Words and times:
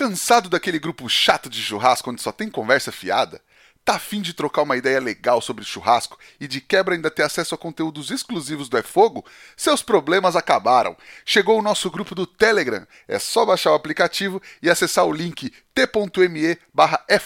Cansado 0.00 0.48
daquele 0.48 0.78
grupo 0.78 1.06
chato 1.10 1.50
de 1.50 1.62
churrasco 1.62 2.10
onde 2.10 2.22
só 2.22 2.32
tem 2.32 2.48
conversa 2.48 2.90
fiada? 2.90 3.38
Tá 3.84 3.96
afim 3.96 4.22
de 4.22 4.32
trocar 4.32 4.62
uma 4.62 4.78
ideia 4.78 4.98
legal 4.98 5.42
sobre 5.42 5.62
churrasco 5.62 6.18
e 6.40 6.48
de 6.48 6.58
quebra 6.58 6.94
ainda 6.94 7.10
ter 7.10 7.22
acesso 7.22 7.54
a 7.54 7.58
conteúdos 7.58 8.10
exclusivos 8.10 8.70
do 8.70 8.78
É 8.78 8.82
Fogo? 8.82 9.22
Seus 9.54 9.82
problemas 9.82 10.36
acabaram. 10.36 10.96
Chegou 11.22 11.58
o 11.58 11.62
nosso 11.62 11.90
grupo 11.90 12.14
do 12.14 12.26
Telegram. 12.26 12.86
É 13.06 13.18
só 13.18 13.44
baixar 13.44 13.72
o 13.72 13.74
aplicativo 13.74 14.40
e 14.62 14.70
acessar 14.70 15.04
o 15.04 15.12
link 15.12 15.52
t.me 15.74 16.58
barra 16.72 17.04
é. 17.06 17.20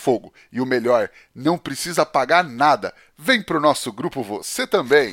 E 0.51 0.61
o 0.61 0.67
melhor, 0.67 1.09
não 1.33 1.57
precisa 1.57 2.05
pagar 2.05 2.43
nada. 2.43 2.93
Vem 3.17 3.41
pro 3.41 3.61
nosso 3.61 3.93
grupo 3.93 4.21
você 4.21 4.67
também. 4.67 5.13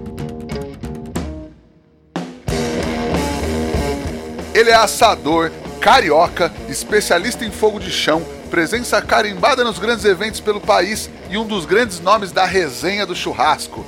Ele 4.53 4.69
é 4.69 4.75
assador, 4.75 5.49
carioca, 5.79 6.51
especialista 6.67 7.45
em 7.45 7.51
fogo 7.51 7.79
de 7.79 7.89
chão, 7.89 8.21
presença 8.49 9.01
carimbada 9.01 9.63
nos 9.63 9.79
grandes 9.79 10.03
eventos 10.03 10.41
pelo 10.41 10.59
país 10.59 11.09
e 11.29 11.37
um 11.37 11.47
dos 11.47 11.65
grandes 11.65 12.01
nomes 12.01 12.33
da 12.33 12.45
resenha 12.45 13.05
do 13.05 13.15
churrasco. 13.15 13.85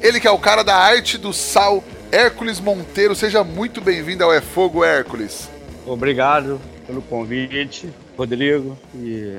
Ele 0.00 0.18
que 0.18 0.26
é 0.26 0.30
o 0.30 0.38
cara 0.38 0.64
da 0.64 0.74
arte 0.74 1.18
do 1.18 1.34
sal, 1.34 1.84
Hércules 2.10 2.60
Monteiro. 2.60 3.14
Seja 3.14 3.44
muito 3.44 3.80
bem-vindo 3.80 4.24
ao 4.24 4.32
É 4.32 4.40
Fogo, 4.40 4.82
Hércules. 4.82 5.50
Obrigado 5.84 6.58
pelo 6.86 7.02
convite, 7.02 7.92
Rodrigo. 8.16 8.78
E 8.94 9.38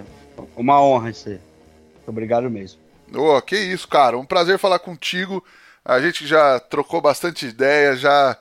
uma 0.55 0.79
honra 0.81 1.09
isso 1.09 1.29
aí. 1.29 1.39
Obrigado 2.05 2.49
mesmo. 2.51 2.79
Oh, 3.15 3.41
que 3.41 3.55
isso, 3.55 3.87
cara. 3.87 4.17
Um 4.17 4.25
prazer 4.25 4.59
falar 4.59 4.77
contigo. 4.77 5.43
A 5.83 5.99
gente 5.99 6.27
já 6.27 6.59
trocou 6.59 7.01
bastante 7.01 7.47
ideia, 7.47 7.95
já 7.95 8.37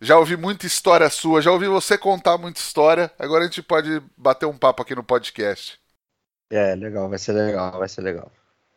já 0.00 0.18
ouvi 0.18 0.36
muita 0.36 0.66
história 0.66 1.08
sua, 1.10 1.42
já 1.42 1.50
ouvi 1.50 1.66
você 1.66 1.98
contar 1.98 2.38
muita 2.38 2.60
história. 2.60 3.10
Agora 3.18 3.44
a 3.44 3.46
gente 3.46 3.62
pode 3.62 4.02
bater 4.16 4.46
um 4.46 4.56
papo 4.56 4.82
aqui 4.82 4.94
no 4.94 5.02
podcast. 5.02 5.78
É, 6.50 6.74
legal, 6.74 7.08
vai 7.08 7.18
ser 7.18 7.32
legal, 7.32 7.78
vai 7.78 7.88
ser 7.88 8.00
legal. 8.00 8.30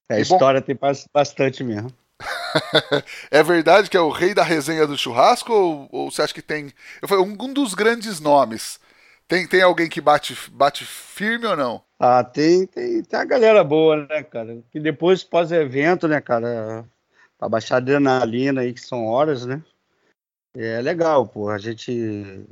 É, 0.10 0.16
a 0.16 0.20
história 0.20 0.60
bom... 0.60 0.66
tem 0.66 0.78
bastante 1.14 1.64
mesmo. 1.64 1.92
é 3.32 3.42
verdade 3.42 3.90
que 3.90 3.98
é 3.98 4.02
o 4.02 4.10
rei 4.10 4.34
da 4.34 4.44
resenha 4.44 4.86
do 4.86 4.98
churrasco 4.98 5.54
ou, 5.54 5.90
ou 5.92 6.12
você 6.12 6.22
acha 6.22 6.34
que 6.34 6.42
tem. 6.42 6.72
Foi 7.08 7.18
um, 7.20 7.36
um 7.40 7.54
dos 7.54 7.74
grandes 7.74 8.20
nomes. 8.20 8.80
Tem, 9.28 9.48
tem 9.48 9.62
alguém 9.62 9.88
que 9.88 10.02
bate, 10.02 10.36
bate 10.52 10.84
firme 10.84 11.46
ou 11.46 11.56
não? 11.56 11.82
Ah, 11.98 12.24
tem, 12.24 12.66
tem, 12.66 13.02
tem 13.02 13.20
a 13.20 13.24
galera 13.24 13.64
boa, 13.64 14.06
né, 14.06 14.24
cara? 14.24 14.58
Que 14.72 14.80
depois, 14.80 15.24
pós-evento, 15.24 16.08
né, 16.08 16.20
cara? 16.20 16.84
Pra 17.38 17.48
baixar 17.48 17.78
adrenalina 17.78 18.62
aí, 18.62 18.74
que 18.74 18.82
são 18.82 19.06
horas, 19.06 19.46
né? 19.46 19.64
É 20.56 20.82
legal, 20.82 21.28
pô. 21.28 21.50
A 21.50 21.58
gente. 21.58 22.46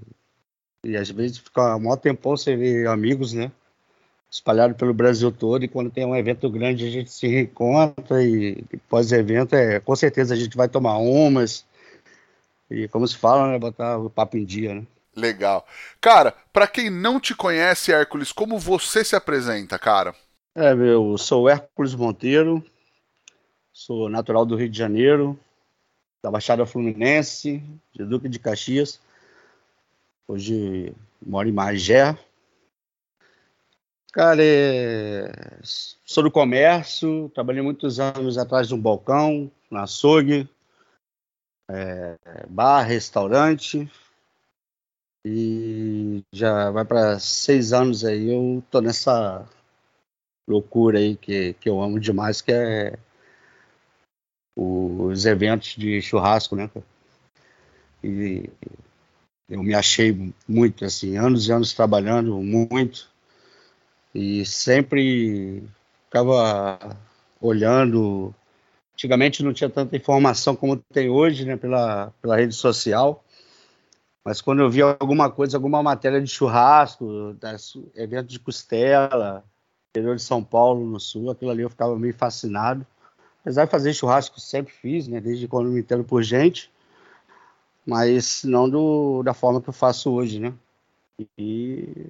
E 0.83 0.95
às 0.95 1.09
vezes 1.09 1.39
fica 1.39 1.75
um 1.75 1.79
maior 1.79 1.97
tempão 1.97 2.37
sem 2.37 2.57
ver 2.57 2.87
amigos, 2.87 3.33
né? 3.33 3.51
Espalhado 4.31 4.75
pelo 4.75 4.93
Brasil 4.93 5.31
todo. 5.31 5.63
E 5.63 5.67
quando 5.67 5.91
tem 5.91 6.05
um 6.05 6.15
evento 6.15 6.49
grande, 6.49 6.87
a 6.87 6.91
gente 6.91 7.11
se 7.11 7.27
reencontra. 7.27 8.23
E 8.23 8.63
pós-evento, 8.87 9.55
é, 9.55 9.79
com 9.79 9.95
certeza 9.95 10.33
a 10.33 10.37
gente 10.37 10.55
vai 10.55 10.69
tomar 10.69 10.97
umas. 10.97 11.65
E 12.69 12.87
como 12.87 13.07
se 13.07 13.17
fala, 13.17 13.51
né? 13.51 13.59
Botar 13.59 13.97
o 13.97 14.09
papo 14.09 14.37
em 14.37 14.45
dia, 14.45 14.75
né? 14.75 14.85
Legal. 15.15 15.67
Cara, 15.99 16.33
para 16.53 16.67
quem 16.67 16.89
não 16.89 17.19
te 17.19 17.35
conhece, 17.35 17.91
Hércules, 17.91 18.31
como 18.31 18.57
você 18.57 19.03
se 19.03 19.15
apresenta, 19.15 19.77
cara? 19.77 20.15
É, 20.55 20.71
eu 20.71 21.17
sou 21.17 21.49
Hércules 21.49 21.93
Monteiro, 21.93 22.63
sou 23.71 24.09
natural 24.09 24.45
do 24.45 24.55
Rio 24.55 24.69
de 24.69 24.77
Janeiro, 24.77 25.37
da 26.21 26.29
Baixada 26.29 26.65
Fluminense, 26.65 27.63
de 27.93 28.05
Duque 28.05 28.27
de 28.27 28.39
Caxias. 28.39 28.99
Hoje 30.27 30.93
moro 31.25 31.47
em 31.47 31.51
Magé. 31.51 32.17
Cara, 34.11 34.43
é... 34.43 35.31
sou 35.61 36.23
do 36.23 36.31
comércio, 36.31 37.29
trabalhei 37.33 37.61
muitos 37.61 37.99
anos 37.99 38.37
atrás 38.37 38.67
de 38.67 38.73
um 38.73 38.81
balcão, 38.81 39.51
na 39.69 39.83
açougue, 39.83 40.49
é... 41.69 42.17
bar, 42.49 42.81
restaurante. 42.81 43.89
E 45.25 46.23
já 46.33 46.71
vai 46.71 46.85
para 46.85 47.19
seis 47.19 47.73
anos 47.73 48.05
aí, 48.05 48.29
eu 48.31 48.63
tô 48.71 48.81
nessa 48.81 49.47
loucura 50.47 50.97
aí 50.97 51.15
que, 51.15 51.53
que 51.53 51.69
eu 51.69 51.81
amo 51.81 51.99
demais, 51.99 52.41
que 52.41 52.51
é 52.51 52.97
os 54.59 55.25
eventos 55.25 55.75
de 55.77 56.01
churrasco, 56.01 56.55
né? 56.55 56.69
E 58.03 58.49
eu 59.47 59.63
me 59.63 59.73
achei 59.73 60.33
muito, 60.47 60.83
assim, 60.83 61.17
anos 61.17 61.47
e 61.47 61.51
anos 61.51 61.73
trabalhando 61.73 62.35
muito 62.41 63.09
e 64.13 64.45
sempre 64.45 65.63
ficava 66.05 66.97
olhando. 67.39 68.33
Antigamente 68.93 69.43
não 69.43 69.53
tinha 69.53 69.69
tanta 69.69 69.95
informação 69.95 70.57
como 70.57 70.75
tem 70.75 71.09
hoje, 71.09 71.45
né, 71.45 71.55
pela, 71.55 72.11
pela 72.21 72.35
rede 72.35 72.53
social. 72.53 73.23
Mas 74.25 74.41
quando 74.41 74.61
eu 74.61 74.69
via 74.69 74.97
alguma 74.99 75.31
coisa, 75.31 75.55
alguma 75.55 75.81
matéria 75.81 76.21
de 76.21 76.29
churrasco, 76.29 77.33
das, 77.39 77.73
evento 77.95 78.27
de 78.27 78.39
costela, 78.39 79.45
interior 79.89 80.17
de 80.17 80.21
São 80.21 80.43
Paulo, 80.43 80.85
no 80.85 80.99
sul, 80.99 81.31
aquilo 81.31 81.49
ali 81.49 81.61
eu 81.61 81.69
ficava 81.69 81.97
meio 81.97 82.13
fascinado. 82.13 82.85
Apesar 83.41 83.65
de 83.65 83.71
fazer 83.71 83.93
churrasco, 83.93 84.39
sempre 84.39 84.73
fiz, 84.73 85.07
né? 85.07 85.19
Desde 85.19 85.47
quando 85.47 85.69
me 85.69 85.79
entendo 85.79 86.03
por 86.03 86.21
gente. 86.21 86.71
Mas 87.85 88.43
não 88.43 88.69
do, 88.69 89.23
da 89.23 89.33
forma 89.33 89.61
que 89.61 89.69
eu 89.69 89.73
faço 89.73 90.11
hoje, 90.11 90.39
né? 90.39 90.53
E 91.37 92.07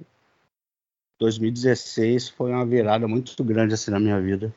2016 1.18 2.30
foi 2.30 2.50
uma 2.50 2.66
virada 2.66 3.06
muito 3.06 3.42
grande 3.44 3.74
assim 3.74 3.90
na 3.90 4.00
minha 4.00 4.20
vida. 4.20 4.52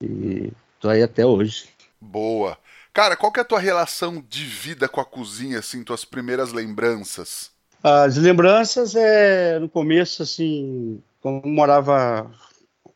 E 0.00 0.52
tô 0.80 0.88
aí 0.88 1.02
até 1.02 1.24
hoje. 1.24 1.68
Boa. 2.00 2.58
Cara, 2.92 3.16
qual 3.16 3.32
que 3.32 3.38
é 3.38 3.42
a 3.42 3.46
tua 3.46 3.58
relação 3.60 4.22
de 4.28 4.44
vida 4.44 4.88
com 4.88 5.00
a 5.00 5.04
cozinha, 5.04 5.60
assim, 5.60 5.82
tuas 5.82 6.04
primeiras 6.04 6.52
lembranças? 6.52 7.50
As 7.82 8.16
lembranças 8.16 8.94
é 8.94 9.58
no 9.58 9.68
começo, 9.68 10.22
assim, 10.22 11.02
como 11.20 11.46
morava 11.46 12.30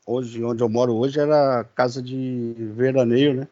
hoje, 0.07 0.43
onde 0.45 0.63
eu 0.63 0.69
moro 0.69 0.95
hoje, 0.95 1.19
era 1.19 1.65
casa 1.75 2.01
de 2.01 2.55
veraneio, 2.75 3.35
né? 3.35 3.49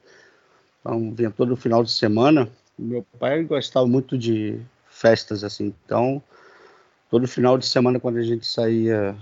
Então, 0.80 1.12
vinha 1.12 1.30
todo 1.30 1.56
final 1.56 1.82
de 1.82 1.90
semana. 1.90 2.48
Meu 2.78 3.04
pai 3.18 3.42
gostava 3.44 3.86
muito 3.86 4.16
de 4.16 4.60
festas, 4.88 5.42
assim. 5.42 5.74
Então, 5.84 6.22
todo 7.10 7.26
final 7.26 7.58
de 7.58 7.66
semana, 7.66 7.98
quando 7.98 8.18
a 8.18 8.22
gente 8.22 8.46
saía 8.46 9.16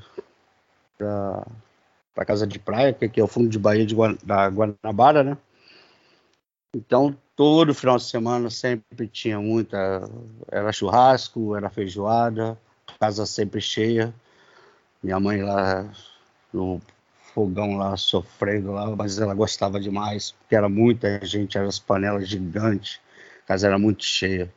para 0.98 1.46
para 2.14 2.26
casa 2.26 2.46
de 2.46 2.58
praia, 2.58 2.92
que 2.92 3.18
é 3.18 3.24
o 3.24 3.28
fundo 3.28 3.48
de 3.48 3.58
Bahia 3.58 3.86
de 3.86 3.96
da 4.22 4.46
Guanabara, 4.48 5.24
né? 5.24 5.38
Então, 6.74 7.16
todo 7.36 7.74
final 7.74 7.96
de 7.96 8.04
semana 8.04 8.50
sempre 8.50 9.08
tinha 9.08 9.40
muita. 9.40 10.02
Era 10.50 10.72
churrasco, 10.72 11.56
era 11.56 11.70
feijoada, 11.70 12.58
casa 13.00 13.24
sempre 13.24 13.60
cheia. 13.60 14.14
Minha 15.02 15.18
mãe 15.18 15.42
lá 15.42 15.90
no 16.52 16.80
fogão 17.34 17.76
lá, 17.76 17.96
sofrendo 17.96 18.72
lá, 18.72 18.94
mas 18.94 19.18
ela 19.18 19.34
gostava 19.34 19.80
demais, 19.80 20.32
porque 20.32 20.54
era 20.54 20.68
muita 20.68 21.24
gente, 21.24 21.56
eram 21.56 21.68
as 21.68 21.78
panelas 21.78 22.28
gigantes, 22.28 23.00
a 23.44 23.48
casa 23.48 23.66
era 23.66 23.78
muito 23.78 24.04
cheia. 24.04 24.52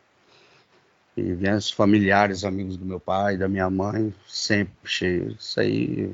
E 1.18 1.34
vinham 1.34 1.58
os 1.58 1.72
familiares, 1.72 2.44
amigos 2.44 2.76
do 2.76 2.86
meu 2.86 3.00
pai, 3.00 3.38
da 3.38 3.48
minha 3.48 3.70
mãe, 3.70 4.14
sempre 4.28 4.76
cheio. 4.84 5.36
Isso 5.40 5.60
aí 5.60 6.14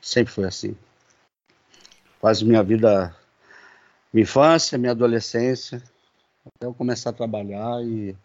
sempre 0.00 0.32
foi 0.32 0.44
assim. 0.44 0.76
Quase 2.18 2.44
minha 2.44 2.62
vida, 2.62 3.14
minha 4.12 4.22
infância, 4.22 4.78
minha 4.78 4.92
adolescência, 4.92 5.82
até 6.46 6.66
eu 6.66 6.72
começar 6.72 7.10
a 7.10 7.12
trabalhar 7.12 7.82
e 7.84 8.16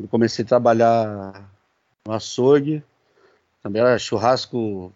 eu 0.00 0.08
comecei 0.08 0.44
a 0.44 0.48
trabalhar 0.48 1.48
no 2.04 2.12
açougue, 2.12 2.82
também 3.62 3.80
era 3.80 3.98
churrasco 3.98 4.92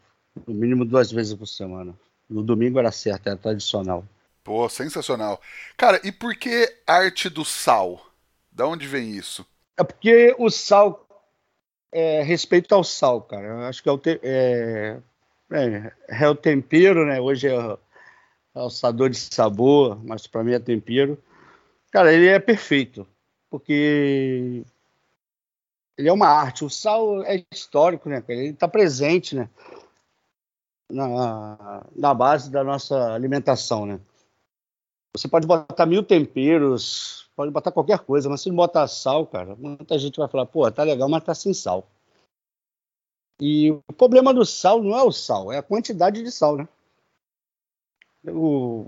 no 0.46 0.54
mínimo 0.54 0.84
duas 0.84 1.10
vezes 1.10 1.34
por 1.34 1.46
semana. 1.46 1.94
No 2.28 2.42
domingo 2.42 2.78
era 2.78 2.90
certo, 2.90 3.26
era 3.26 3.36
tradicional. 3.36 4.04
Pô, 4.42 4.68
sensacional. 4.68 5.40
Cara, 5.76 6.00
e 6.02 6.10
por 6.10 6.34
que 6.34 6.72
arte 6.86 7.28
do 7.28 7.44
sal? 7.44 8.04
Da 8.50 8.66
onde 8.66 8.86
vem 8.86 9.10
isso? 9.10 9.46
É 9.76 9.84
porque 9.84 10.34
o 10.38 10.50
sal 10.50 11.06
é 11.92 12.22
respeito 12.22 12.74
ao 12.74 12.82
sal, 12.82 13.22
cara. 13.22 13.46
Eu 13.46 13.58
acho 13.60 13.82
que 13.82 13.88
é, 13.88 14.20
é 14.22 14.98
é, 15.52 15.92
é 16.08 16.28
o 16.28 16.34
tempero, 16.34 17.06
né? 17.06 17.20
Hoje 17.20 17.48
é 17.48 17.78
alçador 18.54 19.10
de 19.10 19.18
sabor, 19.18 20.02
mas 20.04 20.26
para 20.26 20.42
mim 20.42 20.52
é 20.52 20.58
tempero. 20.58 21.18
Cara, 21.90 22.12
ele 22.12 22.26
é 22.26 22.38
perfeito, 22.38 23.06
porque 23.50 24.64
ele 25.96 26.08
é 26.08 26.12
uma 26.12 26.28
arte. 26.28 26.64
O 26.64 26.70
sal 26.70 27.22
é 27.24 27.44
histórico, 27.52 28.08
né? 28.08 28.22
Ele 28.28 28.48
está 28.48 28.66
presente, 28.66 29.36
né? 29.36 29.48
Na, 30.92 31.86
na 31.96 32.12
base 32.12 32.50
da 32.50 32.62
nossa 32.62 33.14
alimentação, 33.14 33.86
né? 33.86 33.98
Você 35.16 35.26
pode 35.26 35.46
botar 35.46 35.86
mil 35.86 36.02
temperos, 36.02 37.30
pode 37.34 37.50
botar 37.50 37.72
qualquer 37.72 37.98
coisa, 38.00 38.28
mas 38.28 38.42
se 38.42 38.48
não 38.48 38.56
botar 38.56 38.86
sal, 38.86 39.26
cara, 39.26 39.56
muita 39.56 39.98
gente 39.98 40.18
vai 40.18 40.28
falar, 40.28 40.46
pô, 40.46 40.70
tá 40.70 40.82
legal, 40.82 41.08
mas 41.08 41.24
tá 41.24 41.34
sem 41.34 41.54
sal. 41.54 41.86
E 43.40 43.70
o 43.70 43.92
problema 43.96 44.32
do 44.32 44.44
sal 44.44 44.82
não 44.82 44.96
é 44.96 45.02
o 45.02 45.12
sal, 45.12 45.50
é 45.50 45.58
a 45.58 45.62
quantidade 45.62 46.22
de 46.22 46.30
sal, 46.30 46.56
né? 46.56 46.68
O, 48.26 48.86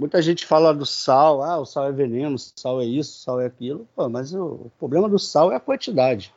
muita 0.00 0.22
gente 0.22 0.46
fala 0.46 0.72
do 0.72 0.86
sal, 0.86 1.42
ah, 1.42 1.58
o 1.58 1.66
sal 1.66 1.88
é 1.88 1.92
veneno, 1.92 2.38
sal 2.38 2.80
é 2.80 2.84
isso, 2.84 3.20
sal 3.20 3.40
é 3.40 3.46
aquilo, 3.46 3.86
pô, 3.94 4.08
mas 4.08 4.32
o, 4.32 4.44
o 4.44 4.72
problema 4.78 5.08
do 5.08 5.18
sal 5.18 5.52
é 5.52 5.56
a 5.56 5.60
quantidade. 5.60 6.32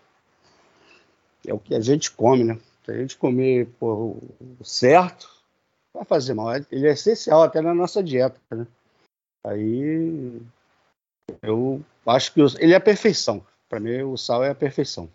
É 1.48 1.54
o 1.54 1.60
que 1.60 1.74
a 1.74 1.80
gente 1.80 2.12
come, 2.12 2.44
né? 2.44 2.60
Se 2.86 2.92
a 2.92 2.98
gente 2.98 3.18
comer 3.18 3.68
pô, 3.80 4.16
o 4.60 4.64
certo, 4.64 5.28
vai 5.92 6.06
fazer 6.06 6.36
mal. 6.36 6.56
Ele 6.72 6.88
é 6.88 6.92
essencial 6.92 7.42
até 7.42 7.60
na 7.60 7.74
nossa 7.74 8.04
dieta, 8.04 8.40
né? 8.52 8.68
Aí 9.44 10.40
eu 11.42 11.82
acho 12.06 12.32
que 12.32 12.42
ele 12.60 12.74
é 12.74 12.76
a 12.76 12.82
perfeição. 12.82 13.46
Para 13.68 13.80
mim, 13.80 14.04
o 14.04 14.16
sal 14.16 14.44
é 14.44 14.52
a 14.52 14.56
perfeição. 14.56 15.10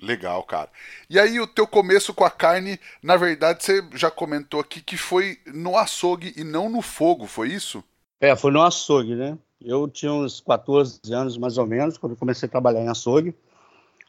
Legal, 0.00 0.42
cara. 0.44 0.70
E 1.08 1.18
aí, 1.18 1.40
o 1.40 1.46
teu 1.46 1.66
começo 1.66 2.12
com 2.12 2.24
a 2.24 2.30
carne, 2.30 2.78
na 3.02 3.16
verdade, 3.16 3.64
você 3.64 3.82
já 3.94 4.10
comentou 4.10 4.60
aqui 4.60 4.80
que 4.82 4.96
foi 4.96 5.38
no 5.46 5.76
açougue 5.76 6.34
e 6.36 6.44
não 6.44 6.68
no 6.68 6.82
fogo, 6.82 7.26
foi 7.26 7.48
isso? 7.48 7.82
É, 8.20 8.36
foi 8.36 8.52
no 8.52 8.62
açougue, 8.62 9.14
né? 9.14 9.38
Eu 9.60 9.88
tinha 9.88 10.12
uns 10.12 10.40
14 10.40 11.00
anos, 11.12 11.38
mais 11.38 11.56
ou 11.56 11.66
menos, 11.66 11.96
quando 11.96 12.14
comecei 12.14 12.46
a 12.46 12.50
trabalhar 12.50 12.82
em 12.82 12.88
açougue. 12.88 13.34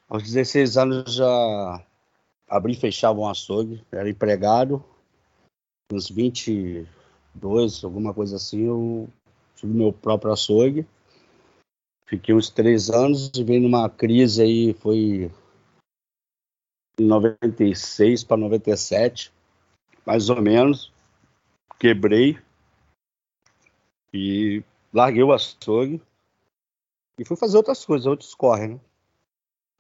Aos 0.10 0.24
16 0.24 0.78
anos 0.78 1.14
já 1.14 1.82
abri 2.48 2.74
e 2.74 2.80
fechava 2.80 3.20
um 3.20 3.28
açougue, 3.28 3.84
era 3.92 4.10
empregado. 4.10 4.84
Uns 5.92 6.10
22, 6.10 7.84
alguma 7.84 8.14
coisa 8.14 8.36
assim, 8.38 8.66
eu 8.66 9.10
tive 9.56 9.74
meu 9.74 9.92
próprio 9.92 10.32
açougue. 10.32 10.88
Fiquei 12.06 12.34
uns 12.34 12.50
três 12.50 12.90
anos 12.90 13.32
e 13.36 13.44
veio 13.44 13.62
numa 13.62 13.90
crise 13.90 14.42
aí, 14.42 14.74
foi 14.74 15.32
em 17.00 17.06
96 17.06 18.24
para 18.24 18.38
97, 18.38 19.34
mais 20.06 20.30
ou 20.30 20.42
menos. 20.42 20.92
Quebrei 21.80 22.40
e 24.14 24.64
larguei 24.94 25.22
o 25.22 25.34
açougue 25.34 26.02
e 27.20 27.26
fui 27.26 27.36
fazer 27.36 27.58
outras 27.58 27.84
coisas, 27.86 28.08
outros 28.08 28.34
corre, 28.34 28.68
né? 28.68 28.80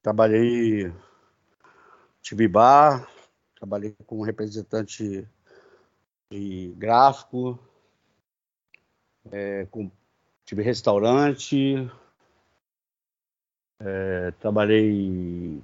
Trabalhei, 0.04 0.94
tive 2.28 2.46
bar, 2.46 3.10
trabalhei 3.56 3.96
como 4.06 4.22
representante 4.22 5.26
de 6.30 6.74
gráfico, 6.76 7.58
é, 9.32 9.66
com, 9.72 9.90
tive 10.46 10.62
restaurante, 10.62 11.90
é, 13.80 14.32
trabalhei, 14.42 15.64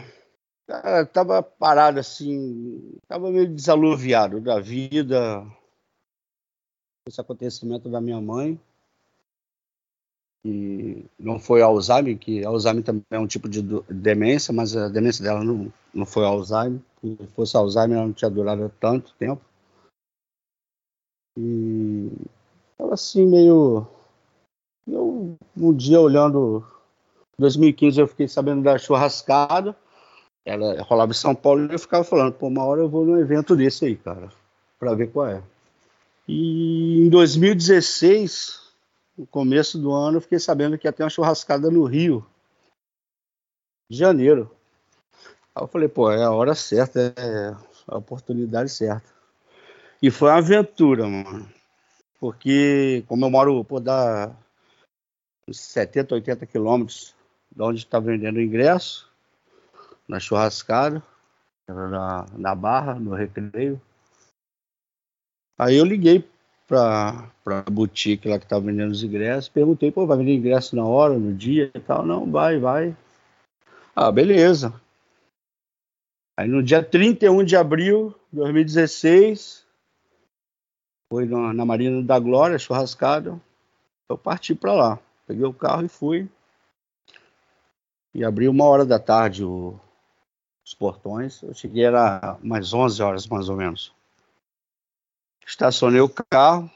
Tava 1.14 1.42
parado 1.42 2.02
assim, 2.02 2.98
tava 3.08 3.32
meio 3.32 3.48
desaluviado 3.48 4.42
da 4.42 4.60
vida, 4.60 5.46
esse 7.08 7.22
acontecimento 7.22 7.88
da 7.88 8.02
minha 8.02 8.20
mãe. 8.20 8.60
E 10.44 11.06
não 11.20 11.40
foi 11.40 11.62
Alzheimer, 11.62 12.18
que 12.18 12.44
Alzheimer 12.44 12.84
também 12.84 13.04
é 13.12 13.20
um 13.20 13.28
tipo 13.28 13.48
de 13.48 13.62
demência, 13.90 14.54
mas 14.54 14.76
a 14.76 14.90
demência 14.90 15.24
dela 15.24 15.44
não, 15.44 15.72
não 15.94 16.06
foi 16.06 16.26
Alzheimer. 16.26 16.80
Se 17.02 17.28
fosse 17.36 17.56
Alzheimer, 17.56 17.98
ela 17.98 18.08
não 18.08 18.14
tinha 18.14 18.30
durado 18.30 18.72
tanto 18.80 19.14
tempo. 19.20 19.42
E 21.38 22.10
tava 22.78 22.94
assim 22.96 23.26
meio 23.26 23.88
eu, 24.88 25.38
um 25.56 25.74
dia, 25.74 26.00
olhando 26.00 26.66
2015, 27.38 28.02
eu 28.02 28.08
fiquei 28.08 28.28
sabendo 28.28 28.64
da 28.64 28.78
churrascada. 28.78 29.76
Ela 30.46 30.82
rolava 30.82 31.12
em 31.12 31.16
São 31.16 31.36
Paulo 31.36 31.68
e 31.70 31.74
eu 31.74 31.80
ficava 31.80 32.04
falando, 32.04 32.34
pô, 32.34 32.48
uma 32.48 32.66
hora 32.66 32.82
eu 32.82 32.90
vou 32.90 33.06
num 33.06 33.20
evento 33.20 33.56
desse 33.56 33.86
aí, 33.86 33.96
cara, 33.96 34.30
para 34.80 34.96
ver 34.96 35.12
qual 35.12 35.28
é. 35.28 35.42
E 36.28 37.06
em 37.06 37.10
2016, 37.10 38.61
no 39.22 39.28
começo 39.28 39.78
do 39.78 39.92
ano, 39.94 40.18
eu 40.18 40.22
fiquei 40.22 40.40
sabendo 40.40 40.80
que 40.80 40.88
ia 40.88 40.92
ter 40.92 41.04
uma 41.04 41.10
churrascada 41.10 41.70
no 41.70 41.84
Rio 41.84 42.26
de 43.88 43.96
Janeiro. 43.96 44.50
Aí 45.54 45.64
eu 45.64 45.68
falei, 45.68 45.88
pô, 45.88 46.12
é 46.12 46.24
a 46.24 46.32
hora 46.32 46.56
certa, 46.56 47.14
é 47.16 47.56
a 47.88 47.98
oportunidade 48.00 48.72
certa. 48.72 49.08
E 50.02 50.10
foi 50.10 50.30
uma 50.30 50.40
aventura, 50.40 51.08
mano. 51.08 51.48
Porque, 52.20 53.04
como 53.08 53.24
eu 53.24 53.30
moro, 53.30 53.64
pô, 53.64 53.80
uns 55.48 55.60
70, 55.60 56.16
80 56.16 56.48
quilômetros 56.48 57.14
de 57.56 57.62
onde 57.62 57.78
está 57.78 58.00
vendendo 58.00 58.38
o 58.38 58.42
ingresso, 58.42 59.08
na 60.08 60.20
churrascada, 60.20 61.04
na, 61.68 62.26
na 62.36 62.56
Barra, 62.56 62.96
no 62.96 63.14
Recreio. 63.14 63.80
Aí 65.60 65.76
eu 65.76 65.86
liguei 65.86 66.28
para 66.72 67.60
a 67.68 67.70
boutique 67.70 68.30
lá 68.30 68.40
que 68.40 68.46
estava 68.46 68.66
vendendo 68.66 68.92
os 68.92 69.04
ingressos, 69.04 69.50
perguntei, 69.50 69.92
pô, 69.92 70.08
vai 70.08 70.18
vender 70.18 70.36
ingresso 70.36 70.74
na 70.74 70.86
hora, 70.86 71.20
no 71.20 71.34
dia 71.34 71.70
e 71.76 71.80
tal? 71.82 72.06
Não, 72.06 72.32
vai, 72.32 72.60
vai. 72.60 72.96
Ah, 73.94 74.10
beleza. 74.10 74.74
Aí 76.40 76.48
no 76.48 76.64
dia 76.64 76.82
31 76.82 77.44
de 77.44 77.58
abril 77.58 78.16
de 78.32 78.40
2016, 78.40 79.66
foi 81.12 81.26
na, 81.26 81.54
na 81.54 81.66
Marina 81.66 82.02
da 82.02 82.18
Glória, 82.18 82.58
churrascada, 82.58 83.38
eu 84.10 84.18
parti 84.18 84.56
para 84.56 84.74
lá. 84.74 85.00
Peguei 85.28 85.44
o 85.44 85.54
carro 85.54 85.84
e 85.84 85.90
fui. 85.90 86.30
E 88.14 88.24
abri 88.24 88.48
uma 88.48 88.64
hora 88.64 88.86
da 88.86 88.98
tarde 88.98 89.44
o, 89.44 89.78
os 90.66 90.74
portões. 90.74 91.44
Eu 91.44 91.54
cheguei, 91.54 91.84
era 91.84 92.38
umas 92.42 92.74
11 92.74 93.04
horas 93.04 93.28
mais 93.28 93.50
ou 93.50 93.58
menos. 93.58 93.94
Estacionei 95.46 96.02
o 96.02 96.10
carro 96.10 96.70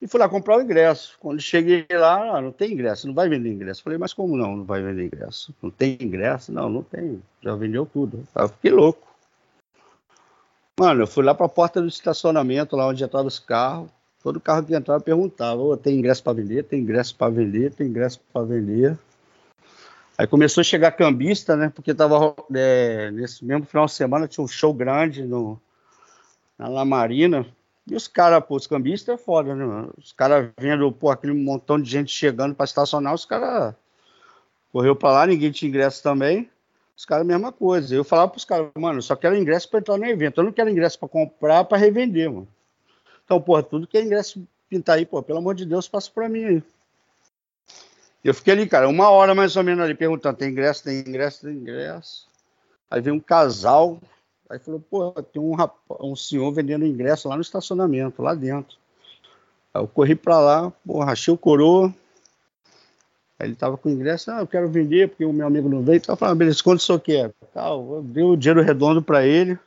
e 0.00 0.06
fui 0.06 0.18
lá 0.18 0.28
comprar 0.28 0.56
o 0.56 0.62
ingresso. 0.62 1.16
Quando 1.20 1.40
cheguei 1.40 1.86
lá, 1.90 2.36
ah, 2.36 2.40
não 2.40 2.52
tem 2.52 2.72
ingresso, 2.72 3.06
não 3.06 3.14
vai 3.14 3.28
vender 3.28 3.52
ingresso. 3.52 3.82
Falei, 3.82 3.98
mas 3.98 4.14
como 4.14 4.36
não, 4.36 4.56
não 4.56 4.64
vai 4.64 4.82
vender 4.82 5.06
ingresso? 5.06 5.54
Não 5.62 5.70
tem 5.70 5.98
ingresso? 6.00 6.50
Não, 6.50 6.70
não 6.70 6.82
tem. 6.82 7.22
Já 7.42 7.54
vendeu 7.54 7.84
tudo. 7.84 8.26
Eu 8.34 8.48
fiquei 8.48 8.70
louco. 8.70 9.06
Mano, 10.78 11.02
eu 11.02 11.06
fui 11.06 11.22
lá 11.22 11.34
para 11.34 11.44
a 11.44 11.50
porta 11.50 11.82
do 11.82 11.88
estacionamento, 11.88 12.74
lá 12.74 12.86
onde 12.86 13.04
entravam 13.04 13.28
os 13.28 13.38
carros. 13.38 13.90
Todo 14.22 14.40
carro 14.40 14.64
que 14.64 14.74
entrava 14.74 15.02
perguntava: 15.02 15.60
oh, 15.60 15.76
tem 15.76 15.98
ingresso 15.98 16.22
para 16.22 16.32
vender? 16.32 16.64
Tem 16.64 16.80
ingresso 16.80 17.14
para 17.14 17.30
vender? 17.30 17.72
Tem 17.72 17.86
ingresso 17.86 18.20
para 18.32 18.46
vender? 18.46 18.98
Aí 20.16 20.26
começou 20.26 20.62
a 20.62 20.64
chegar 20.64 20.92
cambista, 20.92 21.56
né? 21.56 21.70
Porque 21.74 21.94
tava 21.94 22.34
é, 22.54 23.10
nesse 23.10 23.44
mesmo 23.44 23.66
final 23.66 23.84
de 23.84 23.92
semana 23.92 24.28
tinha 24.28 24.44
um 24.44 24.48
show 24.48 24.72
grande 24.72 25.22
no, 25.22 25.60
na 26.60 26.68
Lamarina. 26.68 27.46
E 27.86 27.96
os 27.96 28.06
caras, 28.06 28.44
pô, 28.44 28.54
os 28.54 28.66
cambistas 28.66 29.14
é 29.14 29.18
foda, 29.18 29.54
né? 29.54 29.64
Mano? 29.64 29.94
Os 29.96 30.12
caras 30.12 30.50
vendo, 30.58 30.92
pô, 30.92 31.10
aquele 31.10 31.32
montão 31.32 31.80
de 31.80 31.90
gente 31.90 32.12
chegando 32.12 32.54
para 32.54 32.64
estacionar, 32.64 33.14
os 33.14 33.24
caras 33.24 33.74
correu 34.70 34.94
para 34.94 35.10
lá, 35.12 35.26
ninguém 35.26 35.50
tinha 35.50 35.70
ingresso 35.70 36.02
também. 36.02 36.50
Os 36.94 37.06
caras, 37.06 37.26
mesma 37.26 37.50
coisa. 37.50 37.94
Eu 37.94 38.04
falava 38.04 38.30
pros 38.30 38.44
caras, 38.44 38.70
mano, 38.76 38.98
eu 38.98 39.02
só 39.02 39.16
quero 39.16 39.34
ingresso 39.34 39.70
para 39.70 39.80
entrar 39.80 39.96
no 39.96 40.04
evento. 40.04 40.38
Eu 40.38 40.44
não 40.44 40.52
quero 40.52 40.68
ingresso 40.68 40.98
para 40.98 41.08
comprar, 41.08 41.64
para 41.64 41.78
revender, 41.78 42.30
mano. 42.30 42.46
Então, 43.24 43.40
porra, 43.40 43.62
tudo 43.62 43.86
que 43.86 43.96
é 43.96 44.02
ingresso 44.02 44.46
pintar 44.68 44.98
aí, 44.98 45.06
pô, 45.06 45.22
pelo 45.22 45.38
amor 45.38 45.54
de 45.54 45.64
Deus, 45.64 45.88
passa 45.88 46.10
para 46.14 46.28
mim 46.28 46.44
aí. 46.44 46.62
Eu 48.22 48.34
fiquei 48.34 48.52
ali, 48.52 48.68
cara, 48.68 48.86
uma 48.86 49.08
hora 49.08 49.34
mais 49.34 49.56
ou 49.56 49.64
menos 49.64 49.82
ali 49.82 49.94
perguntando: 49.94 50.36
tem 50.36 50.50
ingresso, 50.50 50.84
tem 50.84 50.98
ingresso, 51.00 51.46
tem 51.46 51.54
ingresso. 51.54 52.28
Aí 52.90 53.00
veio 53.00 53.16
um 53.16 53.20
casal, 53.20 53.98
aí 54.50 54.58
falou: 54.58 54.80
pô, 54.80 55.12
tem 55.22 55.40
um, 55.40 55.54
rapaz, 55.54 56.00
um 56.00 56.16
senhor 56.16 56.52
vendendo 56.52 56.84
ingresso 56.84 57.28
lá 57.28 57.36
no 57.36 57.42
estacionamento, 57.42 58.20
lá 58.20 58.34
dentro. 58.34 58.76
Aí 59.72 59.80
eu 59.80 59.88
corri 59.88 60.16
para 60.16 60.38
lá, 60.40 60.70
pô, 60.84 61.02
rachei 61.02 61.32
o 61.32 61.38
coroa. 61.38 61.94
Aí 63.38 63.48
ele 63.48 63.56
tava 63.56 63.78
com 63.78 63.88
ingresso, 63.88 64.30
ah, 64.30 64.40
eu 64.40 64.46
quero 64.46 64.68
vender 64.68 65.08
porque 65.08 65.24
o 65.24 65.32
meu 65.32 65.46
amigo 65.46 65.68
não 65.68 65.82
veio. 65.82 65.96
Então 65.96 66.12
eu 66.12 66.16
falei, 66.16 66.32
ah, 66.32 66.34
beleza, 66.34 66.62
quanto 66.62 66.80
o 66.80 66.82
senhor 66.82 67.00
quer? 67.00 67.32
Tal, 67.54 67.94
eu 67.94 68.02
dei 68.02 68.22
o 68.22 68.36
dinheiro 68.36 68.60
redondo 68.60 69.00
para 69.00 69.24
ele. 69.24 69.58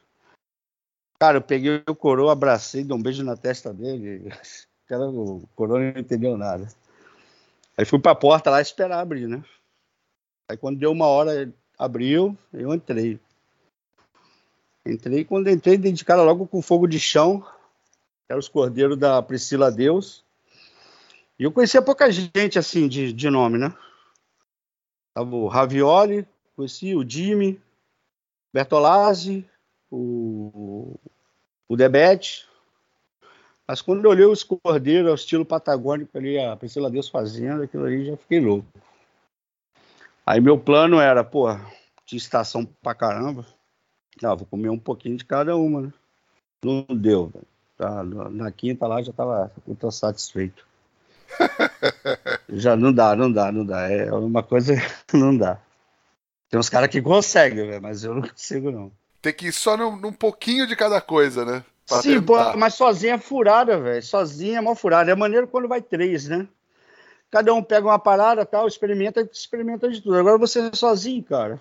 Cara, 1.19 1.37
eu 1.37 1.41
peguei 1.41 1.81
o 1.87 1.95
coroa, 1.95 2.33
abracei, 2.33 2.83
dei 2.83 2.95
um 2.95 3.01
beijo 3.01 3.23
na 3.23 3.35
testa 3.35 3.73
dele. 3.73 4.29
Cara, 4.85 5.09
o 5.09 5.47
coroa 5.55 5.79
não 5.79 5.99
entendeu 5.99 6.37
nada. 6.37 6.67
Aí 7.75 7.85
fui 7.85 7.97
pra 7.97 8.13
porta 8.13 8.51
lá 8.51 8.61
esperar 8.61 8.99
abrir, 8.99 9.27
né? 9.27 9.43
Aí 10.47 10.57
quando 10.57 10.77
deu 10.77 10.91
uma 10.91 11.07
hora, 11.07 11.51
abriu, 11.79 12.37
eu 12.51 12.73
entrei. 12.73 13.19
Entrei, 14.85 15.23
quando 15.23 15.49
entrei, 15.49 15.77
dei 15.77 15.91
de 15.91 16.03
cara 16.03 16.23
logo 16.23 16.47
com 16.47 16.61
fogo 16.61 16.87
de 16.87 16.99
chão. 16.99 17.45
Era 18.29 18.39
os 18.39 18.47
cordeiros 18.47 18.97
da 18.97 19.21
Priscila 19.21 19.71
Deus. 19.71 20.23
E 21.39 21.43
eu 21.43 21.51
conhecia 21.51 21.81
pouca 21.81 22.11
gente, 22.11 22.59
assim, 22.59 22.87
de, 22.87 23.11
de 23.13 23.29
nome, 23.29 23.57
né? 23.57 23.75
Tava 25.13 25.35
o 25.35 25.47
Ravioli, 25.47 26.27
conheci 26.55 26.95
o 26.95 27.07
Jimmy, 27.07 27.61
Bertolazzi, 28.51 29.47
o, 29.91 30.95
o 31.67 31.75
Debete, 31.75 32.47
mas 33.67 33.81
quando 33.81 34.03
eu 34.03 34.11
olhei 34.11 34.25
os 34.25 34.43
cordeiros 34.43 35.09
ao 35.09 35.15
estilo 35.15 35.45
patagônico 35.45 36.17
ali, 36.17 36.37
a 36.37 36.55
Priscila 36.55 36.91
Deus 36.91 37.07
fazendo, 37.07 37.63
aquilo 37.63 37.85
ali 37.85 38.05
já 38.05 38.17
fiquei 38.17 38.39
louco. 38.39 38.67
Aí 40.25 40.41
meu 40.41 40.59
plano 40.59 40.99
era, 40.99 41.23
pô, 41.23 41.47
de 42.05 42.17
estação 42.17 42.65
pra 42.81 42.93
caramba. 42.93 43.45
Ah, 44.22 44.36
vou 44.36 44.46
comer 44.46 44.70
um 44.70 44.77
pouquinho 44.77 45.17
de 45.17 45.25
cada 45.25 45.55
uma, 45.55 45.82
né? 45.82 45.93
Não 46.63 46.86
deu, 46.89 47.27
velho. 47.27 47.48
Tá, 47.77 48.03
na 48.03 48.51
quinta 48.51 48.86
lá 48.86 49.01
já 49.01 49.12
tava 49.12 49.51
muito 49.65 49.89
satisfeito. 49.91 50.65
já 52.50 52.75
não 52.75 52.93
dá, 52.93 53.15
não 53.15 53.32
dá, 53.32 53.51
não 53.51 53.65
dá. 53.65 53.89
É 53.89 54.12
uma 54.13 54.43
coisa 54.43 54.75
que 55.08 55.17
não 55.17 55.36
dá. 55.36 55.60
Tem 56.50 56.60
uns 56.60 56.70
caras 56.70 56.89
que 56.89 57.01
conseguem, 57.01 57.67
velho, 57.67 57.82
mas 57.82 58.03
eu 58.03 58.13
não 58.13 58.22
consigo, 58.22 58.70
não. 58.70 58.91
Tem 59.22 59.34
que 59.34 59.48
ir 59.48 59.53
só 59.53 59.75
num, 59.75 59.96
num 59.96 60.13
pouquinho 60.13 60.67
de 60.67 60.75
cada 60.75 61.01
coisa, 61.01 61.43
né? 61.43 61.63
Sim, 61.86 62.22
pô, 62.22 62.36
mas 62.58 62.75
sozinha 62.75 63.15
é 63.15 63.17
furada, 63.17 63.79
velho. 63.79 64.03
Sozinha 64.03 64.60
é 64.60 64.62
mó 64.62 64.75
furada. 64.75 65.12
É 65.12 65.15
maneiro 65.15 65.48
quando 65.48 65.67
vai 65.67 65.82
três, 65.82 66.27
né? 66.27 66.48
Cada 67.29 67.53
um 67.53 67.63
pega 67.63 67.88
uma 67.88 68.00
parada, 68.00 68.46
tal, 68.46 68.67
experimenta, 68.67 69.22
experimenta 69.22 69.89
de 69.89 70.01
tudo. 70.01 70.15
Agora 70.15 70.38
você 70.38 70.60
é 70.60 70.75
sozinho, 70.75 71.24
cara. 71.24 71.60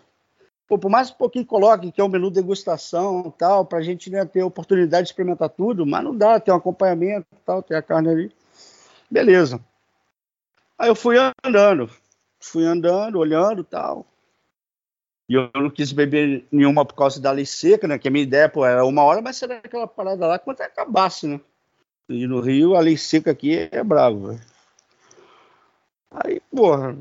Pô, 0.69 0.79
por 0.79 0.91
mais 0.91 1.11
um 1.11 1.15
pouquinho 1.15 1.45
coloque 1.45 1.93
que 1.93 2.01
é 2.01 2.05
um 2.05 2.09
menu 2.09 2.31
degustação, 2.31 3.31
tal, 3.37 3.65
pra 3.67 3.83
gente 3.83 4.09
né, 4.11 4.25
ter 4.25 4.41
a 4.41 4.47
oportunidade 4.47 5.05
de 5.05 5.13
experimentar 5.13 5.51
tudo, 5.51 5.85
mas 5.85 6.03
não 6.03 6.17
dá, 6.17 6.41
tem 6.41 6.53
um 6.53 6.57
acompanhamento, 6.57 7.27
tal, 7.45 7.63
tem 7.63 7.77
a 7.77 7.83
carne 7.83 8.09
ali. 8.09 8.33
Beleza. 9.11 9.61
Aí 10.79 10.89
eu 10.89 10.95
fui 10.95 11.17
andando, 11.45 11.91
fui 12.41 12.65
andando, 12.65 13.19
olhando, 13.19 13.63
tal. 13.63 14.07
E 15.29 15.35
eu 15.35 15.51
não 15.55 15.71
quis 15.71 15.93
beber 15.93 16.47
nenhuma 16.51 16.85
por 16.85 16.95
causa 16.95 17.21
da 17.21 17.31
lei 17.31 17.47
seca, 17.47 17.87
né? 17.87 17.99
Que 17.99 18.09
a 18.09 18.11
minha 18.11 18.25
ideia, 18.25 18.49
pô, 18.49 18.65
era 18.67 18.85
uma 18.85 19.03
hora, 19.03 19.23
mas 19.23 19.37
será 19.37 19.59
aquela 19.59 19.87
parada 19.87 20.27
lá 20.27 20.39
quando 20.39 20.61
acabasse, 20.61 21.27
né? 21.27 21.41
E 22.09 22.27
no 22.27 22.41
Rio, 22.41 22.75
a 22.75 22.81
lei 22.81 22.97
seca 22.97 23.31
aqui 23.31 23.69
é 23.71 23.85
velho. 23.85 24.41
Aí, 26.11 26.41
porra, 26.51 26.97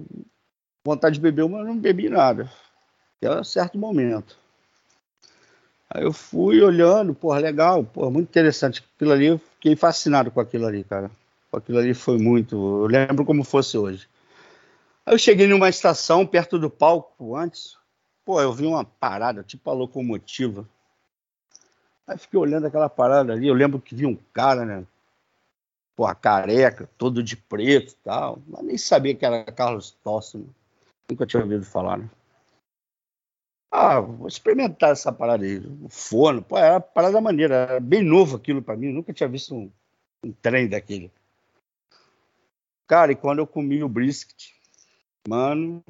vontade 0.86 1.16
de 1.16 1.22
beber 1.22 1.42
eu 1.42 1.50
não 1.50 1.78
bebi 1.78 2.08
nada. 2.08 2.50
Até 3.22 3.40
um 3.40 3.44
certo 3.44 3.78
momento. 3.78 4.38
Aí 5.90 6.04
eu 6.04 6.14
fui 6.14 6.62
olhando, 6.62 7.14
porra, 7.14 7.40
legal, 7.40 7.84
porra, 7.84 8.10
muito 8.10 8.30
interessante. 8.30 8.84
Aquilo 8.96 9.12
ali, 9.12 9.26
eu 9.28 9.38
fiquei 9.38 9.76
fascinado 9.76 10.32
com 10.32 10.40
aquilo 10.40 10.66
ali, 10.66 10.84
cara. 10.84 11.12
Aquilo 11.52 11.78
ali 11.78 11.94
foi 11.94 12.18
muito. 12.18 12.56
Eu 12.56 12.88
lembro 12.88 13.26
como 13.26 13.44
fosse 13.44 13.78
hoje. 13.78 14.08
Aí 15.06 15.14
eu 15.14 15.20
cheguei 15.20 15.48
numa 15.48 15.70
estação 15.70 16.26
perto 16.26 16.58
do 16.58 16.70
palco 16.70 17.36
antes, 17.36 17.78
Pô, 18.24 18.40
eu 18.40 18.54
vi 18.54 18.66
uma 18.66 18.86
parada, 18.86 19.44
tipo 19.44 19.70
a 19.70 19.74
locomotiva. 19.74 20.68
Aí 22.06 22.18
fiquei 22.18 22.40
olhando 22.40 22.68
aquela 22.68 22.88
parada 22.88 23.34
ali. 23.34 23.48
Eu 23.48 23.54
lembro 23.54 23.80
que 23.80 23.96
vi 23.96 24.06
um 24.06 24.16
cara, 24.32 24.64
né? 24.64 24.86
Pô, 25.96 26.14
careca, 26.16 26.90
todo 26.98 27.24
de 27.24 27.36
preto 27.36 27.94
e 27.94 27.96
tal. 28.04 28.40
Mas 28.48 28.64
nem 28.64 28.78
sabia 28.78 29.16
que 29.16 29.26
era 29.26 29.44
Carlos 29.52 29.92
Tosso. 30.04 30.46
Nunca 31.10 31.26
tinha 31.26 31.42
ouvido 31.42 31.66
falar, 31.66 31.98
né? 31.98 32.10
Ah, 33.72 34.02
vou 34.02 34.28
experimentar 34.28 34.92
essa 34.92 35.14
parada 35.14 35.46
aí. 35.46 35.60
O 35.82 35.88
forno, 35.88 36.42
pô, 36.42 36.58
era 36.58 36.74
uma 36.74 36.82
parada 36.82 37.22
maneira. 37.22 37.56
Era 37.56 37.80
bem 37.80 38.04
novo 38.04 38.36
aquilo 38.36 38.62
para 38.62 38.76
mim. 38.76 38.92
nunca 38.92 39.14
tinha 39.14 39.30
visto 39.30 39.56
um, 39.56 39.72
um 40.24 40.32
trem 40.34 40.68
daquele. 40.68 41.10
Cara, 42.86 43.14
e 43.14 43.16
quando 43.16 43.40
eu 43.40 43.48
comi 43.48 43.82
o 43.82 43.88
brisket, 43.88 44.54
mano, 45.26 45.82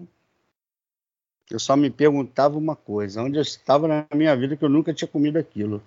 eu 1.50 1.60
só 1.60 1.76
me 1.76 1.90
perguntava 1.90 2.56
uma 2.58 2.76
coisa: 2.76 3.24
onde 3.24 3.38
eu 3.38 3.42
estava 3.42 3.88
na 3.88 4.06
minha 4.14 4.36
vida 4.38 4.56
que 4.56 4.64
eu 4.64 4.70
nunca 4.70 4.94
tinha 4.94 5.08
comido 5.08 5.38
aquilo? 5.38 5.82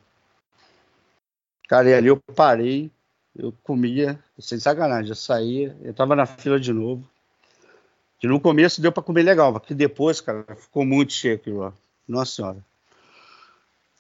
Cara, 1.69 1.89
e 1.89 1.95
ali 1.95 2.09
eu 2.09 2.17
parei, 2.35 2.91
eu 3.37 3.53
comia, 3.63 4.19
sem 4.39 4.59
sacanagem, 4.59 5.11
eu 5.11 5.17
saía, 5.17 5.77
eu 5.83 5.93
estava 5.93 6.17
na 6.17 6.27
fila 6.27 6.59
de 6.59 6.73
novo. 6.73 7.09
Que 8.19 8.27
no 8.27 8.41
começo 8.41 8.81
deu 8.81 8.91
para 8.91 9.03
comer 9.03 9.23
legal, 9.23 9.53
porque 9.53 9.75
depois, 9.75 10.21
cara, 10.21 10.45
ficou 10.57 10.85
muito 10.85 11.13
cheio 11.13 11.37
aquilo 11.37 11.59
lá. 11.59 11.73
Nossa 12.07 12.33
Senhora. 12.33 12.65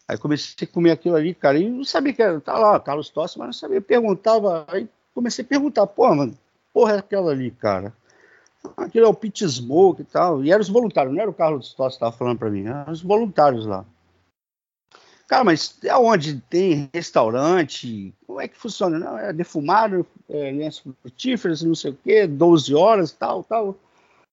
Aí 0.06 0.18
comecei 0.18 0.68
a 0.68 0.72
comer 0.72 0.90
aquilo 0.90 1.16
ali, 1.16 1.34
cara, 1.34 1.58
e 1.58 1.68
não 1.68 1.84
sabia 1.84 2.12
que 2.12 2.22
era, 2.22 2.40
tá 2.40 2.58
lá, 2.58 2.78
Carlos 2.78 3.08
Tossi, 3.08 3.38
mas 3.38 3.46
não 3.46 3.52
sabia, 3.54 3.80
perguntava, 3.80 4.64
aí 4.68 4.86
comecei 5.14 5.44
a 5.44 5.48
perguntar, 5.48 5.86
pô, 5.86 6.14
mano, 6.14 6.36
porra 6.72 6.94
é 6.94 6.98
aquela 6.98 7.30
ali, 7.30 7.50
cara? 7.50 7.92
aquilo 8.76 9.06
é 9.06 9.08
o 9.08 9.14
pit 9.14 9.46
smoke 9.46 10.02
e 10.02 10.04
tal. 10.04 10.42
E 10.44 10.50
eram 10.50 10.62
os 10.62 10.68
voluntários, 10.68 11.14
não 11.14 11.20
era 11.20 11.30
o 11.30 11.34
Carlos 11.34 11.74
Tossi 11.74 11.96
que 11.98 12.04
estava 12.04 12.16
falando 12.16 12.38
para 12.38 12.50
mim, 12.50 12.66
eram 12.66 12.92
os 12.92 13.02
voluntários 13.02 13.66
lá. 13.66 13.84
Cara, 15.26 15.44
mas 15.44 15.78
é 15.82 15.96
onde 15.96 16.40
tem 16.40 16.90
restaurante? 16.92 18.14
Como 18.26 18.40
é 18.40 18.46
que 18.46 18.58
funciona? 18.58 18.98
Não, 18.98 19.18
é 19.18 19.32
defumado, 19.32 20.06
é 20.28 20.50
lenço 20.50 20.94
frutíferos, 21.00 21.62
não 21.62 21.74
sei 21.74 21.92
o 21.92 21.98
quê, 22.04 22.26
12 22.26 22.74
horas, 22.74 23.10
tal, 23.10 23.42
tal. 23.42 23.76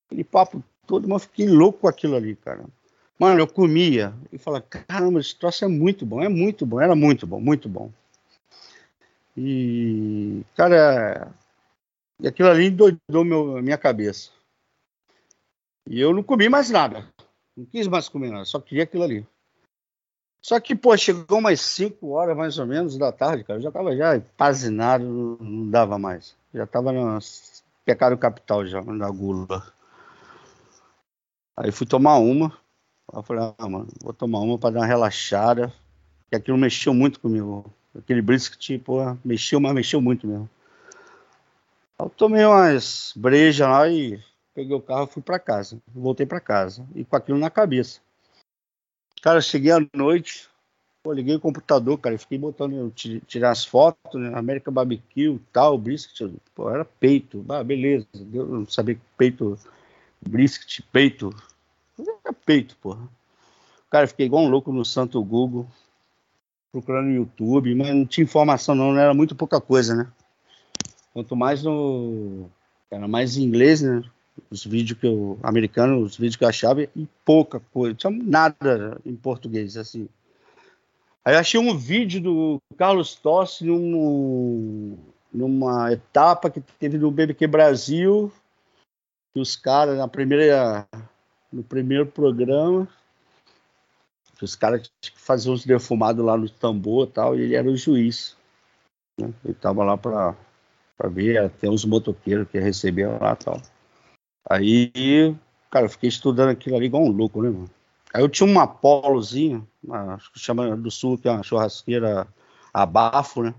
Aquele 0.08 0.24
papo 0.24 0.62
todo, 0.86 1.08
mas 1.08 1.24
eu 1.24 1.30
fiquei 1.30 1.48
louco 1.48 1.80
com 1.80 1.88
aquilo 1.88 2.16
ali, 2.16 2.36
cara. 2.36 2.66
Mano, 3.22 3.40
eu 3.40 3.48
comia 3.48 4.16
e 4.32 4.38
falava, 4.40 4.66
caramba, 4.68 5.20
esse 5.20 5.36
troço 5.36 5.64
é 5.64 5.68
muito 5.68 6.08
bom, 6.08 6.24
é 6.24 6.28
muito 6.28 6.66
bom, 6.66 6.82
era 6.82 6.96
muito 6.96 7.28
bom, 7.28 7.40
muito 7.40 7.70
bom. 7.70 7.92
E, 9.38 10.42
cara, 10.56 11.32
aquilo 12.26 12.50
ali 12.50 12.72
doidou 12.72 13.24
meu, 13.24 13.62
minha 13.62 13.78
cabeça. 13.78 14.32
E 15.86 16.02
eu 16.02 16.16
não 16.16 16.24
comi 16.24 16.50
mais 16.50 16.72
nada. 16.72 17.08
Não 17.56 17.64
quis 17.64 17.86
mais 17.86 18.10
comer 18.10 18.32
nada, 18.32 18.44
só 18.44 18.60
queria 18.60 18.86
aquilo 18.86 19.04
ali. 19.04 19.28
Só 20.42 20.60
que, 20.60 20.76
pô, 20.76 20.98
chegou 20.98 21.38
umas 21.38 21.62
5 21.62 22.10
horas 22.10 22.36
mais 22.36 22.58
ou 22.58 22.66
menos 22.66 22.98
da 22.98 23.12
tarde, 23.12 23.44
cara. 23.44 23.60
Eu 23.60 23.64
já 23.64 23.72
tava 23.72 23.96
já 23.96 24.18
empazinado, 24.18 25.38
não, 25.40 25.70
dava 25.70 26.00
mais. 26.00 26.36
Já 26.52 26.66
tava 26.66 26.92
no 26.92 27.20
pecado 27.86 28.18
capital 28.18 28.66
já, 28.66 28.82
na 28.82 29.12
gula. 29.12 29.72
Aí 31.56 31.72
fui 31.72 31.86
tomar 31.86 32.18
uma. 32.18 32.60
Eu 33.14 33.24
falei, 33.24 33.54
ah, 33.58 33.70
mano, 33.70 33.88
vou 34.02 34.14
tomar 34.14 34.40
uma 34.40 34.58
para 34.58 34.72
dar 34.72 34.80
uma 34.82 34.86
relaxada. 34.86 35.74
Porque 36.20 36.36
aquilo 36.36 36.58
mexeu 36.58 36.94
muito 36.94 37.20
comigo. 37.20 37.72
Aquele 37.98 38.22
brisket, 38.22 38.80
pô, 38.80 39.00
mexeu, 39.24 39.60
mas 39.60 39.74
mexeu 39.74 40.02
muito 40.02 40.26
mesmo. 40.26 40.50
Eu 42.00 42.10
tomei 42.10 42.46
umas 42.46 43.14
brejas 43.16 43.68
lá 43.68 43.88
e 43.90 44.20
peguei 44.56 44.76
o 44.76 44.82
carro 44.82 45.04
e 45.10 45.14
fui 45.14 45.22
para 45.22 45.38
casa. 45.38 45.78
Voltei 45.94 46.26
para 46.26 46.40
casa. 46.40 46.86
E 46.96 47.04
com 47.04 47.16
aquilo 47.16 47.38
na 47.38 47.50
cabeça. 47.50 48.00
Cara, 49.22 49.40
cheguei 49.40 49.72
à 49.72 49.80
noite, 49.94 50.50
pô, 51.04 51.14
liguei 51.14 51.36
o 51.36 51.40
computador, 51.40 51.98
cara, 52.00 52.16
e 52.16 52.18
fiquei 52.18 52.38
botando, 52.38 52.92
tirar 53.28 53.52
as 53.52 53.64
fotos, 53.64 54.20
né? 54.20 54.32
América 54.34 54.72
Barbecue, 54.72 55.40
tal, 55.54 55.78
brisket, 55.78 56.34
pô, 56.56 56.70
era 56.72 56.84
peito. 56.84 57.46
Ah, 57.50 57.64
beleza, 57.64 58.08
eu 58.34 58.48
não 58.48 58.66
sabia 58.66 58.96
que 58.96 59.02
peito, 59.18 59.60
brisket, 60.22 60.82
peito. 60.92 61.30
Era 62.00 62.34
peito, 62.34 62.78
porra. 62.78 63.08
Cara, 63.90 64.08
fiquei 64.08 64.26
igual 64.26 64.44
um 64.44 64.50
louco 64.50 64.72
no 64.72 64.86
santo 64.86 65.24
Google. 65.24 65.68
procurando 66.72 67.08
no 67.08 67.16
YouTube, 67.16 67.76
mas 67.76 67.90
não 67.90 68.06
tinha 68.06 68.24
informação 68.24 68.74
não, 68.74 68.98
era 68.98 69.14
muito 69.14 69.36
pouca 69.36 69.60
coisa, 69.60 69.96
né? 69.96 70.12
Quanto 71.14 71.36
mais 71.36 71.64
no. 71.64 72.50
Era 72.90 73.08
mais 73.08 73.38
em 73.38 73.44
inglês, 73.44 73.82
né? 73.82 74.04
Os 74.50 74.66
vídeos 74.66 74.98
que 75.00 75.06
eu. 75.06 75.38
americanos, 75.44 76.12
os 76.12 76.18
vídeos 76.18 76.38
que 76.38 76.44
eu 76.44 76.50
achava, 76.50 76.84
e 76.84 77.08
pouca 77.26 77.60
coisa. 77.74 77.92
Não 77.92 77.98
tinha 77.98 78.24
nada 78.24 79.00
em 79.06 79.16
português, 79.16 79.76
assim. 79.76 80.08
Aí 81.24 81.36
eu 81.36 81.40
achei 81.40 81.60
um 81.60 81.78
vídeo 81.78 82.20
do 82.22 82.62
Carlos 82.78 83.14
Tossi 83.14 83.66
num, 83.66 84.98
numa 85.32 85.92
etapa 85.92 86.50
que 86.50 86.60
teve 86.80 86.98
no 86.98 87.12
BBQ 87.12 87.46
Brasil, 87.46 88.32
que 89.34 89.40
os 89.40 89.56
caras, 89.56 89.98
na 89.98 90.08
primeira. 90.08 90.88
No 91.52 91.64
primeiro 91.64 92.06
programa, 92.06 92.88
os 94.42 94.56
caras 94.56 94.92
faziam 95.16 95.54
uns 95.54 95.66
defumados 95.66 96.24
lá 96.24 96.38
no 96.38 96.50
tambor 96.50 97.08
e 97.08 97.12
tal, 97.12 97.36
e 97.36 97.42
ele 97.42 97.56
era 97.56 97.70
o 97.70 97.76
juiz. 97.76 98.38
Né? 99.20 99.34
Ele 99.44 99.54
tava 99.54 99.84
lá 99.84 99.98
para 99.98 100.36
ver, 101.10 101.50
tem 101.52 101.70
uns 101.70 101.86
motoqueiros 101.86 102.48
que 102.50 102.60
recebiam 102.60 103.20
lá 103.20 103.34
e 103.34 103.44
tal. 103.44 103.62
Aí, 104.50 105.36
cara, 105.70 105.86
eu 105.86 105.90
fiquei 105.90 106.10
estudando 106.10 106.50
aquilo 106.50 106.76
ali 106.76 106.86
igual 106.86 107.04
um 107.04 107.12
louco, 107.12 107.42
né, 107.42 107.50
mano? 107.50 107.70
Aí 108.14 108.22
eu 108.22 108.30
tinha 108.30 108.48
uma 108.48 108.68
polozinha, 108.68 109.66
acho 109.90 110.32
que 110.34 110.40
chama 110.40 110.76
do 110.76 110.92
sul, 110.92 111.18
que 111.18 111.28
é 111.28 111.32
uma 111.32 111.44
churrasqueira 111.44 112.28
a 112.74 112.86
bafo, 112.86 113.44
né? 113.44 113.56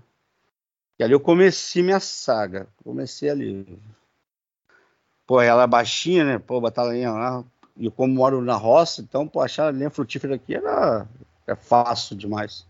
E 0.99 1.03
ali 1.03 1.13
eu 1.13 1.19
comecei 1.19 1.81
minha 1.81 1.99
saga. 1.99 2.67
Comecei 2.83 3.29
ali. 3.29 3.79
Pô, 5.25 5.41
ela 5.41 5.63
é 5.63 5.67
baixinha, 5.67 6.23
né? 6.23 6.37
Pô, 6.37 6.61
botar 6.61 6.83
lenha 6.83 7.11
lá. 7.11 7.43
E 7.75 7.89
como 7.89 8.13
moro 8.13 8.41
na 8.41 8.55
roça, 8.55 9.01
então, 9.01 9.27
pô, 9.27 9.41
achar 9.41 9.73
lenha 9.73 9.89
frutífera 9.89 10.35
aqui 10.35 10.55
era 10.55 11.07
é 11.47 11.55
fácil 11.55 12.15
demais 12.15 12.65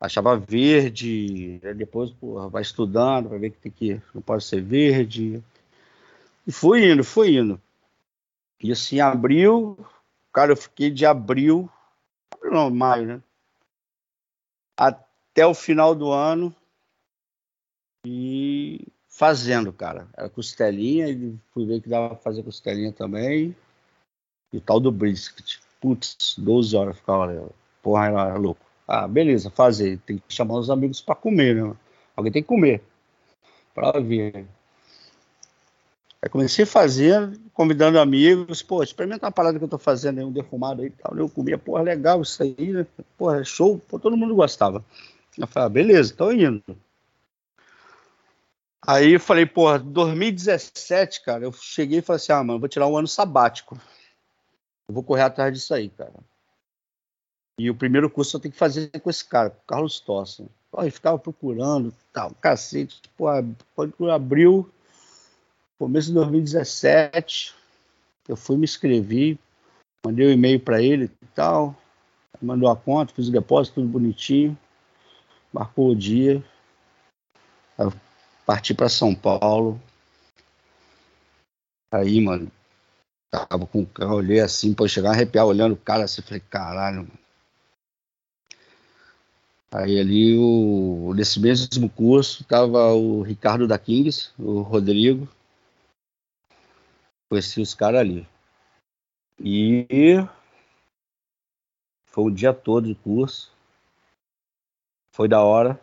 achava 0.00 0.38
verde, 0.38 1.58
depois 1.76 2.10
porra, 2.10 2.48
vai 2.48 2.62
estudando 2.62 3.28
para 3.28 3.38
ver 3.38 3.50
que 3.50 3.58
tem 3.58 3.70
que 3.70 4.02
não 4.14 4.22
pode 4.22 4.44
ser 4.44 4.62
verde. 4.62 5.44
E 6.46 6.50
fui 6.50 6.90
indo, 6.90 7.04
fui 7.04 7.36
indo. 7.36 7.60
E 8.62 8.72
assim, 8.72 8.98
abril, 8.98 9.78
cara, 10.32 10.52
eu 10.52 10.56
fiquei 10.56 10.90
de 10.90 11.04
abril, 11.04 11.70
não, 12.42 12.70
maio, 12.70 13.06
né? 13.06 13.22
Até 14.76 15.46
o 15.46 15.54
final 15.54 15.94
do 15.94 16.10
ano 16.10 16.54
e 18.06 18.86
fazendo, 19.20 19.70
cara. 19.70 20.08
Era 20.16 20.30
costelinha, 20.30 21.06
e 21.10 21.36
fui 21.52 21.66
ver 21.66 21.82
que 21.82 21.90
dava 21.90 22.08
pra 22.08 22.16
fazer 22.16 22.42
costelinha 22.42 22.90
também. 22.90 23.54
E 24.50 24.56
o 24.56 24.60
tal 24.62 24.80
do 24.80 24.90
brisket. 24.90 25.58
Putz, 25.78 26.36
12 26.38 26.74
horas 26.74 26.96
ficava 26.96 27.24
ali. 27.24 27.38
Porra, 27.82 28.06
era 28.06 28.34
louco. 28.36 28.64
Ah, 28.88 29.06
beleza, 29.06 29.50
fazer. 29.50 29.98
Tem 30.06 30.16
que 30.16 30.34
chamar 30.34 30.54
os 30.54 30.70
amigos 30.70 31.02
para 31.02 31.14
comer, 31.14 31.54
né? 31.54 31.76
Alguém 32.16 32.32
tem 32.32 32.42
que 32.42 32.48
comer 32.48 32.82
para 33.74 34.00
ver. 34.00 34.46
Aí 36.22 36.28
comecei 36.30 36.64
a 36.64 36.66
fazer, 36.66 37.38
convidando 37.52 37.98
amigos, 37.98 38.62
pô, 38.62 38.82
experimenta 38.82 39.26
uma 39.26 39.32
parada 39.32 39.58
que 39.58 39.64
eu 39.64 39.68
tô 39.68 39.78
fazendo 39.78 40.18
aí, 40.18 40.24
um 40.24 40.32
defumado 40.32 40.80
aí 40.80 40.88
e 40.88 40.90
tal. 40.92 41.14
Eu 41.16 41.28
comia, 41.28 41.58
porra, 41.58 41.82
legal 41.82 42.22
isso 42.22 42.42
aí, 42.42 42.72
né? 42.72 42.86
Porra, 43.18 43.44
show, 43.44 43.78
pô, 43.78 43.98
todo 43.98 44.16
mundo 44.16 44.34
gostava. 44.34 44.82
Eu 45.36 45.46
falei, 45.46 45.66
ah, 45.66 45.68
beleza, 45.68 46.14
tô 46.14 46.32
indo. 46.32 46.62
Aí 48.86 49.12
eu 49.12 49.20
falei, 49.20 49.44
porra, 49.44 49.78
2017, 49.78 51.22
cara, 51.22 51.44
eu 51.44 51.52
cheguei 51.52 51.98
e 51.98 52.02
falei 52.02 52.16
assim, 52.16 52.32
ah, 52.32 52.42
mano, 52.42 52.60
vou 52.60 52.68
tirar 52.68 52.86
um 52.86 52.96
ano 52.96 53.08
sabático. 53.08 53.78
Eu 54.88 54.94
vou 54.94 55.02
correr 55.02 55.22
atrás 55.22 55.52
disso 55.52 55.74
aí, 55.74 55.90
cara. 55.90 56.14
E 57.58 57.68
o 57.68 57.74
primeiro 57.74 58.08
curso 58.08 58.36
eu 58.36 58.40
tenho 58.40 58.52
que 58.52 58.58
fazer 58.58 58.88
com 59.00 59.10
esse 59.10 59.24
cara, 59.24 59.50
com 59.50 59.58
o 59.58 59.66
Carlos 59.66 60.00
Tossa. 60.00 60.46
E 60.82 60.90
ficava 60.90 61.18
procurando, 61.18 61.92
tal, 62.12 62.32
cacete. 62.40 63.02
Pô, 63.16 63.26
quando 63.74 64.10
abriu, 64.10 64.70
começo 65.78 66.08
de 66.08 66.14
2017, 66.14 67.54
eu 68.28 68.36
fui 68.36 68.56
me 68.56 68.64
inscrevi, 68.64 69.38
mandei 70.04 70.26
um 70.26 70.30
e-mail 70.30 70.58
para 70.58 70.82
ele 70.82 71.10
e 71.20 71.26
tal, 71.34 71.76
mandou 72.40 72.70
a 72.70 72.76
conta, 72.76 73.12
fiz 73.12 73.28
o 73.28 73.32
depósito, 73.32 73.74
tudo 73.74 73.88
bonitinho, 73.88 74.56
marcou 75.52 75.90
o 75.90 75.96
dia, 75.96 76.42
parti 78.50 78.74
para 78.74 78.88
São 78.88 79.14
Paulo. 79.14 79.80
Aí, 81.94 82.20
mano, 82.20 82.50
tava 83.30 83.64
com 83.64 83.86
eu 84.00 84.08
olhei 84.08 84.40
assim, 84.40 84.74
pô, 84.74 84.88
chegar 84.88 85.10
a 85.10 85.12
arrepiar 85.12 85.46
olhando 85.46 85.74
o 85.74 85.80
cara 85.80 86.02
assim, 86.02 86.20
falei, 86.20 86.40
caralho, 86.40 87.06
mano 87.06 87.20
Aí 89.72 90.00
ali, 90.00 90.36
o, 90.36 91.14
nesse 91.14 91.38
mesmo 91.38 91.88
curso, 91.88 92.42
estava 92.42 92.92
o 92.92 93.22
Ricardo 93.22 93.68
da 93.68 93.78
Kings, 93.78 94.32
o 94.36 94.62
Rodrigo. 94.62 95.28
Conheci 97.28 97.60
os 97.60 97.72
caras 97.72 98.00
ali. 98.00 98.26
E 99.38 99.86
foi 102.06 102.24
o 102.24 102.30
dia 102.32 102.52
todo 102.52 102.88
de 102.88 102.96
curso. 102.96 103.52
Foi 105.14 105.28
da 105.28 105.40
hora. 105.40 105.80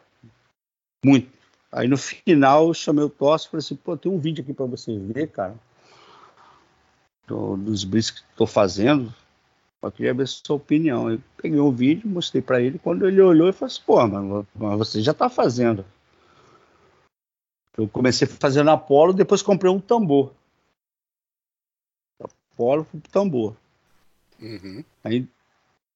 Muito. 1.01 1.36
Aí 1.71 1.87
no 1.87 1.97
final 1.97 2.67
eu 2.67 2.73
chamei 2.73 3.03
o 3.03 3.09
Tosse 3.09 3.47
e 3.47 3.49
falei 3.49 3.59
assim, 3.59 3.75
pô, 3.75 3.97
tem 3.97 4.11
um 4.11 4.19
vídeo 4.19 4.43
aqui 4.43 4.53
para 4.53 4.65
você 4.65 4.97
ver, 4.97 5.27
cara. 5.27 5.55
Do, 7.27 7.57
dos 7.57 7.83
brisks 7.83 8.21
que 8.21 8.29
estou 8.31 8.47
fazendo. 8.47 9.13
Eu 9.81 9.91
queria 9.91 10.13
ver 10.13 10.27
sua 10.27 10.55
opinião. 10.55 11.11
Eu 11.11 11.21
peguei 11.35 11.59
um 11.59 11.71
vídeo, 11.71 12.09
mostrei 12.09 12.41
para 12.41 12.61
ele. 12.61 12.79
Quando 12.79 13.07
ele 13.07 13.21
olhou, 13.21 13.47
eu 13.47 13.53
falei 13.53 13.73
assim: 13.73 13.81
pô, 13.85 13.97
mas 14.55 14.77
você 14.77 15.01
já 15.01 15.13
tá 15.13 15.29
fazendo. 15.29 15.85
Eu 17.77 17.87
comecei 17.87 18.27
fazendo 18.27 18.71
Apolo, 18.71 19.13
depois 19.13 19.41
comprei 19.43 19.71
um 19.71 19.79
tambor. 19.79 20.33
Apolo 22.19 22.85
pro 22.85 22.99
tambor. 23.11 23.55
Uhum. 24.41 24.83
Aí 25.03 25.27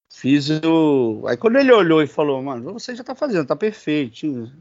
fiz 0.10 0.50
o. 0.64 1.24
Aí 1.28 1.36
quando 1.38 1.58
ele 1.58 1.72
olhou 1.72 2.04
e 2.04 2.08
falou, 2.08 2.42
mano, 2.44 2.74
você 2.74 2.96
já 2.96 3.04
tá 3.04 3.16
fazendo, 3.16 3.48
tá 3.48 3.56
perfeito. 3.56 4.52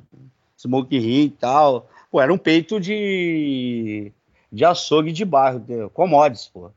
Smoke 0.60 0.98
ring 0.98 1.24
e 1.24 1.30
tal. 1.30 1.88
Pô, 2.10 2.20
era 2.20 2.32
um 2.32 2.36
peito 2.36 2.78
de. 2.78 4.12
de 4.52 4.64
açougue 4.64 5.10
de 5.10 5.24
barro, 5.24 5.64
commodities, 5.94 6.48
pô. 6.48 6.70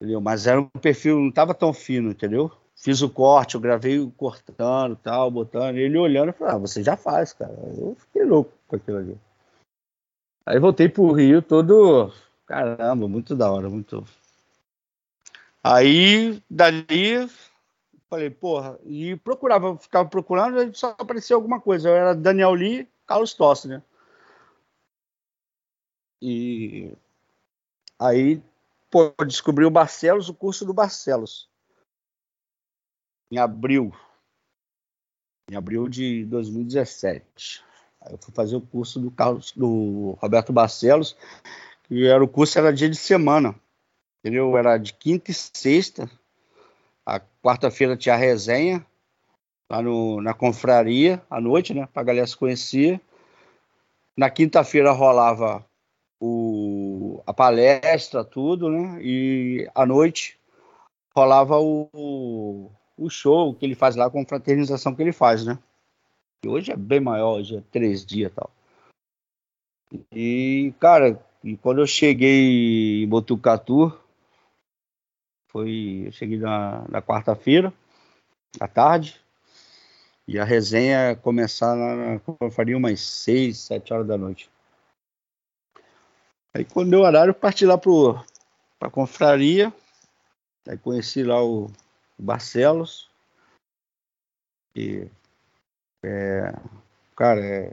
Entendeu? 0.00 0.20
Mas 0.20 0.46
era 0.46 0.60
um 0.60 0.68
perfil, 0.68 1.18
não 1.18 1.28
estava 1.28 1.54
tão 1.54 1.72
fino, 1.72 2.10
entendeu? 2.10 2.50
Fiz 2.74 3.02
o 3.02 3.10
corte, 3.10 3.54
eu 3.54 3.60
gravei 3.60 4.10
cortando 4.16 4.96
tal, 4.96 5.30
botando. 5.30 5.76
Ele 5.76 5.98
olhando 5.98 6.30
e 6.30 6.32
falou: 6.32 6.54
ah, 6.54 6.58
você 6.58 6.82
já 6.82 6.96
faz, 6.96 7.32
cara. 7.34 7.52
Eu 7.76 7.94
fiquei 7.98 8.24
louco 8.24 8.52
com 8.66 8.76
aquilo 8.76 8.98
ali. 8.98 9.18
Aí 10.46 10.58
voltei 10.58 10.88
pro 10.88 11.12
Rio 11.12 11.42
todo. 11.42 12.10
Caramba, 12.46 13.06
muito 13.06 13.36
da 13.36 13.50
hora, 13.50 13.68
muito. 13.68 14.04
Aí, 15.62 16.42
dali, 16.50 17.28
falei, 18.08 18.30
porra, 18.30 18.78
e 18.84 19.16
procurava, 19.16 19.76
ficava 19.78 20.08
procurando, 20.08 20.74
só 20.74 20.94
aparecia 20.98 21.36
alguma 21.36 21.60
coisa. 21.60 21.88
Eu 21.88 21.94
era 21.94 22.14
Daniel 22.14 22.52
Lee, 22.52 22.88
Carlos 23.06 23.34
Tossi, 23.34 23.68
né? 23.68 23.82
E 26.20 26.92
aí 27.98 28.42
pô, 28.90 29.12
descobri 29.26 29.64
o 29.64 29.70
Barcelos, 29.70 30.28
o 30.28 30.34
curso 30.34 30.64
do 30.64 30.72
Barcelos. 30.72 31.48
Em 33.30 33.38
abril. 33.38 33.92
Em 35.50 35.56
abril 35.56 35.88
de 35.88 36.24
2017. 36.26 37.64
Aí 38.00 38.12
eu 38.12 38.18
fui 38.18 38.32
fazer 38.32 38.56
o 38.56 38.60
curso 38.60 39.00
do 39.00 39.10
Carlos, 39.10 39.52
do 39.52 40.12
Roberto 40.20 40.52
Barcelos, 40.52 41.16
que 41.84 42.06
era 42.06 42.22
o 42.22 42.28
curso 42.28 42.58
era 42.58 42.72
dia 42.72 42.88
de 42.88 42.96
semana. 42.96 43.54
Entendeu? 44.20 44.56
Era 44.56 44.78
de 44.78 44.94
quinta 44.94 45.30
e 45.30 45.34
sexta. 45.34 46.08
A 47.04 47.20
quarta-feira 47.20 47.96
tinha 47.96 48.14
a 48.14 48.18
resenha 48.18 48.86
lá 49.70 49.82
no, 49.82 50.20
na 50.20 50.34
confraria 50.34 51.22
à 51.28 51.40
noite, 51.40 51.74
né? 51.74 51.86
Pra 51.92 52.02
galera 52.02 52.26
se 52.26 52.36
conhecer. 52.36 53.00
Na 54.16 54.30
quinta-feira 54.30 54.92
rolava 54.92 55.64
o, 56.20 57.22
a 57.26 57.34
palestra, 57.34 58.24
tudo, 58.24 58.70
né? 58.70 58.98
E 59.02 59.68
à 59.74 59.84
noite 59.84 60.38
rolava 61.14 61.58
o, 61.58 62.70
o 62.96 63.10
show 63.10 63.54
que 63.54 63.64
ele 63.64 63.74
faz 63.74 63.96
lá 63.96 64.10
com 64.10 64.20
a 64.20 64.26
fraternização 64.26 64.94
que 64.94 65.02
ele 65.02 65.12
faz, 65.12 65.44
né? 65.44 65.58
E 66.44 66.48
hoje 66.48 66.72
é 66.72 66.76
bem 66.76 67.00
maior, 67.00 67.38
hoje 67.38 67.56
é 67.56 67.62
três 67.70 68.04
dias 68.04 68.30
e 68.30 68.34
tal. 68.34 68.50
E, 70.12 70.74
cara, 70.78 71.24
e 71.42 71.56
quando 71.56 71.80
eu 71.80 71.86
cheguei 71.86 73.02
em 73.02 73.08
Botucatu, 73.08 73.96
foi, 75.50 76.04
eu 76.06 76.12
cheguei 76.12 76.38
na, 76.38 76.86
na 76.88 77.00
quarta-feira, 77.00 77.72
à 78.60 78.66
tarde, 78.66 79.23
e 80.26 80.38
a 80.38 80.44
resenha 80.44 81.14
começar 81.16 81.76
na, 81.76 82.20
eu 82.40 82.50
faria 82.50 82.76
umas 82.76 83.00
seis, 83.00 83.58
sete 83.58 83.92
horas 83.92 84.06
da 84.06 84.16
noite. 84.16 84.50
Aí 86.54 86.64
quando 86.64 86.90
deu 86.90 87.00
horário, 87.00 87.34
parti 87.34 87.66
lá 87.66 87.76
pro, 87.76 88.24
pra 88.78 88.90
confraria. 88.90 89.72
Aí 90.66 90.78
conheci 90.78 91.22
lá 91.22 91.42
o, 91.44 91.66
o 92.18 92.22
Barcelos. 92.22 93.10
E, 94.74 95.08
é, 96.02 96.52
cara, 97.16 97.44
é, 97.44 97.72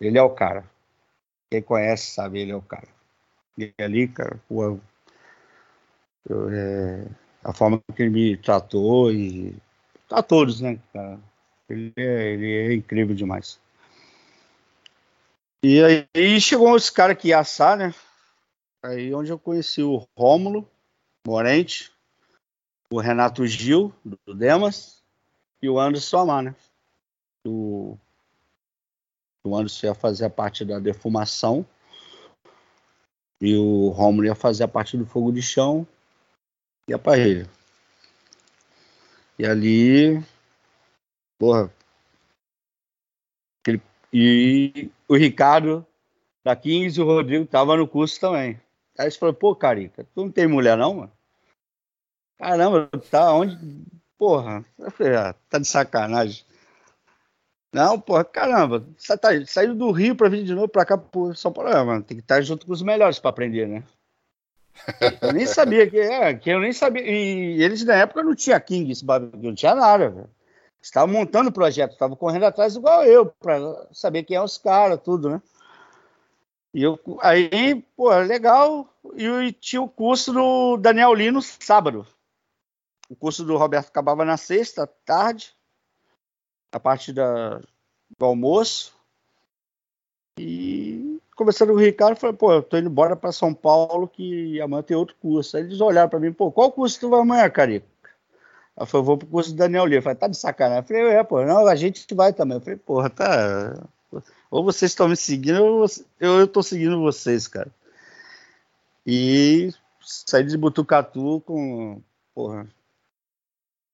ele 0.00 0.18
é 0.18 0.22
o 0.22 0.34
cara. 0.34 0.68
Quem 1.50 1.62
conhece 1.62 2.12
sabe, 2.14 2.40
ele 2.40 2.52
é 2.52 2.56
o 2.56 2.62
cara. 2.62 2.88
E 3.56 3.72
ali, 3.78 4.08
cara, 4.08 4.40
pô, 4.48 4.80
eu, 6.28 6.50
é, 6.50 7.06
a 7.44 7.52
forma 7.52 7.80
que 7.94 8.02
ele 8.02 8.10
me 8.10 8.36
tratou 8.36 9.12
e 9.12 9.56
a 10.10 10.22
todos, 10.22 10.60
né, 10.60 10.78
cara? 10.92 11.18
Ele 11.68 11.92
é, 11.96 12.32
ele 12.32 12.52
é 12.52 12.74
incrível 12.74 13.14
demais. 13.14 13.58
E 15.62 15.82
aí 16.14 16.40
chegou 16.40 16.76
esse 16.76 16.92
cara 16.92 17.14
que 17.14 17.28
ia 17.28 17.38
assar, 17.38 17.76
né? 17.76 17.94
Aí 18.82 19.14
onde 19.14 19.30
eu 19.30 19.38
conheci 19.38 19.82
o 19.82 20.06
Rômulo 20.16 20.68
Morente, 21.26 21.90
o 22.92 23.00
Renato 23.00 23.46
Gil, 23.46 23.94
do 24.04 24.34
Demas, 24.34 25.02
e 25.62 25.68
o 25.68 25.80
Anderson 25.80 26.18
Amar, 26.18 26.42
né? 26.42 26.54
O, 27.46 27.96
o 29.42 29.56
Anderson 29.56 29.86
ia 29.86 29.94
fazer 29.94 30.26
a 30.26 30.30
parte 30.30 30.66
da 30.66 30.78
defumação 30.78 31.66
e 33.40 33.56
o 33.56 33.88
Rômulo 33.88 34.26
ia 34.26 34.34
fazer 34.34 34.64
a 34.64 34.68
parte 34.68 34.96
do 34.96 35.06
fogo 35.06 35.32
de 35.32 35.40
chão 35.40 35.86
e 36.86 36.92
a 36.92 36.98
parrilha. 36.98 37.48
E 39.38 39.44
ali, 39.44 40.22
porra, 41.38 41.72
e 44.16 44.92
o 45.08 45.16
Ricardo 45.16 45.84
da 46.44 46.54
15 46.54 47.00
e 47.00 47.02
o 47.02 47.06
Rodrigo 47.06 47.44
tava 47.44 47.76
no 47.76 47.88
curso 47.88 48.20
também. 48.20 48.60
Aí 48.96 49.10
você 49.10 49.18
falou, 49.18 49.34
pô, 49.34 49.56
Carica, 49.56 50.04
tu 50.14 50.22
não 50.22 50.30
tem 50.30 50.46
mulher 50.46 50.76
não, 50.76 50.94
mano? 50.94 51.12
Caramba, 52.38 52.88
tá 53.10 53.34
onde? 53.34 53.58
Porra, 54.16 54.64
ah, 55.18 55.34
tá 55.50 55.58
de 55.58 55.66
sacanagem. 55.66 56.44
Não, 57.72 58.00
porra, 58.00 58.24
caramba, 58.24 58.86
você 58.96 59.18
tá 59.18 59.30
saindo 59.46 59.74
do 59.74 59.90
Rio 59.90 60.14
pra 60.14 60.28
vir 60.28 60.44
de 60.44 60.54
novo 60.54 60.68
pra 60.68 60.84
cá 60.84 60.96
pro 60.96 61.34
São 61.34 61.52
Paulo, 61.52 61.70
ah, 61.74 61.84
mano, 61.84 62.04
tem 62.04 62.16
que 62.16 62.22
estar 62.22 62.40
junto 62.40 62.64
com 62.66 62.72
os 62.72 62.82
melhores 62.82 63.18
pra 63.18 63.30
aprender, 63.30 63.66
né? 63.66 63.82
Eu 65.20 65.32
nem 65.32 65.46
sabia 65.46 65.88
que, 65.88 65.98
é, 65.98 66.34
que 66.34 66.50
eu 66.50 66.60
nem 66.60 66.72
sabia. 66.72 67.02
E 67.02 67.62
eles 67.62 67.84
na 67.84 67.94
época 67.94 68.22
não 68.22 68.34
tinha 68.34 68.60
King, 68.60 68.90
esse 68.90 69.04
não 69.04 69.54
tinha 69.54 69.74
nada, 69.74 70.10
velho. 70.10 70.30
Estavam 70.82 71.14
montando 71.14 71.48
o 71.48 71.52
projeto, 71.52 71.92
estavam 71.92 72.16
correndo 72.16 72.44
atrás 72.44 72.76
igual 72.76 73.04
eu, 73.04 73.26
para 73.26 73.88
saber 73.92 74.22
quem 74.24 74.36
é 74.36 74.42
os 74.42 74.58
caras, 74.58 75.00
tudo, 75.02 75.30
né? 75.30 75.42
E 76.74 76.82
eu, 76.82 76.98
aí, 77.22 77.82
pô, 77.96 78.14
legal. 78.18 78.88
E 79.16 79.52
tinha 79.52 79.80
o 79.80 79.88
curso 79.88 80.32
do 80.32 80.76
Daniel 80.76 81.14
Lino 81.14 81.40
sábado. 81.40 82.06
O 83.08 83.16
curso 83.16 83.44
do 83.44 83.56
Roberto 83.56 83.88
acabava 83.88 84.24
na 84.24 84.36
sexta, 84.36 84.86
tarde, 84.86 85.54
a 86.72 86.80
parte 86.80 87.12
da, 87.12 87.60
do 88.18 88.24
almoço. 88.24 88.94
E 90.38 91.03
conversando 91.34 91.72
com 91.72 91.78
o 91.78 91.82
Ricardo, 91.82 92.16
falei, 92.16 92.36
pô, 92.36 92.52
eu 92.52 92.62
tô 92.62 92.76
indo 92.76 92.88
embora 92.88 93.16
para 93.16 93.32
São 93.32 93.52
Paulo 93.52 94.08
que 94.08 94.60
amanhã 94.60 94.82
tem 94.82 94.96
outro 94.96 95.16
curso. 95.20 95.56
Aí 95.56 95.64
eles 95.64 95.80
olharam 95.80 96.08
para 96.08 96.20
mim, 96.20 96.32
pô, 96.32 96.50
qual 96.50 96.72
curso 96.72 97.00
tu 97.00 97.10
vai 97.10 97.20
amanhã, 97.20 97.48
Carica? 97.50 97.86
Ela 98.76 98.86
falou, 98.86 99.06
vou 99.06 99.18
pro 99.18 99.28
curso 99.28 99.50
do 99.50 99.56
Daniel 99.56 99.84
Lino. 99.84 99.98
Eu 99.98 100.02
falei, 100.02 100.16
tá 100.16 100.28
de 100.28 100.36
sacanagem. 100.36 100.82
Eu 100.82 100.86
falei, 100.86 101.02
é, 101.02 101.22
pô, 101.22 101.44
não, 101.44 101.66
a 101.66 101.74
gente 101.76 102.12
vai 102.14 102.32
também. 102.32 102.56
Eu 102.56 102.60
falei, 102.60 102.76
porra, 102.76 103.10
tá 103.10 103.86
ou 104.54 104.62
vocês 104.62 104.92
estão 104.92 105.08
me 105.08 105.16
seguindo, 105.16 105.60
ou 105.64 105.86
eu 106.20 106.44
estou 106.44 106.62
seguindo 106.62 107.00
vocês, 107.00 107.48
cara. 107.48 107.68
E 109.04 109.72
saí 110.00 110.44
de 110.44 110.56
Butucatu 110.56 111.40
com, 111.40 112.00
porra, 112.32 112.64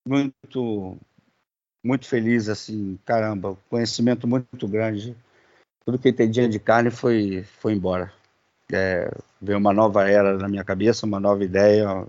muito, 0.06 0.98
muito 1.82 2.06
feliz, 2.06 2.50
assim, 2.50 2.98
caramba, 3.06 3.56
conhecimento 3.70 4.26
muito 4.28 4.68
grande. 4.68 5.16
Tudo 5.84 5.98
que 5.98 6.08
entendia 6.08 6.48
de 6.48 6.58
carne 6.58 6.90
foi, 6.90 7.44
foi 7.44 7.72
embora. 7.72 8.12
É, 8.72 9.10
veio 9.40 9.58
uma 9.58 9.72
nova 9.72 10.08
era 10.08 10.36
na 10.36 10.48
minha 10.48 10.64
cabeça, 10.64 11.06
uma 11.06 11.18
nova 11.18 11.44
ideia. 11.44 12.06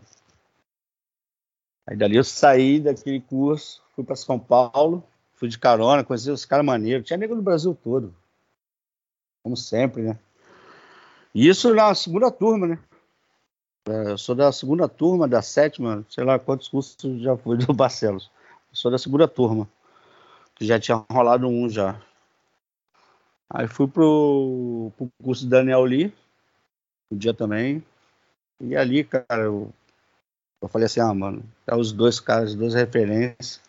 Aí 1.88 1.96
dali 1.96 2.16
eu 2.16 2.24
saí 2.24 2.80
daquele 2.80 3.20
curso, 3.22 3.82
fui 3.96 4.04
para 4.04 4.16
São 4.16 4.40
Paulo, 4.40 5.04
fui 5.34 5.48
de 5.48 5.58
carona, 5.58 6.04
conheci 6.04 6.30
os 6.30 6.46
caras 6.46 6.66
maneiros. 6.66 7.08
Tinha 7.08 7.18
nego 7.18 7.36
do 7.36 7.42
Brasil 7.42 7.76
todo 7.76 8.14
como 9.44 9.58
sempre, 9.58 10.04
né? 10.04 10.20
E 11.34 11.48
isso 11.48 11.74
na 11.74 11.94
segunda 11.96 12.30
turma, 12.30 12.68
né? 12.68 12.80
É, 13.88 14.12
eu 14.12 14.18
sou 14.18 14.36
da 14.36 14.52
segunda 14.52 14.88
turma, 14.88 15.28
da 15.28 15.42
sétima, 15.42 16.06
sei 16.10 16.24
lá 16.24 16.38
quantos 16.38 16.68
cursos 16.68 17.22
já 17.22 17.36
fui 17.38 17.58
do 17.58 17.74
Barcelos. 17.74 18.30
Eu 18.70 18.76
sou 18.76 18.92
da 18.92 18.98
segunda 18.98 19.28
turma, 19.28 19.68
que 20.56 20.66
já 20.66 20.80
tinha 20.80 21.04
rolado 21.10 21.48
um 21.48 21.68
já. 21.68 22.00
Aí 23.54 23.68
fui 23.68 23.88
pro, 23.88 24.92
pro 24.96 25.12
curso 25.22 25.44
do 25.44 25.50
Daniel 25.50 25.84
Lee, 25.84 26.14
um 27.12 27.18
dia 27.18 27.34
também. 27.34 27.84
E 28.60 28.76
ali, 28.76 29.04
cara, 29.04 29.44
eu, 29.44 29.74
eu 30.62 30.70
falei 30.70 30.86
assim, 30.86 31.02
ah, 31.02 31.14
mano, 31.14 31.44
é 31.68 31.76
os 31.76 31.92
dois 31.92 32.20
caras, 32.20 32.56
duas 32.56 32.74
referências. 32.74 33.60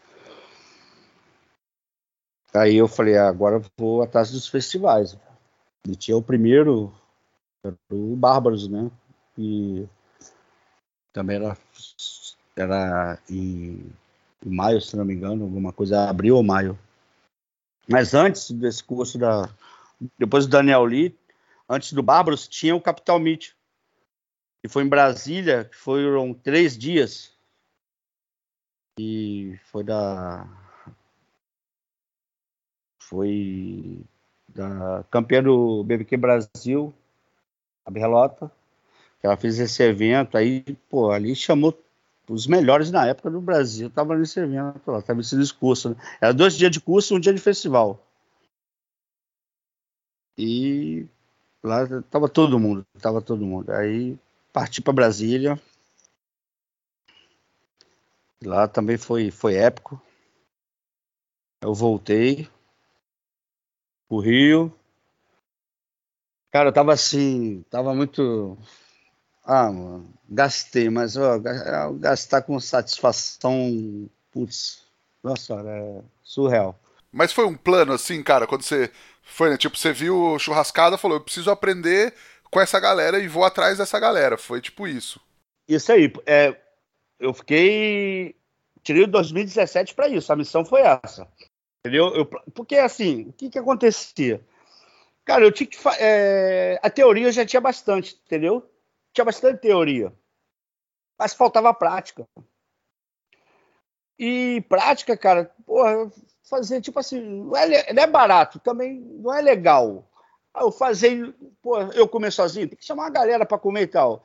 Aí 2.54 2.76
eu 2.76 2.86
falei, 2.86 3.16
ah, 3.16 3.28
agora 3.28 3.60
vou 3.76 4.02
atrás 4.02 4.30
dos 4.30 4.46
festivais. 4.46 5.16
E 5.88 5.96
tinha 5.96 6.16
o 6.16 6.22
primeiro, 6.22 6.94
o 7.90 8.14
Bárbaros, 8.14 8.68
né? 8.68 8.88
E 9.36 9.88
também 11.12 11.36
era, 11.36 11.56
era 12.54 13.18
em, 13.28 13.92
em 14.46 14.50
maio, 14.50 14.80
se 14.80 14.96
não 14.96 15.04
me 15.04 15.14
engano, 15.14 15.42
alguma 15.42 15.72
coisa, 15.72 16.08
abril 16.08 16.36
ou 16.36 16.42
maio. 16.42 16.78
Mas 17.88 18.14
antes 18.14 18.50
desse 18.52 18.84
curso 18.84 19.18
da. 19.18 19.48
Depois 20.18 20.46
do 20.46 20.50
Daniel 20.50 20.84
Lee, 20.84 21.16
antes 21.68 21.92
do 21.92 22.02
Bárbaros, 22.02 22.48
tinha 22.48 22.74
o 22.74 22.80
Capital 22.80 23.18
Meet. 23.18 23.52
E 24.64 24.68
foi 24.68 24.84
em 24.84 24.88
Brasília, 24.88 25.68
foram 25.72 26.32
três 26.32 26.76
dias. 26.76 27.32
E 28.98 29.58
foi 29.64 29.82
da. 29.82 30.46
Foi 33.00 34.04
da 34.48 35.04
campeã 35.10 35.42
do 35.42 35.82
BBQ 35.84 36.16
Brasil, 36.16 36.94
a 37.84 37.90
Berlota, 37.90 38.50
que 39.20 39.26
ela 39.26 39.36
fez 39.36 39.58
esse 39.58 39.82
evento 39.82 40.36
aí, 40.36 40.62
pô, 40.88 41.10
ali 41.10 41.34
chamou 41.34 41.76
os 42.28 42.46
melhores 42.46 42.90
na 42.90 43.06
época 43.06 43.30
do 43.30 43.40
Brasil, 43.40 43.90
tava 43.90 44.16
nesse 44.16 44.40
evento 44.40 44.90
lá, 44.90 45.02
tava 45.02 45.18
nesse 45.18 45.36
discurso, 45.36 45.90
né? 45.90 45.96
Era 46.20 46.32
dois 46.32 46.54
dias 46.56 46.70
de 46.70 46.80
curso 46.80 47.14
e 47.14 47.16
um 47.16 47.20
dia 47.20 47.32
de 47.32 47.40
festival. 47.40 48.00
E 50.36 51.06
lá 51.62 51.86
tava 52.10 52.28
todo 52.28 52.58
mundo, 52.58 52.84
tava 53.00 53.20
todo 53.22 53.44
mundo. 53.46 53.70
Aí 53.72 54.18
parti 54.52 54.80
para 54.82 54.92
Brasília. 54.92 55.60
Lá 58.44 58.68
também 58.68 58.98
foi, 58.98 59.30
foi 59.30 59.54
épico. 59.54 60.00
Eu 61.62 61.72
voltei, 61.74 62.48
o 64.08 64.20
Rio. 64.20 64.72
Cara, 66.50 66.68
eu 66.68 66.72
tava 66.72 66.92
assim, 66.92 67.62
tava 67.70 67.94
muito. 67.94 68.58
Ah, 69.44 69.72
mano, 69.72 70.14
gastei, 70.28 70.90
mas 70.90 71.16
ó, 71.16 71.38
gastar 71.98 72.42
com 72.42 72.60
satisfação, 72.60 74.10
putz, 74.32 74.84
nossa, 75.22 75.54
é 75.56 76.02
surreal. 76.22 76.78
Mas 77.12 77.32
foi 77.32 77.44
um 77.44 77.56
plano 77.56 77.92
assim, 77.92 78.22
cara, 78.22 78.46
quando 78.46 78.62
você 78.62 78.90
foi, 79.22 79.50
né? 79.50 79.56
Tipo, 79.56 79.76
você 79.76 79.92
viu 79.92 80.38
churrascada, 80.38 80.96
falou, 80.96 81.18
eu 81.18 81.24
preciso 81.24 81.50
aprender 81.50 82.14
com 82.50 82.60
essa 82.60 82.80
galera 82.80 83.18
e 83.18 83.28
vou 83.28 83.44
atrás 83.44 83.78
dessa 83.78 84.00
galera. 84.00 84.38
Foi 84.38 84.60
tipo 84.60 84.88
isso. 84.88 85.20
Isso 85.68 85.92
aí, 85.92 86.12
é, 86.26 86.56
eu 87.20 87.32
fiquei. 87.32 88.34
Tirei 88.82 89.04
o 89.04 89.06
2017 89.06 89.94
para 89.94 90.08
isso, 90.08 90.32
a 90.32 90.36
missão 90.36 90.64
foi 90.64 90.80
essa. 90.80 91.28
Entendeu? 91.80 92.14
Eu, 92.14 92.26
porque 92.26 92.76
assim, 92.76 93.28
o 93.28 93.32
que, 93.32 93.50
que 93.50 93.58
acontecia? 93.58 94.44
Cara, 95.24 95.44
eu 95.44 95.52
tinha 95.52 95.66
que. 95.66 95.78
É, 95.98 96.80
a 96.82 96.90
teoria 96.90 97.28
eu 97.28 97.32
já 97.32 97.46
tinha 97.46 97.60
bastante, 97.60 98.20
entendeu? 98.26 98.68
Tinha 99.12 99.24
bastante 99.24 99.60
teoria. 99.60 100.12
Mas 101.18 101.34
faltava 101.34 101.72
prática. 101.72 102.26
E 104.18 104.60
prática, 104.68 105.16
cara, 105.16 105.50
porra, 105.66 106.10
fazer 106.48 106.80
tipo 106.80 106.98
assim, 106.98 107.20
não 107.20 107.56
é, 107.56 107.92
não 107.92 108.02
é 108.02 108.06
barato, 108.06 108.58
também 108.60 109.00
não 109.00 109.32
é 109.34 109.40
legal. 109.40 110.04
Eu 110.54 110.70
fazer, 110.70 111.34
pô, 111.62 111.78
eu 111.94 112.06
comer 112.06 112.30
sozinho, 112.30 112.68
tem 112.68 112.76
que 112.76 112.84
chamar 112.84 113.04
uma 113.04 113.10
galera 113.10 113.46
para 113.46 113.58
comer 113.58 113.82
e 113.82 113.86
tal. 113.86 114.22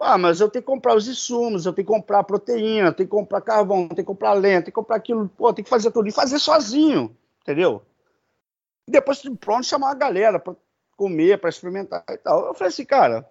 Ah, 0.00 0.16
mas 0.16 0.40
eu 0.40 0.48
tenho 0.48 0.62
que 0.62 0.66
comprar 0.66 0.94
os 0.94 1.08
insumos, 1.08 1.66
eu 1.66 1.72
tenho 1.72 1.86
que 1.86 1.92
comprar 1.92 2.22
proteína, 2.24 2.92
tenho 2.92 3.08
que 3.08 3.14
comprar 3.14 3.40
carvão, 3.40 3.88
tenho 3.88 3.96
que 3.96 4.04
comprar 4.04 4.32
lenha, 4.32 4.62
tenho 4.62 4.66
que 4.66 4.72
comprar 4.72 4.96
aquilo, 4.96 5.28
pô, 5.28 5.52
tem 5.52 5.64
que 5.64 5.70
fazer 5.70 5.90
tudo. 5.90 6.08
E 6.08 6.12
fazer 6.12 6.38
sozinho, 6.38 7.16
entendeu? 7.42 7.82
E 8.86 8.92
depois, 8.92 9.20
pronto, 9.40 9.66
chamar 9.66 9.90
a 9.90 9.94
galera 9.94 10.38
para 10.38 10.54
comer, 10.96 11.38
para 11.38 11.50
experimentar 11.50 12.04
e 12.08 12.16
tal. 12.16 12.46
Eu 12.46 12.54
falei 12.54 12.68
assim, 12.68 12.84
cara, 12.84 13.28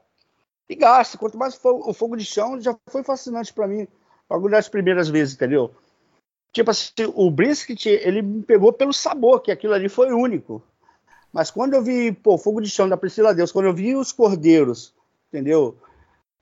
e 0.69 0.75
gasta. 0.75 1.17
Quanto 1.17 1.37
mais 1.37 1.59
o 1.63 1.93
fogo 1.93 2.17
de 2.17 2.25
chão 2.25 2.59
já 2.59 2.75
foi 2.87 3.03
fascinante 3.03 3.53
para 3.53 3.67
mim, 3.67 3.87
logo 4.29 4.49
das 4.49 4.67
primeiras 4.67 5.07
vezes, 5.09 5.35
entendeu? 5.35 5.73
Tipo 6.57 6.71
assim, 6.71 6.91
o 7.13 7.29
brisket, 7.29 7.85
ele 7.85 8.23
me 8.23 8.41
pegou 8.41 8.73
pelo 8.73 8.91
sabor, 8.91 9.41
que 9.41 9.51
aquilo 9.51 9.73
ali 9.73 9.87
foi 9.87 10.11
único. 10.11 10.63
Mas 11.31 11.51
quando 11.51 11.75
eu 11.75 11.83
vi, 11.83 12.11
pô, 12.11 12.35
Fogo 12.35 12.59
de 12.59 12.69
Chão 12.69 12.89
da 12.89 12.97
Priscila 12.97 13.35
Deus, 13.35 13.51
quando 13.51 13.67
eu 13.67 13.73
vi 13.73 13.95
os 13.95 14.11
cordeiros, 14.11 14.91
entendeu? 15.27 15.77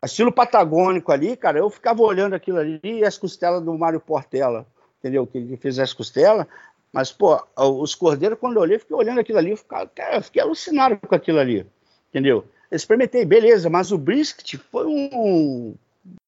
Estilo 0.01 0.31
patagônico 0.31 1.11
ali, 1.11 1.35
cara, 1.35 1.59
eu 1.59 1.69
ficava 1.69 2.01
olhando 2.01 2.33
aquilo 2.33 2.59
ali 2.59 2.79
e 2.81 3.03
as 3.03 3.17
costelas 3.17 3.61
do 3.61 3.77
Mário 3.77 3.99
Portela, 3.99 4.65
entendeu? 4.99 5.27
Que 5.27 5.37
ele 5.37 5.57
fez 5.57 5.79
as 5.79 5.91
costelas. 5.91 6.45
Mas, 6.93 7.11
pô, 7.11 7.37
os 7.57 7.93
cordeiros, 7.93 8.39
quando 8.39 8.55
eu 8.55 8.61
olhei, 8.61 8.79
fiquei 8.79 8.95
olhando 8.95 9.19
aquilo 9.19 9.39
ali, 9.39 9.51
eu, 9.51 9.57
ficava, 9.57 9.85
cara, 9.87 10.15
eu 10.15 10.21
fiquei 10.21 10.41
alucinado 10.41 10.97
com 10.97 11.13
aquilo 11.13 11.39
ali, 11.39 11.67
entendeu? 12.09 12.45
Eu 12.71 12.75
experimentei, 12.77 13.25
beleza, 13.25 13.69
mas 13.69 13.91
o 13.91 13.97
brisket 13.97 14.57
foi 14.71 14.85
um 14.85 15.75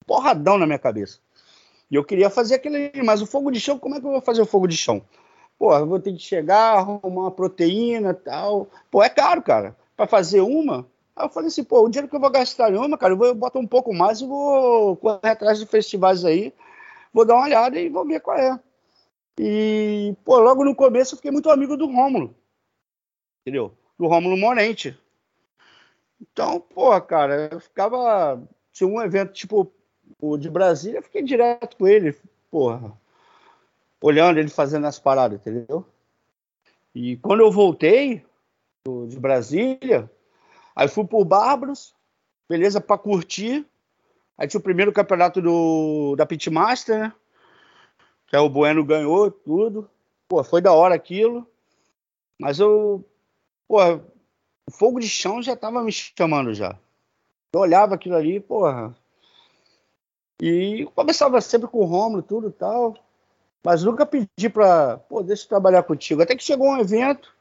porradão 0.05 0.57
na 0.57 0.65
minha 0.65 0.79
cabeça. 0.79 1.19
E 1.89 1.95
eu 1.95 2.03
queria 2.03 2.29
fazer 2.29 2.55
aquele, 2.55 2.91
mas 3.03 3.21
o 3.21 3.25
fogo 3.25 3.49
de 3.49 3.59
chão, 3.59 3.79
como 3.79 3.95
é 3.95 3.99
que 3.99 4.05
eu 4.05 4.11
vou 4.11 4.21
fazer 4.21 4.41
o 4.41 4.45
fogo 4.45 4.67
de 4.67 4.75
chão? 4.75 5.01
Pô, 5.57 5.73
eu 5.75 5.87
vou 5.87 5.99
ter 5.99 6.13
que 6.13 6.19
chegar, 6.19 6.77
arrumar 6.77 7.21
uma 7.21 7.31
proteína 7.31 8.13
tal. 8.13 8.67
Pô, 8.91 9.01
é 9.01 9.09
caro, 9.09 9.41
cara. 9.41 9.75
Para 9.95 10.05
fazer 10.05 10.41
uma. 10.41 10.87
Aí 11.15 11.25
eu 11.25 11.29
falei 11.29 11.47
assim, 11.47 11.63
pô, 11.63 11.81
o 11.81 11.89
dinheiro 11.89 12.07
que 12.07 12.15
eu 12.15 12.19
vou 12.19 12.29
gastar 12.29 12.71
em 12.71 12.77
uma, 12.77 12.97
cara, 12.97 13.13
eu 13.13 13.17
vou 13.17 13.33
botar 13.33 13.59
um 13.59 13.65
pouco 13.65 13.93
mais 13.93 14.21
e 14.21 14.27
vou 14.27 14.95
correr 14.97 15.29
atrás 15.29 15.57
de 15.57 15.65
festivais 15.65 16.23
aí, 16.23 16.53
vou 17.11 17.25
dar 17.25 17.35
uma 17.35 17.45
olhada 17.45 17.79
e 17.79 17.89
vou 17.89 18.05
ver 18.05 18.19
qual 18.19 18.37
é. 18.37 18.59
E, 19.39 20.15
pô, 20.23 20.39
logo 20.39 20.63
no 20.63 20.75
começo 20.75 21.13
eu 21.13 21.17
fiquei 21.17 21.31
muito 21.31 21.49
amigo 21.49 21.75
do 21.75 21.87
Rômulo. 21.87 22.35
Entendeu? 23.41 23.73
Do 23.97 24.07
Rômulo 24.07 24.37
Morente. 24.37 24.99
Então, 26.21 26.59
pô, 26.59 26.99
cara, 27.01 27.49
eu 27.51 27.59
ficava. 27.59 28.41
Tinha 28.71 28.87
um 28.87 29.01
evento 29.01 29.33
tipo 29.33 29.71
o 30.19 30.37
de 30.37 30.49
Brasília, 30.49 30.99
eu 30.99 31.03
fiquei 31.03 31.23
direto 31.23 31.77
com 31.77 31.87
ele, 31.87 32.15
porra. 32.49 32.91
Olhando 34.01 34.39
ele 34.39 34.49
fazendo 34.49 34.85
as 34.85 34.99
paradas, 34.99 35.39
entendeu? 35.39 35.85
E 36.93 37.17
quando 37.17 37.41
eu 37.41 37.51
voltei 37.51 38.25
de 39.07 39.19
Brasília, 39.19 40.09
aí 40.75 40.87
fui 40.87 41.05
pro 41.05 41.25
Bárbaros, 41.25 41.93
beleza, 42.47 42.79
pra 42.79 42.97
curtir. 42.97 43.65
Aí 44.37 44.47
tinha 44.47 44.59
o 44.59 44.63
primeiro 44.63 44.93
campeonato 44.93 45.41
do, 45.41 46.15
da 46.15 46.25
Pitmaster, 46.25 46.99
né? 46.99 47.13
que 48.27 48.37
o 48.37 48.49
Bueno 48.49 48.83
ganhou 48.83 49.31
tudo. 49.31 49.89
Pô, 50.27 50.43
foi 50.43 50.61
da 50.61 50.73
hora 50.73 50.93
aquilo. 50.93 51.47
Mas 52.39 52.59
eu, 52.59 53.03
pô, 53.67 53.77
o 54.67 54.71
fogo 54.71 54.99
de 54.99 55.07
chão 55.07 55.41
já 55.41 55.55
tava 55.55 55.81
me 55.81 55.91
chamando 55.91 56.53
já. 56.53 56.77
Eu 57.53 57.61
olhava 57.61 57.95
aquilo 57.95 58.15
ali, 58.15 58.39
porra. 58.39 58.95
E 60.41 60.87
começava 60.93 61.41
sempre 61.41 61.67
com 61.67 61.79
o 61.79 61.85
Romulo, 61.85 62.21
tudo 62.21 62.51
tal. 62.51 62.95
Mas 63.63 63.83
nunca 63.83 64.05
pedi 64.05 64.49
pra, 64.51 64.97
pô, 64.97 65.23
deixa 65.23 65.43
eu 65.43 65.49
trabalhar 65.49 65.83
contigo. 65.83 66.21
Até 66.21 66.35
que 66.35 66.43
chegou 66.43 66.67
um 66.69 66.79
evento 66.79 67.35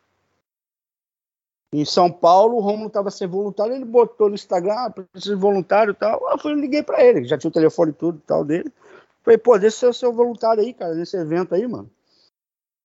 em 1.72 1.84
São 1.84 2.10
Paulo, 2.10 2.56
o 2.56 2.60
Romulo 2.60 2.88
tava 2.88 3.10
sem 3.10 3.28
voluntário, 3.28 3.74
ele 3.74 3.84
botou 3.84 4.28
no 4.28 4.34
Instagram, 4.34 4.74
ah, 4.74 4.90
preciso 4.90 5.34
de 5.34 5.40
voluntário 5.40 5.90
e 5.90 5.94
tal. 5.94 6.26
Eu 6.30 6.38
fui, 6.38 6.54
liguei 6.54 6.82
pra 6.82 7.04
ele, 7.04 7.24
já 7.24 7.36
tinha 7.36 7.50
o 7.50 7.52
telefone 7.52 7.90
e 7.90 7.94
tudo 7.94 8.20
tal 8.26 8.44
dele. 8.44 8.72
Falei, 9.22 9.36
pô, 9.38 9.58
deixa 9.58 9.76
eu 9.76 9.80
ser 9.80 9.86
o 9.86 9.92
seu 9.92 10.12
voluntário 10.12 10.62
aí, 10.62 10.72
cara, 10.72 10.94
nesse 10.94 11.16
evento 11.16 11.54
aí, 11.54 11.66
mano. 11.66 11.90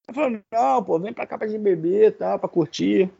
Ele 0.08 0.14
falou, 0.14 0.40
não, 0.52 0.84
pô, 0.84 0.98
vem 0.98 1.12
pra 1.12 1.26
cá 1.26 1.38
pra 1.38 1.46
gente 1.46 1.60
beber, 1.60 2.16
tá, 2.16 2.36
pra 2.38 2.48
curtir. 2.48 3.10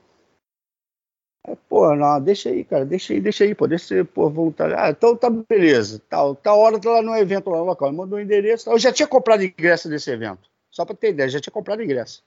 Aí, 1.46 1.56
pô, 1.68 1.94
não, 1.96 2.20
deixa 2.20 2.50
aí, 2.50 2.64
cara, 2.64 2.84
deixa 2.84 3.12
aí, 3.12 3.20
deixa 3.20 3.44
aí, 3.44 3.54
pô, 3.54 3.66
deixa 3.66 3.86
ser, 3.86 4.04
pô, 4.04 4.30
voluntário. 4.30 4.78
Ah, 4.78 4.90
então 4.90 5.16
tá 5.16 5.28
beleza, 5.28 6.00
tal, 6.08 6.34
tá, 6.36 6.54
hora 6.54 6.78
tá 6.80 6.90
lá 6.90 7.02
no 7.02 7.16
evento 7.16 7.50
lá 7.50 7.60
local. 7.62 7.88
Ele 7.88 7.96
mandou 7.96 8.18
o 8.18 8.22
endereço, 8.22 8.70
eu 8.70 8.78
já 8.78 8.92
tinha 8.92 9.08
comprado 9.08 9.42
ingresso 9.42 9.88
desse 9.88 10.10
evento, 10.10 10.48
só 10.70 10.84
pra 10.84 10.94
ter 10.94 11.10
ideia, 11.10 11.28
já 11.28 11.40
tinha 11.40 11.52
comprado 11.52 11.82
ingresso 11.82 12.22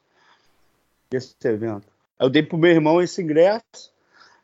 desse 1.10 1.36
evento. 1.44 1.88
Aí 2.20 2.26
eu 2.26 2.30
dei 2.30 2.44
pro 2.44 2.58
meu 2.58 2.72
irmão 2.72 3.02
esse 3.02 3.22
ingresso, 3.22 3.94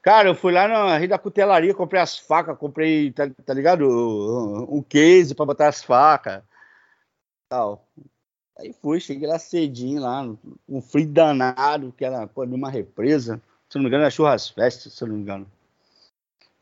Cara, 0.01 0.29
eu 0.29 0.35
fui 0.35 0.51
lá 0.51 0.67
na 0.67 0.97
Rio 0.97 1.09
da 1.09 1.19
Cutelaria, 1.19 1.75
comprei 1.75 2.01
as 2.01 2.17
facas, 2.17 2.57
comprei, 2.57 3.11
tá, 3.11 3.29
tá 3.45 3.53
ligado? 3.53 3.87
Um 4.67 4.81
case 4.81 5.35
pra 5.35 5.45
botar 5.45 5.67
as 5.67 5.83
facas. 5.83 6.41
Tal. 7.47 7.87
Aí 8.57 8.73
fui, 8.73 8.99
cheguei 8.99 9.27
lá 9.27 9.37
cedinho, 9.37 10.01
lá, 10.01 10.27
um 10.67 10.81
frio 10.81 11.07
danado, 11.07 11.93
que 11.95 12.03
era 12.03 12.25
pô, 12.25 12.45
numa 12.45 12.69
represa. 12.69 13.39
Se 13.71 13.77
não 13.77 13.83
me 13.83 13.87
engano, 13.87 14.03
era 14.03 14.11
Churras 14.11 14.49
Fest, 14.49 14.89
se 14.89 15.05
não 15.05 15.15
me 15.15 15.21
engano. 15.21 15.47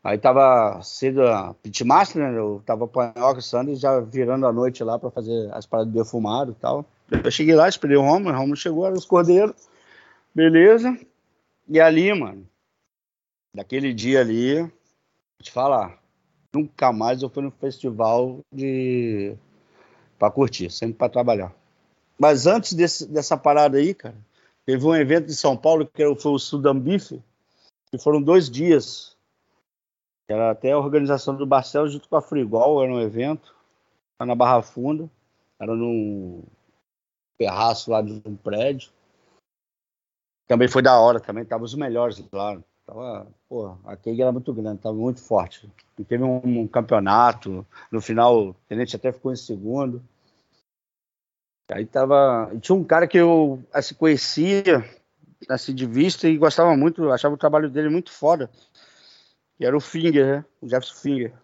Aí 0.02 0.16
tava 0.16 0.80
cedo 0.80 1.26
a 1.26 1.52
Pitmaster, 1.54 2.22
né? 2.22 2.38
Eu 2.38 2.62
tava 2.64 2.86
panhoca 2.86 3.40
e 3.68 3.74
já 3.74 3.98
virando 3.98 4.46
a 4.46 4.52
noite 4.52 4.84
lá 4.84 4.96
pra 4.96 5.10
fazer 5.10 5.52
as 5.52 5.66
paradas 5.66 5.92
de 5.92 5.98
defumado 5.98 6.52
e 6.52 6.54
tal. 6.54 6.86
Eu 7.10 7.30
cheguei 7.32 7.56
lá, 7.56 7.68
esperei 7.68 7.96
o 7.96 8.00
Romulo, 8.00 8.32
o 8.32 8.38
Romulo 8.38 8.56
chegou, 8.56 8.86
era 8.86 8.94
os 8.94 9.04
cordeiros. 9.04 9.56
Beleza. 10.32 10.96
E 11.68 11.80
ali, 11.80 12.14
mano, 12.14 12.46
daquele 13.52 13.92
dia 13.92 14.20
ali, 14.20 14.60
vou 14.60 14.70
te 15.42 15.50
falar, 15.50 15.98
nunca 16.54 16.92
mais 16.92 17.22
eu 17.22 17.28
fui 17.28 17.42
no 17.42 17.50
festival 17.50 18.38
de 18.52 19.34
para 20.16 20.30
curtir, 20.30 20.70
sempre 20.70 20.94
para 20.94 21.08
trabalhar. 21.08 21.52
Mas 22.16 22.46
antes 22.46 22.72
desse, 22.72 23.04
dessa 23.04 23.36
parada 23.36 23.78
aí, 23.78 23.94
cara, 23.94 24.14
teve 24.70 24.86
um 24.86 24.94
evento 24.94 25.28
em 25.28 25.34
São 25.34 25.56
Paulo 25.56 25.84
que 25.84 26.14
foi 26.14 26.30
o 26.30 26.38
Sudambife, 26.38 27.20
que 27.90 27.98
foram 27.98 28.22
dois 28.22 28.48
dias. 28.48 29.16
Era 30.28 30.52
até 30.52 30.70
a 30.70 30.78
organização 30.78 31.34
do 31.34 31.44
Barcelos 31.44 31.92
junto 31.92 32.08
com 32.08 32.14
a 32.14 32.22
Frigol, 32.22 32.80
era 32.80 32.92
um 32.92 33.00
evento, 33.00 33.52
na 34.20 34.32
Barra 34.32 34.62
Funda, 34.62 35.10
era 35.58 35.74
num 35.74 36.44
terraço 37.36 37.90
lá 37.90 38.00
de 38.00 38.22
um 38.24 38.36
prédio. 38.36 38.92
Também 40.46 40.68
foi 40.68 40.82
da 40.82 41.00
hora, 41.00 41.18
também 41.18 41.44
tava 41.44 41.64
os 41.64 41.74
melhores 41.74 42.22
lá. 42.32 42.56
Tava, 42.86 43.26
pô, 43.48 43.76
a 43.84 43.96
Keg 43.96 44.22
era 44.22 44.30
muito 44.30 44.54
grande, 44.54 44.82
tava 44.82 44.94
muito 44.94 45.20
forte. 45.20 45.68
E 45.98 46.04
teve 46.04 46.22
um, 46.22 46.40
um, 46.44 46.68
campeonato, 46.68 47.66
no 47.90 48.00
final 48.00 48.38
o 48.38 48.54
Tenente 48.68 48.94
até 48.94 49.10
ficou 49.10 49.32
em 49.32 49.36
segundo. 49.36 50.00
Aí 51.70 51.86
tava. 51.86 52.50
Tinha 52.60 52.76
um 52.76 52.84
cara 52.84 53.06
que 53.06 53.18
eu 53.18 53.62
assim, 53.72 53.94
conhecia 53.94 54.84
assim, 55.48 55.74
de 55.74 55.86
vista 55.86 56.28
e 56.28 56.36
gostava 56.36 56.76
muito, 56.76 57.10
achava 57.10 57.34
o 57.34 57.38
trabalho 57.38 57.70
dele 57.70 57.88
muito 57.88 58.10
foda. 58.10 58.50
Que 59.56 59.64
era 59.64 59.76
o 59.76 59.80
Finger, 59.80 60.26
né? 60.26 60.44
O 60.60 60.68
Jefferson 60.68 60.94
Finger. 60.96 61.34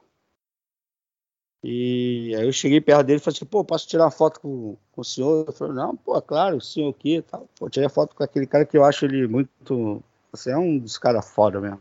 E 1.62 2.34
aí 2.36 2.46
eu 2.46 2.52
cheguei 2.52 2.80
perto 2.80 3.04
dele 3.04 3.18
e 3.18 3.22
falei 3.22 3.36
assim, 3.36 3.46
pô, 3.46 3.64
posso 3.64 3.88
tirar 3.88 4.04
uma 4.04 4.10
foto 4.10 4.40
com, 4.40 4.76
com 4.92 5.00
o 5.00 5.04
senhor? 5.04 5.44
Ele 5.48 5.56
falou, 5.56 5.74
não, 5.74 5.96
pô, 5.96 6.20
claro, 6.22 6.56
o 6.58 6.60
senhor 6.60 6.90
aqui 6.90 7.22
tal. 7.22 7.48
Pô, 7.58 7.68
tirei 7.68 7.86
a 7.86 7.90
foto 7.90 8.14
com 8.14 8.22
aquele 8.22 8.46
cara 8.46 8.64
que 8.64 8.76
eu 8.76 8.84
acho 8.84 9.04
ele 9.04 9.26
muito 9.26 10.02
você 10.36 10.50
é 10.50 10.58
um 10.58 10.78
dos 10.78 10.98
caras 10.98 11.28
foda 11.28 11.60
mesmo. 11.60 11.80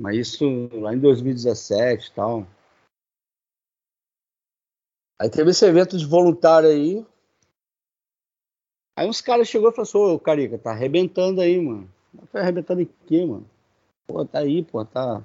Mas 0.00 0.16
isso 0.16 0.44
lá 0.74 0.94
em 0.94 0.98
2017 0.98 2.08
e 2.08 2.14
tal. 2.14 2.46
Aí 5.20 5.28
teve 5.28 5.50
esse 5.50 5.64
evento 5.64 5.98
de 5.98 6.06
voluntário 6.06 6.68
aí. 6.68 7.06
Aí 8.94 9.08
uns 9.08 9.20
caras 9.20 9.48
chegou 9.48 9.70
e 9.70 9.72
falou 9.72 9.82
assim, 9.82 10.14
ô 10.14 10.18
Carica, 10.18 10.58
tá 10.58 10.70
arrebentando 10.70 11.40
aí, 11.40 11.60
mano. 11.60 11.88
Tá 12.30 12.40
arrebentando 12.40 12.82
em 12.82 12.88
quê, 13.06 13.24
mano? 13.24 13.46
Pô, 14.06 14.24
tá 14.24 14.40
aí, 14.40 14.62
pô, 14.62 14.84
tá 14.84 15.22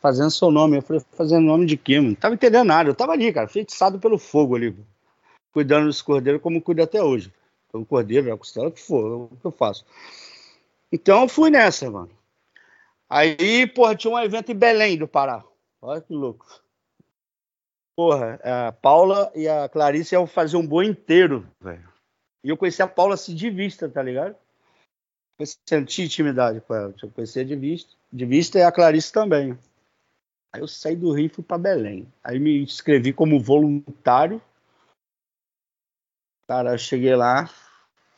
fazendo 0.00 0.30
seu 0.30 0.50
nome. 0.50 0.76
Eu 0.76 0.82
falei, 0.82 1.02
fazendo 1.12 1.46
nome 1.46 1.64
de 1.64 1.76
quê, 1.76 1.96
mano? 1.96 2.10
Não 2.10 2.16
tava 2.16 2.34
entendendo 2.34 2.66
nada. 2.66 2.90
Eu 2.90 2.94
tava 2.94 3.12
ali, 3.12 3.32
cara, 3.32 3.48
feitiçado 3.48 3.98
pelo 3.98 4.18
fogo 4.18 4.56
ali, 4.56 4.76
cuidando 5.52 5.86
dos 5.86 6.02
cordeiros 6.02 6.42
como 6.42 6.60
cuido 6.60 6.82
até 6.82 7.02
hoje. 7.02 7.32
Então, 7.68 7.84
cordeiro, 7.84 8.32
a 8.32 8.36
costela, 8.36 8.68
o 8.68 8.72
que 8.72 8.82
for, 8.82 9.06
é 9.06 9.14
o 9.14 9.36
que 9.40 9.46
eu 9.46 9.50
faço. 9.50 9.86
Então 10.92 11.22
eu 11.22 11.28
fui 11.28 11.48
nessa, 11.48 11.90
mano. 11.90 12.10
Aí, 13.08 13.66
porra, 13.66 13.94
tinha 13.94 14.12
um 14.12 14.18
evento 14.18 14.52
em 14.52 14.54
Belém 14.54 14.98
do 14.98 15.08
Pará. 15.08 15.42
Olha 15.80 16.00
que 16.00 16.12
louco. 16.12 16.46
Porra, 17.96 18.38
a 18.42 18.72
Paula 18.72 19.30
e 19.34 19.48
a 19.48 19.68
Clarice 19.68 20.14
iam 20.14 20.26
fazer 20.26 20.56
um 20.56 20.66
boi 20.66 20.86
inteiro, 20.86 21.46
velho. 21.60 21.91
E 22.44 22.48
eu 22.48 22.56
conheci 22.56 22.82
a 22.82 22.88
Paula 22.88 23.14
assim 23.14 23.34
de 23.34 23.50
vista, 23.50 23.88
tá 23.88 24.02
ligado? 24.02 24.36
Eu 25.38 25.46
senti 25.68 26.02
intimidade 26.02 26.60
com 26.60 26.74
ela. 26.74 26.94
Eu 27.02 27.10
conhecia 27.10 27.44
de 27.44 27.56
vista, 27.56 27.94
de 28.12 28.26
vista 28.26 28.58
e 28.58 28.62
a 28.62 28.72
Clarice 28.72 29.12
também. 29.12 29.58
Aí 30.52 30.60
eu 30.60 30.68
saí 30.68 30.96
do 30.96 31.12
Rio 31.12 31.26
e 31.26 31.28
fui 31.28 31.42
pra 31.42 31.56
Belém. 31.56 32.12
Aí 32.22 32.38
me 32.38 32.62
inscrevi 32.62 33.12
como 33.12 33.40
voluntário. 33.40 34.42
Cara, 36.46 36.74
eu 36.74 36.78
cheguei 36.78 37.14
lá, 37.14 37.48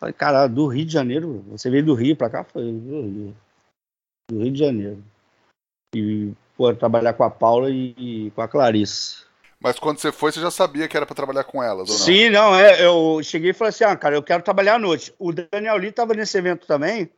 Falei, 0.04 0.12
cara, 0.12 0.46
do 0.46 0.66
Rio 0.66 0.84
de 0.84 0.92
Janeiro, 0.92 1.42
você 1.48 1.70
veio 1.70 1.84
do 1.84 1.94
Rio 1.94 2.14
pra 2.14 2.28
cá? 2.28 2.44
Foi 2.44 2.62
do 2.62 3.00
Rio. 3.00 3.36
Do 4.30 4.38
Rio 4.38 4.52
de 4.52 4.58
Janeiro. 4.58 5.02
E, 5.94 6.32
pô, 6.56 6.74
trabalhar 6.74 7.14
com 7.14 7.24
a 7.24 7.30
Paula 7.30 7.70
e, 7.70 7.94
e 7.96 8.30
com 8.32 8.42
a 8.42 8.48
Clarice. 8.48 9.24
Mas 9.64 9.78
quando 9.78 9.98
você 9.98 10.12
foi, 10.12 10.30
você 10.30 10.42
já 10.42 10.50
sabia 10.50 10.86
que 10.86 10.94
era 10.94 11.06
para 11.06 11.16
trabalhar 11.16 11.42
com 11.42 11.62
elas, 11.62 11.88
ou 11.88 11.96
não? 11.96 12.04
Sim, 12.04 12.28
não, 12.28 12.54
é, 12.54 12.84
eu 12.84 13.18
cheguei 13.22 13.48
e 13.48 13.54
falei 13.54 13.70
assim, 13.70 13.84
ah, 13.84 13.96
cara, 13.96 14.14
eu 14.14 14.22
quero 14.22 14.42
trabalhar 14.42 14.74
à 14.74 14.78
noite. 14.78 15.14
O 15.18 15.32
Daniel 15.32 15.78
Lee 15.78 15.88
estava 15.88 16.12
nesse 16.12 16.36
evento 16.36 16.66
também. 16.66 17.10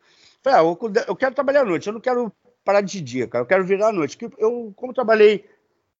Falei, 0.45 0.61
ah, 0.61 0.63
eu, 0.63 0.79
eu, 1.09 1.17
quero 1.17 1.35
trabalhar 1.35 1.63
à 1.63 1.65
noite, 1.65 1.89
eu 1.89 1.93
não 1.93 2.01
quero 2.01 2.33
parar 2.65 2.83
de 2.83 3.01
dia, 3.01 3.27
cara, 3.27 3.43
eu 3.43 3.49
quero 3.49 3.65
virar 3.65 3.89
à 3.89 3.93
noite. 3.93 4.17
Eu, 4.39 4.73
como 4.77 4.95
trabalhei 4.95 5.45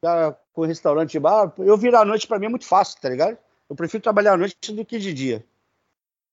tá, 0.01 0.37
com 0.53 0.65
restaurante 0.65 1.17
e 1.17 1.19
bar, 1.19 1.53
eu 1.59 1.77
virar 1.77 2.03
à 2.03 2.05
noite 2.05 2.29
para 2.29 2.39
mim 2.39 2.47
é 2.47 2.51
muito 2.51 2.65
fácil, 2.65 3.01
tá 3.01 3.09
ligado? 3.09 3.37
Eu 3.69 3.75
prefiro 3.75 4.01
trabalhar 4.01 4.35
à 4.35 4.37
noite 4.37 4.71
do 4.71 4.85
que 4.85 5.01
de 5.01 5.13
dia. 5.13 5.45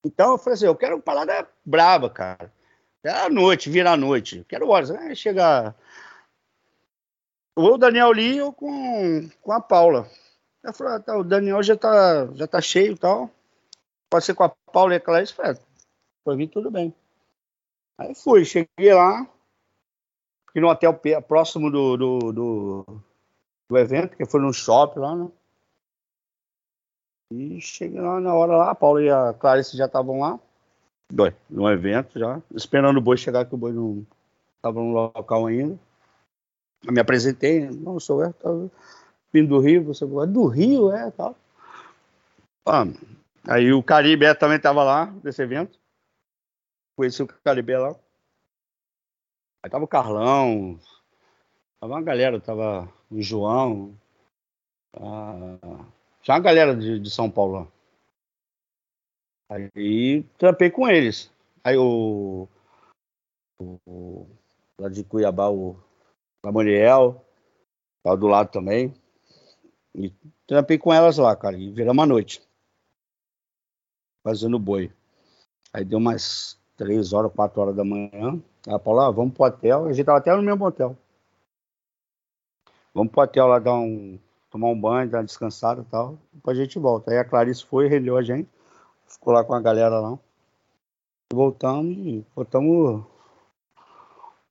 Então 0.05 0.33
eu 0.33 0.37
falei 0.37 0.53
assim, 0.53 0.67
eu 0.67 0.75
quero 0.75 0.97
uma 0.97 1.01
parada 1.01 1.47
braba, 1.65 2.07
cara. 2.07 2.53
Quero 3.01 3.17
à 3.17 3.29
noite, 3.31 3.67
virar 3.67 3.93
à 3.93 3.97
noite. 3.97 4.45
Quero 4.47 4.69
horas. 4.69 4.91
Né? 4.91 5.15
Chegar. 5.15 5.75
Ou 7.55 7.75
o 7.75 7.77
Daniel 7.77 8.11
Lee 8.11 8.41
ou 8.41 8.51
com, 8.51 9.29
com 9.41 9.51
a 9.51 9.61
Paula. 9.61 10.09
Eu 10.63 10.73
falei, 10.73 10.93
ah, 10.95 10.99
tá, 10.99 11.17
o 11.17 11.23
Daniel 11.23 11.61
já 11.61 11.77
tá, 11.77 12.27
já 12.33 12.47
tá 12.47 12.61
cheio 12.61 12.93
e 12.93 12.97
tal. 12.97 13.29
Pode 14.09 14.25
ser 14.25 14.33
com 14.33 14.43
a 14.43 14.49
Paula 14.49 14.93
e 14.93 14.97
a 14.97 14.99
Clarice. 14.99 15.33
Falei, 15.33 15.57
foi 16.23 16.35
vir 16.35 16.47
tudo 16.47 16.71
bem. 16.71 16.93
Aí 17.97 18.15
fui, 18.15 18.45
cheguei 18.45 18.93
lá. 18.93 19.27
Fiquei 20.47 20.61
no 20.61 20.69
hotel 20.69 20.99
próximo 21.27 21.69
do, 21.69 21.97
do, 21.97 22.19
do, 22.31 22.85
do 23.69 23.77
evento, 23.77 24.15
que 24.15 24.25
foi 24.25 24.39
no 24.39 24.53
shopping 24.53 24.99
lá, 24.99 25.15
né? 25.15 25.31
E 27.31 27.59
cheguei 27.59 27.99
lá 27.99 28.19
na 28.19 28.33
hora 28.33 28.55
lá, 28.55 28.71
a 28.71 28.75
Paula 28.75 29.01
e 29.01 29.09
a 29.09 29.33
Clarice 29.33 29.75
já 29.75 29.85
estavam 29.85 30.19
lá, 30.19 30.39
no 31.49 31.69
evento 31.71 32.17
já, 32.17 32.41
esperando 32.53 32.97
o 32.97 33.01
boi 33.01 33.17
chegar, 33.17 33.45
que 33.45 33.53
o 33.53 33.57
boi 33.57 33.71
não 33.71 34.05
estava 34.55 34.79
no 34.79 34.91
local 34.91 35.45
ainda. 35.45 35.77
Me 36.91 36.99
apresentei, 36.99 37.69
não 37.69 37.99
sou 37.99 38.23
eu, 38.23 38.33
tava 38.33 38.69
vindo 39.31 39.49
do 39.49 39.59
Rio, 39.59 39.83
você 39.83 40.03
é 40.03 40.27
do 40.27 40.47
Rio, 40.47 40.91
é, 40.91 41.09
tal. 41.11 41.35
Ah, 42.65 42.83
aí 43.47 43.71
o 43.73 43.81
Caribe 43.81 44.33
também 44.35 44.57
estava 44.57 44.83
lá, 44.83 45.13
nesse 45.23 45.41
evento. 45.41 45.79
Conheci 46.95 47.23
o 47.23 47.27
Caribe 47.27 47.75
lá. 47.77 47.95
Aí 49.63 49.69
tava 49.69 49.85
o 49.85 49.87
Carlão, 49.87 50.77
tava 51.79 51.93
uma 51.93 52.01
galera, 52.01 52.39
tava 52.39 52.91
o 53.09 53.21
João, 53.21 53.97
ah, 54.95 55.85
tinha 56.21 56.35
uma 56.35 56.41
galera 56.41 56.75
de, 56.75 56.99
de 56.99 57.09
São 57.09 57.29
Paulo 57.29 57.53
lá. 57.53 57.67
Aí 59.49 60.23
trampei 60.37 60.69
com 60.69 60.87
eles. 60.87 61.31
Aí 61.63 61.77
o, 61.77 62.47
o 63.59 64.27
lá 64.79 64.89
de 64.89 65.03
Cuiabá, 65.03 65.49
o 65.49 65.75
Gamaliel, 66.43 67.23
lá 68.03 68.15
do 68.15 68.27
lado 68.27 68.51
também. 68.51 68.93
E 69.95 70.11
trampei 70.45 70.77
com 70.77 70.93
elas 70.93 71.17
lá, 71.17 71.35
cara. 71.35 71.57
E 71.57 71.71
viramos 71.71 72.03
a 72.03 72.07
noite. 72.07 72.41
Fazendo 74.23 74.59
boi. 74.59 74.91
Aí 75.71 75.85
deu 75.85 75.99
umas 75.99 76.59
três 76.75 77.13
horas, 77.13 77.31
quatro 77.33 77.61
horas 77.61 77.75
da 77.75 77.83
manhã. 77.83 78.41
Ela 78.67 78.79
falou, 78.79 79.01
ah, 79.01 79.11
vamos 79.11 79.33
pro 79.33 79.45
hotel. 79.45 79.85
A 79.85 79.93
gente 79.93 80.05
tava 80.05 80.17
até 80.17 80.35
no 80.35 80.41
mesmo 80.41 80.65
hotel. 80.65 80.97
Vamos 82.93 83.11
pro 83.11 83.21
hotel 83.21 83.47
lá 83.47 83.59
dar 83.59 83.73
um, 83.75 84.19
tomar 84.49 84.67
um 84.67 84.79
banho, 84.79 85.09
dar 85.09 85.19
uma 85.19 85.23
descansada 85.23 85.81
e 85.81 85.85
tal. 85.85 86.17
Depois 86.31 86.57
a 86.57 86.61
gente 86.61 86.77
volta. 86.77 87.11
Aí 87.11 87.17
a 87.17 87.25
Clarice 87.25 87.65
foi, 87.65 87.87
relhou 87.87 88.17
a 88.17 88.21
gente, 88.21 88.49
ficou 89.07 89.33
lá 89.33 89.43
com 89.43 89.53
a 89.53 89.61
galera 89.61 89.99
lá. 89.99 90.19
Voltamos 91.31 91.97
e 91.97 92.25
botamos 92.35 93.03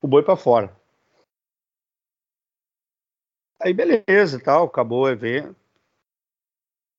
o 0.00 0.08
boi 0.08 0.22
para 0.22 0.36
fora. 0.36 0.81
Aí 3.62 3.72
beleza 3.72 4.40
tal, 4.40 4.64
acabou 4.64 5.04
o 5.04 5.08
evento. 5.08 5.54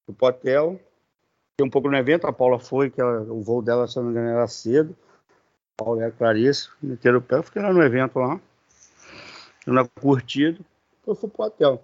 Fui 0.05 0.15
pro 0.15 0.27
hotel. 0.27 0.79
Fiquei 1.51 1.67
um 1.67 1.69
pouco 1.69 1.89
no 1.89 1.97
evento, 1.97 2.25
a 2.25 2.33
Paula 2.33 2.57
foi, 2.57 2.89
que 2.89 2.99
ela, 2.99 3.21
o 3.21 3.41
voo 3.41 3.61
dela, 3.61 3.87
se 3.87 3.97
não 3.97 4.05
me 4.05 4.11
engano, 4.11 4.29
era 4.29 4.47
cedo. 4.47 4.95
A 5.77 5.83
Paula 5.83 6.01
e 6.01 6.05
a 6.05 6.11
Clarice 6.11 6.69
meteram 6.81 7.19
o 7.19 7.21
pé, 7.21 7.43
fiquei 7.43 7.61
lá 7.61 7.71
no 7.71 7.83
evento 7.83 8.17
lá. 8.17 8.39
Na 9.67 9.87
curtida, 9.87 10.59
eu 11.05 11.13
fui 11.13 11.29
pro 11.29 11.43
hotel. 11.43 11.83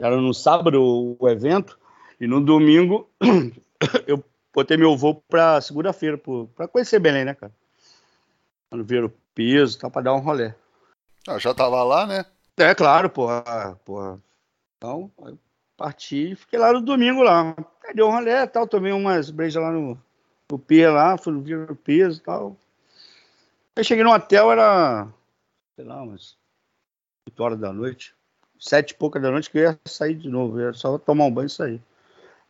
Era 0.00 0.16
no 0.16 0.34
sábado 0.34 1.16
o 1.18 1.28
evento, 1.28 1.78
e 2.18 2.26
no 2.26 2.40
domingo 2.40 3.08
eu 4.06 4.24
botei 4.52 4.76
meu 4.76 4.96
voo 4.96 5.22
para 5.28 5.60
segunda-feira, 5.60 6.18
para 6.56 6.66
conhecer 6.66 6.98
Belém, 6.98 7.24
né, 7.24 7.34
cara? 7.34 7.52
Ver 8.72 9.04
o 9.04 9.12
piso, 9.34 9.78
tá, 9.78 9.88
para 9.88 10.02
dar 10.02 10.14
um 10.14 10.20
rolê. 10.20 10.52
Ah, 11.28 11.38
já 11.38 11.54
tava 11.54 11.84
lá, 11.84 12.06
né? 12.06 12.24
É, 12.58 12.74
claro, 12.74 13.10
porra. 13.10 13.78
porra. 13.84 14.20
Então, 14.76 15.10
parti 15.76 16.32
e 16.32 16.36
fiquei 16.36 16.58
lá 16.58 16.72
no 16.72 16.80
domingo 16.80 17.22
lá. 17.22 17.54
Deu 17.94 18.08
um 18.08 18.12
rolê 18.12 18.46
tal, 18.46 18.66
tomei 18.66 18.92
umas 18.92 19.30
brejas 19.30 19.62
lá 19.62 19.70
no, 19.70 20.00
no 20.50 20.58
pier 20.58 20.92
lá, 20.92 21.16
fui 21.16 21.40
ver 21.40 21.70
o 21.70 21.76
piso 21.76 22.18
e 22.18 22.22
tal. 22.22 22.56
Aí 23.76 23.84
cheguei 23.84 24.02
no 24.02 24.12
hotel, 24.12 24.50
era, 24.50 25.06
sei 25.76 25.84
lá, 25.84 26.02
umas 26.02 26.36
8 27.28 27.42
horas 27.42 27.58
da 27.58 27.72
noite 27.72 28.16
sete 28.58 28.90
e 28.90 28.94
pouca 28.94 29.20
da 29.20 29.30
noite 29.30 29.50
que 29.50 29.58
eu 29.58 29.62
ia 29.62 29.80
sair 29.86 30.14
de 30.14 30.28
novo, 30.28 30.60
ia 30.60 30.72
só 30.72 30.98
tomar 30.98 31.24
um 31.24 31.32
banho 31.32 31.46
e 31.46 31.50
sair. 31.50 31.82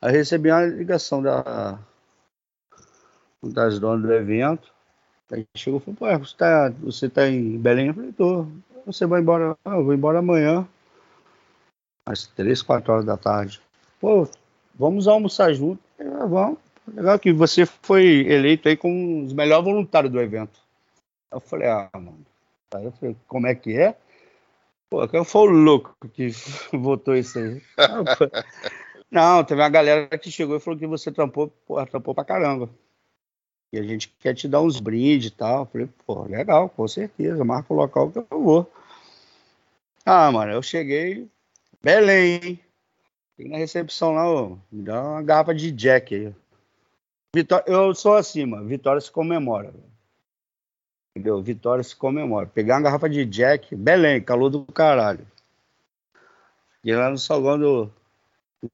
Aí 0.00 0.12
recebi 0.12 0.50
uma 0.50 0.64
ligação 0.64 1.22
da 1.22 1.78
das 3.42 3.78
donas 3.78 4.02
do 4.02 4.12
evento. 4.12 4.72
Aí 5.32 5.44
chegou 5.56 5.80
e 5.80 5.82
falou, 5.82 5.98
pô, 5.98 6.18
você 6.18 6.36
tá, 6.36 6.68
você 6.80 7.08
tá 7.08 7.28
em 7.28 7.58
Belém? 7.58 7.88
Eu 7.88 7.94
falei, 7.94 8.12
tô. 8.12 8.46
Você 8.84 9.06
vai 9.06 9.20
embora? 9.20 9.56
Ah, 9.64 9.76
eu 9.76 9.84
vou 9.84 9.92
embora 9.92 10.20
amanhã. 10.20 10.66
Às 12.06 12.26
três, 12.26 12.62
quatro 12.62 12.92
horas 12.92 13.04
da 13.04 13.16
tarde. 13.16 13.60
Pô, 14.00 14.28
vamos 14.74 15.08
almoçar 15.08 15.52
junto. 15.52 15.82
Ah, 15.98 16.26
vamos. 16.26 16.58
Legal 16.86 17.18
que 17.18 17.32
você 17.32 17.66
foi 17.66 18.04
eleito 18.28 18.68
aí 18.68 18.76
como 18.76 18.94
um 18.94 19.24
dos 19.24 19.32
melhores 19.32 19.64
voluntários 19.64 20.12
do 20.12 20.20
evento. 20.20 20.60
Eu 21.32 21.40
falei, 21.40 21.68
ah, 21.68 21.90
mano. 21.94 22.24
Aí 22.72 22.84
eu 22.84 22.92
falei, 22.92 23.16
como 23.26 23.48
é 23.48 23.54
que 23.56 23.76
é? 23.76 23.96
Pô, 24.88 25.06
quem 25.08 25.24
foi 25.24 25.48
o 25.48 25.50
louco 25.50 25.96
que 26.12 26.28
votou 26.72 27.16
isso 27.16 27.38
aí? 27.40 27.60
Não, 29.10 29.42
teve 29.42 29.60
uma 29.60 29.68
galera 29.68 30.18
que 30.18 30.30
chegou 30.30 30.56
e 30.56 30.60
falou 30.60 30.78
que 30.78 30.86
você 30.86 31.10
trampou, 31.10 31.48
porra, 31.48 31.86
trampou 31.86 32.14
pra 32.14 32.24
caramba. 32.24 32.70
E 33.72 33.78
a 33.78 33.82
gente 33.82 34.08
quer 34.20 34.34
te 34.34 34.48
dar 34.48 34.62
uns 34.62 34.80
brindes 34.80 35.28
e 35.28 35.30
tal. 35.30 35.60
Eu 35.60 35.66
falei, 35.66 35.88
pô, 36.06 36.22
legal, 36.24 36.68
com 36.68 36.86
certeza, 36.86 37.44
marca 37.44 37.72
o 37.72 37.76
local 37.76 38.10
que 38.10 38.18
eu 38.18 38.26
vou. 38.30 38.70
Ah, 40.04 40.30
mano, 40.30 40.52
eu 40.52 40.62
cheguei, 40.62 41.28
Belém, 41.82 42.60
Cheguei 43.36 43.52
na 43.52 43.58
recepção 43.58 44.12
lá, 44.12 44.56
me 44.72 44.82
dá 44.82 45.02
uma 45.02 45.22
garrafa 45.22 45.54
de 45.54 45.70
Jack 45.70 46.14
aí. 46.14 46.34
Vitória, 47.34 47.64
eu 47.66 47.94
sou 47.94 48.14
assim, 48.14 48.46
mano, 48.46 48.66
Vitória 48.66 48.98
se 48.98 49.10
comemora. 49.10 49.74
Entendeu? 51.14 51.42
Vitória 51.42 51.84
se 51.84 51.94
comemora. 51.94 52.46
Pegar 52.46 52.76
uma 52.76 52.82
garrafa 52.82 53.10
de 53.10 53.26
Jack, 53.26 53.76
Belém, 53.76 54.22
calor 54.22 54.48
do 54.48 54.64
caralho. 54.64 55.26
E 56.82 56.94
lá 56.94 57.10
no 57.10 57.18
salão 57.18 57.58
do, 57.58 57.92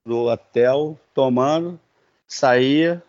do 0.05 0.27
hotel, 0.27 0.97
tomando, 1.13 1.81
saía 2.25 3.03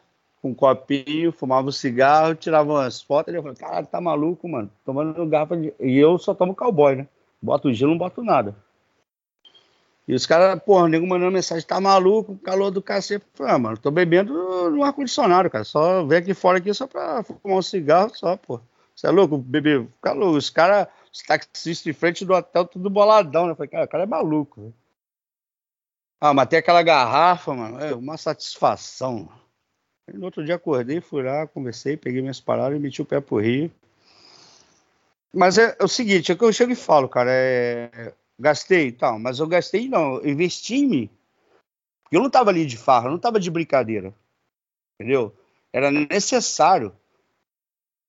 com 0.43 0.49
um 0.49 0.53
copinho, 0.53 1.31
fumava 1.31 1.69
um 1.69 1.71
cigarro, 1.71 2.35
tirava 2.35 2.69
umas 2.73 3.01
fotos. 3.01 3.33
E 3.33 3.37
eu 3.37 3.41
falei, 3.41 3.55
caralho, 3.55 3.87
tá 3.87 4.01
maluco, 4.01 4.45
mano? 4.45 4.69
Tomando 4.83 5.25
garrafa 5.25 5.55
de. 5.55 5.73
E 5.79 5.97
eu 5.97 6.17
só 6.17 6.33
tomo 6.33 6.53
cowboy, 6.53 6.97
né? 6.97 7.07
Boto 7.41 7.73
gelo, 7.73 7.91
não 7.91 7.97
boto 7.97 8.21
nada. 8.21 8.53
E 10.05 10.13
os 10.13 10.25
caras, 10.25 10.61
porra, 10.61 10.89
nego 10.89 11.07
mandando 11.07 11.31
mensagem, 11.31 11.65
tá 11.65 11.79
maluco, 11.79 12.37
calor 12.39 12.71
do 12.71 12.81
cacete. 12.81 13.23
Eu 13.23 13.31
falei, 13.33 13.53
ah, 13.53 13.57
mano, 13.57 13.77
tô 13.77 13.89
bebendo 13.89 14.69
no 14.69 14.83
ar-condicionado, 14.83 15.49
cara. 15.49 15.63
Só 15.63 16.03
vem 16.03 16.17
aqui 16.17 16.33
fora 16.33 16.57
aqui 16.57 16.73
só 16.73 16.87
pra 16.87 17.23
fumar 17.23 17.57
um 17.59 17.61
cigarro, 17.61 18.11
só, 18.13 18.35
porra. 18.35 18.63
Você 18.93 19.07
é 19.07 19.11
louco, 19.11 19.37
bebê? 19.37 19.77
Louco. 19.77 20.37
Os 20.37 20.49
caras, 20.49 20.87
os 21.11 21.21
taxistas 21.21 21.87
em 21.87 21.93
frente 21.93 22.25
do 22.25 22.33
hotel, 22.33 22.65
tudo 22.65 22.89
boladão, 22.89 23.45
né? 23.45 23.53
Eu 23.53 23.55
falei, 23.55 23.69
cara, 23.69 23.85
o 23.85 23.87
cara 23.87 24.03
é 24.03 24.07
maluco. 24.07 24.59
Véio. 24.59 24.73
Ah, 26.19 26.33
matei 26.33 26.59
aquela 26.59 26.83
garrafa, 26.83 27.53
mano. 27.53 27.79
É 27.79 27.95
uma 27.95 28.17
satisfação. 28.17 29.29
Aí, 30.07 30.17
no 30.17 30.25
outro 30.25 30.43
dia 30.43 30.55
acordei, 30.55 31.01
fui 31.01 31.23
lá, 31.23 31.47
conversei, 31.47 31.97
peguei 31.97 32.21
minhas 32.21 32.39
paradas 32.39 32.77
e 32.77 32.81
meti 32.81 33.01
o 33.01 33.05
pé 33.05 33.19
pro 33.19 33.37
Rio. 33.37 33.71
Mas 35.33 35.57
é, 35.57 35.75
é 35.79 35.83
o 35.83 35.87
seguinte, 35.87 36.31
é 36.31 36.35
que 36.35 36.43
eu 36.43 36.53
chego 36.53 36.71
e 36.71 36.75
falo, 36.75 37.09
cara, 37.09 37.31
é, 37.31 38.13
gastei 38.37 38.91
tal, 38.91 39.17
mas 39.17 39.39
eu 39.39 39.47
gastei 39.47 39.87
não, 39.87 40.17
eu 40.21 40.29
investi 40.29 40.75
em 40.75 40.87
mim. 40.87 41.09
Eu 42.11 42.21
não 42.21 42.29
tava 42.29 42.51
ali 42.51 42.65
de 42.65 42.77
farra, 42.77 43.09
não 43.09 43.17
tava 43.17 43.39
de 43.39 43.49
brincadeira. 43.49 44.13
Entendeu? 44.99 45.35
Era 45.71 45.89
necessário 45.89 46.95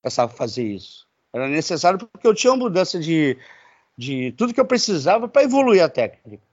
pensava 0.05 0.31
fazer 0.31 0.63
isso. 0.63 1.07
Era 1.33 1.47
necessário 1.47 1.97
porque 1.97 2.27
eu 2.27 2.35
tinha 2.35 2.53
uma 2.53 2.65
mudança 2.65 2.99
de, 2.99 3.35
de 3.97 4.31
tudo 4.33 4.53
que 4.53 4.59
eu 4.59 4.65
precisava 4.65 5.27
para 5.27 5.43
evoluir 5.43 5.83
a 5.83 5.89
técnica. 5.89 6.43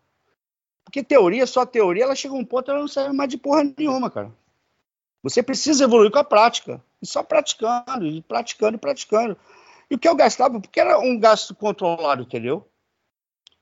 Porque 0.82 1.04
teoria, 1.04 1.46
só 1.46 1.66
teoria, 1.66 2.04
ela 2.04 2.14
chega 2.14 2.34
a 2.34 2.38
um 2.38 2.44
ponto 2.44 2.70
ela 2.70 2.80
não 2.80 2.88
serve 2.88 3.14
mais 3.14 3.28
de 3.28 3.36
porra 3.36 3.62
nenhuma, 3.76 4.10
cara. 4.10 4.32
Você 5.22 5.42
precisa 5.42 5.84
evoluir 5.84 6.10
com 6.10 6.18
a 6.18 6.24
prática. 6.24 6.82
E 7.00 7.06
só 7.06 7.22
praticando, 7.22 8.06
e 8.06 8.22
praticando, 8.22 8.76
e 8.76 8.80
praticando. 8.80 9.36
E 9.90 9.94
o 9.94 9.98
que 9.98 10.08
eu 10.08 10.14
gastava, 10.14 10.60
porque 10.60 10.80
era 10.80 10.98
um 10.98 11.18
gasto 11.18 11.54
controlado, 11.54 12.22
entendeu? 12.22 12.68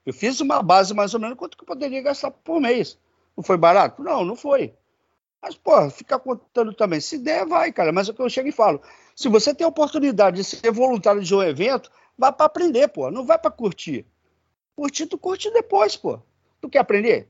Eu 0.05 0.15
fiz 0.15 0.41
uma 0.41 0.63
base 0.63 0.95
mais 0.95 1.13
ou 1.15 1.21
menos 1.21 1.37
quanto 1.37 1.57
que 1.57 1.63
eu 1.63 1.67
poderia 1.67 2.03
gastar 2.03 2.31
por 2.31 2.61
mês. 2.61 2.99
Não 3.37 3.45
foi 3.45 3.57
barato? 3.57 4.03
Não, 4.03 4.25
não 4.25 4.37
foi. 4.37 4.75
Mas, 5.43 5.55
pô, 5.55 5.89
fica 5.91 6.19
contando 6.19 6.73
também. 6.75 7.01
Se 7.01 7.19
der, 7.19 7.47
vai, 7.47 7.73
cara. 7.73 7.93
Mas 7.93 8.09
é 8.09 8.13
o 8.13 8.15
que 8.15 8.23
eu 8.23 8.29
chego 8.29 8.49
e 8.49 8.53
falo. 8.53 8.81
Se 9.15 9.29
você 9.29 9.55
tem 9.55 9.65
a 9.65 9.69
oportunidade 9.69 10.37
de 10.37 10.45
ser 10.45 10.71
voluntário 10.71 11.23
de 11.23 11.35
um 11.35 11.43
evento, 11.43 11.91
vá 12.17 12.31
para 12.33 12.47
aprender, 12.47 12.89
pô. 12.89 13.11
Não 13.11 13.25
vai 13.25 13.39
para 13.39 13.51
curtir. 13.51 14.07
Curtir, 14.77 15.07
tu 15.07 15.19
curte 15.19 15.51
depois, 15.51 15.97
pô. 15.97 16.21
Tu 16.61 16.69
quer 16.69 16.79
aprender? 16.79 17.29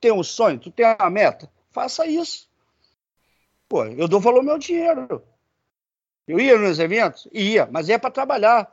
Tem 0.00 0.12
um 0.12 0.22
sonho? 0.22 0.58
Tu 0.58 0.70
tem 0.70 0.86
uma 0.86 1.10
meta? 1.10 1.50
faça 1.70 2.06
isso. 2.06 2.48
Pô, 3.68 3.84
eu 3.84 4.06
dou 4.06 4.20
valor 4.20 4.38
ao 4.38 4.44
meu 4.44 4.58
dinheiro. 4.58 5.22
Eu 6.26 6.40
ia 6.40 6.58
nos 6.58 6.78
eventos? 6.78 7.28
Ia, 7.32 7.68
mas 7.70 7.88
ia 7.88 7.98
para 7.98 8.10
trabalhar. 8.10 8.70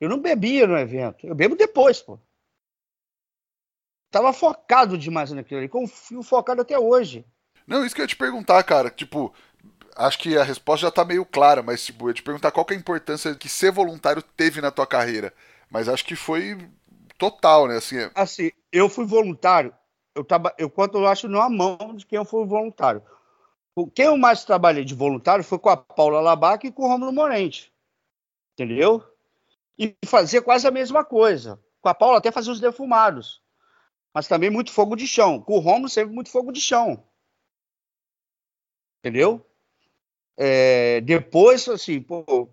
Eu 0.00 0.08
não 0.08 0.20
bebia 0.20 0.66
no 0.66 0.78
evento. 0.78 1.26
Eu 1.26 1.34
bebo 1.34 1.56
depois, 1.56 2.00
pô. 2.00 2.18
Tava 4.10 4.32
focado 4.32 4.98
demais 4.98 5.30
naquilo 5.30 5.60
ali. 5.60 5.68
Confio 5.68 6.22
focado 6.22 6.62
até 6.62 6.78
hoje. 6.78 7.24
Não, 7.66 7.84
isso 7.84 7.94
que 7.94 8.00
eu 8.00 8.04
ia 8.04 8.08
te 8.08 8.16
perguntar, 8.16 8.62
cara. 8.64 8.90
Tipo, 8.90 9.32
acho 9.96 10.18
que 10.18 10.36
a 10.36 10.42
resposta 10.42 10.86
já 10.86 10.90
tá 10.90 11.04
meio 11.04 11.24
clara, 11.24 11.62
mas 11.62 11.84
tipo, 11.84 12.04
eu 12.04 12.08
ia 12.08 12.14
te 12.14 12.22
perguntar 12.22 12.50
qual 12.50 12.64
que 12.64 12.74
é 12.74 12.76
a 12.76 12.80
importância 12.80 13.34
que 13.34 13.48
ser 13.48 13.70
voluntário 13.70 14.22
teve 14.22 14.60
na 14.60 14.70
tua 14.70 14.86
carreira. 14.86 15.32
Mas 15.70 15.88
acho 15.88 16.04
que 16.04 16.16
foi 16.16 16.58
total, 17.16 17.68
né? 17.68 17.76
Assim, 17.76 17.98
é... 17.98 18.10
assim 18.14 18.50
eu 18.72 18.88
fui 18.88 19.06
voluntário. 19.06 19.72
Eu, 20.14 20.24
tava, 20.24 20.52
eu 20.58 20.68
quanto 20.68 20.98
eu 20.98 21.06
acho 21.06 21.28
na 21.28 21.48
mão 21.48 21.94
de 21.94 22.04
quem 22.04 22.16
eu 22.16 22.24
fui 22.24 22.44
voluntário. 22.44 23.02
Quem 23.94 24.06
eu 24.06 24.16
mais 24.16 24.44
trabalhei 24.44 24.84
de 24.84 24.94
voluntário 24.94 25.44
foi 25.44 25.58
com 25.58 25.68
a 25.68 25.76
Paula 25.76 26.20
Labac 26.20 26.66
e 26.66 26.72
com 26.72 26.84
o 26.84 26.88
Romulo 26.88 27.12
Morente. 27.12 27.72
Entendeu? 28.52 29.02
E 29.78 29.96
fazia 30.04 30.42
quase 30.42 30.66
a 30.66 30.70
mesma 30.70 31.04
coisa. 31.04 31.58
Com 31.80 31.88
a 31.88 31.94
Paula 31.94 32.18
até 32.18 32.30
fazia 32.30 32.52
os 32.52 32.60
defumados. 32.60 33.42
Mas 34.12 34.28
também 34.28 34.50
muito 34.50 34.72
fogo 34.72 34.96
de 34.96 35.06
chão. 35.06 35.40
Com 35.40 35.56
o 35.56 35.60
Romulo 35.60 35.88
sempre 35.88 36.14
muito 36.14 36.30
fogo 36.30 36.52
de 36.52 36.60
chão. 36.60 37.02
Entendeu? 38.98 39.46
É, 40.36 41.00
depois, 41.02 41.68
assim, 41.68 42.02
pô, 42.02 42.50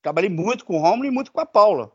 trabalhei 0.00 0.30
muito 0.30 0.64
com 0.64 0.76
o 0.76 0.80
Romulo 0.80 1.06
e 1.06 1.10
muito 1.10 1.32
com 1.32 1.40
a 1.40 1.46
Paula. 1.46 1.92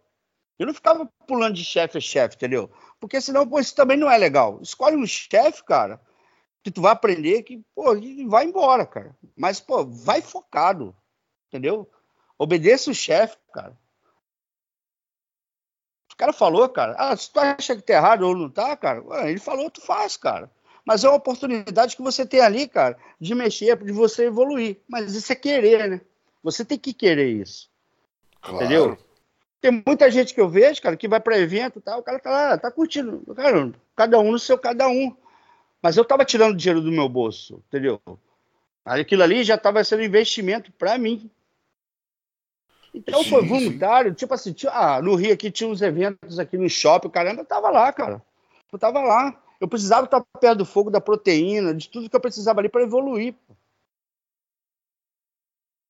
Eu 0.60 0.68
não 0.68 0.74
ficava 0.74 1.10
pulando 1.26 1.56
de 1.56 1.66
chefe 1.66 1.98
a 1.98 2.02
chefe, 2.02 2.36
entendeu? 2.36 2.70
Porque 3.00 3.20
senão, 3.20 3.48
pô, 3.48 3.60
isso 3.60 3.74
também 3.74 3.98
não 3.98 4.12
é 4.12 4.18
legal. 4.18 4.60
Escolhe 4.62 4.96
um 4.96 5.08
chefe, 5.08 5.64
cara, 5.64 6.00
que 6.64 6.72
tu 6.72 6.82
vai 6.82 6.92
aprender 6.92 7.44
que, 7.44 7.64
pô, 7.74 7.96
vai 8.28 8.46
embora, 8.46 8.86
cara. 8.86 9.16
Mas, 9.36 9.60
pô, 9.60 9.86
vai 9.86 10.22
focado, 10.22 10.96
entendeu? 11.48 11.90
Obedeça 12.38 12.92
o 12.92 12.96
chefe, 12.96 13.38
cara. 13.54 13.78
O 16.12 16.16
cara 16.16 16.34
falou, 16.34 16.70
cara, 16.70 16.96
ah, 16.98 17.16
se 17.16 17.32
tu 17.32 17.40
acha 17.40 17.76
que 17.76 17.82
tá 17.82 17.94
errado 17.94 18.28
ou 18.28 18.36
não 18.36 18.50
tá, 18.50 18.76
cara, 18.78 19.04
ele 19.30 19.40
falou, 19.40 19.72
tu 19.72 19.82
faz, 19.82 20.18
cara. 20.18 20.52
Mas 20.86 21.04
é 21.04 21.08
uma 21.08 21.18
oportunidade 21.18 21.96
que 21.96 22.02
você 22.02 22.26
tem 22.26 22.42
ali, 22.42 22.68
cara, 22.68 22.98
de 23.20 23.34
mexer, 23.36 23.78
de 23.84 23.92
você 23.92 24.26
evoluir. 24.26 24.82
Mas 24.88 25.14
isso 25.14 25.32
é 25.32 25.36
querer, 25.36 25.90
né? 25.90 26.02
Você 26.44 26.66
tem 26.66 26.78
que 26.78 26.94
querer 26.94 27.30
isso. 27.30 27.70
Claro. 28.42 28.58
Entendeu? 28.58 28.98
Tem 29.62 29.84
muita 29.86 30.10
gente 30.10 30.34
que 30.34 30.42
eu 30.42 30.50
vejo, 30.50 30.82
cara, 30.82 30.98
que 30.98 31.08
vai 31.08 31.20
para 31.20 31.38
evento 31.38 31.78
e 31.78 31.82
tal, 31.82 32.00
o 32.00 32.04
cara 32.04 32.20
tá 32.20 32.32
lá, 32.32 32.58
tá 32.58 32.72
curtindo. 32.72 33.24
Cara, 33.36 33.72
cada 33.96 34.20
um 34.20 34.32
no 34.32 34.40
seu 34.40 34.58
cada 34.58 34.88
um. 34.88 35.16
Mas 35.82 35.98
eu 35.98 36.06
tava 36.06 36.24
tirando 36.24 36.56
dinheiro 36.56 36.82
do 36.82 36.92
meu 36.92 37.10
bolso, 37.10 37.64
entendeu? 37.68 38.00
Aquilo 38.86 39.24
ali 39.24 39.44
já 39.44 39.58
tava 39.58 39.84
sendo 39.84 40.04
investimento 40.04 40.72
para 40.74 40.98
mim. 40.98 41.30
Então 42.94 43.24
sim, 43.24 43.30
foi 43.30 43.46
voluntário, 43.46 44.12
sim. 44.12 44.16
tipo 44.16 44.34
assim, 44.34 44.54
tinha, 44.54 44.72
ah, 44.72 45.02
no 45.02 45.16
Rio 45.16 45.34
aqui 45.34 45.50
tinha 45.50 45.70
uns 45.70 45.82
eventos 45.82 46.38
aqui 46.40 46.58
no 46.58 46.70
shopping, 46.70 47.10
caramba, 47.10 47.42
eu 47.42 47.46
tava 47.46 47.70
lá, 47.70 47.92
cara. 47.92 48.22
Eu 48.72 48.78
tava 48.78 49.02
lá. 49.02 49.42
Eu 49.60 49.68
precisava 49.68 50.06
estar 50.06 50.22
perto 50.40 50.60
do 50.60 50.66
fogo, 50.66 50.90
da 50.90 51.00
proteína, 51.00 51.74
de 51.74 51.88
tudo 51.88 52.10
que 52.10 52.16
eu 52.16 52.22
precisava 52.22 52.60
ali 52.60 52.68
para 52.68 52.84
evoluir. 52.84 53.36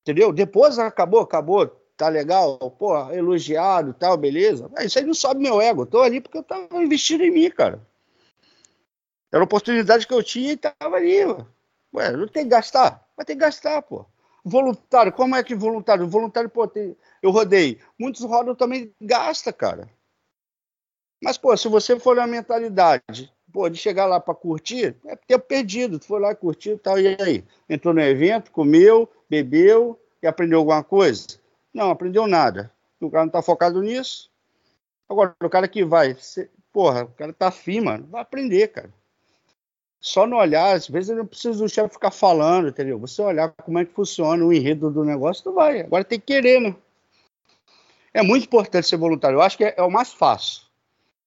Entendeu? 0.01 0.31
Depois 0.33 0.77
acabou, 0.77 1.21
acabou 1.21 1.67
tá 1.95 2.09
legal, 2.09 2.57
pô, 2.57 2.97
elogiado, 3.11 3.93
tal, 3.93 4.17
beleza. 4.17 4.69
Isso 4.79 4.97
aí 4.97 5.05
não 5.05 5.13
sobe 5.13 5.39
meu 5.39 5.61
ego. 5.61 5.83
Eu 5.83 5.85
tô 5.85 6.01
ali 6.01 6.19
porque 6.19 6.37
eu 6.37 6.43
tava 6.43 6.81
investindo 6.81 7.23
em 7.23 7.29
mim, 7.29 7.49
cara. 7.51 7.79
Era 9.31 9.43
a 9.43 9.45
oportunidade 9.45 10.05
que 10.05 10.13
eu 10.13 10.21
tinha 10.21 10.53
e 10.53 10.57
tava 10.57 10.97
ali, 10.97 11.23
ué. 11.93 12.11
não 12.11 12.27
tem 12.27 12.43
que 12.43 12.49
gastar? 12.49 13.07
Vai 13.15 13.25
ter 13.25 13.33
que 13.33 13.39
gastar, 13.39 13.81
pô. 13.81 14.05
Voluntário, 14.43 15.13
como 15.13 15.35
é 15.35 15.43
que 15.43 15.55
voluntário? 15.55 16.07
Voluntário, 16.07 16.49
pô, 16.49 16.67
tem... 16.67 16.97
eu 17.21 17.31
rodei. 17.31 17.79
Muitos 17.97 18.23
rodam 18.23 18.55
também 18.55 18.93
gasta, 18.99 19.53
cara. 19.53 19.87
Mas, 21.23 21.37
pô, 21.37 21.55
se 21.55 21.67
você 21.67 21.99
for 21.99 22.15
na 22.15 22.25
mentalidade, 22.25 23.31
pô, 23.53 23.69
de 23.69 23.77
chegar 23.77 24.07
lá 24.07 24.19
para 24.19 24.33
curtir, 24.33 24.95
é 25.05 25.15
tempo 25.15 25.45
perdido. 25.45 25.99
Tu 25.99 26.07
foi 26.07 26.19
lá 26.19 26.33
curtir 26.33 26.71
e 26.71 26.77
tal, 26.77 26.99
e 26.99 27.15
aí? 27.21 27.45
Entrou 27.69 27.93
no 27.93 28.01
evento, 28.01 28.51
comeu, 28.51 29.07
bebeu 29.29 29.99
e 30.21 30.27
aprendeu 30.27 30.59
alguma 30.59 30.83
coisa? 30.83 31.39
Não, 31.71 31.91
aprendeu 31.91 32.25
nada. 32.25 32.71
O 32.99 33.09
cara 33.09 33.25
não 33.25 33.31
tá 33.31 33.41
focado 33.41 33.81
nisso. 33.81 34.31
Agora, 35.07 35.35
o 35.41 35.49
cara 35.49 35.67
que 35.67 35.85
vai, 35.85 36.17
porra, 36.73 37.03
o 37.03 37.11
cara 37.13 37.31
tá 37.31 37.49
afim, 37.49 37.81
mano, 37.81 38.07
vai 38.07 38.21
aprender, 38.21 38.69
cara. 38.69 38.91
Só 40.01 40.25
no 40.25 40.37
olhar, 40.37 40.75
às 40.75 40.87
vezes 40.87 41.15
não 41.15 41.27
precisa 41.27 41.59
do 41.59 41.69
chefe 41.69 41.93
ficar 41.93 42.09
falando, 42.09 42.69
entendeu? 42.69 42.97
Você 42.97 43.21
olhar 43.21 43.51
como 43.51 43.77
é 43.77 43.85
que 43.85 43.93
funciona 43.93 44.43
o 44.43 44.51
enredo 44.51 44.89
do 44.89 45.05
negócio, 45.05 45.43
tu 45.43 45.53
vai. 45.53 45.81
Agora 45.81 46.03
tem 46.03 46.19
que 46.19 46.25
querer, 46.25 46.59
né? 46.59 46.75
É 48.11 48.23
muito 48.23 48.45
importante 48.45 48.87
ser 48.87 48.97
voluntário. 48.97 49.35
Eu 49.35 49.41
acho 49.43 49.55
que 49.55 49.63
é, 49.63 49.75
é 49.77 49.83
o 49.83 49.91
mais 49.91 50.11
fácil, 50.11 50.63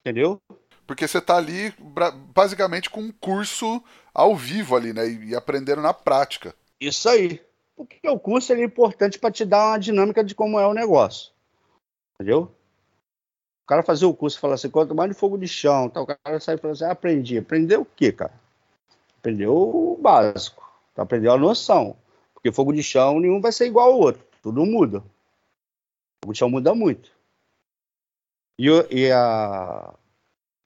entendeu? 0.00 0.40
Porque 0.88 1.06
você 1.06 1.20
tá 1.20 1.36
ali 1.36 1.72
basicamente 2.34 2.90
com 2.90 3.00
um 3.00 3.12
curso 3.12 3.82
ao 4.12 4.34
vivo 4.34 4.74
ali, 4.74 4.92
né? 4.92 5.08
E 5.08 5.36
aprendendo 5.36 5.80
na 5.80 5.94
prática. 5.94 6.52
Isso 6.80 7.08
aí. 7.08 7.40
Porque 7.76 8.08
o 8.08 8.18
curso 8.18 8.52
é 8.52 8.62
importante 8.62 9.20
para 9.20 9.30
te 9.30 9.44
dar 9.44 9.68
uma 9.68 9.78
dinâmica 9.78 10.22
de 10.22 10.34
como 10.34 10.58
é 10.58 10.66
o 10.66 10.74
negócio. 10.74 11.32
Entendeu? 12.14 12.52
O 13.62 13.66
cara 13.66 13.84
fazer 13.84 14.04
o 14.04 14.14
curso 14.14 14.36
e 14.36 14.40
falar 14.40 14.54
assim, 14.54 14.68
quanto 14.68 14.94
mais 14.94 15.10
de 15.10 15.16
fogo 15.16 15.38
de 15.38 15.48
chão, 15.48 15.88
tá? 15.88 16.00
o 16.02 16.06
cara 16.06 16.38
sai 16.40 16.56
e 16.56 16.58
fala 16.58 16.74
assim, 16.74 16.84
ah, 16.84 16.90
aprendi. 16.90 17.38
Aprendeu 17.38 17.82
o 17.82 17.86
quê, 17.86 18.12
cara? 18.12 18.43
Aprendeu 19.24 19.56
o 19.56 19.96
básico. 19.96 20.70
Aprendeu 20.94 21.32
a 21.32 21.38
noção. 21.38 21.96
Porque 22.34 22.52
fogo 22.52 22.74
de 22.74 22.82
chão 22.82 23.18
nenhum 23.18 23.40
vai 23.40 23.52
ser 23.52 23.64
igual 23.64 23.92
ao 23.92 23.98
outro. 23.98 24.22
Tudo 24.42 24.66
muda. 24.66 25.02
Fogo 26.22 26.34
de 26.34 26.38
chão 26.38 26.50
muda 26.50 26.74
muito. 26.74 27.10
E, 28.58 28.66
e 28.90 29.10
a... 29.10 29.94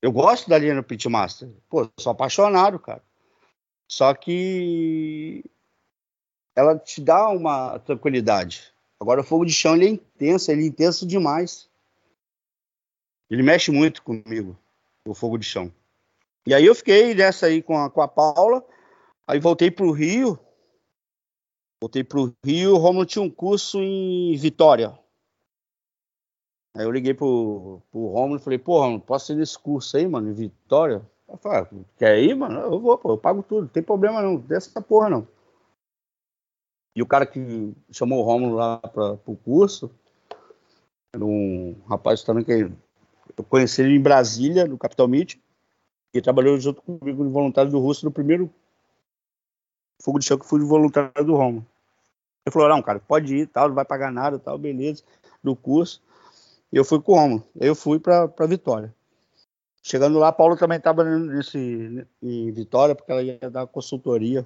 eu 0.02 0.10
gosto 0.10 0.50
da 0.50 0.58
linha 0.58 0.74
no 0.74 0.82
Pitmaster. 0.82 1.48
Pô, 1.68 1.88
sou 2.00 2.10
apaixonado, 2.10 2.80
cara. 2.80 3.00
Só 3.88 4.12
que 4.12 5.44
ela 6.56 6.76
te 6.76 7.00
dá 7.00 7.28
uma 7.28 7.78
tranquilidade. 7.78 8.74
Agora 8.98 9.20
o 9.20 9.24
fogo 9.24 9.44
de 9.44 9.52
chão 9.52 9.76
ele 9.76 9.86
é 9.86 9.90
intenso, 9.90 10.50
ele 10.50 10.64
é 10.64 10.66
intenso 10.66 11.06
demais. 11.06 11.70
Ele 13.30 13.44
mexe 13.44 13.70
muito 13.70 14.02
comigo, 14.02 14.58
o 15.06 15.14
fogo 15.14 15.38
de 15.38 15.46
chão. 15.46 15.72
E 16.46 16.54
aí 16.54 16.64
eu 16.64 16.74
fiquei 16.74 17.14
nessa 17.14 17.46
aí 17.46 17.62
com 17.62 17.78
a, 17.78 17.90
com 17.90 18.00
a 18.00 18.08
Paula, 18.08 18.64
aí 19.26 19.38
voltei 19.38 19.70
para 19.70 19.84
o 19.84 19.92
Rio. 19.92 20.38
Voltei 21.80 22.02
para 22.02 22.18
o 22.18 22.34
Rio, 22.44 22.74
o 22.74 22.78
Romulo 22.78 23.06
tinha 23.06 23.22
um 23.22 23.30
curso 23.30 23.78
em 23.80 24.36
Vitória. 24.36 24.98
Aí 26.76 26.84
eu 26.84 26.90
liguei 26.90 27.14
pro, 27.14 27.82
pro 27.90 28.06
Romulo 28.08 28.36
e 28.36 28.42
falei, 28.42 28.58
pô, 28.58 28.80
Romulo, 28.80 29.00
posso 29.00 29.32
ir 29.32 29.36
nesse 29.36 29.58
curso 29.58 29.96
aí, 29.96 30.06
mano, 30.06 30.30
em 30.30 30.34
Vitória? 30.34 31.08
Eu 31.28 31.36
falei, 31.36 31.60
ah, 31.60 31.68
quer 31.96 32.18
ir, 32.22 32.34
mano? 32.34 32.58
Eu 32.60 32.80
vou, 32.80 32.96
pô, 32.98 33.12
eu 33.12 33.18
pago 33.18 33.42
tudo, 33.42 33.62
não 33.62 33.68
tem 33.68 33.82
problema 33.82 34.22
não, 34.22 34.36
dessa 34.36 34.80
porra 34.80 35.10
não. 35.10 35.28
E 36.96 37.02
o 37.02 37.06
cara 37.06 37.26
que 37.26 37.72
chamou 37.92 38.20
o 38.20 38.22
Rômulo 38.22 38.56
lá 38.56 38.78
para 38.78 39.12
o 39.26 39.36
curso 39.36 39.90
era 41.14 41.24
um 41.24 41.76
rapaz 41.88 42.22
também 42.22 42.44
que 42.44 42.52
eu 43.36 43.44
conheci 43.44 43.82
ele 43.82 43.94
em 43.94 44.02
Brasília, 44.02 44.66
no 44.66 44.76
Capital 44.76 45.06
Meet, 45.06 45.36
e 46.12 46.20
trabalhou 46.20 46.58
junto 46.58 46.82
comigo 46.82 47.22
no 47.22 47.30
voluntário 47.30 47.70
do 47.70 47.78
Russo 47.78 48.04
no 48.04 48.12
primeiro 48.12 48.52
fogo 50.02 50.18
de 50.18 50.24
chão 50.24 50.38
que 50.38 50.46
fui 50.46 50.60
de 50.60 50.66
voluntário 50.66 51.24
do 51.24 51.34
Rômulo. 51.34 51.66
Ele 52.46 52.52
falou, 52.52 52.68
não, 52.68 52.82
cara, 52.82 53.00
pode 53.00 53.36
ir, 53.36 53.46
tal, 53.46 53.68
não 53.68 53.74
vai 53.74 53.84
pagar 53.84 54.10
nada, 54.10 54.38
tal, 54.38 54.56
beleza, 54.56 55.02
do 55.42 55.54
curso. 55.54 56.02
E 56.72 56.76
eu 56.76 56.84
fui 56.84 57.00
com 57.00 57.12
o 57.12 57.16
Rômulo. 57.16 57.44
Eu 57.56 57.74
fui 57.74 57.98
para 57.98 58.46
Vitória. 58.46 58.94
Chegando 59.82 60.18
lá, 60.18 60.28
a 60.28 60.32
Paula 60.32 60.56
também 60.56 60.78
estava 60.78 61.04
nesse 61.04 62.06
em 62.22 62.52
Vitória, 62.52 62.94
porque 62.94 63.10
ela 63.10 63.22
ia 63.22 63.50
dar 63.50 63.66
consultoria 63.66 64.44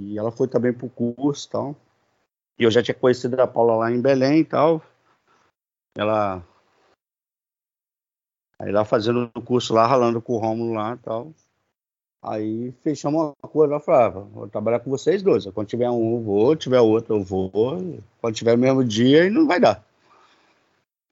e 0.00 0.18
ela 0.18 0.32
foi 0.32 0.48
também 0.48 0.72
pro 0.72 0.88
curso 0.88 1.46
e 1.46 1.50
tal. 1.50 1.76
E 2.58 2.64
eu 2.64 2.70
já 2.70 2.82
tinha 2.82 2.94
conhecido 2.94 3.40
a 3.40 3.46
Paula 3.46 3.76
lá 3.76 3.90
em 3.90 4.00
Belém 4.00 4.40
e 4.40 4.44
tal. 4.44 4.82
Ela. 5.96 6.42
Aí 8.62 8.70
lá 8.70 8.84
fazendo 8.84 9.30
o 9.34 9.42
curso 9.42 9.74
lá, 9.74 9.86
ralando 9.86 10.22
com 10.22 10.34
o 10.34 10.38
Rômulo 10.38 10.74
lá 10.74 10.94
e 10.94 10.98
tal. 10.98 11.34
Aí 12.22 12.72
fechamos 12.84 13.20
uma 13.20 13.50
coisa 13.50 13.74
lá, 13.74 13.80
falava, 13.80 14.20
ah, 14.20 14.22
vou 14.22 14.48
trabalhar 14.48 14.78
com 14.78 14.90
vocês 14.90 15.22
dois. 15.22 15.44
Quando 15.46 15.66
tiver 15.66 15.90
um, 15.90 16.18
eu 16.18 16.22
vou, 16.22 16.54
tiver 16.54 16.80
outro, 16.80 17.16
eu 17.16 17.22
vou. 17.24 17.50
Quando 18.20 18.34
tiver 18.34 18.54
o 18.54 18.58
mesmo 18.58 18.84
dia, 18.84 19.24
aí 19.24 19.30
não 19.30 19.46
vai 19.46 19.58
dar. 19.58 19.84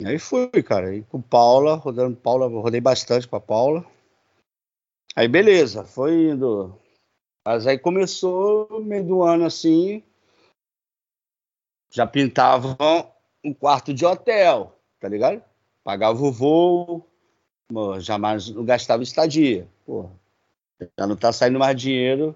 E 0.00 0.06
aí 0.06 0.18
fui, 0.18 0.62
cara. 0.62 0.94
E 0.94 1.02
com 1.02 1.20
Paula, 1.20 1.74
rodando 1.74 2.16
Paula, 2.16 2.46
rodei 2.46 2.80
bastante 2.80 3.26
com 3.26 3.34
a 3.34 3.40
Paula. 3.40 3.84
Aí 5.16 5.26
beleza, 5.26 5.84
foi 5.84 6.30
indo 6.30 6.72
mas 7.46 7.66
aí 7.66 7.78
começou 7.78 8.80
meio 8.82 9.04
do 9.04 9.22
ano 9.22 9.46
assim, 9.46 10.02
já 11.90 12.06
pintavam 12.06 12.76
um 13.42 13.54
quarto 13.54 13.94
de 13.94 14.04
hotel, 14.04 14.78
tá 15.00 15.08
ligado? 15.08 15.42
Pagava 15.82 16.22
o 16.22 16.30
voo, 16.30 17.09
jamais 18.00 18.48
não 18.50 18.64
gastava 18.64 19.02
estadia. 19.02 19.68
Porra. 19.84 20.10
Já 20.98 21.06
não 21.06 21.16
tá 21.16 21.32
saindo 21.32 21.58
mais 21.58 21.78
dinheiro, 21.80 22.34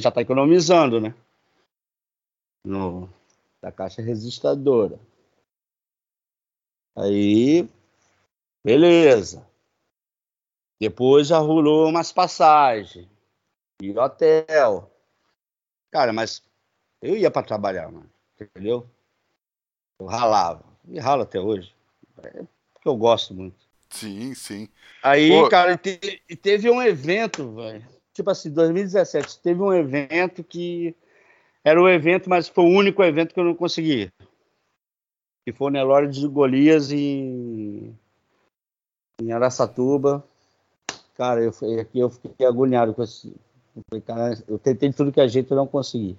já 0.00 0.10
tá 0.10 0.20
economizando, 0.20 1.00
né? 1.00 1.14
No, 2.64 3.08
da 3.60 3.72
caixa 3.72 4.00
registradora. 4.00 4.98
Aí, 6.96 7.68
beleza. 8.64 9.46
Depois 10.80 11.28
já 11.28 11.38
rolou 11.38 11.88
umas 11.88 12.12
passagens 12.12 13.08
e 13.82 13.98
hotel. 13.98 14.90
Cara, 15.90 16.12
mas 16.12 16.42
eu 17.02 17.16
ia 17.16 17.30
para 17.30 17.46
trabalhar, 17.46 17.90
mano, 17.90 18.10
entendeu? 18.38 18.88
Eu 19.98 20.06
ralava. 20.06 20.64
E 20.86 20.98
ralo 20.98 21.22
até 21.22 21.38
hoje. 21.38 21.74
É 22.22 22.44
porque 22.72 22.88
eu 22.88 22.96
gosto 22.96 23.34
muito. 23.34 23.69
Sim, 23.90 24.34
sim. 24.34 24.68
Aí, 25.02 25.28
Pô. 25.28 25.48
cara, 25.48 25.76
te, 25.76 25.98
teve 26.40 26.70
um 26.70 26.80
evento, 26.80 27.54
velho. 27.54 27.84
Tipo 28.14 28.30
assim, 28.30 28.50
2017, 28.50 29.40
teve 29.40 29.60
um 29.60 29.72
evento 29.72 30.44
que 30.44 30.94
era 31.64 31.80
o 31.80 31.84
um 31.84 31.88
evento, 31.88 32.30
mas 32.30 32.48
foi 32.48 32.64
o 32.64 32.68
único 32.68 33.02
evento 33.02 33.34
que 33.34 33.40
eu 33.40 33.44
não 33.44 33.54
consegui. 33.54 34.10
Que 35.44 35.52
foi 35.52 35.68
o 35.68 35.70
Nelore 35.70 36.08
de 36.08 36.26
Golias 36.28 36.92
em, 36.92 37.96
em 39.20 39.32
Araçatuba. 39.32 40.24
Cara, 41.14 41.42
eu, 41.42 41.50
aqui 41.80 41.98
eu 41.98 42.10
fiquei 42.10 42.46
agoniado 42.46 42.94
com 42.94 43.02
esse. 43.02 43.34
Eu, 43.76 43.82
falei, 43.88 44.02
cara, 44.02 44.44
eu 44.48 44.58
tentei 44.58 44.92
tudo 44.92 45.12
que 45.12 45.20
a 45.20 45.28
gente 45.28 45.50
não 45.50 45.66
consegui. 45.66 46.16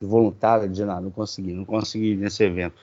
De 0.00 0.06
voluntário, 0.06 0.68
de 0.68 0.84
nada, 0.84 1.00
não 1.00 1.10
consegui, 1.10 1.52
não 1.52 1.64
consegui 1.64 2.16
nesse 2.16 2.42
evento. 2.44 2.76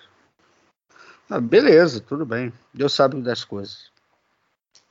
Ah, 1.30 1.40
beleza, 1.40 2.02
tudo 2.02 2.26
bem. 2.26 2.52
Deus 2.74 2.92
sabe 2.94 3.22
das 3.22 3.44
coisas. 3.44 3.92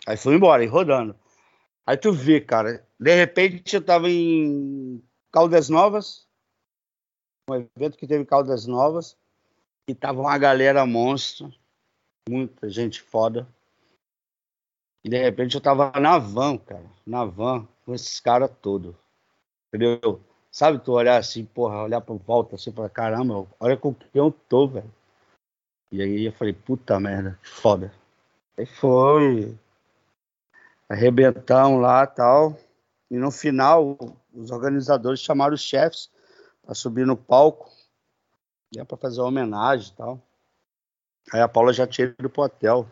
Aí 0.07 0.17
fui 0.17 0.37
embora, 0.37 0.63
e 0.63 0.69
rodando. 0.69 1.17
Aí 1.85 1.97
tu 1.97 2.13
vê, 2.13 2.41
cara, 2.41 2.87
de 2.99 3.15
repente 3.15 3.75
eu 3.75 3.83
tava 3.83 4.09
em 4.09 5.03
Caldas 5.33 5.69
Novas, 5.69 6.29
um 7.51 7.55
evento 7.77 7.99
que 7.99 8.07
teve 8.07 8.25
Caldas 8.25 8.67
Novas, 8.67 9.17
e 9.89 9.95
tava 9.95 10.21
uma 10.21 10.39
galera 10.39 10.87
monstro, 10.87 11.53
muita 12.29 12.69
gente 12.69 13.03
foda. 13.03 13.49
E 15.05 15.09
de 15.09 15.19
repente 15.19 15.57
eu 15.57 15.61
tava 15.61 15.91
na 15.99 16.19
van, 16.19 16.57
cara, 16.57 16.89
na 17.05 17.25
van, 17.25 17.67
com 17.85 17.95
esses 17.95 18.21
caras 18.21 18.51
todos. 18.63 18.95
Entendeu? 19.69 20.23
Sabe 20.53 20.79
tu 20.79 20.93
olhar 20.93 21.17
assim, 21.17 21.45
porra, 21.45 21.83
olhar 21.83 22.01
pra 22.01 22.15
volta 22.15 22.55
assim, 22.55 22.71
pra 22.71 22.89
caramba, 22.89 23.47
olha 23.59 23.77
com 23.77 23.93
quem 23.93 24.09
eu 24.15 24.31
tô, 24.31 24.69
velho. 24.69 24.98
E 25.91 26.03
aí 26.03 26.27
eu 26.27 26.33
falei, 26.33 26.53
puta 26.53 27.01
merda, 27.01 27.39
foda. 27.43 27.93
Aí 28.57 28.67
foi. 28.67 29.57
Arrebentão 30.89 31.79
lá 31.79 32.07
tal. 32.07 32.59
E 33.11 33.17
no 33.17 33.31
final, 33.31 33.97
os 34.35 34.51
organizadores 34.51 35.21
chamaram 35.21 35.55
os 35.55 35.63
chefes 35.63 36.11
para 36.63 36.75
subir 36.75 37.07
no 37.07 37.17
palco. 37.17 37.71
E 38.75 38.79
é 38.79 38.85
para 38.85 38.99
fazer 38.99 39.21
uma 39.21 39.29
homenagem 39.29 39.93
e 39.93 39.97
tal. 39.97 40.23
Aí 41.33 41.41
a 41.41 41.49
Paula 41.49 41.73
já 41.73 41.87
tinha 41.87 42.09
ido 42.09 42.29
pro 42.29 42.43
hotel. 42.43 42.87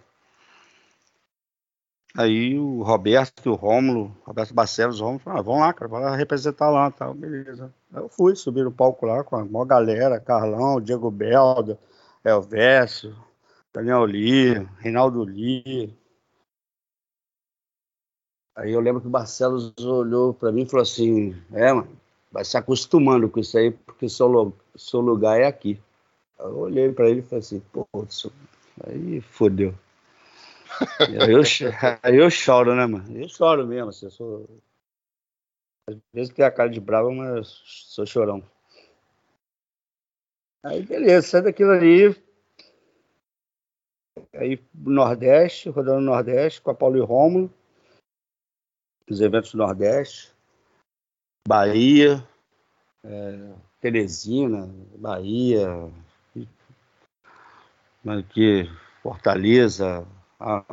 Aí 2.17 2.59
o 2.59 2.83
Roberto, 2.83 3.51
o 3.51 3.55
Rômulo, 3.55 4.17
Roberto 4.25 4.55
Barcelos, 4.55 5.01
o 5.01 5.05
Rômulo 5.05 5.21
falaram, 5.21 5.41
ah, 5.41 5.45
vamos 5.45 5.61
lá, 5.61 5.73
cara, 5.75 5.89
vai 5.89 6.17
representar 6.17 6.71
lá 6.71 6.91
tal, 6.91 7.13
beleza. 7.13 7.71
Aí 7.93 8.03
eu 8.03 8.09
fui 8.09 8.35
subir 8.35 8.65
no 8.65 8.73
palco 8.73 9.05
lá 9.05 9.23
com 9.23 9.37
a 9.37 9.45
maior 9.45 9.67
galera, 9.67 10.19
Carlão, 10.19 10.81
Diego 10.81 11.11
Belda, 11.11 11.79
Elvésio, 12.29 13.17
Daniel 13.73 14.05
Lee, 14.05 14.67
Reinaldo 14.79 15.23
Lee. 15.23 15.97
Aí 18.55 18.73
eu 18.73 18.81
lembro 18.81 19.01
que 19.01 19.07
o 19.07 19.11
Barcelos 19.11 19.75
olhou 19.79 20.33
para 20.33 20.51
mim 20.51 20.63
e 20.63 20.69
falou 20.69 20.83
assim, 20.83 21.37
é, 21.53 21.73
mano, 21.73 21.89
vai 22.33 22.45
se 22.45 22.57
acostumando 22.57 23.29
com 23.29 23.41
isso 23.41 23.59
aí, 23.59 23.71
porque 23.71 24.09
seu, 24.09 24.57
seu 24.75 25.01
lugar 25.01 25.41
é 25.41 25.47
aqui. 25.47 25.81
Eu 26.39 26.59
olhei 26.59 26.91
para 26.93 27.09
ele 27.09 27.21
e 27.21 27.23
falei 27.23 27.41
assim, 27.41 27.61
pô, 27.73 27.87
isso... 28.09 28.33
aí 28.87 29.21
fodeu 29.21 29.75
aí, 31.01 31.33
eu, 31.33 31.43
aí 32.03 32.17
eu 32.17 32.31
choro, 32.31 32.75
né, 32.75 32.87
mano? 32.87 33.17
Eu 33.17 33.29
choro 33.29 33.67
mesmo, 33.67 33.91
assim, 33.91 34.07
eu 34.07 34.11
sou. 34.11 34.63
Às 35.89 35.97
vezes 36.13 36.35
tem 36.35 36.45
a 36.45 36.51
cara 36.51 36.69
de 36.69 36.81
bravo, 36.81 37.13
mas 37.13 37.49
sou 37.65 38.05
chorão. 38.07 38.43
Aí 40.67 40.83
beleza, 40.83 41.29
sai 41.29 41.43
daquilo 41.43 41.71
ali. 41.71 42.09
Aí 44.35 44.61
Nordeste, 44.75 45.69
rodando 45.69 46.01
no 46.01 46.07
Nordeste 46.07 46.61
com 46.61 46.73
a 46.73 46.75
Paulo 46.75 46.97
e 46.97 47.01
Rômulo. 47.01 47.55
Os 49.09 49.21
eventos 49.21 49.53
do 49.53 49.59
Nordeste. 49.59 50.35
Bahia, 51.47 52.27
é, 53.05 53.55
Teresina, 53.81 54.67
Bahia, 54.99 55.69
aqui, 58.05 58.69
Fortaleza, 59.01 60.05
ah. 60.41 60.65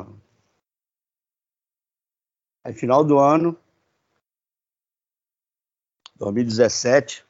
Aí, 2.64 2.72
final 2.72 3.04
do 3.04 3.20
ano, 3.20 3.56
2017, 6.16 7.24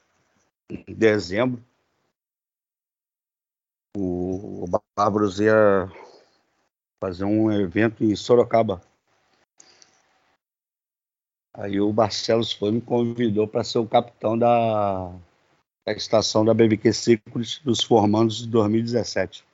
em 0.70 0.94
dezembro, 0.94 1.62
o, 3.96 4.64
o 4.64 4.80
Bárbaros 4.96 5.40
ia 5.40 5.90
fazer 7.00 7.24
um 7.24 7.50
evento 7.52 8.02
em 8.04 8.14
Sorocaba. 8.16 8.82
Aí 11.52 11.80
o 11.80 11.92
Barcelos 11.92 12.52
foi 12.52 12.72
me 12.72 12.80
convidou 12.80 13.46
para 13.46 13.62
ser 13.62 13.78
o 13.78 13.86
capitão 13.86 14.36
da, 14.36 15.12
da 15.86 15.92
estação 15.92 16.44
da 16.44 16.52
BBQ 16.52 16.92
Ciclos 16.92 17.60
dos 17.64 17.82
formandos 17.82 18.38
de 18.38 18.48
2017. 18.48 19.44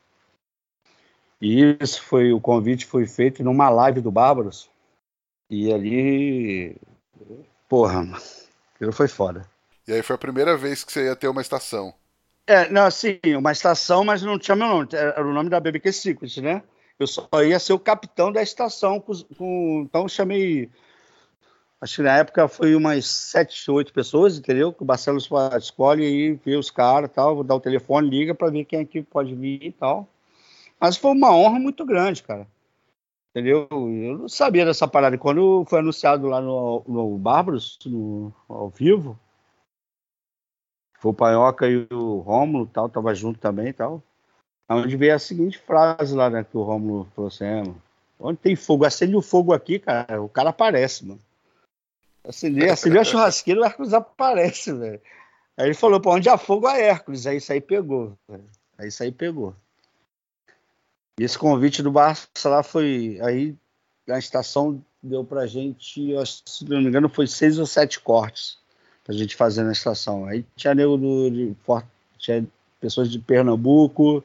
E 1.43 1.77
isso 1.81 2.03
foi, 2.03 2.33
o 2.33 2.41
convite 2.41 2.87
foi 2.87 3.07
feito 3.07 3.43
numa 3.43 3.69
live 3.69 4.01
do 4.01 4.11
Bárbaros. 4.11 4.71
E 5.49 5.73
ali, 5.73 6.77
porra, 7.69 8.07
aquilo 8.75 8.93
foi 8.93 9.09
foda. 9.09 9.47
E 9.87 9.93
aí 9.93 10.03
foi 10.03 10.15
a 10.17 10.19
primeira 10.19 10.57
vez 10.57 10.85
que 10.85 10.93
você 10.93 11.07
ia 11.07 11.17
ter 11.17 11.29
uma 11.29 11.41
estação. 11.43 11.93
É, 12.47 12.69
não, 12.69 12.87
assim, 12.87 13.21
uma 13.39 13.53
estação, 13.53 14.05
mas 14.05 14.23
não 14.23 14.39
tinha 14.39 14.57
meu 14.57 14.67
nome, 14.67 14.89
era 14.93 15.27
o 15.27 15.33
nome 15.33 15.49
da 15.49 15.61
BBQ 15.61 15.93
Secret, 15.93 16.41
né? 16.41 16.63
Eu 16.99 17.07
só 17.07 17.29
ia 17.43 17.59
ser 17.59 17.73
o 17.73 17.79
capitão 17.79 18.31
da 18.33 18.43
estação, 18.43 19.01
com, 19.01 19.13
com, 19.37 19.83
então 19.87 20.09
chamei, 20.09 20.69
acho 21.81 21.97
que 21.97 22.03
na 22.03 22.19
época 22.19 22.49
foi 22.49 22.75
umas 22.75 23.07
sete, 23.07 23.71
oito 23.71 23.93
pessoas, 23.93 24.37
entendeu? 24.37 24.73
Que 24.73 24.83
o 24.83 24.87
Barcelos 24.87 25.29
escolhe 25.59 26.05
e 26.05 26.33
vê 26.35 26.57
os 26.57 26.71
caras 26.71 27.11
tal, 27.11 27.37
vou 27.37 27.45
dar 27.45 27.55
o 27.55 27.61
telefone, 27.61 28.11
liga 28.11 28.35
para 28.35 28.51
ver 28.51 28.65
quem 28.65 28.81
aqui 28.81 29.03
pode 29.03 29.35
vir 29.35 29.63
e 29.63 29.73
tal. 29.73 30.09
Mas 30.79 30.97
foi 30.97 31.13
uma 31.13 31.35
honra 31.35 31.59
muito 31.59 31.85
grande, 31.85 32.23
cara. 32.23 32.47
Entendeu? 33.31 33.69
Eu 33.71 34.19
não 34.19 34.29
sabia 34.29 34.65
dessa 34.65 34.89
parada. 34.89 35.17
Quando 35.17 35.65
foi 35.69 35.79
anunciado 35.79 36.27
lá 36.27 36.41
no, 36.41 36.83
no 36.87 37.17
Bárbaros, 37.17 37.79
no, 37.87 38.33
ao 38.49 38.69
vivo, 38.71 39.19
foi 41.01 41.11
o 41.11 41.15
Panhoca 41.15 41.67
e 41.67 41.87
o 41.91 42.19
Rômulo 42.19 42.67
tal, 42.67 42.89
tava 42.89 43.15
junto 43.15 43.41
também 43.41 43.73
tal. 43.73 44.03
Onde 44.69 44.97
veio 44.97 45.15
a 45.15 45.19
seguinte 45.19 45.59
frase 45.59 46.15
lá, 46.15 46.29
né? 46.31 46.45
Que 46.45 46.57
o 46.57 46.63
Rômulo 46.63 47.09
falou 47.17 47.29
assim, 47.29 47.45
é, 47.45 47.57
mano, 47.57 47.83
onde 48.21 48.39
tem 48.39 48.55
fogo, 48.55 48.85
acende 48.85 49.17
o 49.17 49.23
fogo 49.23 49.53
aqui, 49.53 49.79
cara, 49.79 50.23
o 50.23 50.29
cara 50.29 50.51
aparece, 50.51 51.07
mano. 51.07 51.21
Acendeu, 52.23 52.71
acendeu 52.71 53.01
a 53.01 53.05
churrasqueira, 53.05 53.63
o 53.63 53.65
Hércules 53.65 53.95
aparece, 53.95 54.73
velho. 54.75 55.01
Aí 55.57 55.67
ele 55.67 55.75
falou, 55.75 56.01
pô, 56.01 56.15
onde 56.15 56.29
há 56.29 56.37
fogo 56.37 56.67
há 56.67 56.79
Hércules. 56.79 57.27
Aí 57.27 57.39
isso 57.39 57.51
aí 57.51 57.63
pegou. 57.63 58.17
Aí 58.79 58.89
isso 58.89 59.03
aí 59.03 59.11
pegou. 59.11 59.57
E 61.19 61.25
esse 61.25 61.39
convite 61.39 61.83
do 61.83 61.91
Barça 61.91 62.29
lá 62.45 62.63
foi. 62.63 63.19
Aí 63.23 63.57
a 64.09 64.19
estação 64.19 64.85
deu 65.03 65.25
pra 65.25 65.47
gente, 65.47 66.15
se 66.27 66.65
não 66.69 66.83
me 66.83 66.89
engano, 66.89 67.09
foi 67.09 67.27
seis 67.27 67.59
ou 67.59 67.67
sete 67.67 67.99
cortes 67.99 68.60
pra 69.11 69.19
gente 69.19 69.35
fazer 69.35 69.65
na 69.65 69.73
estação. 69.73 70.25
Aí 70.25 70.47
tinha 70.55 70.73
nego 70.73 70.97
do, 70.97 71.29
de, 71.29 71.57
tinha 72.17 72.47
pessoas 72.79 73.11
de 73.11 73.19
Pernambuco, 73.19 74.23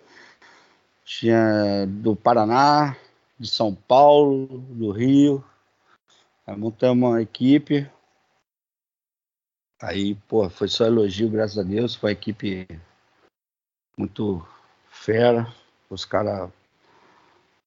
tinha 1.03 1.88
do 1.88 2.15
Paraná, 2.15 2.95
de 3.39 3.47
São 3.47 3.73
Paulo, 3.73 4.45
do 4.45 4.91
Rio. 4.91 5.43
Aí 6.45 6.55
montamos 6.55 7.09
uma 7.09 7.19
equipe. 7.19 7.89
Aí, 9.81 10.13
pô, 10.27 10.47
foi 10.51 10.67
só 10.67 10.86
elogio, 10.86 11.31
graças 11.31 11.57
a 11.57 11.63
Deus. 11.63 11.95
Foi 11.95 12.11
uma 12.11 12.13
equipe 12.13 12.67
muito 13.97 14.45
fera. 14.88 15.51
Os 15.89 16.05
caras 16.05 16.51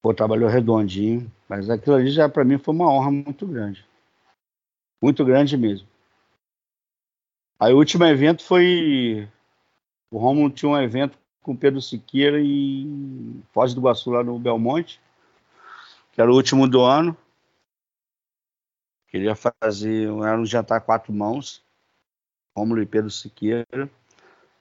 Pô, 0.01 0.13
trabalhou 0.13 0.47
redondinho, 0.47 1.29
mas 1.49 1.69
aquilo 1.69 1.97
ali 1.97 2.09
já 2.09 2.29
para 2.29 2.45
mim 2.45 2.57
foi 2.57 2.73
uma 2.73 2.89
honra 2.89 3.11
muito 3.11 3.45
grande. 3.45 3.85
Muito 5.01 5.25
grande 5.25 5.57
mesmo. 5.57 5.88
Aí 7.59 7.73
o 7.73 7.77
último 7.77 8.05
evento 8.05 8.41
foi. 8.41 9.27
O 10.09 10.17
Romulo 10.17 10.49
tinha 10.49 10.69
um 10.69 10.81
evento 10.81 11.17
com 11.43 11.55
Pedro 11.55 11.81
Siqueira 11.81 12.39
e 12.41 13.43
Foz 13.51 13.73
do 13.73 13.81
Iguaçu 13.81 14.11
lá 14.11 14.23
no 14.23 14.39
Belmonte, 14.39 15.01
que 16.13 16.21
era 16.21 16.31
o 16.31 16.35
último 16.35 16.67
do 16.69 16.81
ano. 16.81 17.17
Queria 19.09 19.35
fazer, 19.35 20.07
era 20.23 20.39
um 20.39 20.45
jantar 20.45 20.79
quatro 20.81 21.11
mãos, 21.11 21.61
Rômulo 22.55 22.81
e 22.81 22.85
Pedro 22.85 23.09
Siqueira, 23.09 23.89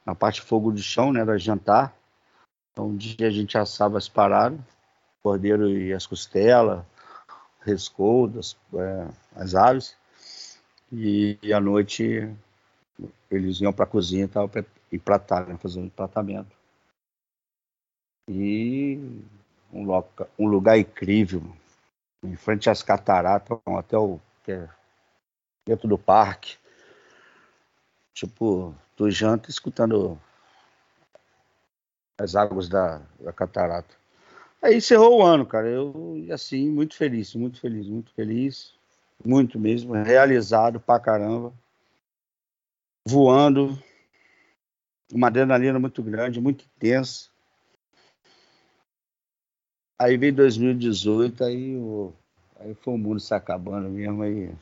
na 0.05 0.15
parte 0.15 0.41
fogo 0.41 0.73
de 0.73 0.83
chão, 0.83 1.13
né, 1.13 1.21
era 1.21 1.39
jantar. 1.39 1.95
Então, 2.73 2.89
um 2.89 2.97
dia 2.97 3.29
a 3.29 3.31
gente 3.31 3.57
assava 3.59 3.99
as 3.99 4.09
paradas, 4.09 4.59
cordeiro 5.23 5.69
e 5.69 5.93
as 5.93 6.07
costelas, 6.07 6.83
rescoldas, 7.61 8.57
é, 8.75 9.09
as 9.37 9.55
aves. 9.55 9.97
E, 10.91 11.39
e 11.43 11.53
à 11.53 11.61
noite 11.61 12.35
eles 13.31 13.61
iam 13.61 13.73
para 13.73 13.85
a 13.85 13.89
cozinha 13.89 14.25
e 14.25 14.29
tal, 14.29 14.51
e 14.91 14.99
pratar, 14.99 15.47
né, 15.47 15.57
fazer 15.57 15.81
um 15.81 15.89
tratamento. 15.89 16.57
E 18.29 18.99
um, 19.73 19.85
loca, 19.85 20.29
um 20.39 20.47
lugar 20.47 20.79
incrível, 20.79 21.43
em 22.23 22.37
frente 22.37 22.69
às 22.69 22.83
cataratas, 22.83 23.59
um 23.67 23.75
hotel 23.75 24.21
que 24.45 24.53
é 24.53 24.69
dentro 25.67 25.89
do 25.89 25.99
parque. 25.99 26.57
Tipo, 28.15 28.75
tu 28.97 29.11
janta 29.11 29.49
escutando 29.49 30.21
as 32.19 32.35
águas 32.35 32.69
da, 32.69 33.01
da 33.21 33.33
catarata. 33.33 33.95
Aí 34.61 34.77
encerrou 34.77 35.21
o 35.21 35.23
ano, 35.23 35.47
cara. 35.47 35.69
Eu, 35.69 36.27
assim, 36.33 36.69
muito 36.69 36.97
feliz, 36.97 37.35
muito 37.35 37.61
feliz, 37.61 37.87
muito 37.87 38.13
feliz. 38.13 38.75
Muito 39.25 39.59
mesmo. 39.59 39.95
Realizado 39.95 40.81
pra 40.81 40.99
caramba. 40.99 41.53
Voando. 43.11 43.83
Uma 45.11 45.29
adrenalina 45.29 45.79
muito 45.79 46.03
grande, 46.03 46.43
muito 46.43 46.67
intensa. 46.67 47.31
Aí 49.99 50.19
veio 50.19 50.35
2018, 50.35 51.43
aí, 51.43 51.75
o, 51.75 52.13
aí 52.57 52.75
foi 52.75 52.93
o 52.93 52.99
mundo 52.99 53.19
se 53.19 53.33
acabando 53.33 53.89
mesmo. 53.89 54.23
Aí 54.23 54.55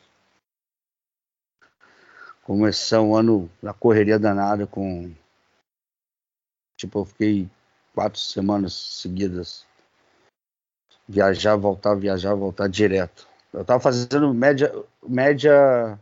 começou 2.44 3.08
um 3.08 3.16
ano 3.16 3.50
na 3.60 3.74
correria 3.74 4.16
danada 4.16 4.64
com. 4.64 5.12
Tipo, 6.78 7.00
eu 7.00 7.04
fiquei 7.04 7.50
quatro 7.92 8.20
semanas 8.20 8.74
seguidas. 8.74 9.66
Viajar, 11.08 11.56
voltar, 11.56 11.96
viajar, 11.96 12.36
voltar 12.36 12.68
direto. 12.68 13.28
Eu 13.52 13.64
tava 13.64 13.80
fazendo 13.80 14.32
média. 14.32 14.72
média 15.02 15.98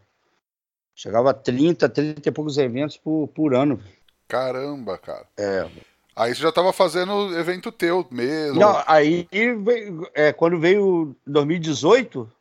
chegava 0.95 1.31
a 1.31 1.35
30, 1.35 1.89
30 1.89 2.29
e 2.29 2.33
poucos 2.33 2.59
eventos 2.59 2.97
por, 2.97 3.29
por 3.29 3.55
ano. 3.55 3.83
Caramba, 4.29 4.97
cara. 4.99 5.27
É, 5.37 5.69
Aí 6.17 6.33
você 6.33 6.43
já 6.43 6.51
estava 6.51 6.73
fazendo 6.73 7.37
evento 7.37 7.73
teu 7.73 8.07
mesmo. 8.09 8.61
Não, 8.61 8.83
aí 8.87 9.27
veio, 9.33 10.09
é, 10.15 10.33
quando 10.33 10.61
veio 10.61 11.17
2018, 11.27 12.33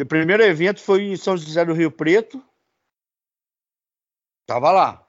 o 0.00 0.06
primeiro 0.06 0.42
evento 0.44 0.80
foi 0.80 1.02
em 1.02 1.16
São 1.16 1.36
José 1.36 1.64
do 1.64 1.72
Rio 1.72 1.90
Preto. 1.90 2.42
Tava 4.46 4.70
lá. 4.70 5.06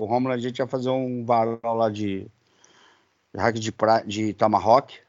O 0.00 0.04
Romulo 0.04 0.34
a 0.34 0.38
gente 0.38 0.58
ia 0.58 0.66
fazer 0.66 0.90
um 0.90 1.24
varal 1.24 1.74
lá 1.74 1.90
de 1.90 2.30
hack 3.34 3.56
de, 3.56 3.72
pra, 3.72 4.02
de 4.02 4.34
Tomahawk. 4.34 5.00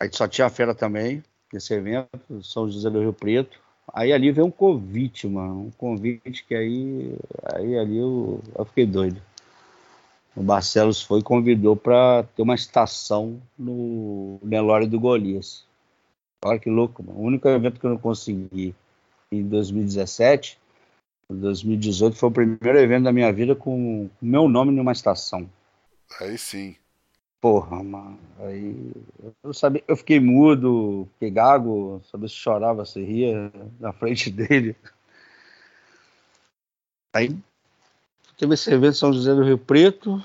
Aí 0.00 0.10
só 0.12 0.28
tinha 0.28 0.46
a 0.46 0.50
feira 0.50 0.74
também, 0.74 1.22
nesse 1.52 1.74
evento, 1.74 2.42
São 2.42 2.70
José 2.70 2.90
do 2.90 3.00
Rio 3.00 3.12
Preto. 3.12 3.60
Aí 3.92 4.12
ali 4.12 4.30
veio 4.30 4.46
um 4.46 4.50
convite, 4.50 5.26
mano. 5.26 5.66
Um 5.66 5.70
convite 5.70 6.44
que 6.44 6.54
aí, 6.54 7.14
aí 7.54 7.78
ali 7.78 7.98
eu, 7.98 8.40
eu 8.56 8.64
fiquei 8.64 8.86
doido. 8.86 9.20
O 10.34 10.42
Barcelos 10.42 11.02
foi 11.02 11.20
e 11.20 11.24
convidou 11.24 11.74
para 11.76 12.22
ter 12.22 12.42
uma 12.42 12.54
estação 12.54 13.40
no 13.58 14.38
Nelore 14.42 14.86
do 14.86 15.00
Golias. 15.00 15.64
Olha 16.44 16.58
que 16.58 16.70
louco, 16.70 17.02
mano. 17.02 17.18
O 17.18 17.22
único 17.22 17.48
evento 17.48 17.80
que 17.80 17.86
eu 17.86 17.90
não 17.90 17.98
consegui 17.98 18.74
em 19.30 19.42
2017, 19.42 20.58
em 21.30 21.36
2018, 21.36 22.16
foi 22.16 22.28
o 22.28 22.32
primeiro 22.32 22.78
evento 22.78 23.04
da 23.04 23.12
minha 23.12 23.32
vida 23.32 23.54
com 23.54 24.04
o 24.04 24.10
meu 24.22 24.48
nome 24.48 24.72
numa 24.72 24.92
estação. 24.92 25.48
Aí 26.20 26.38
sim. 26.38 26.76
Porra, 27.40 27.82
mano. 27.82 28.18
Aí 28.38 28.92
eu 29.42 29.54
sabia, 29.54 29.82
eu 29.88 29.96
fiquei 29.96 30.20
mudo, 30.20 31.08
fiquei 31.14 31.30
gago, 31.30 32.02
sabia 32.10 32.28
se 32.28 32.34
chorava, 32.34 32.84
se 32.84 33.02
ria 33.02 33.52
na 33.78 33.92
frente 33.92 34.28
dele. 34.30 34.76
Aí 37.12 37.36
Teve 38.40 38.54
esse 38.54 38.72
evento 38.72 38.96
São 38.96 39.12
José 39.12 39.34
do 39.34 39.44
Rio 39.44 39.58
Preto. 39.58 40.18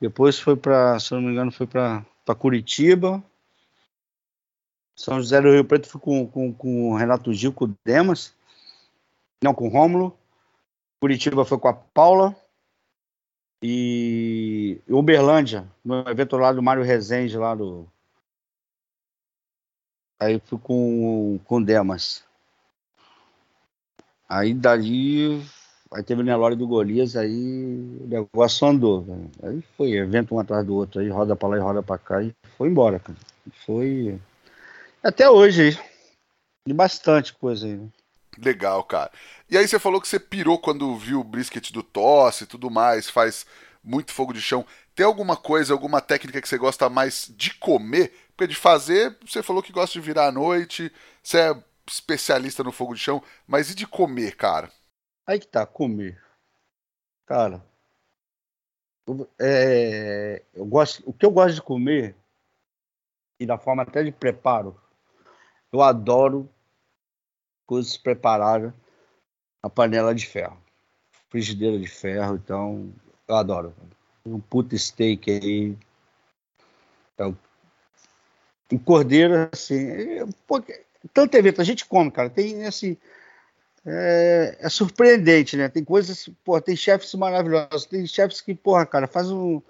Depois 0.00 0.36
foi 0.36 0.56
para, 0.56 0.98
se 0.98 1.14
não 1.14 1.22
me 1.22 1.30
engano, 1.30 1.52
foi 1.52 1.64
para 1.64 2.04
Curitiba. 2.36 3.22
São 4.96 5.20
José 5.20 5.40
do 5.40 5.52
Rio 5.52 5.64
Preto 5.64 5.88
foi 5.88 6.00
com, 6.00 6.26
com, 6.26 6.52
com 6.52 6.90
o 6.90 6.96
Renato 6.96 7.32
Gil, 7.32 7.52
com 7.52 7.66
o 7.66 7.74
Demas. 7.84 8.34
Não, 9.44 9.54
com 9.54 9.68
o 9.68 9.70
Rômulo. 9.70 10.18
Curitiba 11.00 11.44
foi 11.44 11.56
com 11.56 11.68
a 11.68 11.72
Paula. 11.72 12.34
E 13.66 14.78
Uberlândia, 14.86 15.66
no 15.82 16.06
evento 16.06 16.36
lá 16.36 16.52
do 16.52 16.62
Mário 16.62 16.82
Rezende, 16.82 17.38
lá 17.38 17.54
do. 17.54 17.88
Aí 20.20 20.38
fui 20.44 20.58
com, 20.58 21.40
o 21.48 21.60
Demas. 21.64 22.22
Aí 24.28 24.52
dali 24.52 25.42
Aí 25.94 26.02
teve 26.02 26.20
o 26.20 26.24
Nelore 26.24 26.56
do 26.56 26.66
Golias, 26.66 27.16
aí 27.16 27.98
o 28.00 28.06
negócio 28.06 28.66
andou. 28.66 29.06
Aí 29.42 29.62
foi 29.78 29.92
evento 29.92 30.34
um 30.34 30.40
atrás 30.40 30.66
do 30.66 30.74
outro, 30.74 31.00
aí 31.00 31.08
roda 31.08 31.36
pra 31.36 31.48
lá 31.48 31.56
e 31.56 31.60
roda 31.60 31.82
pra 31.84 31.96
cá 31.96 32.20
e 32.20 32.34
foi 32.58 32.68
embora, 32.68 32.98
cara. 32.98 33.16
Foi. 33.64 34.20
Até 35.02 35.30
hoje 35.30 35.62
aí. 35.62 35.78
De 36.66 36.74
bastante 36.74 37.32
coisa 37.32 37.66
aí. 37.66 37.76
Né? 37.76 37.88
Legal, 38.38 38.82
cara. 38.84 39.10
E 39.48 39.56
aí 39.56 39.66
você 39.66 39.78
falou 39.78 40.00
que 40.00 40.08
você 40.08 40.18
pirou 40.18 40.58
quando 40.58 40.96
viu 40.96 41.20
o 41.20 41.24
brisket 41.24 41.70
do 41.72 41.82
tosse 41.82 42.44
e 42.44 42.46
tudo 42.46 42.70
mais, 42.70 43.08
faz 43.08 43.46
muito 43.82 44.12
fogo 44.12 44.32
de 44.32 44.40
chão. 44.40 44.66
Tem 44.94 45.04
alguma 45.04 45.36
coisa, 45.36 45.72
alguma 45.72 46.00
técnica 46.00 46.40
que 46.40 46.48
você 46.48 46.58
gosta 46.58 46.88
mais 46.88 47.30
de 47.36 47.54
comer? 47.54 48.12
Porque 48.36 48.52
de 48.52 48.56
fazer, 48.56 49.16
você 49.24 49.42
falou 49.42 49.62
que 49.62 49.72
gosta 49.72 49.92
de 49.92 50.04
virar 50.04 50.26
à 50.28 50.32
noite, 50.32 50.90
você 51.22 51.38
é 51.38 51.64
especialista 51.86 52.64
no 52.64 52.72
fogo 52.72 52.94
de 52.94 53.00
chão, 53.00 53.22
mas 53.46 53.70
e 53.70 53.74
de 53.74 53.86
comer, 53.86 54.36
cara? 54.36 54.70
Aí 55.26 55.38
que 55.38 55.46
tá, 55.46 55.66
comer. 55.66 56.20
Cara, 57.26 57.64
é, 59.40 60.42
eu 60.52 60.64
gosto, 60.64 61.02
o 61.06 61.12
que 61.12 61.26
eu 61.26 61.30
gosto 61.30 61.54
de 61.54 61.62
comer, 61.62 62.16
e 63.38 63.46
da 63.46 63.58
forma 63.58 63.82
até 63.82 64.02
de 64.02 64.12
preparo, 64.12 64.80
eu 65.72 65.82
adoro 65.82 66.48
coisas 67.66 67.96
preparadas 67.96 68.72
na 69.62 69.70
panela 69.70 70.14
de 70.14 70.26
ferro. 70.26 70.56
Frigideira 71.28 71.78
de 71.78 71.88
ferro, 71.88 72.36
então 72.36 72.92
eu 73.26 73.34
adoro. 73.34 73.74
Um 74.24 74.40
puto 74.40 74.76
steak 74.78 75.30
aí. 75.30 75.76
É 77.18 77.26
um 77.26 78.78
cordeiro, 78.78 79.48
assim. 79.52 79.88
É, 79.88 80.24
tanto 81.12 81.34
evento, 81.36 81.60
a 81.60 81.64
gente 81.64 81.84
come, 81.84 82.10
cara. 82.10 82.30
Tem 82.30 82.64
assim 82.64 82.96
é, 83.86 84.56
é, 84.60 84.68
surpreendente, 84.68 85.56
né? 85.56 85.68
Tem 85.68 85.84
coisas, 85.84 86.28
pô, 86.42 86.60
tem 86.60 86.74
chefes 86.74 87.14
maravilhosos, 87.14 87.84
tem 87.84 88.06
chefes 88.06 88.40
que, 88.40 88.54
porra, 88.54 88.86
cara, 88.86 89.06
faz 89.06 89.30
um, 89.30 89.60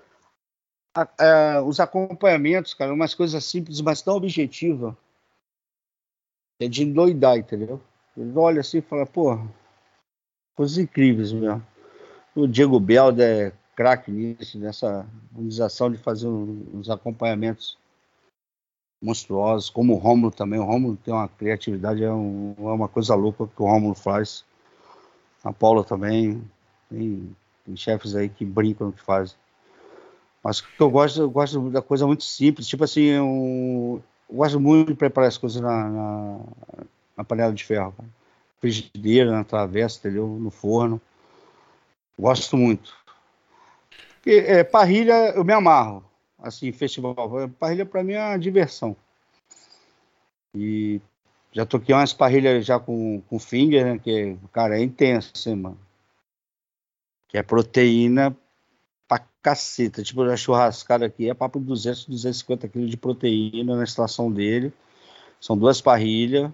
a, 0.95 1.57
a, 1.57 1.63
os 1.63 1.81
acompanhamentos, 1.81 2.75
cara, 2.75 2.93
umas 2.93 3.15
coisas 3.15 3.45
simples, 3.45 3.81
mas 3.81 4.03
tão 4.03 4.17
objetiva. 4.17 4.97
É 6.65 6.69
de 6.69 6.83
endoidar, 6.83 7.37
entendeu? 7.37 7.79
Ele 8.17 8.33
olha 8.39 8.61
assim 8.63 8.79
e 8.79 8.81
fala, 8.81 9.05
porra, 9.05 9.47
coisas 10.57 10.79
incríveis 10.79 11.31
mesmo. 11.31 11.63
O 12.35 12.47
Diego 12.47 12.81
Belda 12.81 13.23
é 13.23 13.53
craque 13.77 14.11
nisso, 14.11 14.59
nessa 14.59 15.07
organização 15.35 15.91
de 15.91 15.99
fazer 15.99 16.27
uns 16.27 16.89
acompanhamentos 16.89 17.77
monstruosos, 19.03 19.69
como 19.69 19.93
o 19.93 19.99
Romulo 19.99 20.33
também. 20.33 20.59
O 20.59 20.65
Romulo 20.65 20.97
tem 20.97 21.13
uma 21.13 21.29
criatividade, 21.29 22.03
é, 22.03 22.11
um, 22.11 22.55
é 22.59 22.73
uma 22.73 22.89
coisa 22.89 23.15
louca 23.15 23.47
que 23.47 23.63
o 23.63 23.67
Romulo 23.67 23.95
faz. 23.95 24.43
A 25.45 25.53
Paula 25.53 25.85
também. 25.85 26.43
Tem, 26.89 27.37
tem 27.67 27.77
chefes 27.77 28.15
aí 28.17 28.31
que 28.31 28.43
brincam 28.43 28.91
que 28.91 29.03
fazem. 29.03 29.37
Mas 30.43 30.61
o 30.61 30.67
que 30.67 30.81
eu 30.81 30.91
gosto, 30.91 31.21
eu 31.21 31.31
gosto 31.31 31.69
da 31.69 31.83
coisa 31.83 32.07
muito 32.07 32.25
simples. 32.25 32.67
Tipo 32.67 32.85
assim, 32.85 33.03
eu, 33.03 34.03
eu 34.29 34.37
gosto 34.37 34.61
muito 34.61 34.93
de 34.93 34.99
preparar 34.99 35.29
as 35.29 35.39
coisas 35.39 35.61
na, 35.61 35.89
na, 35.89 36.41
na 37.17 37.25
panela 37.25 37.53
de 37.53 37.65
ferro. 37.65 37.95
Frigideira, 38.61 39.31
na 39.31 39.45
travessa, 39.45 39.99
entendeu? 39.99 40.27
No 40.27 40.51
forno. 40.51 41.01
Gosto 42.19 42.57
muito. 42.57 42.97
É, 44.27 44.65
parrilha, 44.65 45.31
eu 45.35 45.45
me 45.45 45.53
amarro 45.53 46.05
assim, 46.45 46.71
festival. 46.73 47.17
Parrilha 47.59 47.87
para 47.87 48.05
mim 48.05 48.13
é 48.13 48.21
uma 48.21 48.39
diversão. 48.39 48.97
E 50.55 51.01
já 51.51 51.65
toquei 51.65 51.95
umas 51.95 52.13
parrilhas 52.13 52.65
já 52.65 52.79
com, 52.79 53.21
com 53.23 53.39
finger, 53.39 53.85
né? 53.85 53.99
Que, 53.99 54.37
cara, 54.53 54.79
é 54.79 54.83
intenso, 54.83 55.33
assim, 55.35 55.55
mano. 55.55 55.79
Que 57.29 57.39
é 57.39 57.43
proteína 57.43 58.37
pra 59.09 59.21
caceta. 59.43 60.03
Tipo, 60.03 60.23
a 60.23 60.37
churrascada 60.37 61.07
aqui 61.07 61.29
é 61.29 61.35
papo 61.35 61.59
de 61.59 61.67
200, 61.67 62.07
250 62.07 62.69
quilos 62.69 62.91
de 62.91 62.97
proteína 62.97 63.77
na 63.77 63.85
estação 63.85 64.31
dele. 64.31 64.73
São 65.41 65.57
duas 65.57 65.81
parrilhas. 65.81 66.51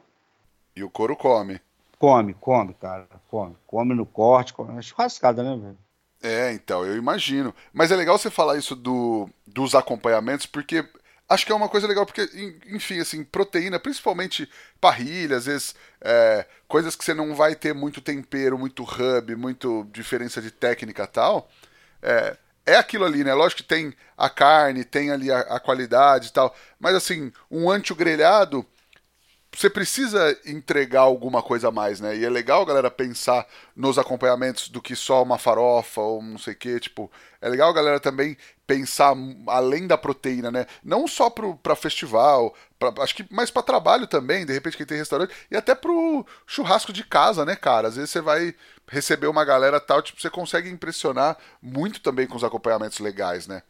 E 0.75 0.83
o 0.83 0.91
couro 0.91 1.17
come. 1.17 1.61
Come, 1.99 2.35
come, 2.35 2.75
cara. 2.75 3.07
Come. 3.29 3.57
Come 3.67 3.95
no 3.95 4.07
corte, 4.07 4.53
come. 4.53 4.79
É 4.79 4.83
churrascada, 4.83 5.43
né, 5.43 5.57
velho? 5.57 5.79
É, 6.23 6.53
então, 6.53 6.85
eu 6.85 6.97
imagino. 6.97 7.55
Mas 7.73 7.91
é 7.91 7.97
legal 7.97 8.19
você 8.19 8.31
falar 8.31 8.59
isso 8.59 8.77
do, 8.77 9.29
dos 9.47 9.75
acompanhamentos, 9.75 10.47
porque 10.47 10.87
acho 11.29 11.47
que 11.47 11.53
é 11.53 11.55
uma 11.55 11.69
coisa 11.69 11.87
legal, 11.87 12.05
porque, 12.05 12.29
enfim, 12.67 12.99
assim, 12.99 13.25
proteína, 13.25 13.79
principalmente 13.79 14.49
parrilha, 14.81 15.37
às 15.37 15.47
vezes 15.47 15.75
é, 16.01 16.45
coisas 16.69 16.97
que 16.97 17.05
você 17.05 17.15
não 17.15 17.35
vai 17.35 17.55
ter 17.55 17.73
muito 17.73 18.01
tempero, 18.01 18.59
muito 18.59 18.83
hub, 18.83 19.37
muito 19.37 19.87
diferença 19.93 20.43
de 20.43 20.51
técnica 20.51 21.07
tal, 21.07 21.49
é, 22.03 22.37
é 22.67 22.77
aquilo 22.77 23.05
ali, 23.05 23.25
né? 23.25 23.35
Lógico 23.35 23.63
que 23.63 23.69
tem 23.69 23.95
a 24.17 24.29
carne, 24.29 24.85
tem 24.85 25.11
ali 25.11 25.31
a, 25.31 25.41
a 25.41 25.61
qualidade 25.61 26.29
e 26.29 26.33
tal, 26.33 26.55
mas 26.79 26.95
assim, 26.95 27.33
um 27.51 27.71
ancho 27.71 27.95
grelhado 27.95 28.67
você 29.53 29.69
precisa 29.69 30.39
entregar 30.47 31.01
alguma 31.01 31.43
coisa 31.43 31.69
a 31.69 31.73
mais, 31.73 32.01
né? 32.01 32.17
E 32.17 32.25
é 32.25 32.31
legal, 32.31 32.65
galera, 32.65 32.91
pensar 32.91 33.47
nos 33.75 33.99
acompanhamentos 33.99 34.69
do 34.69 34.81
que 34.81 34.95
só 34.95 35.23
uma 35.23 35.39
farofa 35.39 36.01
ou 36.01 36.23
não 36.23 36.39
sei 36.39 36.55
o 36.55 36.57
que, 36.57 36.79
tipo, 36.79 37.11
é 37.41 37.49
legal, 37.49 37.73
galera, 37.73 37.99
também 37.99 38.37
pensar 38.71 39.17
além 39.49 39.89
da 39.89 39.99
proteína, 39.99 40.49
né? 40.49 40.65
Não 40.85 41.09
só 41.09 41.29
pro, 41.29 41.57
pra 41.57 41.75
festival, 41.75 42.55
pra, 42.79 42.93
acho 43.03 43.17
que 43.17 43.27
mais 43.35 43.51
para 43.51 43.65
trabalho 43.65 44.07
também, 44.07 44.47
de 44.47 44.53
repente 44.53 44.77
quem 44.77 44.87
tem 44.87 44.97
restaurante, 44.97 45.35
e 45.51 45.57
até 45.57 45.75
pro 45.75 46.25
churrasco 46.47 46.93
de 46.93 47.03
casa, 47.03 47.45
né, 47.45 47.57
cara? 47.57 47.89
Às 47.89 47.97
vezes 47.97 48.11
você 48.11 48.21
vai 48.21 48.55
receber 48.87 49.27
uma 49.27 49.45
galera 49.45 49.81
tal, 49.81 50.01
tipo, 50.01 50.21
você 50.21 50.31
consegue 50.31 50.71
impressionar 50.71 51.37
muito 51.61 52.01
também 52.01 52.29
com 52.29 52.37
os 52.37 52.45
acompanhamentos 52.45 53.01
legais, 53.01 53.49
né? 53.49 53.63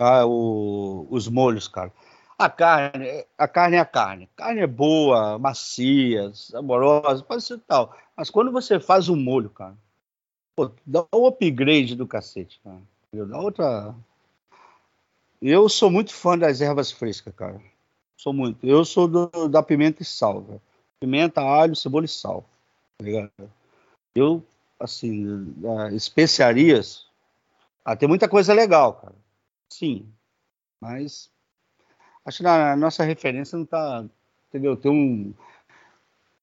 Ah, 0.00 0.24
o, 0.24 1.06
os 1.10 1.28
molhos, 1.28 1.68
cara. 1.68 1.92
A 2.38 2.48
carne, 2.48 3.26
a 3.36 3.48
carne 3.48 3.76
é 3.76 3.80
a 3.80 3.84
carne. 3.84 4.30
Carne 4.34 4.60
é 4.62 4.66
boa, 4.66 5.38
macia, 5.38 6.32
saborosa, 6.32 7.22
pode 7.22 7.42
ser 7.42 7.58
tal. 7.66 7.94
Mas 8.16 8.30
quando 8.30 8.50
você 8.50 8.80
faz 8.80 9.10
um 9.10 9.16
molho, 9.16 9.50
cara, 9.50 9.76
pô, 10.56 10.70
dá 10.86 11.04
um 11.14 11.26
upgrade 11.26 11.94
do 11.94 12.06
cacete, 12.06 12.58
cara. 12.64 12.80
Dá 13.12 13.38
outra. 13.38 13.94
Eu 15.40 15.68
sou 15.68 15.90
muito 15.90 16.12
fã 16.12 16.36
das 16.36 16.60
ervas 16.60 16.90
frescas, 16.90 17.34
cara. 17.34 17.60
Sou 18.16 18.32
muito. 18.32 18.66
Eu 18.66 18.84
sou 18.84 19.06
do, 19.06 19.48
da 19.48 19.62
pimenta 19.62 20.02
e 20.02 20.04
sal. 20.04 20.60
Pimenta, 20.98 21.40
alho, 21.40 21.76
cebola 21.76 22.04
e 22.04 22.08
sal. 22.08 22.44
Tá 22.98 23.04
ligado? 23.04 23.30
Eu, 24.14 24.44
assim, 24.80 25.54
especiarias. 25.92 27.06
Ah, 27.84 27.94
tem 27.94 28.08
muita 28.08 28.28
coisa 28.28 28.52
legal, 28.52 28.94
cara. 28.94 29.14
Sim. 29.72 30.12
Mas 30.80 31.30
acho 32.24 32.38
que 32.38 32.46
a 32.46 32.76
nossa 32.76 33.04
referência 33.04 33.56
não 33.56 33.64
está, 33.64 34.04
entendeu? 34.48 34.76
Tem 34.76 34.90
um, 34.90 35.32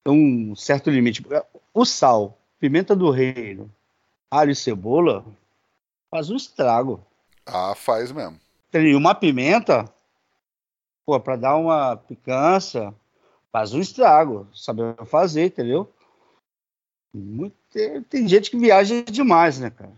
tem 0.02 0.12
um 0.12 0.56
certo 0.56 0.90
limite. 0.90 1.24
O 1.74 1.84
sal, 1.84 2.38
pimenta 2.58 2.96
do 2.96 3.10
reino, 3.10 3.70
alho 4.30 4.50
e 4.50 4.56
cebola 4.56 5.24
faz 6.10 6.30
um 6.30 6.36
estrago. 6.36 7.04
Ah, 7.44 7.74
faz 7.74 8.10
mesmo. 8.10 8.40
Tem 8.76 8.94
uma 8.94 9.14
pimenta, 9.14 9.90
pô, 11.06 11.18
para 11.18 11.36
dar 11.36 11.56
uma 11.56 11.96
picância, 11.96 12.94
faz 13.50 13.72
um 13.72 13.80
estrago, 13.80 14.46
sabe 14.54 14.82
fazer, 15.06 15.46
entendeu? 15.46 15.90
Muito, 17.14 17.56
tem, 18.10 18.28
gente 18.28 18.50
que 18.50 18.58
viaja 18.58 19.02
demais, 19.02 19.58
né, 19.58 19.70
cara? 19.70 19.92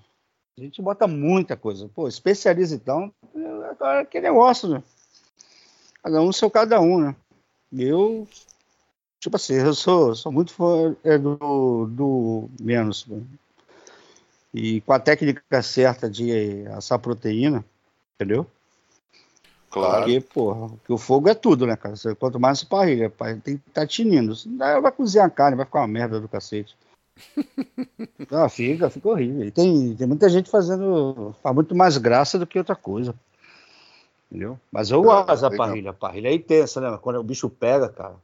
A 0.57 0.61
gente 0.61 0.81
bota 0.81 1.09
muita 1.09 1.57
coisa. 1.57 1.89
Pô, 1.89 2.07
especializa 2.07 2.77
então. 2.77 3.13
É 3.81 4.05
que 4.05 4.21
negócio, 4.21 4.69
né? 4.69 4.83
Cada 6.01 6.21
um 6.21 6.33
seu 6.33 6.49
cada 6.49 6.81
um, 6.81 7.01
né? 7.01 7.17
Eu, 7.73 8.29
tipo 9.19 9.35
assim, 9.35 9.55
eu 9.55 9.75
sou, 9.75 10.15
sou 10.15 10.31
muito 10.31 10.53
fã 10.53 10.97
é, 11.03 11.19
do, 11.19 11.87
do 11.87 12.49
menos. 12.61 13.07
Né? 13.07 13.21
E 14.55 14.81
com 14.83 14.93
a 14.93 15.01
técnica 15.01 15.63
certa 15.63 16.09
de 16.09 16.65
assar 16.69 17.01
proteína, 17.01 17.65
entendeu? 18.15 18.47
Claro. 19.71 20.05
Porque, 20.05 20.21
porra, 20.21 20.69
porque 20.69 20.93
o 20.93 20.99
fogo 20.99 21.29
é 21.29 21.35
tudo, 21.35 21.67
né, 21.67 21.77
cara? 21.77 21.95
Quanto 22.19 22.41
mais 22.41 22.65
parrilha, 22.65 23.13
tem 23.43 23.57
que 23.57 23.69
estar 23.69 23.83
tá 23.83 23.87
tinindo. 23.87 24.35
Daí 24.47 24.81
vai 24.81 24.91
cozinhar 24.91 25.27
a 25.27 25.31
carne, 25.31 25.57
vai 25.57 25.67
ficar 25.67 25.81
uma 25.81 25.89
merda 25.89 26.21
do 26.21 26.29
cacete. 26.29 26.77
ah, 28.31 28.49
fica, 28.49 28.89
fica 28.89 29.09
horrível. 29.09 29.45
E 29.45 29.51
tem, 29.51 29.95
tem 29.95 30.07
muita 30.07 30.29
gente 30.29 30.49
fazendo. 30.49 31.35
faz 31.43 31.55
muito 31.55 31.75
mais 31.75 31.99
graça 31.99 32.39
do 32.39 32.47
que 32.47 32.59
outra 32.59 32.77
coisa. 32.77 33.15
Entendeu? 34.31 34.59
Mas 34.71 34.91
eu 34.91 35.01
é, 35.01 35.05
gosto 35.05 35.41
da 35.43 35.51
parrilha. 35.51 35.91
A 35.91 35.95
parrilha 35.95 36.29
é 36.29 36.35
intensa, 36.35 36.81
né? 36.81 36.99
Quando 37.01 37.19
o 37.19 37.25
bicho 37.25 37.51
pega, 37.51 37.89
cara, 37.89 38.15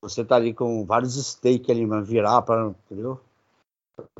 você 0.00 0.24
tá 0.24 0.36
ali 0.36 0.52
com 0.52 0.84
vários 0.84 1.14
steaks 1.14 1.70
ali, 1.70 1.86
virar 2.02 2.42
para, 2.42 2.74
entendeu? 2.90 3.20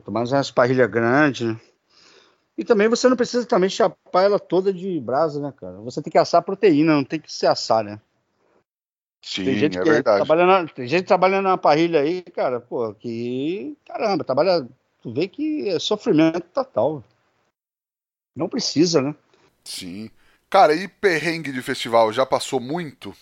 Tomar 0.04 0.26
umas 0.26 0.50
parrilhas 0.50 0.90
grandes, 0.90 1.46
né? 1.46 1.60
E 2.58 2.64
também 2.64 2.88
você 2.88 3.08
não 3.08 3.16
precisa 3.16 3.46
também 3.46 3.68
chapar 3.68 4.22
ela 4.22 4.38
toda 4.38 4.72
de 4.72 4.98
brasa, 4.98 5.40
né, 5.40 5.52
cara? 5.52 5.76
Você 5.80 6.00
tem 6.00 6.10
que 6.10 6.18
assar 6.18 6.42
proteína, 6.42 6.94
não 6.94 7.04
tem 7.04 7.20
que 7.20 7.30
se 7.30 7.46
assar, 7.46 7.84
né? 7.84 8.00
Sim, 9.22 9.44
tem 9.44 9.56
gente 9.56 9.76
é 9.76 9.82
que 9.82 9.90
verdade. 9.90 10.24
Trabalhando, 10.24 10.72
tem 10.72 10.86
gente 10.86 11.06
trabalhando 11.06 11.44
na 11.44 11.58
parrilha 11.58 12.00
aí, 12.00 12.22
cara, 12.22 12.60
pô, 12.60 12.94
que 12.94 13.76
caramba, 13.84 14.24
trabalha, 14.24 14.66
tu 15.02 15.12
vê 15.12 15.28
que 15.28 15.68
é 15.68 15.78
sofrimento 15.78 16.48
total. 16.48 17.02
Não 18.34 18.48
precisa, 18.48 19.02
né? 19.02 19.14
Sim. 19.64 20.10
Cara, 20.48 20.74
e 20.74 20.86
perrengue 20.86 21.52
de 21.52 21.60
festival? 21.60 22.12
Já 22.12 22.24
passou 22.24 22.60
muito? 22.60 23.14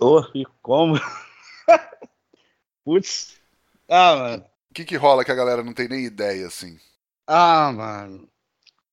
Oh, 0.00 0.20
e 0.34 0.44
como? 0.60 0.94
Putz. 2.84 3.40
Ah, 3.88 4.16
mano. 4.16 4.44
O 4.70 4.74
que 4.74 4.84
que 4.84 4.96
rola 4.96 5.24
que 5.24 5.32
a 5.32 5.34
galera 5.34 5.62
não 5.62 5.72
tem 5.72 5.88
nem 5.88 6.04
ideia, 6.04 6.46
assim? 6.46 6.78
Ah, 7.26 7.72
mano. 7.72 8.28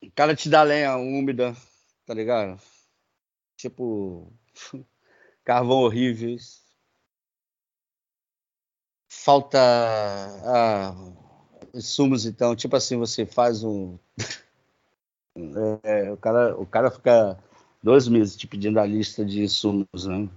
O 0.02 0.12
cara 0.12 0.36
te 0.36 0.50
dá 0.50 0.64
lenha 0.64 0.95
úmida, 0.97 1.56
tá 2.06 2.14
ligado? 2.14 2.62
Tipo, 3.58 4.32
carvão 5.43 5.80
horrível. 5.80 6.38
Falta 9.12 9.60
ah, 9.60 10.95
insumos, 11.74 12.26
então. 12.26 12.56
Tipo 12.56 12.76
assim, 12.76 12.97
você 12.97 13.26
faz 13.26 13.64
um. 13.64 13.97
é, 15.84 16.12
o, 16.12 16.18
cara, 16.18 16.58
o 16.58 16.66
cara 16.66 16.91
fica 16.91 17.38
dois 17.84 18.08
meses 18.08 18.38
te 18.38 18.47
pedindo 18.47 18.80
a 18.80 18.86
lista 18.86 19.26
de 19.26 19.41
insumos, 19.41 20.06
né? 20.06 20.30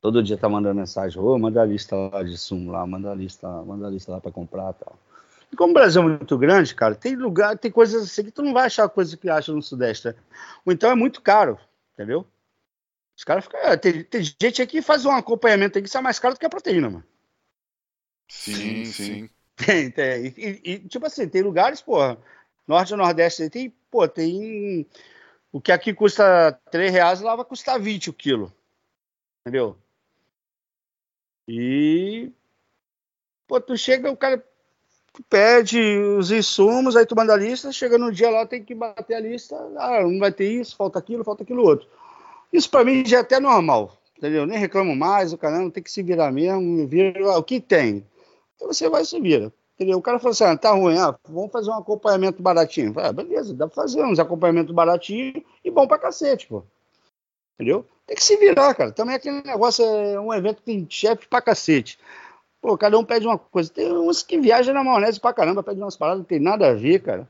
Todo 0.00 0.22
dia 0.22 0.38
tá 0.38 0.48
mandando 0.48 0.76
mensagem, 0.76 1.20
ô, 1.20 1.36
manda 1.38 1.60
a 1.60 1.64
lista 1.64 1.96
lá 1.96 2.22
de 2.22 2.38
sumo 2.38 2.70
lá, 2.70 2.86
manda 2.86 3.10
a 3.10 3.14
lista, 3.14 3.48
manda 3.64 3.88
a 3.88 3.90
lista 3.90 4.12
lá 4.12 4.20
para 4.20 4.30
comprar 4.30 4.72
tal. 4.74 4.96
E 5.50 5.56
como 5.56 5.70
o 5.70 5.74
Brasil 5.74 6.02
é 6.02 6.04
muito 6.04 6.36
grande, 6.38 6.74
cara, 6.74 6.94
tem 6.94 7.16
lugar, 7.16 7.56
tem 7.58 7.70
coisas 7.70 8.02
assim 8.02 8.24
que 8.24 8.30
tu 8.30 8.42
não 8.42 8.52
vai 8.52 8.66
achar 8.66 8.88
coisa 8.88 9.16
que 9.16 9.28
acha 9.30 9.52
no 9.52 9.62
Sudeste. 9.62 10.08
Né? 10.08 10.14
Ou 10.64 10.72
então 10.72 10.90
é 10.90 10.94
muito 10.94 11.22
caro, 11.22 11.58
entendeu? 11.94 12.26
Os 13.16 13.24
caras 13.24 13.44
ficam. 13.44 13.60
É, 13.60 13.76
tem, 13.76 14.04
tem, 14.04 14.22
gente 14.22 14.62
aqui 14.62 14.78
que 14.78 14.82
faz 14.82 15.04
um 15.04 15.10
acompanhamento 15.10 15.76
aí 15.76 15.82
que 15.82 15.90
sai 15.90 16.02
mais 16.02 16.18
caro 16.18 16.34
do 16.34 16.40
que 16.40 16.46
a 16.46 16.50
proteína, 16.50 16.88
mano. 16.88 17.04
Sim, 18.28 18.84
sim. 18.84 19.30
Tem, 19.56 19.90
tem. 19.90 20.26
E, 20.26 20.34
e, 20.36 20.72
e, 20.72 20.88
tipo 20.88 21.04
assim, 21.04 21.28
tem 21.28 21.42
lugares, 21.42 21.82
porra, 21.82 22.16
norte 22.64 22.92
e 22.92 22.96
nordeste, 22.96 23.50
tem, 23.50 23.70
pô, 23.90 24.06
tem 24.06 24.86
o 25.50 25.60
que 25.60 25.72
aqui 25.72 25.92
custa 25.92 26.52
3 26.70 26.92
reais, 26.92 27.20
lá 27.20 27.34
vai 27.34 27.44
custar 27.44 27.80
20 27.80 28.10
o 28.10 28.12
quilo. 28.12 28.54
Entendeu? 29.40 29.76
E. 31.48 32.30
Pô, 33.48 33.60
tu 33.60 33.76
chega, 33.76 34.12
o 34.12 34.16
cara 34.16 34.38
pede 35.22 35.80
os 36.18 36.30
insumos, 36.30 36.96
aí 36.96 37.06
tu 37.06 37.16
manda 37.16 37.32
a 37.32 37.36
lista, 37.36 37.72
chega 37.72 37.98
no 37.98 38.12
dia 38.12 38.30
lá, 38.30 38.46
tem 38.46 38.62
que 38.62 38.74
bater 38.74 39.14
a 39.14 39.20
lista. 39.20 39.56
Ah, 39.76 40.02
não 40.02 40.18
vai 40.18 40.32
ter 40.32 40.50
isso, 40.50 40.76
falta 40.76 40.98
aquilo, 40.98 41.24
falta 41.24 41.42
aquilo 41.42 41.62
outro. 41.62 41.88
Isso 42.52 42.70
para 42.70 42.84
mim 42.84 43.04
já 43.04 43.18
é 43.18 43.20
até 43.20 43.38
normal, 43.40 43.98
entendeu? 44.16 44.46
Nem 44.46 44.58
reclamo 44.58 44.94
mais, 44.96 45.32
o 45.32 45.38
não 45.42 45.70
tem 45.70 45.82
que 45.82 45.90
se 45.90 46.02
virar 46.02 46.32
mesmo, 46.32 46.86
vira 46.86 47.38
o 47.38 47.42
que 47.42 47.60
tem. 47.60 48.06
Então 48.56 48.68
você 48.68 48.88
vai 48.88 49.04
se 49.04 49.20
vira. 49.20 49.52
Entendeu? 49.78 49.98
O 49.98 50.02
cara 50.02 50.18
falou 50.18 50.32
assim: 50.32 50.44
ah, 50.44 50.56
tá 50.56 50.72
ruim, 50.72 50.98
ah, 50.98 51.16
vamos 51.28 51.52
fazer 51.52 51.70
um 51.70 51.74
acompanhamento 51.74 52.42
baratinho. 52.42 52.92
Ah, 52.96 53.12
beleza, 53.12 53.54
dá 53.54 53.68
pra 53.68 53.76
fazer 53.76 54.02
uns 54.02 54.18
acompanhamentos 54.18 54.74
baratinhos 54.74 55.40
e 55.64 55.70
bom 55.70 55.86
pra 55.86 55.98
cacete, 55.98 56.48
pô. 56.48 56.64
Entendeu? 57.54 57.86
Tem 58.04 58.16
que 58.16 58.24
se 58.24 58.36
virar, 58.36 58.74
cara. 58.74 58.90
Também 58.90 59.14
aquele 59.14 59.40
negócio 59.42 59.84
é 59.84 60.18
um 60.18 60.34
evento 60.34 60.56
que 60.56 60.62
tem 60.62 60.86
chefe 60.88 61.28
pra 61.28 61.40
cacete. 61.40 61.98
Pô, 62.60 62.76
cada 62.76 62.98
um 62.98 63.04
pede 63.04 63.26
uma 63.26 63.38
coisa. 63.38 63.70
Tem 63.72 63.92
uns 63.92 64.22
que 64.22 64.38
viajam 64.38 64.74
na 64.74 64.84
maionese 64.84 65.20
pra 65.20 65.32
caramba, 65.32 65.62
pede 65.62 65.80
umas 65.80 65.96
paradas 65.96 66.22
que 66.22 66.28
tem 66.28 66.40
nada 66.40 66.68
a 66.68 66.74
ver, 66.74 67.00
cara. 67.00 67.28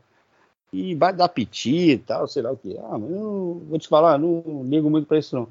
E 0.72 0.95
vai 0.95 1.12
dar 1.12 1.29
piti 1.29 1.93
e 1.93 1.99
tal, 1.99 2.26
sei 2.29 2.43
lá 2.43 2.53
o 2.53 2.57
que. 2.57 2.76
Ah, 2.79 2.99
mas 2.99 3.11
eu 3.11 3.62
vou 3.68 3.79
te 3.79 3.89
falar, 3.89 4.18
não 4.18 4.62
ligo 4.64 4.91
muito 4.91 5.07
pra 5.07 5.18
isso, 5.18 5.37
não 5.37 5.49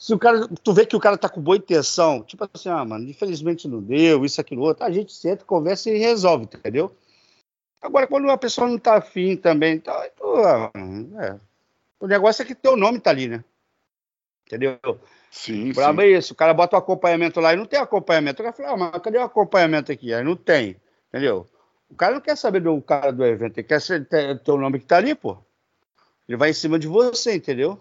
se 0.00 0.14
o 0.14 0.18
cara, 0.18 0.48
tu 0.64 0.72
vê 0.72 0.86
que 0.86 0.96
o 0.96 1.00
cara 1.00 1.18
tá 1.18 1.28
com 1.28 1.42
boa 1.42 1.58
intenção, 1.58 2.22
tipo 2.22 2.48
assim, 2.50 2.70
ah, 2.70 2.82
mano, 2.86 3.06
infelizmente 3.06 3.68
não 3.68 3.82
deu, 3.82 4.24
isso, 4.24 4.40
aquilo, 4.40 4.62
outro, 4.62 4.82
a 4.82 4.90
gente 4.90 5.12
senta, 5.12 5.44
conversa 5.44 5.90
e 5.90 5.98
resolve, 5.98 6.44
entendeu? 6.44 6.96
Agora, 7.82 8.06
quando 8.06 8.30
a 8.30 8.38
pessoa 8.38 8.66
não 8.66 8.78
tá 8.78 8.96
afim 8.96 9.36
também, 9.36 9.78
tá, 9.78 10.08
então, 10.10 10.42
é, 11.20 11.38
o 12.00 12.06
negócio 12.06 12.42
é 12.42 12.46
que 12.46 12.54
teu 12.54 12.78
nome 12.78 12.98
tá 12.98 13.10
ali, 13.10 13.28
né? 13.28 13.44
Entendeu? 14.46 14.78
Sim, 15.30 15.72
Brabo 15.72 16.00
sim. 16.00 16.08
é 16.08 16.10
isso. 16.18 16.32
O 16.32 16.36
cara 16.36 16.52
bota 16.52 16.76
o 16.76 16.78
acompanhamento 16.78 17.40
lá 17.40 17.52
e 17.52 17.56
não 17.56 17.64
tem 17.64 17.78
acompanhamento. 17.78 18.42
O 18.42 18.44
cara 18.44 18.56
fala, 18.56 18.72
ah, 18.72 18.76
mas 18.76 19.02
cadê 19.02 19.18
o 19.18 19.22
acompanhamento 19.22 19.92
aqui? 19.92 20.12
Aí 20.12 20.24
não 20.24 20.34
tem, 20.34 20.76
entendeu? 21.08 21.46
O 21.88 21.94
cara 21.94 22.14
não 22.14 22.20
quer 22.20 22.36
saber 22.36 22.60
do 22.60 22.80
cara 22.82 23.12
do 23.12 23.24
evento, 23.24 23.58
ele 23.58 23.66
quer 23.66 23.80
ter 23.80 24.50
o 24.50 24.58
nome 24.58 24.78
que 24.80 24.86
tá 24.86 24.96
ali, 24.96 25.14
pô. 25.14 25.38
Ele 26.28 26.36
vai 26.36 26.50
em 26.50 26.54
cima 26.54 26.78
de 26.78 26.86
você, 26.86 27.34
entendeu? 27.34 27.80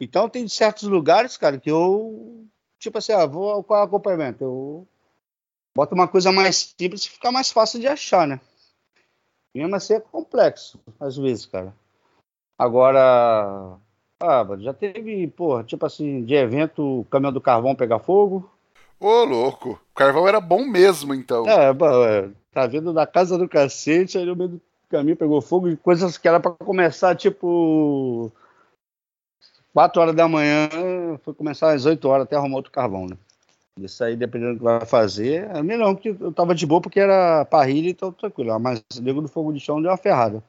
Então 0.00 0.28
tem 0.28 0.46
certos 0.48 0.84
lugares, 0.84 1.36
cara, 1.36 1.58
que 1.58 1.70
eu, 1.70 2.46
tipo 2.78 2.98
assim, 2.98 3.12
ah, 3.12 3.26
vou 3.26 3.62
qual 3.64 3.80
é 3.80 3.82
o 3.82 3.86
acompanhamento? 3.86 4.44
Eu 4.44 4.88
boto 5.74 5.94
uma 5.94 6.08
coisa 6.08 6.30
mais 6.32 6.74
simples 6.78 7.04
e 7.04 7.10
fica 7.10 7.32
mais 7.32 7.50
fácil 7.50 7.80
de 7.80 7.86
achar, 7.86 8.26
né? 8.26 8.40
E 9.54 9.58
mesmo 9.58 9.74
assim 9.74 9.94
é 9.94 10.00
complexo, 10.00 10.78
às 11.00 11.16
vezes, 11.16 11.46
cara. 11.46 11.74
Agora, 12.58 13.78
ah, 14.20 14.46
já 14.58 14.72
teve, 14.72 15.26
pô, 15.28 15.62
tipo 15.62 15.84
assim, 15.84 16.24
de 16.24 16.34
evento, 16.34 17.00
o 17.00 17.04
caminhão 17.06 17.32
do 17.32 17.40
carvão 17.40 17.74
pegar 17.74 17.98
fogo. 17.98 18.48
Ô, 18.98 19.24
louco, 19.24 19.72
o 19.72 19.94
carvão 19.94 20.26
era 20.26 20.40
bom 20.40 20.64
mesmo, 20.64 21.14
então. 21.14 21.46
É, 21.48 21.70
é 21.70 22.28
tá 22.52 22.66
vindo 22.66 22.92
da 22.92 23.06
casa 23.06 23.36
do 23.36 23.48
cacete, 23.48 24.16
aí 24.16 24.24
no 24.24 24.34
meio 24.34 24.50
do 24.50 24.60
caminho 24.88 25.16
pegou 25.16 25.42
fogo, 25.42 25.68
e 25.68 25.76
coisas 25.76 26.16
que 26.16 26.26
era 26.26 26.40
para 26.40 26.52
começar, 26.52 27.14
tipo, 27.14 28.32
4 29.74 30.00
horas 30.00 30.14
da 30.14 30.26
manhã, 30.26 30.68
foi 31.22 31.34
começar 31.34 31.74
às 31.74 31.84
8 31.84 32.08
horas 32.08 32.24
até 32.24 32.36
arrumar 32.36 32.56
outro 32.56 32.72
carvão, 32.72 33.06
né? 33.06 33.16
Isso 33.78 34.02
aí, 34.02 34.16
dependendo 34.16 34.54
do 34.54 34.58
que 34.58 34.64
vai 34.64 34.86
fazer. 34.86 35.50
A 35.54 35.62
mim 35.62 35.76
não, 35.76 35.94
porque 35.94 36.16
eu 36.18 36.32
tava 36.32 36.54
de 36.54 36.64
boa 36.64 36.80
porque 36.80 36.98
era 36.98 37.44
parrilha, 37.44 37.90
então 37.90 38.10
tranquilo. 38.10 38.58
Mas 38.58 38.82
o 38.96 39.02
nego 39.02 39.20
do 39.20 39.28
fogo 39.28 39.52
de 39.52 39.60
chão 39.60 39.82
deu 39.82 39.90
uma 39.90 39.98
ferrada. 39.98 40.42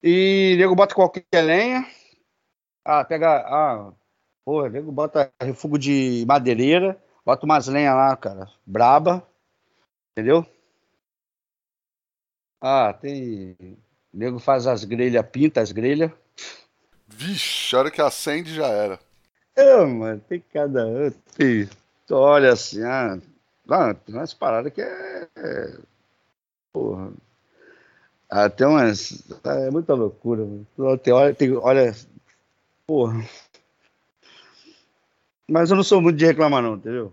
E 0.00 0.54
nego 0.56 0.76
bota 0.76 0.94
qualquer 0.94 1.24
lenha. 1.42 1.84
Ah, 2.88 3.04
pega. 3.04 3.38
Ah, 3.48 3.92
porra, 4.44 4.68
nego 4.68 4.92
bota 4.92 5.32
refugo 5.42 5.76
de 5.76 6.24
madeireira. 6.28 6.96
Bota 7.24 7.44
umas 7.44 7.66
lenhas 7.66 7.96
lá, 7.96 8.16
cara. 8.16 8.48
Braba. 8.64 9.26
Entendeu? 10.12 10.46
Ah, 12.60 12.92
tem. 12.92 13.56
nego 14.14 14.38
faz 14.38 14.68
as 14.68 14.84
grelhas, 14.84 15.26
pinta 15.32 15.60
as 15.60 15.72
grelhas. 15.72 16.12
Vixe, 17.08 17.74
a 17.74 17.80
hora 17.80 17.90
que 17.90 18.00
acende 18.00 18.54
já 18.54 18.68
era. 18.68 19.00
É, 19.56 19.84
mano, 19.84 20.20
tem 20.28 20.40
cada. 20.52 21.10
Tem 21.36 21.68
olha 22.10 22.52
assim, 22.52 22.84
ah, 22.84 23.18
não, 23.66 23.94
tem 23.94 24.14
umas 24.14 24.32
paradas 24.32 24.72
que 24.72 24.80
é. 24.80 25.28
é 25.36 25.78
porra. 26.72 27.12
Até 28.30 28.64
ah, 28.64 28.68
umas. 28.68 29.24
É 29.44 29.70
muita 29.72 29.92
loucura, 29.94 30.44
mano. 30.44 30.98
Tem, 30.98 31.12
olha, 31.12 31.34
tem, 31.34 31.52
olha. 31.56 31.92
Porra. 32.86 33.24
Mas 35.48 35.70
eu 35.70 35.76
não 35.76 35.82
sou 35.82 36.00
muito 36.00 36.16
de 36.16 36.26
reclamar, 36.26 36.62
não, 36.62 36.74
entendeu? 36.74 37.12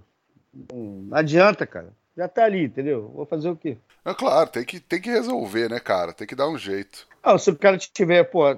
Não 0.71 1.07
adianta, 1.11 1.65
cara. 1.65 1.93
Já 2.15 2.27
tá 2.27 2.45
ali, 2.45 2.65
entendeu? 2.65 3.09
Vou 3.09 3.25
fazer 3.25 3.49
o 3.49 3.55
quê? 3.55 3.77
É 4.05 4.13
claro, 4.13 4.49
tem 4.49 4.65
que, 4.65 4.79
tem 4.79 5.01
que 5.01 5.09
resolver, 5.09 5.69
né, 5.69 5.79
cara? 5.79 6.13
Tem 6.13 6.27
que 6.27 6.35
dar 6.35 6.49
um 6.49 6.57
jeito. 6.57 7.07
Ah, 7.23 7.37
se 7.37 7.49
o 7.49 7.55
cara 7.55 7.77
tiver, 7.77 8.23
pô, 8.25 8.55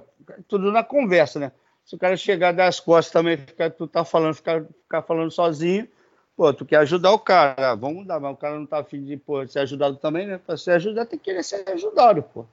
tudo 0.47 0.71
na 0.71 0.83
conversa, 0.83 1.39
né? 1.39 1.51
Se 1.85 1.95
o 1.95 1.99
cara 1.99 2.17
chegar 2.17 2.51
das 2.51 2.79
costas 2.79 3.13
também, 3.13 3.37
ficar, 3.37 3.69
tu 3.69 3.87
tá 3.87 4.03
falando, 4.03 4.33
ficar, 4.33 4.63
ficar 4.63 5.01
falando 5.03 5.31
sozinho, 5.31 5.87
Pô, 6.35 6.53
tu 6.53 6.65
quer 6.65 6.77
ajudar 6.77 7.11
o 7.11 7.19
cara, 7.19 7.75
vamos 7.75 8.05
dar, 8.05 8.19
mas 8.19 8.33
o 8.33 8.37
cara 8.37 8.59
não 8.59 8.65
tá 8.65 8.79
afim 8.79 9.01
de 9.01 9.15
pô, 9.15 9.47
ser 9.47 9.59
ajudado 9.59 9.95
também, 9.95 10.27
né? 10.27 10.37
Pra 10.37 10.57
ser 10.57 10.71
ajudado, 10.71 11.09
tem 11.09 11.17
que 11.17 11.25
querer 11.25 11.43
ser 11.43 11.63
ajudado, 11.69 12.21
pô. 12.21 12.45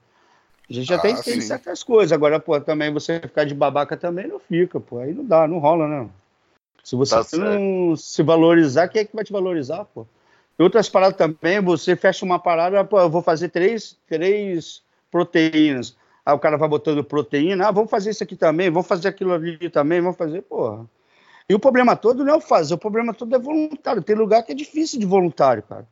A 0.72 0.74
gente 0.74 0.88
já 0.88 0.96
ah, 0.96 1.00
que 1.00 1.22
ter 1.22 1.40
certas 1.42 1.82
coisas. 1.82 2.12
Agora, 2.12 2.40
pô, 2.40 2.58
também 2.58 2.90
você 2.90 3.20
ficar 3.20 3.44
de 3.44 3.54
babaca 3.54 3.94
também 3.94 4.26
não 4.26 4.38
fica, 4.38 4.80
pô. 4.80 4.98
Aí 4.98 5.12
não 5.12 5.22
dá, 5.22 5.46
não 5.46 5.58
rola, 5.58 5.86
né? 5.86 6.08
Se 6.82 6.96
você 6.96 7.14
tá 7.14 7.36
não 7.36 7.94
se 7.94 8.22
valorizar, 8.22 8.88
quem 8.88 9.02
é 9.02 9.04
que 9.04 9.14
vai 9.14 9.22
te 9.22 9.32
valorizar, 9.32 9.84
pô? 9.84 10.06
E 10.58 10.62
outras 10.62 10.88
paradas 10.88 11.18
também, 11.18 11.60
você 11.60 11.94
fecha 11.94 12.24
uma 12.24 12.38
parada, 12.38 12.82
pô, 12.84 12.98
eu 12.98 13.10
vou 13.10 13.20
fazer 13.20 13.50
três, 13.50 13.98
três 14.08 14.82
proteínas. 15.10 15.94
Aí 16.24 16.34
o 16.34 16.38
cara 16.38 16.56
vai 16.56 16.68
botando 16.68 17.04
proteína, 17.04 17.68
ah, 17.68 17.70
vamos 17.70 17.90
fazer 17.90 18.10
isso 18.10 18.22
aqui 18.22 18.34
também, 18.34 18.70
vamos 18.70 18.88
fazer 18.88 19.08
aquilo 19.08 19.32
ali 19.32 19.68
também, 19.68 20.00
vamos 20.00 20.16
fazer, 20.16 20.40
porra. 20.42 20.86
E 21.48 21.54
o 21.54 21.58
problema 21.58 21.94
todo 21.94 22.24
não 22.24 22.32
é 22.32 22.36
o 22.36 22.40
fazer, 22.40 22.74
o 22.74 22.78
problema 22.78 23.12
todo 23.12 23.34
é 23.36 23.38
voluntário. 23.38 24.02
Tem 24.02 24.16
lugar 24.16 24.42
que 24.42 24.52
é 24.52 24.54
difícil 24.54 24.98
de 24.98 25.04
voluntário, 25.04 25.62
cara. 25.62 25.86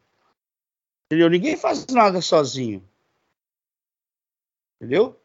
Entendeu? 1.06 1.28
Ninguém 1.28 1.56
faz 1.56 1.86
nada 1.88 2.22
sozinho. 2.22 2.82
Entendeu? 4.80 5.20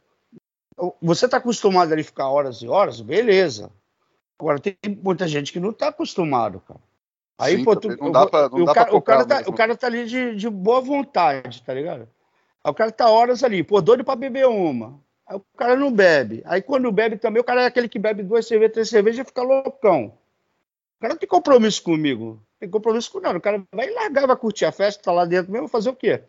Você 1.01 1.25
está 1.25 1.37
acostumado 1.37 1.93
a 1.93 2.03
ficar 2.03 2.27
horas 2.27 2.57
e 2.57 2.67
horas, 2.67 2.99
beleza. 2.99 3.71
Agora 4.37 4.59
tem 4.59 4.75
muita 5.01 5.25
gente 5.27 5.53
que 5.53 5.59
não 5.59 5.69
está 5.69 5.87
acostumado, 5.87 6.59
cara. 6.59 6.81
Aí, 7.37 7.57
Sim, 7.57 7.63
pô, 7.63 7.75
tu, 7.75 7.89
não 7.97 8.11
dá 8.11 8.27
pra, 8.27 8.49
não 8.49 8.63
o, 8.63 8.65
dá 8.65 8.73
cara, 8.73 8.95
o, 8.95 9.01
cara 9.01 9.25
tá, 9.25 9.43
o 9.47 9.53
cara 9.53 9.75
tá 9.75 9.87
ali 9.87 10.05
de, 10.05 10.35
de 10.35 10.49
boa 10.49 10.81
vontade, 10.81 11.61
tá 11.63 11.73
ligado? 11.73 12.07
Aí 12.63 12.71
o 12.71 12.73
cara 12.73 12.91
tá 12.91 13.09
horas 13.09 13.43
ali, 13.43 13.63
pô, 13.63 13.81
doido 13.81 14.03
pra 14.03 14.15
beber 14.15 14.47
uma. 14.47 14.99
Aí 15.25 15.37
o 15.37 15.41
cara 15.57 15.75
não 15.75 15.91
bebe. 15.91 16.41
Aí 16.45 16.61
quando 16.61 16.91
bebe 16.91 17.17
também, 17.17 17.41
o 17.41 17.45
cara 17.45 17.63
é 17.63 17.65
aquele 17.65 17.89
que 17.89 17.99
bebe 17.99 18.23
duas 18.23 18.45
cervejas, 18.45 18.73
três 18.73 18.89
cervejas 18.89 19.25
e 19.25 19.27
fica 19.27 19.41
loucão. 19.41 20.17
O 20.97 21.01
cara 21.01 21.13
não 21.13 21.19
tem 21.19 21.27
compromisso 21.27 21.81
comigo. 21.81 22.41
Tem 22.59 22.69
compromisso 22.69 23.11
com 23.11 23.19
nada. 23.19 23.37
O 23.37 23.41
cara 23.41 23.63
vai 23.73 23.89
largar, 23.91 24.27
vai 24.27 24.35
curtir 24.35 24.65
a 24.65 24.71
festa, 24.71 25.03
tá 25.03 25.11
lá 25.11 25.25
dentro 25.25 25.51
mesmo, 25.51 25.67
fazer 25.67 25.89
o 25.89 25.95
quê? 25.95 26.23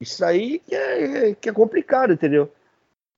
Isso 0.00 0.24
aí 0.24 0.58
que 0.60 0.74
é, 0.74 1.34
que 1.34 1.48
é 1.48 1.52
complicado, 1.52 2.12
entendeu? 2.12 2.50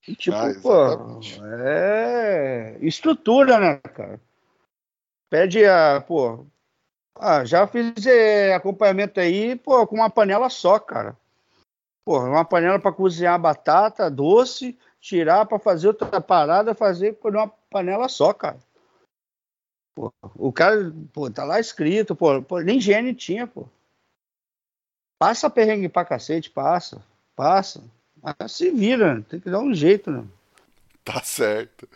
E, 0.06 0.16
tipo, 0.16 0.36
ah, 0.36 0.52
pô, 0.60 1.20
é 1.64 2.76
estrutura, 2.80 3.58
né, 3.58 3.78
cara? 3.94 4.20
Pede 5.30 5.64
a, 5.64 6.00
pô, 6.00 6.44
ah, 7.16 7.44
já 7.44 7.66
fiz 7.66 8.04
é, 8.04 8.52
acompanhamento 8.54 9.20
aí, 9.20 9.54
pô, 9.56 9.86
com 9.86 9.96
uma 9.96 10.10
panela 10.10 10.48
só, 10.48 10.78
cara. 10.78 11.16
Pô, 12.04 12.18
uma 12.18 12.44
panela 12.44 12.80
para 12.80 12.92
cozinhar 12.92 13.40
batata 13.40 14.10
doce, 14.10 14.76
tirar 15.00 15.46
para 15.46 15.58
fazer 15.60 15.86
outra 15.86 16.20
parada, 16.20 16.74
fazer 16.74 17.14
com 17.14 17.28
uma 17.28 17.48
panela 17.70 18.08
só, 18.08 18.32
cara. 18.32 18.58
Pô, 19.94 20.12
o 20.36 20.52
cara, 20.52 20.92
pô, 21.12 21.30
tá 21.30 21.44
lá 21.44 21.60
escrito, 21.60 22.16
pô, 22.16 22.42
pô, 22.42 22.60
nem 22.60 22.78
higiene 22.78 23.14
tinha, 23.14 23.46
pô. 23.46 23.68
Passa 25.22 25.48
perrengue 25.48 25.88
pra 25.88 26.04
cacete, 26.04 26.50
passa, 26.50 27.00
passa. 27.36 27.80
Mas 28.20 28.52
se 28.52 28.70
vira, 28.70 29.24
tem 29.28 29.38
que 29.38 29.48
dar 29.48 29.60
um 29.60 29.72
jeito, 29.72 30.10
né? 30.10 30.24
Tá 31.04 31.22
certo. 31.22 31.88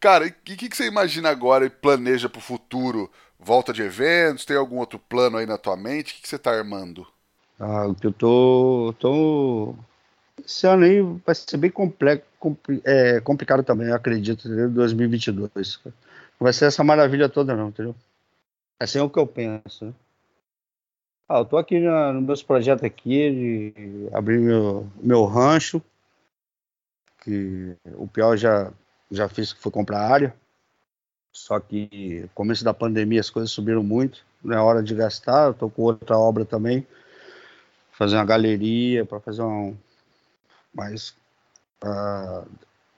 Cara, 0.00 0.26
e 0.26 0.30
o 0.30 0.34
que, 0.44 0.68
que, 0.68 0.76
você 0.76 0.86
imagina 0.86 1.28
agora 1.28 1.64
e 1.64 1.70
planeja 1.70 2.28
pro 2.28 2.40
futuro? 2.40 3.10
Volta 3.38 3.72
de 3.72 3.82
eventos? 3.82 4.44
Tem 4.44 4.56
algum 4.56 4.78
outro 4.78 4.98
plano 4.98 5.36
aí 5.36 5.46
na 5.46 5.58
tua 5.58 5.76
mente? 5.76 6.12
O 6.12 6.16
que, 6.16 6.22
que 6.22 6.28
você 6.28 6.38
tá 6.38 6.50
armando? 6.50 7.06
Ah, 7.58 7.86
o 7.86 7.94
que 7.94 8.06
eu 8.06 8.12
tô, 8.12 8.94
tô. 8.98 9.74
Esse 10.44 10.66
ano 10.66 10.84
aí 10.84 11.00
vai 11.24 11.34
ser 11.34 11.56
bem 11.58 11.70
complexo, 11.70 12.26
compli, 12.40 12.82
é, 12.84 13.20
complicado 13.20 13.62
também, 13.62 13.88
eu 13.88 13.94
acredito, 13.94 14.48
em 14.48 14.68
2022. 14.68 15.76
Cara 15.76 15.94
vai 16.42 16.52
ser 16.52 16.66
essa 16.66 16.82
maravilha 16.82 17.28
toda, 17.28 17.54
não, 17.54 17.68
entendeu? 17.68 17.94
Assim 18.80 18.98
é 18.98 19.02
o 19.02 19.08
que 19.08 19.18
eu 19.18 19.26
penso. 19.26 19.86
Né? 19.86 19.92
Ah, 21.28 21.38
eu 21.38 21.44
tô 21.44 21.56
aqui 21.56 21.78
no 21.80 22.20
meus 22.20 22.42
projetos 22.42 22.84
aqui 22.84 23.30
de 23.30 24.08
abrir 24.12 24.38
meu, 24.38 24.86
meu 25.00 25.24
rancho, 25.24 25.82
que 27.22 27.76
o 27.96 28.06
pior 28.06 28.36
já, 28.36 28.72
já 29.10 29.28
fiz 29.28 29.52
que 29.52 29.60
foi 29.60 29.72
comprar 29.72 30.00
área. 30.00 30.34
Só 31.32 31.58
que 31.58 32.28
começo 32.34 32.62
da 32.62 32.74
pandemia 32.74 33.20
as 33.20 33.30
coisas 33.30 33.50
subiram 33.50 33.82
muito, 33.82 34.24
não 34.44 34.56
é 34.56 34.60
hora 34.60 34.82
de 34.82 34.94
gastar. 34.94 35.46
Eu 35.46 35.54
tô 35.54 35.70
com 35.70 35.82
outra 35.82 36.18
obra 36.18 36.44
também, 36.44 36.86
fazer 37.92 38.16
uma 38.16 38.24
galeria 38.24 39.06
para 39.06 39.20
fazer 39.20 39.42
um. 39.42 39.76
Mas. 40.74 41.16
Uh, 41.82 42.46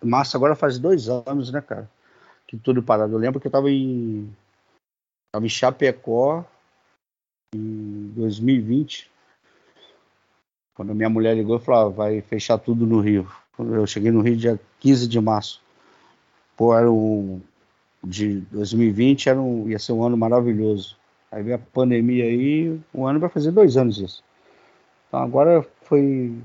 massa 0.02 0.36
agora 0.36 0.54
faz 0.54 0.78
dois 0.78 1.08
anos, 1.08 1.50
né, 1.50 1.60
cara? 1.60 1.88
que 2.46 2.56
tudo 2.56 2.82
parado. 2.82 3.14
Eu 3.14 3.18
lembro 3.18 3.40
que 3.40 3.46
eu 3.46 3.50
estava 3.50 3.70
em, 3.70 4.34
tava 5.32 5.44
em 5.44 5.48
Chapecó 5.48 6.44
em 7.54 8.12
2020, 8.16 9.10
quando 10.74 10.94
minha 10.94 11.08
mulher 11.08 11.36
ligou 11.36 11.56
e 11.56 11.60
falou, 11.60 11.86
ah, 11.86 11.88
vai 11.88 12.20
fechar 12.20 12.58
tudo 12.58 12.86
no 12.86 13.00
Rio. 13.00 13.28
Eu 13.58 13.86
cheguei 13.86 14.10
no 14.10 14.20
Rio 14.20 14.36
dia 14.36 14.60
15 14.80 15.06
de 15.06 15.20
março. 15.20 15.62
Pô, 16.56 16.76
era 16.76 16.90
um, 16.90 17.40
de 18.02 18.40
2020 18.50 19.28
era 19.28 19.40
um, 19.40 19.68
ia 19.68 19.78
ser 19.78 19.92
um 19.92 20.02
ano 20.02 20.16
maravilhoso. 20.16 20.96
Aí 21.30 21.42
veio 21.42 21.56
a 21.56 21.58
pandemia 21.58 22.24
aí, 22.24 22.78
um 22.94 23.06
ano 23.06 23.20
vai 23.20 23.28
fazer 23.28 23.50
dois 23.50 23.76
anos 23.76 23.98
isso. 23.98 24.22
Então 25.08 25.20
agora 25.20 25.66
foi 25.82 26.36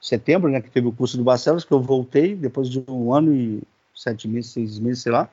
setembro, 0.00 0.50
né, 0.50 0.60
que 0.60 0.70
teve 0.70 0.86
o 0.88 0.92
curso 0.92 1.16
do 1.16 1.24
Barcelos, 1.24 1.64
que 1.64 1.72
eu 1.72 1.80
voltei 1.80 2.34
depois 2.34 2.68
de 2.68 2.82
um 2.88 3.12
ano 3.12 3.34
e 3.34 3.62
sete 3.94 4.26
meses, 4.26 4.52
seis 4.52 4.78
meses, 4.78 5.02
sei 5.02 5.12
lá. 5.12 5.28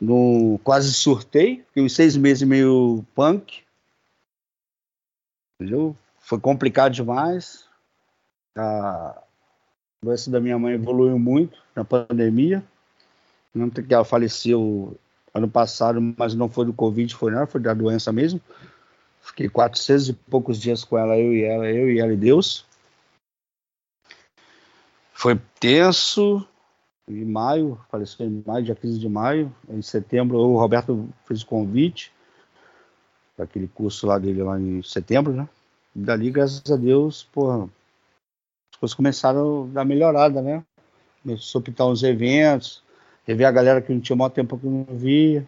No, 0.00 0.58
quase 0.64 0.92
surtei, 0.92 1.62
fiquei 1.66 1.82
uns 1.82 1.94
seis 1.94 2.16
meses 2.16 2.46
meio 2.46 3.04
punk. 3.14 3.62
Entendeu? 5.60 5.96
Foi 6.18 6.40
complicado 6.40 6.92
demais. 6.92 7.68
A 8.56 9.22
doença 10.02 10.30
da 10.30 10.40
minha 10.40 10.58
mãe 10.58 10.74
evoluiu 10.74 11.18
muito 11.18 11.62
na 11.74 11.84
pandemia. 11.84 12.64
Não 13.54 13.70
que 13.70 13.94
ela 13.94 14.04
faleceu 14.04 14.98
ano 15.32 15.48
passado, 15.48 16.00
mas 16.16 16.34
não 16.34 16.48
foi 16.48 16.66
do 16.66 16.72
Covid, 16.72 17.14
foi 17.14 17.32
nada, 17.32 17.46
foi 17.46 17.60
da 17.60 17.72
doença 17.72 18.12
mesmo. 18.12 18.40
Fiquei 19.20 19.48
400 19.48 20.08
e 20.10 20.12
poucos 20.12 20.60
dias 20.60 20.84
com 20.84 20.98
ela, 20.98 21.16
eu 21.16 21.32
e 21.32 21.42
ela, 21.44 21.66
eu 21.70 21.90
e 21.90 21.98
ela 21.98 22.12
e 22.12 22.16
Deus. 22.16 22.66
Foi 25.12 25.40
tenso. 25.58 26.46
Em 27.08 27.24
maio, 27.24 27.78
faleceu 27.90 28.26
em 28.26 28.42
maio, 28.46 28.64
dia 28.64 28.74
15 28.74 28.98
de 28.98 29.08
maio. 29.08 29.54
Em 29.68 29.82
setembro, 29.82 30.38
o 30.38 30.58
Roberto 30.58 31.08
fez 31.26 31.42
o 31.42 31.46
convite 31.46 32.12
para 33.36 33.44
aquele 33.44 33.68
curso 33.68 34.06
lá 34.06 34.18
dele 34.18 34.42
lá 34.42 34.58
em 34.58 34.82
setembro, 34.82 35.32
né? 35.32 35.48
E 35.94 36.00
dali, 36.00 36.30
graças 36.30 36.62
a 36.70 36.76
Deus, 36.76 37.24
porra, 37.24 37.68
as 38.72 38.78
coisas 38.78 38.94
começaram 38.94 39.64
a 39.64 39.74
dar 39.74 39.84
melhorada, 39.84 40.40
né? 40.40 40.64
Começou 41.22 41.60
a 41.60 41.64
pintar 41.64 41.86
uns 41.86 42.02
eventos, 42.02 42.82
rever 43.26 43.46
a 43.46 43.52
galera 43.52 43.82
que 43.82 43.92
não 43.92 44.00
tinha 44.00 44.16
muito 44.16 44.32
tempo 44.32 44.58
que 44.58 44.66
não 44.66 44.84
via. 44.84 45.46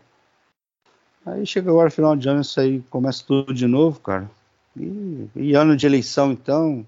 Aí 1.24 1.44
chega 1.46 1.70
agora 1.70 1.90
final 1.90 2.14
de 2.14 2.28
ano, 2.28 2.40
isso 2.40 2.60
aí 2.60 2.80
começa 2.82 3.24
tudo 3.26 3.52
de 3.52 3.66
novo, 3.66 3.98
cara. 4.00 4.30
E, 4.76 5.28
e 5.34 5.54
ano 5.54 5.76
de 5.76 5.86
eleição, 5.86 6.32
então, 6.32 6.86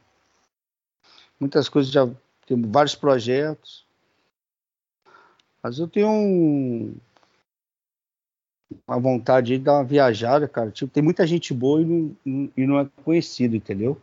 muitas 1.41 1.69
coisas 1.69 1.91
já 1.91 2.09
tem 2.47 2.61
vários 2.63 2.95
projetos. 2.95 3.88
Mas 5.63 5.79
eu 5.79 5.89
tenho 5.89 6.09
um, 6.09 6.95
uma 8.87 8.99
vontade 8.99 9.57
de 9.57 9.59
dar 9.59 9.75
uma 9.75 9.85
viajada, 9.85 10.47
cara. 10.49 10.71
Tipo, 10.71 10.93
tem 10.93 11.03
muita 11.03 11.27
gente 11.27 11.53
boa 11.53 11.81
e 11.81 11.85
não, 11.85 12.17
e 12.57 12.67
não 12.67 12.79
é 12.79 12.89
conhecido, 13.05 13.57
entendeu? 13.57 14.01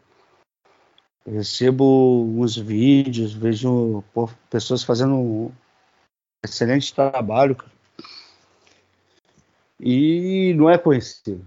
Eu 1.25 1.33
recebo 1.33 2.23
uns 2.23 2.55
vídeos, 2.55 3.33
vejo 3.33 4.03
pô, 4.13 4.29
pessoas 4.49 4.83
fazendo 4.83 5.15
um 5.15 5.51
excelente 6.43 6.93
trabalho, 6.93 7.55
cara. 7.55 7.71
E 9.79 10.53
não 10.55 10.69
é 10.69 10.77
conhecido. 10.77 11.45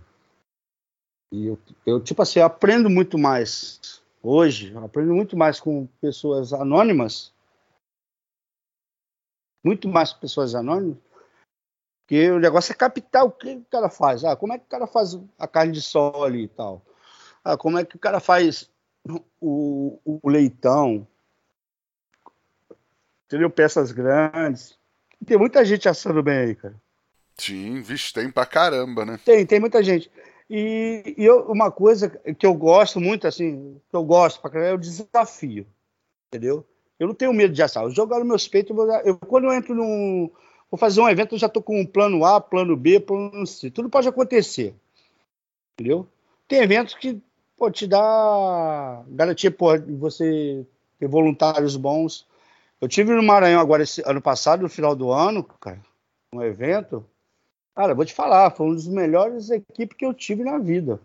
E 1.33 1.47
eu, 1.47 1.59
eu, 1.87 2.01
tipo 2.01 2.23
assim, 2.23 2.41
aprendo 2.41 2.91
muito 2.91 3.19
mais 3.19 4.03
hoje, 4.23 4.77
aprendo 4.79 5.15
muito 5.15 5.37
mais 5.37 5.61
com 5.61 5.87
pessoas 6.01 6.53
anônimas, 6.53 7.33
muito 9.63 9.89
mais 9.89 10.13
pessoas 10.13 10.55
anônimas, 10.55 10.99
porque 12.09 12.31
o 12.31 12.39
negócio 12.39 12.73
é 12.73 12.75
captar 12.75 13.25
o 13.25 13.31
que 13.31 13.57
o 13.57 13.65
cara 13.71 13.91
faz. 13.91 14.25
Ah, 14.25 14.35
como 14.35 14.55
é 14.55 14.59
que 14.59 14.65
o 14.65 14.69
cara 14.69 14.87
faz 14.87 15.19
a 15.39 15.47
carne 15.47 15.73
de 15.73 15.83
sol 15.83 16.25
ali 16.25 16.45
e 16.45 16.49
tal? 16.49 16.83
Ah, 17.45 17.57
como 17.57 17.79
é 17.79 17.85
que 17.85 17.97
o 17.97 17.99
cara 17.99 18.19
faz 18.19 18.71
o, 19.41 20.01
o 20.05 20.29
leitão? 20.29 21.07
Entendeu? 23.27 23.51
Peças 23.51 23.93
grandes. 23.93 24.79
Tem 25.27 25.37
muita 25.37 25.63
gente 25.65 25.87
assando 25.87 26.23
bem 26.23 26.39
aí, 26.39 26.55
cara. 26.55 26.75
Sim, 27.37 27.83
vixe, 27.83 28.13
tem 28.13 28.31
pra 28.31 28.47
caramba, 28.47 29.05
né? 29.05 29.21
Tem, 29.23 29.45
tem 29.45 29.61
muita 29.61 29.83
gente. 29.83 30.11
E, 30.49 31.15
e 31.17 31.25
eu, 31.25 31.51
uma 31.51 31.71
coisa 31.71 32.09
que 32.09 32.47
eu 32.47 32.55
gosto 32.55 32.99
muito, 32.99 33.27
assim, 33.27 33.79
que 33.91 33.95
eu 33.95 34.03
gosto 34.03 34.41
pra 34.41 34.51
caramba, 34.51 34.71
é 34.71 34.75
o 34.75 34.79
desafio. 34.79 35.67
Entendeu? 36.29 36.67
Eu 36.99 37.07
não 37.07 37.15
tenho 37.15 37.33
medo 37.33 37.55
de 37.55 37.63
jogo 37.95 38.19
no 38.19 38.25
meus 38.25 38.49
peitos, 38.49 38.77
eu, 38.77 38.91
eu, 39.05 39.17
quando 39.19 39.45
eu 39.45 39.53
entro 39.53 39.75
num, 39.75 40.31
Vou 40.71 40.79
fazer 40.79 41.01
um 41.01 41.09
evento, 41.09 41.35
eu 41.35 41.39
já 41.39 41.47
estou 41.47 41.63
com 41.63 41.81
um 41.81 41.87
plano 41.87 42.25
A, 42.25 42.41
plano 42.41 42.77
B, 42.77 43.01
plano 43.01 43.47
C. 43.47 43.71
Tudo 43.71 43.89
pode 43.89 44.07
acontecer. 44.07 44.75
Entendeu? 45.75 46.07
Tem 46.47 46.61
eventos 46.61 46.95
que 46.95 47.21
pô, 47.57 47.71
te 47.71 47.87
dá 47.87 49.03
garantia 49.09 49.51
de 49.51 49.95
você 49.95 50.67
ter 50.99 51.09
voluntários 51.09 51.77
bons. 51.77 52.27
Eu 52.81 52.89
tive 52.89 53.15
no 53.15 53.23
Maranhão 53.23 53.61
agora, 53.61 53.83
esse 53.83 54.03
ano 54.07 54.21
passado, 54.21 54.63
no 54.63 54.69
final 54.69 54.95
do 54.95 55.11
ano, 55.11 55.43
cara, 55.43 55.81
um 56.35 56.43
evento. 56.43 57.05
Cara, 57.75 57.95
vou 57.95 58.05
te 58.05 58.13
falar, 58.13 58.51
foi 58.51 58.67
um 58.67 58.75
dos 58.75 58.89
melhores 58.89 59.51
equipes 59.51 59.97
que 59.97 60.05
eu 60.05 60.13
tive 60.13 60.45
na 60.45 60.59
vida. 60.59 61.01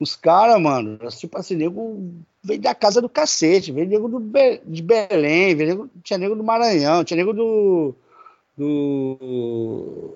Os 0.00 0.14
caras, 0.14 0.60
mano, 0.60 0.96
tipo 1.10 1.36
assim, 1.36 1.56
nego 1.56 2.12
veio 2.42 2.60
da 2.60 2.74
casa 2.74 3.00
do 3.00 3.08
cacete, 3.08 3.72
veio 3.72 3.88
nego 3.88 4.08
do 4.08 4.20
Be 4.20 4.60
de 4.64 4.82
Belém, 4.82 5.56
veio 5.56 5.70
nego, 5.70 5.90
tinha 6.02 6.18
nego 6.18 6.36
do 6.36 6.44
Maranhão, 6.44 7.04
tinha 7.04 7.16
nego 7.16 7.32
do. 7.32 7.94
do. 8.56 10.14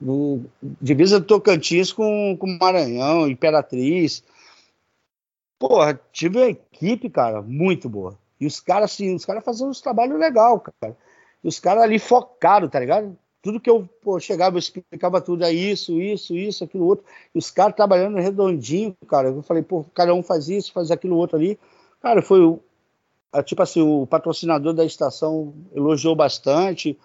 do 0.00 0.40
divisa 0.80 1.20
do 1.20 1.26
Tocantins 1.26 1.92
com, 1.92 2.36
com 2.38 2.58
Maranhão, 2.60 3.28
Imperatriz. 3.28 4.24
Porra, 5.60 6.00
tive 6.12 6.38
uma 6.38 6.48
equipe, 6.50 7.08
cara, 7.08 7.40
muito 7.42 7.88
boa. 7.88 8.18
E 8.40 8.46
os 8.46 8.58
caras, 8.58 8.92
assim, 8.92 9.14
os 9.14 9.24
caras 9.24 9.44
fazendo 9.44 9.70
uns 9.70 9.80
trabalhos 9.80 10.18
legal, 10.18 10.58
cara. 10.60 10.96
E 11.44 11.48
os 11.48 11.60
caras 11.60 11.82
ali 11.84 11.98
focaram, 11.98 12.68
tá 12.68 12.80
ligado? 12.80 13.16
Tudo 13.42 13.60
que 13.60 13.70
eu 13.70 13.88
pô, 14.02 14.20
chegava, 14.20 14.56
eu 14.56 14.58
explicava 14.58 15.20
tudo, 15.20 15.44
é 15.44 15.52
isso, 15.52 16.00
isso, 16.00 16.36
isso, 16.36 16.64
aquilo 16.64 16.86
outro. 16.86 17.04
E 17.34 17.38
os 17.38 17.50
caras 17.50 17.74
trabalhando 17.74 18.18
redondinho, 18.18 18.94
cara. 19.08 19.28
Eu 19.28 19.42
falei, 19.42 19.62
pô, 19.62 19.84
cada 19.94 20.14
um 20.14 20.22
faz 20.22 20.48
isso, 20.48 20.72
faz 20.72 20.90
aquilo 20.90 21.16
outro 21.16 21.36
ali. 21.36 21.58
Cara, 22.00 22.22
foi. 22.22 22.58
Tipo 23.44 23.62
assim, 23.62 23.80
o 23.80 24.06
patrocinador 24.06 24.74
da 24.74 24.84
estação 24.84 25.54
elogiou 25.72 26.16
bastante, 26.16 26.98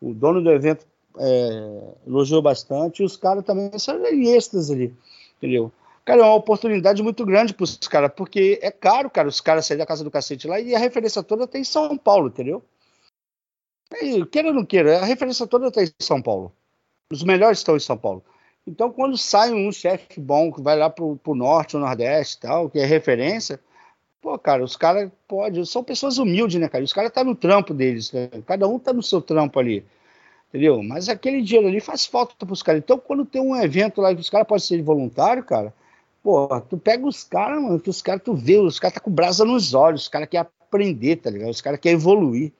o 0.00 0.14
dono 0.14 0.40
do 0.40 0.50
evento 0.50 0.86
é, 1.18 1.80
elogiou 2.06 2.40
bastante, 2.40 3.02
e 3.02 3.04
os 3.04 3.16
caras 3.16 3.44
também 3.44 3.70
saíram 3.78 4.06
extras 4.34 4.70
ali, 4.70 4.94
entendeu? 5.36 5.72
Cara, 6.04 6.20
é 6.20 6.24
uma 6.24 6.34
oportunidade 6.34 7.02
muito 7.02 7.24
grande 7.24 7.54
para 7.54 7.64
os 7.64 7.76
caras, 7.76 8.12
porque 8.14 8.58
é 8.62 8.70
caro, 8.70 9.08
cara, 9.08 9.26
os 9.26 9.40
caras 9.40 9.66
saírem 9.66 9.82
da 9.82 9.86
casa 9.86 10.04
do 10.04 10.10
cacete 10.10 10.46
lá 10.46 10.60
e 10.60 10.74
a 10.74 10.78
referência 10.78 11.22
toda 11.22 11.46
tem 11.46 11.62
em 11.62 11.64
São 11.64 11.96
Paulo, 11.96 12.28
entendeu? 12.28 12.62
É, 13.92 14.24
queira 14.26 14.48
ou 14.48 14.54
não 14.54 14.64
queira, 14.64 15.00
a 15.00 15.04
referência 15.04 15.46
toda 15.46 15.68
está 15.68 15.82
em 15.82 15.90
São 16.00 16.20
Paulo. 16.20 16.52
Os 17.10 17.22
melhores 17.22 17.58
estão 17.58 17.76
em 17.76 17.80
São 17.80 17.96
Paulo. 17.96 18.24
Então, 18.66 18.90
quando 18.90 19.16
sai 19.16 19.52
um 19.52 19.70
chefe 19.70 20.20
bom 20.20 20.50
que 20.50 20.62
vai 20.62 20.76
lá 20.76 20.88
pro, 20.88 21.16
pro 21.16 21.34
norte, 21.34 21.76
ou 21.76 21.82
nordeste 21.82 22.40
tal, 22.40 22.70
que 22.70 22.78
é 22.78 22.86
referência, 22.86 23.60
pô, 24.22 24.38
cara, 24.38 24.64
os 24.64 24.76
caras 24.76 25.10
podem. 25.28 25.64
São 25.64 25.84
pessoas 25.84 26.16
humildes, 26.18 26.58
né, 26.58 26.68
cara? 26.68 26.82
Os 26.82 26.92
caras 26.92 27.12
tá 27.12 27.22
no 27.22 27.34
trampo 27.34 27.74
deles. 27.74 28.10
Né? 28.10 28.30
Cada 28.46 28.66
um 28.66 28.78
tá 28.78 28.92
no 28.92 29.02
seu 29.02 29.20
trampo 29.20 29.60
ali. 29.60 29.84
Entendeu? 30.48 30.82
Mas 30.82 31.08
aquele 31.08 31.42
dinheiro 31.42 31.68
ali 31.68 31.80
faz 31.80 32.06
falta 32.06 32.46
pros 32.46 32.62
caras. 32.62 32.80
Então, 32.82 32.98
quando 32.98 33.24
tem 33.26 33.42
um 33.42 33.54
evento 33.56 34.00
lá 34.00 34.14
que 34.14 34.20
os 34.20 34.30
caras 34.30 34.46
podem 34.46 34.64
ser 34.64 34.80
voluntário, 34.82 35.44
cara, 35.44 35.74
pô, 36.22 36.48
tu 36.62 36.78
pega 36.78 37.06
os 37.06 37.22
caras, 37.24 37.60
mano, 37.60 37.78
que 37.78 37.90
os 37.90 38.00
caras, 38.00 38.22
tu 38.22 38.34
vê, 38.34 38.56
os 38.58 38.78
caras 38.78 38.94
tá 38.94 39.00
com 39.00 39.10
brasa 39.10 39.44
nos 39.44 39.74
olhos, 39.74 40.02
os 40.02 40.08
caras 40.08 40.28
querem 40.28 40.46
aprender, 40.62 41.16
tá 41.16 41.28
ligado? 41.28 41.50
Os 41.50 41.60
caras 41.60 41.78
querem 41.78 41.98
evoluir. 41.98 42.52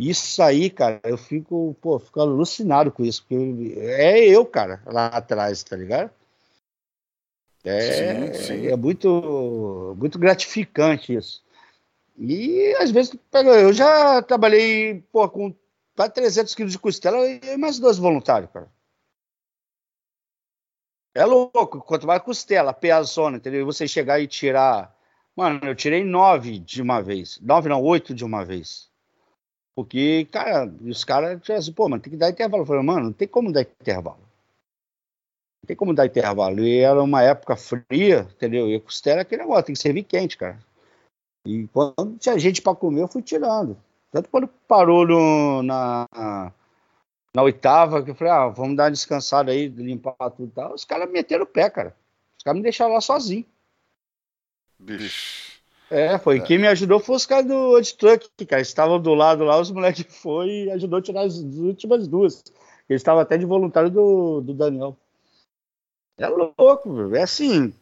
Isso 0.00 0.42
aí, 0.42 0.70
cara, 0.70 0.98
eu 1.04 1.18
fico, 1.18 1.76
pô, 1.78 1.98
fico 1.98 2.20
alucinado 2.20 2.90
com 2.90 3.04
isso, 3.04 3.22
porque 3.22 3.74
é 3.76 4.18
eu, 4.26 4.46
cara, 4.46 4.82
lá 4.86 5.08
atrás, 5.08 5.62
tá 5.62 5.76
ligado? 5.76 6.10
É, 7.62 8.32
sim, 8.32 8.42
sim. 8.42 8.66
é 8.68 8.76
muito, 8.76 9.94
muito 9.98 10.18
gratificante 10.18 11.14
isso. 11.14 11.44
E 12.16 12.74
às 12.78 12.90
vezes, 12.90 13.12
eu 13.34 13.74
já 13.74 14.22
trabalhei 14.22 15.04
pô, 15.12 15.28
com 15.28 15.54
quase 15.94 16.14
300 16.14 16.54
quilos 16.54 16.72
de 16.72 16.78
costela 16.78 17.18
e 17.28 17.58
mais 17.58 17.78
dois 17.78 17.98
voluntários, 17.98 18.50
cara. 18.50 18.72
É 21.14 21.26
louco, 21.26 21.82
quanto 21.82 22.06
mais 22.06 22.22
costela, 22.22 22.72
peazona, 22.72 23.36
entendeu? 23.36 23.60
E 23.60 23.64
você 23.64 23.86
chegar 23.86 24.18
e 24.18 24.26
tirar. 24.26 24.96
Mano, 25.36 25.60
eu 25.62 25.74
tirei 25.74 26.02
nove 26.02 26.58
de 26.58 26.80
uma 26.80 27.02
vez. 27.02 27.38
Nove, 27.42 27.68
não, 27.68 27.82
oito 27.82 28.14
de 28.14 28.24
uma 28.24 28.42
vez. 28.46 28.89
Porque, 29.74 30.26
cara, 30.26 30.66
os 30.82 31.04
caras 31.04 31.40
tinham 31.42 31.58
assim, 31.58 31.72
pô, 31.72 31.88
mano, 31.88 32.02
tem 32.02 32.10
que 32.10 32.16
dar 32.16 32.30
intervalo. 32.30 32.62
Eu 32.62 32.66
falei, 32.66 32.82
mano, 32.82 33.04
não 33.06 33.12
tem 33.12 33.28
como 33.28 33.52
dar 33.52 33.62
intervalo. 33.62 34.20
Não 35.62 35.66
tem 35.66 35.76
como 35.76 35.94
dar 35.94 36.06
intervalo. 36.06 36.60
E 36.60 36.78
era 36.80 37.02
uma 37.02 37.22
época 37.22 37.56
fria, 37.56 38.28
entendeu? 38.32 38.68
E 38.68 38.76
a 38.76 38.80
costela 38.80 39.20
é 39.20 39.22
aquele 39.22 39.42
negócio, 39.42 39.64
tem 39.64 39.74
que 39.74 39.80
servir 39.80 40.04
quente, 40.04 40.36
cara. 40.36 40.58
E 41.46 41.66
quando 41.68 42.18
tinha 42.18 42.38
gente 42.38 42.60
para 42.60 42.76
comer, 42.76 43.02
eu 43.02 43.08
fui 43.08 43.22
tirando. 43.22 43.76
Tanto 44.10 44.28
quando 44.28 44.48
parou 44.48 45.06
no, 45.06 45.62
na, 45.62 46.06
na 47.32 47.42
oitava, 47.42 48.02
que 48.02 48.10
eu 48.10 48.14
falei, 48.14 48.32
ah, 48.32 48.48
vamos 48.48 48.76
dar 48.76 48.84
uma 48.84 48.90
descansada 48.90 49.52
aí, 49.52 49.68
limpar 49.68 50.14
tudo 50.30 50.48
e 50.48 50.54
tal. 50.54 50.74
Os 50.74 50.84
caras 50.84 51.10
meteram 51.10 51.44
o 51.44 51.46
pé, 51.46 51.70
cara. 51.70 51.96
Os 52.36 52.42
caras 52.42 52.58
me 52.58 52.62
deixaram 52.62 52.92
lá 52.92 53.00
sozinho. 53.00 53.46
Bicho. 54.78 55.49
É, 55.90 56.16
foi. 56.18 56.38
É. 56.38 56.40
Quem 56.40 56.58
me 56.58 56.68
ajudou 56.68 57.00
foi 57.00 57.16
os 57.16 57.26
caras 57.26 57.46
do 57.46 57.80
Truck, 57.98 58.46
cara. 58.46 58.62
Estavam 58.62 59.00
do 59.00 59.12
lado 59.12 59.42
lá, 59.42 59.60
os 59.60 59.72
moleques 59.72 60.06
foi 60.22 60.48
e 60.48 60.70
ajudou 60.70 61.00
a 61.00 61.02
tirar 61.02 61.22
as, 61.22 61.34
as 61.34 61.56
últimas 61.56 62.06
duas. 62.06 62.44
Eles 62.88 63.00
estavam 63.00 63.20
até 63.20 63.36
de 63.36 63.44
voluntário 63.44 63.90
do, 63.90 64.40
do 64.40 64.54
Daniel. 64.54 64.96
É 66.16 66.28
louco, 66.28 66.94
velho. 66.94 67.16
É 67.16 67.22
assim, 67.22 67.74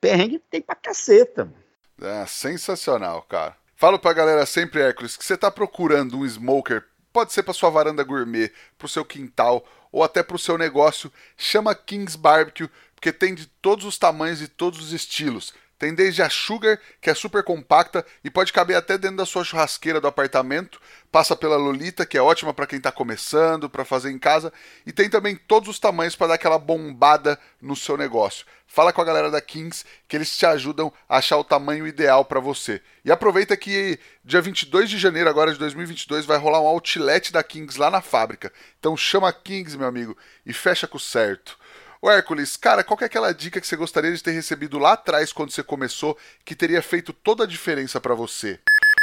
perrengue 0.00 0.38
tem 0.50 0.62
pra 0.62 0.74
caceta. 0.74 1.52
É, 2.00 2.24
sensacional, 2.26 3.22
cara. 3.22 3.56
Falo 3.76 3.98
pra 3.98 4.12
galera 4.12 4.46
sempre, 4.46 4.80
Hércules, 4.80 5.16
que 5.16 5.24
você 5.24 5.36
tá 5.36 5.50
procurando 5.50 6.18
um 6.18 6.26
smoker, 6.26 6.84
pode 7.12 7.32
ser 7.32 7.42
pra 7.42 7.54
sua 7.54 7.70
varanda 7.70 8.04
gourmet, 8.04 8.52
pro 8.78 8.88
seu 8.88 9.04
quintal 9.04 9.64
ou 9.90 10.02
até 10.04 10.22
pro 10.22 10.38
seu 10.38 10.56
negócio, 10.56 11.10
chama 11.36 11.74
Kings 11.74 12.16
Barbecue, 12.16 12.68
porque 12.94 13.12
tem 13.12 13.34
de 13.34 13.46
todos 13.46 13.84
os 13.84 13.98
tamanhos 13.98 14.40
e 14.40 14.48
todos 14.48 14.80
os 14.80 14.92
estilos 14.92 15.52
Tem 15.80 15.94
desde 15.94 16.20
a 16.20 16.28
Sugar, 16.28 16.78
que 17.00 17.08
é 17.08 17.14
super 17.14 17.42
compacta 17.42 18.04
e 18.22 18.28
pode 18.28 18.52
caber 18.52 18.76
até 18.76 18.98
dentro 18.98 19.16
da 19.16 19.24
sua 19.24 19.42
churrasqueira 19.42 19.98
do 19.98 20.06
apartamento, 20.06 20.78
passa 21.10 21.34
pela 21.34 21.56
Lolita, 21.56 22.04
que 22.04 22.18
é 22.18 22.22
ótima 22.22 22.52
para 22.52 22.66
quem 22.66 22.76
está 22.76 22.92
começando, 22.92 23.70
para 23.70 23.82
fazer 23.82 24.10
em 24.10 24.18
casa, 24.18 24.52
e 24.84 24.92
tem 24.92 25.08
também 25.08 25.34
todos 25.34 25.70
os 25.70 25.78
tamanhos 25.78 26.14
para 26.14 26.26
dar 26.26 26.34
aquela 26.34 26.58
bombada 26.58 27.40
no 27.62 27.74
seu 27.74 27.96
negócio. 27.96 28.44
Fala 28.66 28.92
com 28.92 29.00
a 29.00 29.04
galera 29.06 29.30
da 29.30 29.40
Kings 29.40 29.86
que 30.06 30.16
eles 30.18 30.36
te 30.36 30.44
ajudam 30.44 30.92
a 31.08 31.16
achar 31.16 31.38
o 31.38 31.44
tamanho 31.44 31.86
ideal 31.86 32.26
para 32.26 32.40
você. 32.40 32.82
E 33.02 33.10
aproveita 33.10 33.56
que 33.56 33.98
dia 34.22 34.42
22 34.42 34.90
de 34.90 34.98
janeiro 34.98 35.30
agora 35.30 35.50
de 35.50 35.58
2022 35.58 36.26
vai 36.26 36.36
rolar 36.36 36.60
um 36.60 36.66
outlet 36.66 37.32
da 37.32 37.42
Kings 37.42 37.80
lá 37.80 37.90
na 37.90 38.02
fábrica. 38.02 38.52
Então 38.78 38.94
chama 38.98 39.30
a 39.30 39.32
Kings, 39.32 39.78
meu 39.78 39.88
amigo, 39.88 40.14
e 40.44 40.52
fecha 40.52 40.86
com 40.86 40.98
o 40.98 41.00
certo. 41.00 41.58
O 42.02 42.10
Hércules, 42.10 42.56
cara, 42.56 42.82
qual 42.82 42.98
é 43.02 43.04
aquela 43.04 43.30
dica 43.34 43.60
que 43.60 43.66
você 43.66 43.76
gostaria 43.76 44.10
de 44.10 44.22
ter 44.22 44.30
recebido 44.30 44.78
lá 44.78 44.94
atrás 44.94 45.34
quando 45.34 45.50
você 45.50 45.62
começou 45.62 46.16
que 46.46 46.54
teria 46.54 46.80
feito 46.80 47.12
toda 47.12 47.44
a 47.44 47.46
diferença 47.46 48.00
para 48.00 48.14
você? 48.14 48.58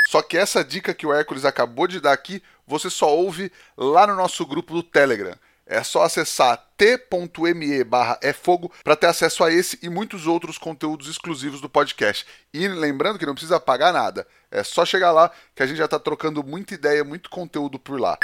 Só 0.09 0.23
que 0.23 0.35
essa 0.35 0.63
dica 0.63 0.95
que 0.95 1.05
o 1.05 1.13
Hércules 1.13 1.45
acabou 1.45 1.85
de 1.87 1.99
dar 1.99 2.13
aqui, 2.13 2.41
você 2.65 2.89
só 2.89 3.15
ouve 3.15 3.51
lá 3.77 4.07
no 4.07 4.15
nosso 4.15 4.43
grupo 4.47 4.73
do 4.73 4.81
Telegram. 4.81 5.35
É 5.63 5.83
só 5.83 6.01
acessar 6.01 6.65
t.me 6.75 7.83
barra 7.83 8.17
é 8.19 8.33
fogo 8.33 8.71
para 8.83 8.95
ter 8.95 9.07
acesso 9.07 9.43
a 9.43 9.51
esse 9.51 9.77
e 9.83 9.89
muitos 9.89 10.25
outros 10.25 10.57
conteúdos 10.57 11.07
exclusivos 11.07 11.61
do 11.61 11.69
podcast. 11.69 12.25
E 12.51 12.67
lembrando 12.67 13.19
que 13.19 13.25
não 13.27 13.35
precisa 13.35 13.59
pagar 13.59 13.93
nada. 13.93 14.25
É 14.49 14.63
só 14.63 14.83
chegar 14.83 15.11
lá 15.11 15.29
que 15.53 15.61
a 15.61 15.67
gente 15.67 15.77
já 15.77 15.85
está 15.85 15.99
trocando 15.99 16.43
muita 16.43 16.73
ideia, 16.73 17.03
muito 17.03 17.29
conteúdo 17.29 17.77
por 17.77 17.99
lá. 17.99 18.17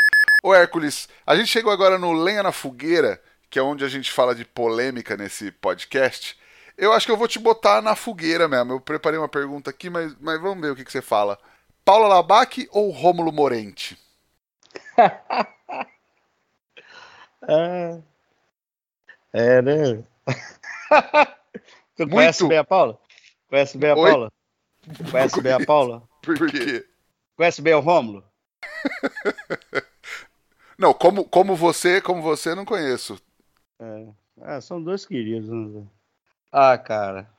Ô 0.44 0.52
Hércules, 0.52 1.08
a 1.28 1.36
gente 1.36 1.50
chegou 1.50 1.72
agora 1.72 2.00
no 2.00 2.12
Lenha 2.14 2.42
na 2.42 2.52
Fogueira 2.52 3.22
que 3.54 3.60
é 3.60 3.62
onde 3.62 3.86
a 3.86 3.88
gente 3.88 4.12
fala 4.12 4.34
de 4.34 4.44
polêmica 4.44 5.16
nesse 5.16 5.52
podcast, 5.52 6.36
eu 6.76 6.92
acho 6.92 7.06
que 7.06 7.12
eu 7.12 7.18
vou 7.18 7.28
te 7.28 7.38
botar 7.38 7.84
na 7.84 7.96
fogueira 7.96 8.48
mesmo. 8.48 8.74
Eu 8.74 8.82
preparei 8.82 9.20
uma 9.20 9.30
pergunta 9.30 9.70
aqui, 9.70 9.92
mas, 9.92 10.16
mas 10.20 10.42
vamos 10.42 10.60
ver 10.60 10.72
o 10.72 10.76
que, 10.76 10.84
que 10.84 10.92
você 10.92 11.04
fala. 11.04 11.38
Paula 11.86 12.08
Labac 12.08 12.68
ou 12.72 12.90
Rômulo 12.90 13.32
Morente? 13.32 13.96
é, 17.48 18.02
é, 19.34 19.62
né? 19.62 20.04
tu 21.96 22.10
conhece 22.10 22.48
bem 22.48 22.58
a 22.58 22.64
Paula? 22.64 23.00
Conhece 23.48 23.78
bem 23.78 23.92
a 23.92 23.96
Oi? 23.96 24.10
Paula? 24.10 24.32
Conhece 25.12 25.42
bem 25.42 25.54
a 25.54 25.60
Paula? 25.64 26.02
Por 26.24 26.50
quê? 26.50 26.88
Conhece 27.38 27.62
bem 27.62 27.76
o 27.76 27.82
Rômulo? 27.82 28.24
Não, 30.76 30.92
como, 30.92 31.24
como 31.24 31.56
você, 31.56 32.02
como 32.02 32.20
você, 32.24 32.56
não 32.56 32.66
conheço. 32.66 33.22
É. 33.80 34.08
Ah, 34.42 34.62
são 34.62 34.82
dois 34.82 35.06
queridos. 35.06 35.50
Né? 35.50 35.84
Ah, 36.52 36.78
cara. 36.78 37.30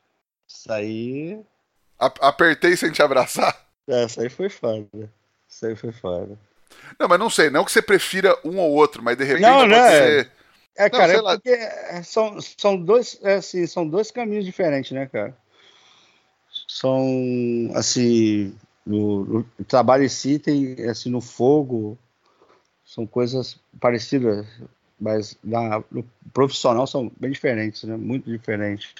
Isso 0.47 0.72
aí. 0.72 1.41
A 1.99 2.07
apertei 2.28 2.76
sem 2.76 2.91
te 2.91 3.03
abraçar? 3.03 3.64
É, 3.87 4.05
isso 4.05 4.20
aí 4.20 4.28
foi 4.28 4.49
foda. 4.49 5.12
Isso 5.49 5.66
aí 5.66 5.76
foi 5.76 5.93
foda. 5.93 6.39
Não, 6.99 7.09
mas 7.09 7.18
não 7.18 7.30
sei, 7.30 7.51
não 7.51 7.64
que 7.64 7.72
você 7.72 7.82
prefira 7.82 8.37
um 8.45 8.59
ou 8.59 8.72
outro, 8.72 9.03
mas 9.03 9.16
de 9.16 9.24
repente 9.24 9.43
não, 9.43 9.61
pode 9.61 9.70
né? 9.70 9.91
ser. 9.91 10.32
É, 10.76 10.91
cara, 10.91 11.12
é 11.12 11.22
porque 11.22 11.57
são, 12.03 12.41
são, 12.41 12.76
dois, 12.76 13.18
é, 13.22 13.35
assim, 13.35 13.64
são 13.66 13.89
dois 13.89 14.11
caminhos 14.11 14.45
diferentes, 14.45 14.91
né, 14.91 15.07
cara? 15.07 15.37
São, 16.66 17.70
assim, 17.74 18.57
no, 18.85 19.24
no 19.24 19.45
trabalho 19.68 20.05
em 20.05 20.09
si 20.09 20.39
tem, 20.39 20.74
assim, 20.89 21.11
no 21.11 21.20
fogo, 21.20 21.97
são 22.85 23.07
coisas 23.07 23.57
parecidas 23.80 24.47
mas 25.05 25.36
na, 25.44 25.84
no 25.90 26.02
profissional 26.32 26.86
são 26.86 27.12
bem 27.20 27.30
diferentes, 27.30 27.84
né? 27.84 27.94
Muito 27.94 28.30
diferentes. 28.30 28.94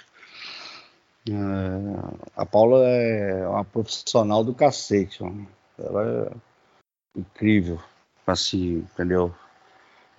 Uh, 1.26 2.18
a 2.36 2.44
Paula 2.44 2.86
é 2.86 3.48
uma 3.48 3.64
profissional 3.64 4.44
do 4.44 4.55
cacete, 4.55 5.22
mano. 5.22 5.48
ela 5.78 6.30
é 7.16 7.18
incrível, 7.18 7.80
assim, 8.26 8.86
entendeu? 8.92 9.34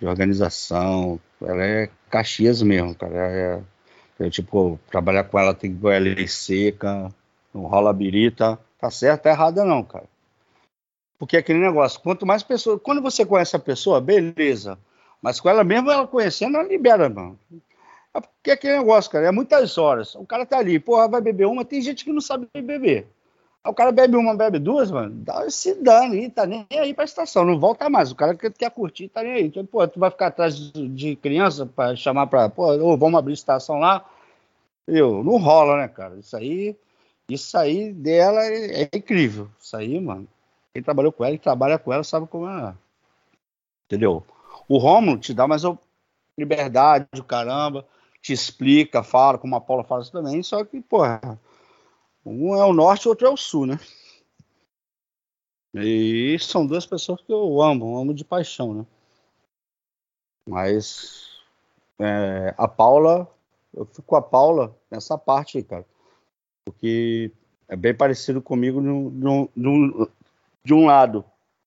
De 0.00 0.06
organização, 0.06 1.20
ela 1.40 1.64
é 1.64 1.88
Caxias 2.10 2.60
mesmo, 2.62 2.92
cara. 2.96 3.14
É, 3.14 3.62
é, 4.18 4.30
tipo, 4.30 4.80
trabalhar 4.90 5.24
com 5.24 5.38
ela 5.38 5.54
tem 5.54 5.70
que 5.70 5.78
goela 5.78 6.26
seca, 6.26 7.14
não 7.54 7.62
rola 7.66 7.92
birita, 7.92 8.58
tá 8.80 8.90
certo, 8.90 9.22
tá 9.22 9.30
errada 9.30 9.64
não, 9.64 9.84
cara. 9.84 10.06
Porque 11.16 11.36
é 11.36 11.40
aquele 11.40 11.60
negócio, 11.60 12.00
quanto 12.00 12.26
mais 12.26 12.42
pessoas, 12.42 12.80
quando 12.82 13.00
você 13.00 13.24
conhece 13.24 13.54
a 13.54 13.60
pessoa, 13.60 14.00
beleza. 14.00 14.76
Mas 15.22 15.40
com 15.40 15.48
ela 15.48 15.64
mesmo, 15.64 15.90
ela 15.90 16.06
conhecendo, 16.06 16.56
ela 16.56 16.68
libera, 16.68 17.08
mano. 17.08 17.38
É 18.14 18.20
porque 18.20 18.50
é 18.50 18.52
aquele 18.54 18.78
negócio, 18.78 19.10
cara, 19.10 19.26
é 19.26 19.30
muitas 19.30 19.76
horas. 19.76 20.14
O 20.14 20.24
cara 20.24 20.46
tá 20.46 20.58
ali, 20.58 20.78
porra, 20.78 21.08
vai 21.08 21.20
beber 21.20 21.46
uma, 21.46 21.64
tem 21.64 21.82
gente 21.82 22.04
que 22.04 22.12
não 22.12 22.20
sabe 22.20 22.48
beber. 22.54 23.06
Aí 23.62 23.70
o 23.70 23.74
cara 23.74 23.90
bebe 23.90 24.16
uma, 24.16 24.34
bebe 24.34 24.58
duas, 24.58 24.90
mano, 24.90 25.12
dá 25.12 25.44
esse 25.44 25.74
dano 25.74 26.14
aí, 26.14 26.30
tá 26.30 26.46
nem 26.46 26.64
aí 26.70 26.94
pra 26.94 27.04
estação, 27.04 27.44
não 27.44 27.58
volta 27.58 27.90
mais. 27.90 28.12
O 28.12 28.14
cara 28.14 28.34
que 28.34 28.48
quer 28.50 28.70
curtir, 28.70 29.08
tá 29.08 29.22
nem 29.22 29.32
aí. 29.32 29.46
Então, 29.46 29.66
pô, 29.66 29.86
tu 29.88 29.98
vai 29.98 30.10
ficar 30.10 30.28
atrás 30.28 30.56
de, 30.56 31.16
criança 31.16 31.66
pra 31.66 31.96
chamar 31.96 32.28
pra, 32.28 32.48
pô, 32.48 32.72
oh, 32.74 32.96
vamos 32.96 33.18
abrir 33.18 33.34
estação 33.34 33.78
lá. 33.78 34.08
Eu, 34.86 35.24
não 35.24 35.36
rola, 35.36 35.78
né, 35.78 35.88
cara? 35.88 36.16
Isso 36.16 36.36
aí, 36.36 36.76
isso 37.28 37.58
aí 37.58 37.92
dela 37.92 38.40
é, 38.46 38.82
é 38.84 38.88
incrível. 38.96 39.48
Isso 39.60 39.76
aí, 39.76 39.98
mano. 40.00 40.28
Quem 40.72 40.82
trabalhou 40.82 41.10
com 41.10 41.24
ela 41.24 41.34
e 41.34 41.38
trabalha 41.38 41.78
com 41.78 41.92
ela 41.92 42.04
sabe 42.04 42.26
como 42.28 42.48
é. 42.48 42.72
Entendeu? 43.86 44.24
O 44.68 44.78
Romulo 44.78 45.18
te 45.18 45.32
dá 45.32 45.46
mais 45.46 45.62
liberdade, 46.36 47.06
caramba, 47.26 47.86
te 48.20 48.32
explica, 48.32 49.02
fala, 49.02 49.38
como 49.38 49.54
a 49.56 49.60
Paula 49.60 49.84
fala 49.84 50.04
também, 50.10 50.42
só 50.42 50.64
que, 50.64 50.80
porra, 50.80 51.40
um 52.24 52.54
é 52.54 52.64
o 52.64 52.72
norte 52.72 53.06
o 53.06 53.10
outro 53.10 53.26
é 53.26 53.30
o 53.30 53.36
sul, 53.36 53.66
né? 53.66 53.78
E 55.74 56.36
são 56.40 56.66
duas 56.66 56.86
pessoas 56.86 57.20
que 57.20 57.32
eu 57.32 57.62
amo, 57.62 57.98
amo 57.98 58.14
de 58.14 58.24
paixão, 58.24 58.74
né? 58.74 58.86
Mas 60.48 61.40
é, 61.98 62.54
a 62.56 62.66
Paula, 62.66 63.30
eu 63.74 63.84
fico 63.84 64.02
com 64.02 64.16
a 64.16 64.22
Paula 64.22 64.76
nessa 64.90 65.18
parte 65.18 65.58
aí, 65.58 65.64
cara. 65.64 65.84
Porque 66.64 67.30
é 67.68 67.76
bem 67.76 67.94
parecido 67.94 68.40
comigo 68.40 68.80
no, 68.80 69.10
no, 69.10 69.50
no, 69.54 70.10
de 70.64 70.74
um 70.74 70.86
lado. 70.86 71.24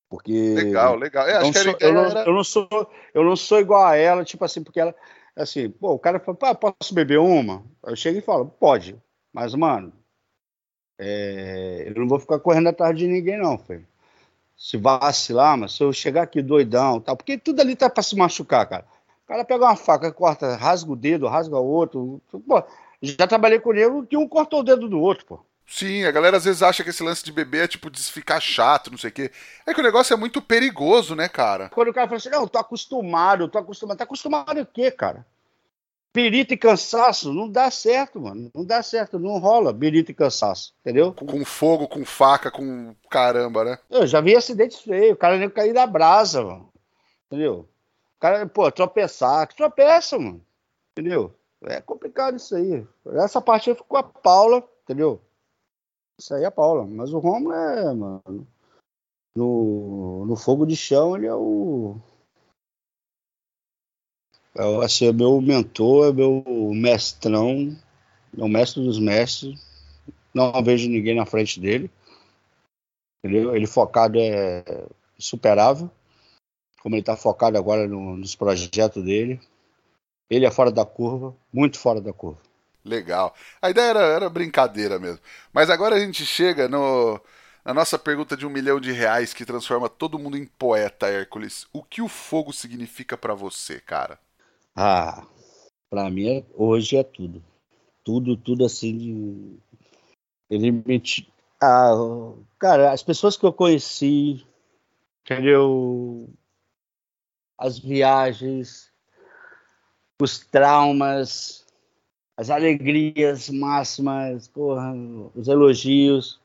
Porque 0.10 0.56
legal, 0.56 0.96
legal. 0.96 1.28
É, 1.28 1.38
acho 1.38 1.52
que 1.52 1.86
eu, 1.86 1.94
não, 1.94 2.06
era... 2.06 2.24
eu, 2.24 2.34
não, 2.34 2.44
sou, 2.44 2.68
eu 3.14 3.24
não 3.24 3.36
sou 3.36 3.60
igual 3.60 3.86
a 3.86 3.96
ela, 3.96 4.26
tipo 4.26 4.44
assim, 4.44 4.64
porque 4.64 4.80
ela, 4.80 4.96
assim, 5.36 5.70
pô, 5.70 5.94
o 5.94 6.00
cara 6.00 6.20
fala, 6.20 6.56
posso 6.56 6.94
beber 6.94 7.20
uma? 7.20 7.64
Eu 7.86 7.96
chego 7.96 8.18
e 8.18 8.22
falo, 8.22 8.48
pode, 8.48 8.96
mas, 9.32 9.54
mano, 9.54 9.94
é, 10.98 11.86
eu 11.88 12.02
não 12.02 12.08
vou 12.08 12.20
ficar 12.20 12.40
correndo 12.40 12.70
atrás 12.70 12.98
de 12.98 13.08
ninguém, 13.08 13.38
não, 13.38 13.58
filho. 13.58 13.88
Se 14.58 14.78
vacilar, 14.78 15.58
mas 15.58 15.74
se 15.74 15.84
eu 15.84 15.94
chegar 15.94 16.24
aqui 16.24 16.42
doidão, 16.42 17.00
tal, 17.00 17.16
porque 17.16 17.38
tudo 17.38 17.62
ali 17.62 17.76
tá 17.76 17.90
pra 17.90 18.04
se 18.04 18.16
machucar, 18.16 18.68
cara. 18.68 18.86
O 19.24 19.28
cara 19.28 19.46
pega 19.46 19.64
uma 19.64 19.76
faca, 19.76 20.12
corta, 20.12 20.56
rasga 20.56 20.92
o 20.92 20.96
dedo, 20.96 21.28
rasga 21.28 21.56
o 21.56 21.66
outro. 21.66 22.20
Pô, 22.32 22.64
já 23.02 23.28
trabalhei 23.28 23.60
com 23.60 23.72
nego 23.72 24.06
que 24.06 24.18
um 24.18 24.28
cortou 24.28 24.62
o 24.62 24.64
dedo 24.64 24.90
do 24.90 25.00
outro, 25.00 25.26
pô. 25.26 25.40
Sim, 25.72 26.04
a 26.04 26.10
galera 26.10 26.38
às 26.38 26.46
vezes 26.46 26.64
acha 26.64 26.84
que 26.84 26.90
esse 26.90 27.04
lance 27.04 27.24
de 27.24 27.32
beber 27.32 27.66
é 27.66 27.68
tipo 27.68 27.92
de 27.92 28.02
ficar 28.02 28.40
chato, 28.40 28.90
não 28.90 28.98
sei 28.98 29.12
o 29.12 29.14
quê. 29.14 29.32
É 29.68 29.74
que 29.74 29.80
o 29.80 29.84
negócio 29.84 30.12
é 30.12 30.18
muito 30.18 30.42
perigoso, 30.42 31.16
né, 31.16 31.30
cara? 31.30 31.70
Quando 31.70 31.90
o 31.90 31.94
cara 31.94 32.08
fala 32.08 32.18
assim, 32.18 32.30
não, 32.30 32.48
tô 32.48 32.58
acostumado, 32.58 33.48
tô 33.48 33.60
acostumado. 33.60 33.98
Tá 34.00 34.04
acostumado 34.04 34.60
o 34.60 34.66
quê, 34.66 34.90
cara? 34.90 35.24
Birita 36.12 36.56
e 36.56 36.58
cansaço, 36.58 37.32
não 37.32 37.48
dá 37.48 37.70
certo, 37.70 38.20
mano. 38.20 38.50
Não 38.54 38.66
dá 38.66 38.82
certo, 38.82 39.20
não 39.20 39.38
rola 39.38 39.72
birita 39.72 40.10
e 40.10 40.16
cansaço, 40.16 40.74
entendeu? 40.82 41.14
Com 41.14 41.46
fogo, 41.46 41.88
com 41.88 42.04
faca, 42.04 42.50
com 42.50 42.96
caramba, 43.08 43.64
né? 43.64 43.78
Eu 43.92 44.08
já 44.08 44.20
vi 44.20 44.36
acidentes 44.36 44.80
feios, 44.80 45.14
o 45.14 45.18
cara 45.18 45.38
nem 45.38 45.52
cair 45.52 45.72
da 45.72 45.86
brasa, 45.86 46.44
mano. 46.44 46.74
Entendeu? 47.28 47.70
O 48.18 48.20
cara, 48.20 48.48
pô, 48.48 48.72
tropeçar, 48.72 49.48
que 49.48 49.56
tropeça, 49.56 50.18
mano. 50.18 50.44
Entendeu? 50.94 51.32
É 51.62 51.80
complicado 51.80 52.38
isso 52.38 52.56
aí. 52.56 52.84
Essa 53.24 53.40
parte 53.40 53.70
eu 53.70 53.76
fico 53.76 53.88
com 53.88 53.98
a 53.98 54.04
Paula, 54.04 54.68
entendeu? 54.84 55.22
Isso 56.20 56.34
aí 56.34 56.44
é 56.44 56.52
Paula. 56.52 56.86
Mas 56.86 57.14
o 57.14 57.20
Romulo 57.20 57.54
é, 57.54 57.94
mano. 57.94 58.46
No, 59.36 60.26
no 60.26 60.36
fogo 60.36 60.66
de 60.66 60.76
chão, 60.76 61.16
ele 61.16 61.28
é 61.28 61.34
o. 61.34 61.96
É, 64.54 64.84
assim, 64.84 65.08
é 65.08 65.14
meu 65.14 65.40
mentor, 65.40 66.10
é 66.10 66.14
meu 66.14 66.44
mestrão, 66.74 67.74
é 68.38 68.44
o 68.44 68.50
mestre 68.50 68.84
dos 68.84 69.00
mestres. 69.00 69.58
Não 70.34 70.52
vejo 70.62 70.90
ninguém 70.90 71.16
na 71.16 71.26
frente 71.26 71.58
dele. 71.60 71.90
Entendeu? 73.24 73.56
Ele 73.56 73.66
focado 73.66 74.20
é 74.20 74.64
superável. 75.18 75.90
Como 76.82 76.96
ele 76.96 77.02
está 77.02 77.16
focado 77.16 77.58
agora 77.58 77.88
no, 77.88 78.18
nos 78.18 78.36
projetos 78.36 79.04
dele. 79.04 79.40
Ele 80.30 80.46
é 80.46 80.52
fora 80.52 80.72
da 80.72 80.86
curva, 80.86 81.36
muito 81.52 81.80
fora 81.80 82.02
da 82.02 82.12
curva. 82.12 82.49
Legal. 82.90 83.36
A 83.62 83.70
ideia 83.70 83.90
era, 83.92 84.00
era 84.00 84.30
brincadeira 84.30 84.98
mesmo. 84.98 85.20
Mas 85.54 85.70
agora 85.70 85.96
a 85.96 86.00
gente 86.00 86.26
chega 86.26 86.68
no, 86.68 87.22
na 87.64 87.74
nossa 87.74 88.00
pergunta 88.00 88.36
de 88.36 88.48
um 88.48 88.50
milhão 88.50 88.80
de 88.80 88.92
reais 88.92 89.32
que 89.32 89.46
transforma 89.46 89.88
todo 89.88 90.18
mundo 90.18 90.36
em 90.36 90.46
poeta, 90.46 91.08
Hércules. 91.08 91.68
O 91.72 91.84
que 91.84 92.02
o 92.02 92.08
fogo 92.08 92.52
significa 92.52 93.16
para 93.16 93.36
você, 93.36 93.80
cara? 93.80 94.20
Ah, 94.76 95.24
para 95.90 96.10
mim 96.10 96.38
é, 96.38 96.46
hoje 96.56 96.98
é 96.98 97.04
tudo. 97.04 97.44
Tudo, 98.04 98.36
tudo 98.36 98.66
assim 98.66 98.98
de, 98.98 99.60
Ele 100.50 100.72
me. 100.72 101.04
Ah, 101.62 101.92
cara, 102.58 102.92
as 102.92 103.04
pessoas 103.04 103.38
que 103.38 103.46
eu 103.46 103.54
conheci, 103.54 104.44
entendeu? 105.24 106.28
As 107.56 107.78
viagens, 107.78 108.92
os 110.22 110.40
traumas, 110.40 111.66
as 112.40 112.50
alegrias 112.50 113.50
máximas, 113.50 114.48
porra, 114.48 114.94
os 115.36 115.50
elogios, 115.50 116.40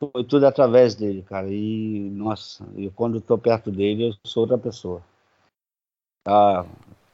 foi 0.00 0.24
tudo 0.24 0.46
através 0.46 0.94
dele, 0.94 1.20
cara. 1.20 1.52
E, 1.52 2.08
nossa, 2.14 2.66
eu, 2.74 2.90
quando 2.92 3.18
estou 3.18 3.36
perto 3.36 3.70
dele, 3.70 4.08
eu 4.08 4.14
sou 4.24 4.44
outra 4.44 4.56
pessoa. 4.56 5.02
Ah, 6.26 6.64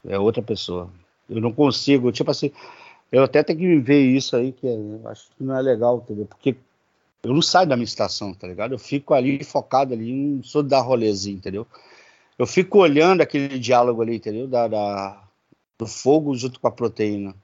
é 0.07 0.17
outra 0.17 0.41
pessoa. 0.41 0.89
Eu 1.29 1.41
não 1.41 1.51
consigo, 1.51 2.09
tipo 2.09 2.31
assim, 2.31 2.53
eu 3.11 3.21
até 3.21 3.43
tenho 3.43 3.59
que 3.59 3.79
ver 3.79 3.99
isso 3.99 4.37
aí, 4.37 4.53
que 4.53 4.65
é, 4.65 4.71
eu 4.71 5.01
acho 5.09 5.27
que 5.35 5.43
não 5.43 5.57
é 5.57 5.61
legal, 5.61 5.97
entendeu? 5.97 6.25
Porque 6.25 6.55
eu 7.21 7.33
não 7.33 7.41
saio 7.41 7.67
da 7.67 7.75
minha 7.75 7.83
estação, 7.83 8.33
tá 8.33 8.47
ligado? 8.47 8.73
Eu 8.73 8.79
fico 8.79 9.13
ali 9.13 9.43
focado 9.43 9.93
ali, 9.93 10.13
não 10.13 10.41
sou 10.41 10.63
da 10.63 10.79
rolezinho, 10.79 11.35
entendeu? 11.35 11.67
Eu 12.39 12.47
fico 12.47 12.79
olhando 12.79 13.19
aquele 13.19 13.59
diálogo 13.59 14.01
ali, 14.01 14.15
entendeu? 14.15 14.47
Da, 14.47 14.69
da, 14.69 15.21
do 15.77 15.85
fogo 15.85 16.33
junto 16.33 16.61
com 16.61 16.67
a 16.69 16.71
proteína. 16.71 17.35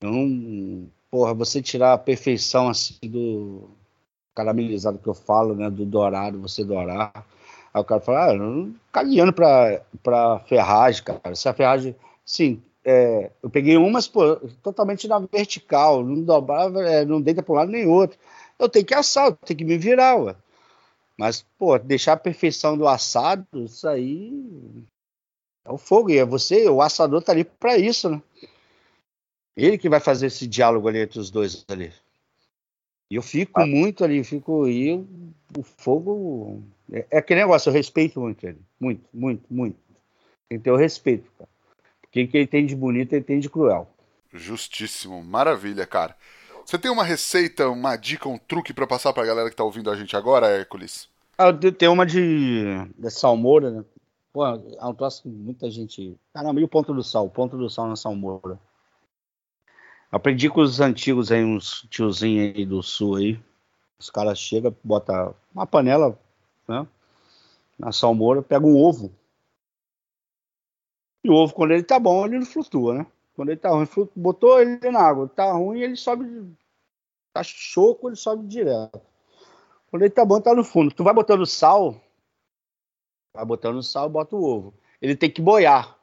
Eu 0.00 0.10
não. 0.10 0.88
Porra, 1.10 1.34
você 1.34 1.60
tirar 1.60 1.92
a 1.92 1.98
perfeição 1.98 2.68
assim 2.68 2.96
do 3.02 3.68
caramelizado 4.34 4.98
que 4.98 5.08
eu 5.08 5.14
falo, 5.14 5.54
né? 5.54 5.68
Do 5.68 5.84
dourado, 5.84 6.40
você 6.40 6.64
dourar. 6.64 7.12
Aí 7.72 7.80
o 7.80 7.84
cara 7.84 8.00
fala, 8.00 8.30
ah, 8.30 8.34
não 8.34 8.74
caminhando 8.92 9.32
pra, 9.32 9.82
pra 10.02 10.40
ferragem, 10.40 11.02
cara. 11.02 11.34
Se 11.34 11.48
a 11.48 11.54
ferragem. 11.54 11.94
Sim, 12.24 12.62
é, 12.84 13.30
eu 13.42 13.50
peguei 13.50 13.76
umas 13.76 14.08
pô, 14.08 14.36
totalmente 14.62 15.06
na 15.08 15.18
vertical, 15.18 16.04
não 16.04 16.22
dobrava, 16.22 16.82
é, 16.82 17.04
não 17.04 17.20
deita 17.20 17.42
para 17.42 17.52
um 17.52 17.56
lado 17.56 17.70
nem 17.70 17.86
outro. 17.86 18.18
Eu 18.58 18.68
tenho 18.68 18.84
que 18.84 18.94
assar, 18.94 19.26
eu 19.26 19.32
tenho 19.36 19.58
que 19.58 19.64
me 19.64 19.76
virar, 19.78 20.16
ué. 20.16 20.36
Mas, 21.18 21.44
pô, 21.58 21.78
deixar 21.78 22.14
a 22.14 22.16
perfeição 22.16 22.78
do 22.78 22.88
assado, 22.88 23.46
isso 23.54 23.86
aí 23.86 24.32
é 25.64 25.70
o 25.70 25.76
fogo. 25.76 26.10
E 26.10 26.18
é 26.18 26.24
você, 26.24 26.68
o 26.68 26.80
assador 26.80 27.22
tá 27.22 27.32
ali 27.32 27.44
para 27.44 27.76
isso, 27.76 28.08
né? 28.08 28.22
Ele 29.60 29.76
que 29.76 29.88
vai 29.88 30.00
fazer 30.00 30.26
esse 30.26 30.46
diálogo 30.46 30.88
ali 30.88 31.00
entre 31.00 31.18
os 31.18 31.30
dois 31.30 31.64
ali. 31.68 31.92
E 33.10 33.16
eu 33.16 33.22
fico 33.22 33.60
ah. 33.60 33.66
muito 33.66 34.02
ali, 34.02 34.24
fico. 34.24 34.66
E 34.66 34.88
eu, 34.88 35.06
o 35.58 35.62
fogo. 35.62 36.62
É, 36.90 37.06
é 37.10 37.18
aquele 37.18 37.40
negócio, 37.40 37.68
eu 37.68 37.74
respeito 37.74 38.20
muito 38.20 38.46
ele. 38.46 38.58
Muito, 38.80 39.04
muito, 39.12 39.44
muito. 39.50 39.76
Tem 40.48 40.58
que 40.58 40.64
ter 40.64 40.70
o 40.70 40.76
respeito, 40.76 41.30
cara. 41.38 41.50
Porque 42.00 42.26
quem 42.26 42.46
tem 42.46 42.64
de 42.64 42.74
bonito, 42.74 43.12
ele 43.12 43.24
tem 43.24 43.38
de 43.38 43.50
cruel. 43.50 43.88
Justíssimo. 44.32 45.22
Maravilha, 45.22 45.86
cara. 45.86 46.16
Você 46.64 46.78
tem 46.78 46.90
uma 46.90 47.04
receita, 47.04 47.68
uma 47.68 47.96
dica, 47.96 48.28
um 48.28 48.38
truque 48.38 48.72
para 48.72 48.86
passar 48.86 49.12
pra 49.12 49.26
galera 49.26 49.50
que 49.50 49.56
tá 49.56 49.64
ouvindo 49.64 49.90
a 49.90 49.96
gente 49.96 50.16
agora, 50.16 50.48
Hércules? 50.48 51.08
Ah, 51.36 51.52
tem 51.52 51.88
uma 51.88 52.06
de, 52.06 52.64
de 52.96 53.10
salmoura, 53.10 53.70
né? 53.70 53.84
Pô, 54.32 54.46
é 54.46 54.84
um 54.84 54.94
troço 54.94 55.22
que 55.22 55.28
muita 55.28 55.70
gente. 55.70 56.16
Caramba, 56.32 56.60
e 56.60 56.64
o 56.64 56.68
ponto 56.68 56.94
do 56.94 57.02
sal? 57.02 57.26
O 57.26 57.30
ponto 57.30 57.56
do 57.56 57.68
sal 57.68 57.88
na 57.88 57.96
salmoura. 57.96 58.58
Aprendi 60.10 60.50
com 60.50 60.60
os 60.60 60.80
antigos 60.80 61.30
aí, 61.30 61.44
uns 61.44 61.86
tiozinhos 61.88 62.56
aí 62.56 62.66
do 62.66 62.82
sul 62.82 63.16
aí. 63.16 63.40
Os 63.98 64.10
caras 64.10 64.38
chegam, 64.38 64.74
bota 64.82 65.34
uma 65.54 65.66
panela, 65.66 66.18
né? 66.66 66.86
Na 67.78 67.92
salmoura, 67.92 68.42
pega 68.42 68.66
um 68.66 68.76
ovo. 68.76 69.12
E 71.22 71.30
o 71.30 71.34
ovo, 71.34 71.54
quando 71.54 71.72
ele 71.72 71.84
tá 71.84 71.98
bom, 71.98 72.26
ele 72.26 72.38
não 72.38 72.46
flutua, 72.46 72.94
né? 72.94 73.06
Quando 73.36 73.50
ele 73.50 73.60
tá 73.60 73.70
ruim, 73.70 73.86
flutua, 73.86 74.12
botou 74.16 74.60
ele 74.60 74.90
na 74.90 75.00
água. 75.00 75.28
Tá 75.28 75.52
ruim, 75.52 75.80
ele 75.80 75.96
sobe. 75.96 76.56
Tá 77.32 77.42
choco, 77.44 78.08
ele 78.08 78.16
sobe 78.16 78.46
direto. 78.48 79.00
Quando 79.90 80.02
ele 80.02 80.10
tá 80.10 80.24
bom, 80.24 80.40
tá 80.40 80.54
no 80.54 80.64
fundo. 80.64 80.92
Tu 80.92 81.04
vai 81.04 81.14
botando 81.14 81.46
sal. 81.46 82.00
Vai 83.32 83.44
botando 83.44 83.82
sal, 83.82 84.08
bota 84.08 84.34
o 84.34 84.42
ovo. 84.42 84.74
Ele 85.00 85.14
tem 85.14 85.30
que 85.30 85.40
boiar. 85.40 85.96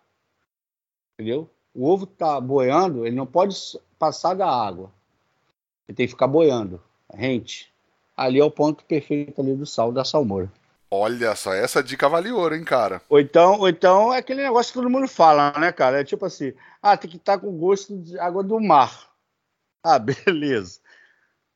Entendeu? 1.13 1.49
O 1.77 1.87
ovo 1.87 2.07
tá 2.07 2.41
boiando, 2.41 3.05
ele 3.05 3.15
não 3.15 3.27
pode 3.27 3.55
passar 3.99 4.33
da 4.33 4.49
água. 4.49 4.91
Ele 5.87 5.95
tem 5.95 6.07
que 6.07 6.13
ficar 6.13 6.25
boiando, 6.25 6.81
rente. 7.13 7.71
Ali 8.15 8.39
é 8.39 8.43
o 8.43 8.49
ponto 8.49 8.83
perfeito 8.83 9.39
ali 9.39 9.55
do 9.55 9.63
sal 9.63 9.91
da 9.91 10.03
salmoura. 10.03 10.51
Olha 10.89 11.35
só, 11.35 11.53
essa 11.53 11.83
dica 11.83 12.09
vale 12.09 12.31
ouro, 12.31 12.55
hein, 12.55 12.63
cara? 12.63 12.99
Ou 13.07 13.19
então, 13.19 13.59
ou 13.59 13.69
então 13.69 14.11
é 14.11 14.17
aquele 14.17 14.41
negócio 14.41 14.73
que 14.73 14.79
todo 14.79 14.89
mundo 14.89 15.07
fala, 15.07 15.51
né, 15.59 15.71
cara? 15.71 16.01
É 16.01 16.03
tipo 16.03 16.25
assim, 16.25 16.51
ah, 16.81 16.97
tem 16.97 17.11
que 17.11 17.17
estar 17.17 17.33
tá 17.33 17.39
com 17.39 17.55
gosto 17.55 17.95
de 17.95 18.17
água 18.17 18.41
do 18.41 18.59
mar. 18.59 19.11
Ah, 19.83 19.99
beleza. 20.25 20.79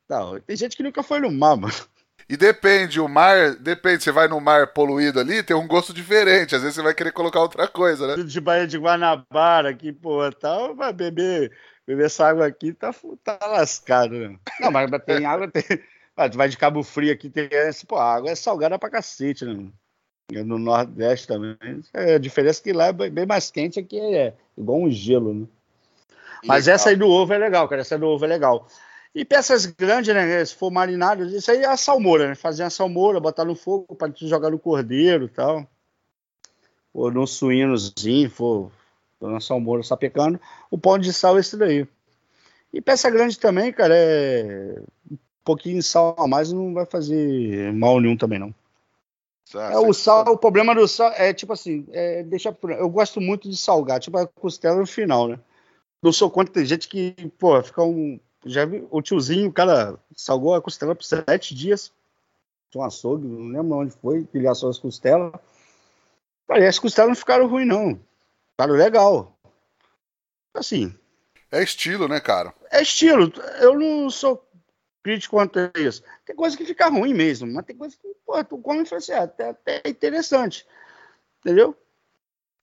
Não, 0.07 0.39
tem 0.39 0.55
gente 0.55 0.77
que 0.77 0.83
nunca 0.83 1.01
foi 1.01 1.19
no 1.19 1.31
mar, 1.31 1.57
mano. 1.57 1.73
E 2.31 2.37
depende, 2.37 2.97
o 2.97 3.09
mar, 3.09 3.55
depende, 3.55 4.03
você 4.03 4.09
vai 4.09 4.25
no 4.25 4.39
mar 4.39 4.67
poluído 4.67 5.19
ali, 5.19 5.43
tem 5.43 5.53
um 5.53 5.67
gosto 5.67 5.93
diferente. 5.93 6.55
Às 6.55 6.61
vezes 6.61 6.75
você 6.75 6.81
vai 6.81 6.93
querer 6.93 7.11
colocar 7.11 7.41
outra 7.41 7.67
coisa, 7.67 8.07
né? 8.07 8.23
De 8.23 8.39
Baía 8.39 8.65
de 8.65 8.77
Guanabara 8.77 9.71
aqui, 9.71 9.91
pô, 9.91 10.31
tal, 10.31 10.73
vai 10.73 10.93
beber, 10.93 11.51
beber 11.85 12.05
essa 12.05 12.25
água 12.25 12.47
aqui, 12.47 12.71
tá, 12.71 12.95
tá 13.21 13.37
lascado, 13.47 14.13
né? 14.13 14.39
Não, 14.61 14.71
mas 14.71 14.89
tem 15.05 15.25
água, 15.25 15.51
tem, 15.51 15.61
ah, 16.15 16.29
tu 16.29 16.37
vai 16.37 16.47
de 16.47 16.55
Cabo 16.55 16.81
Frio 16.83 17.11
aqui, 17.11 17.29
tem 17.29 17.49
esse, 17.51 17.85
pô, 17.85 17.97
a 17.97 18.15
água 18.15 18.31
é 18.31 18.35
salgada 18.35 18.79
pra 18.79 18.89
cacete, 18.89 19.43
né? 19.43 19.67
No 20.31 20.57
Nordeste 20.57 21.27
também. 21.27 21.57
É, 21.93 22.13
a 22.13 22.17
diferença 22.17 22.61
é 22.61 22.63
que 22.63 22.71
lá 22.71 22.85
é 22.85 22.93
bem 22.93 23.25
mais 23.25 23.51
quente, 23.51 23.77
aqui 23.77 23.99
é 23.99 24.33
igual 24.57 24.79
um 24.79 24.89
gelo, 24.89 25.33
né? 25.33 25.47
Mas 26.45 26.65
legal. 26.65 26.75
essa 26.75 26.89
aí 26.91 26.95
do 26.95 27.09
ovo 27.09 27.33
é 27.33 27.37
legal, 27.37 27.67
cara. 27.67 27.81
Essa 27.81 27.99
do 27.99 28.07
ovo 28.07 28.23
é 28.23 28.27
legal. 28.29 28.67
E 29.13 29.25
peças 29.25 29.65
grandes, 29.65 30.13
né? 30.13 30.43
Se 30.45 30.55
for 30.55 30.71
marinado, 30.71 31.25
isso 31.25 31.51
aí 31.51 31.59
é 31.59 31.67
a 31.67 31.75
salmoura, 31.75 32.29
né? 32.29 32.35
Fazer 32.35 32.63
a 32.63 32.69
salmoura, 32.69 33.19
botar 33.19 33.43
no 33.43 33.55
fogo 33.55 33.95
para 33.95 34.11
jogar 34.15 34.49
no 34.49 34.59
cordeiro 34.59 35.25
e 35.25 35.29
tal. 35.29 35.67
Ou 36.93 37.11
no 37.11 37.27
suínozinho, 37.27 38.29
for 38.29 38.71
na 39.19 39.39
salmoura 39.39 39.83
sapecando. 39.83 40.39
O 40.69 40.77
pão 40.77 40.97
de 40.97 41.11
sal 41.11 41.37
é 41.37 41.41
esse 41.41 41.57
daí. 41.57 41.87
E 42.73 42.81
peça 42.81 43.09
grande 43.09 43.37
também, 43.37 43.71
cara, 43.71 43.93
é 43.95 44.81
pouquinho 45.43 45.77
de 45.77 45.83
sal 45.83 46.15
a 46.17 46.27
mais 46.27 46.51
não 46.51 46.73
vai 46.73 46.85
fazer 46.85 47.73
mal 47.73 47.99
nenhum 47.99 48.17
também, 48.17 48.39
não. 48.39 48.53
é, 49.53 49.77
o 49.77 49.93
sal, 49.93 50.25
o 50.27 50.37
problema 50.37 50.73
do 50.73 50.87
sal 50.87 51.11
é 51.13 51.33
tipo 51.33 51.53
assim, 51.53 51.85
é, 51.91 52.23
deixa, 52.23 52.55
eu 52.77 52.89
gosto 52.89 53.19
muito 53.19 53.49
de 53.49 53.57
salgar, 53.57 53.99
tipo 53.99 54.17
a 54.17 54.27
costela 54.27 54.77
no 54.77 54.87
final, 54.87 55.27
né? 55.27 55.39
Não 56.01 56.11
sou 56.11 56.31
contra, 56.31 56.53
tem 56.53 56.65
gente 56.65 56.87
que, 56.87 57.13
pô, 57.37 57.61
fica 57.61 57.83
um. 57.83 58.19
Já 58.45 58.65
vi 58.65 58.85
o 58.89 59.01
tiozinho, 59.01 59.49
o 59.49 59.53
cara 59.53 59.99
salgou 60.15 60.55
a 60.55 60.61
costela 60.61 60.95
por 60.95 61.03
sete 61.03 61.53
dias. 61.53 61.91
Tinha 62.69 62.83
um 62.83 62.85
açougue, 62.85 63.27
não 63.27 63.47
lembro 63.47 63.77
onde 63.77 63.91
foi, 63.91 64.25
que 64.25 64.37
ele 64.37 64.47
assou 64.47 64.69
as 64.69 64.79
costelas. 64.79 65.33
Cara, 66.47 66.67
as 66.67 66.79
costelas 66.79 67.09
não 67.09 67.15
ficaram 67.15 67.47
ruins, 67.47 67.67
não. 67.67 67.99
Ficaram 68.51 68.73
legal. 68.73 69.37
Assim. 70.53 70.93
É 71.51 71.61
estilo, 71.61 72.07
né, 72.07 72.19
cara? 72.19 72.53
É 72.71 72.81
estilo. 72.81 73.31
Eu 73.59 73.77
não 73.77 74.09
sou 74.09 74.43
crítico 75.03 75.35
quanto 75.35 75.59
a 75.59 75.71
isso. 75.79 76.03
Tem 76.25 76.35
coisa 76.35 76.55
que 76.55 76.65
fica 76.65 76.87
ruim 76.87 77.13
mesmo, 77.13 77.51
mas 77.51 77.65
tem 77.65 77.75
coisa 77.75 77.95
que, 77.95 78.07
pô, 78.25 78.43
tu 78.43 78.57
come 78.57 78.83
e 78.83 78.85
fala 78.85 78.99
assim, 78.99 79.11
ah, 79.13 79.23
até, 79.23 79.49
até 79.49 79.81
interessante. 79.85 80.65
Entendeu? 81.39 81.75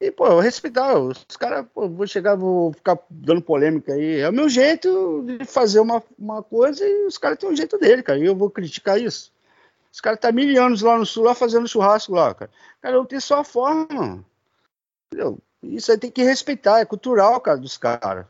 E, 0.00 0.12
pô, 0.12 0.26
eu 0.26 0.38
respeitar, 0.38 0.96
os 0.96 1.36
caras, 1.36 1.66
vou 1.74 2.06
chegar, 2.06 2.36
vou 2.36 2.72
ficar 2.72 2.98
dando 3.10 3.42
polêmica 3.42 3.92
aí. 3.92 4.20
É 4.20 4.28
o 4.28 4.32
meu 4.32 4.48
jeito 4.48 5.24
de 5.26 5.44
fazer 5.44 5.80
uma, 5.80 6.02
uma 6.16 6.40
coisa 6.40 6.86
e 6.86 7.06
os 7.06 7.18
caras 7.18 7.38
têm 7.38 7.48
um 7.48 7.56
jeito 7.56 7.76
dele, 7.78 8.02
cara. 8.02 8.18
E 8.18 8.24
eu 8.24 8.36
vou 8.36 8.48
criticar 8.48 9.00
isso. 9.00 9.32
Os 9.92 10.00
caras 10.00 10.20
tá 10.20 10.30
mil 10.30 10.62
anos 10.62 10.82
lá 10.82 10.96
no 10.96 11.04
sul, 11.04 11.24
lá 11.24 11.34
fazendo 11.34 11.66
churrasco 11.66 12.12
lá, 12.12 12.32
cara. 12.32 12.50
Cara, 12.80 12.94
eu 12.94 13.04
tenho 13.04 13.20
sua 13.20 13.42
forma. 13.42 14.24
Entendeu? 15.06 15.38
Isso 15.62 15.90
aí 15.90 15.98
tem 15.98 16.10
que 16.10 16.22
respeitar, 16.22 16.78
é 16.78 16.84
cultural, 16.84 17.40
cara, 17.40 17.58
dos 17.58 17.76
caras. 17.76 18.24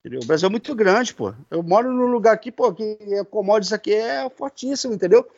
Entendeu? 0.00 0.20
O 0.22 0.26
Brasil 0.26 0.46
é 0.46 0.50
muito 0.50 0.74
grande, 0.74 1.12
pô. 1.12 1.34
Eu 1.50 1.62
moro 1.62 1.92
num 1.92 2.06
lugar 2.06 2.32
aqui, 2.32 2.50
pô, 2.50 2.72
que 2.72 2.98
a 3.20 3.24
commodities 3.26 3.74
aqui 3.74 3.92
é 3.92 4.30
fortíssimo, 4.30 4.94
entendeu? 4.94 5.28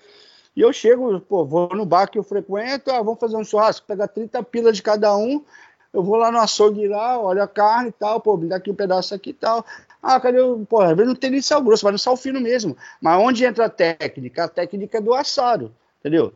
E 0.56 0.60
eu 0.60 0.72
chego, 0.72 1.20
pô, 1.20 1.44
vou 1.44 1.68
no 1.68 1.86
bar 1.86 2.08
que 2.08 2.18
eu 2.18 2.24
frequento, 2.24 2.90
ah, 2.90 3.02
vamos 3.02 3.20
fazer 3.20 3.36
um 3.36 3.44
churrasco, 3.44 3.86
pegar 3.86 4.08
30 4.08 4.42
pilas 4.42 4.76
de 4.76 4.82
cada 4.82 5.16
um, 5.16 5.44
eu 5.92 6.02
vou 6.02 6.16
lá 6.16 6.30
no 6.30 6.38
açougue 6.38 6.86
lá, 6.86 7.20
olho 7.20 7.42
a 7.42 7.48
carne 7.48 7.88
e 7.88 7.92
tal, 7.92 8.20
pô, 8.20 8.36
me 8.36 8.48
dá 8.48 8.56
aqui 8.56 8.70
um 8.70 8.74
pedaço 8.74 9.14
aqui 9.14 9.30
e 9.30 9.34
tal. 9.34 9.64
Ah, 10.02 10.18
cadê 10.18 10.40
o. 10.40 10.64
Pô, 10.64 10.80
às 10.80 10.90
vezes 10.90 11.06
não 11.06 11.14
tem 11.14 11.30
nem 11.30 11.42
sal 11.42 11.62
grosso, 11.62 11.82
vai 11.82 11.92
no 11.92 11.98
sal 11.98 12.16
fino 12.16 12.40
mesmo. 12.40 12.76
Mas 13.00 13.20
onde 13.20 13.44
entra 13.44 13.66
a 13.66 13.68
técnica? 13.68 14.44
A 14.44 14.48
técnica 14.48 14.98
é 14.98 15.00
do 15.00 15.12
assado, 15.12 15.74
entendeu? 15.98 16.32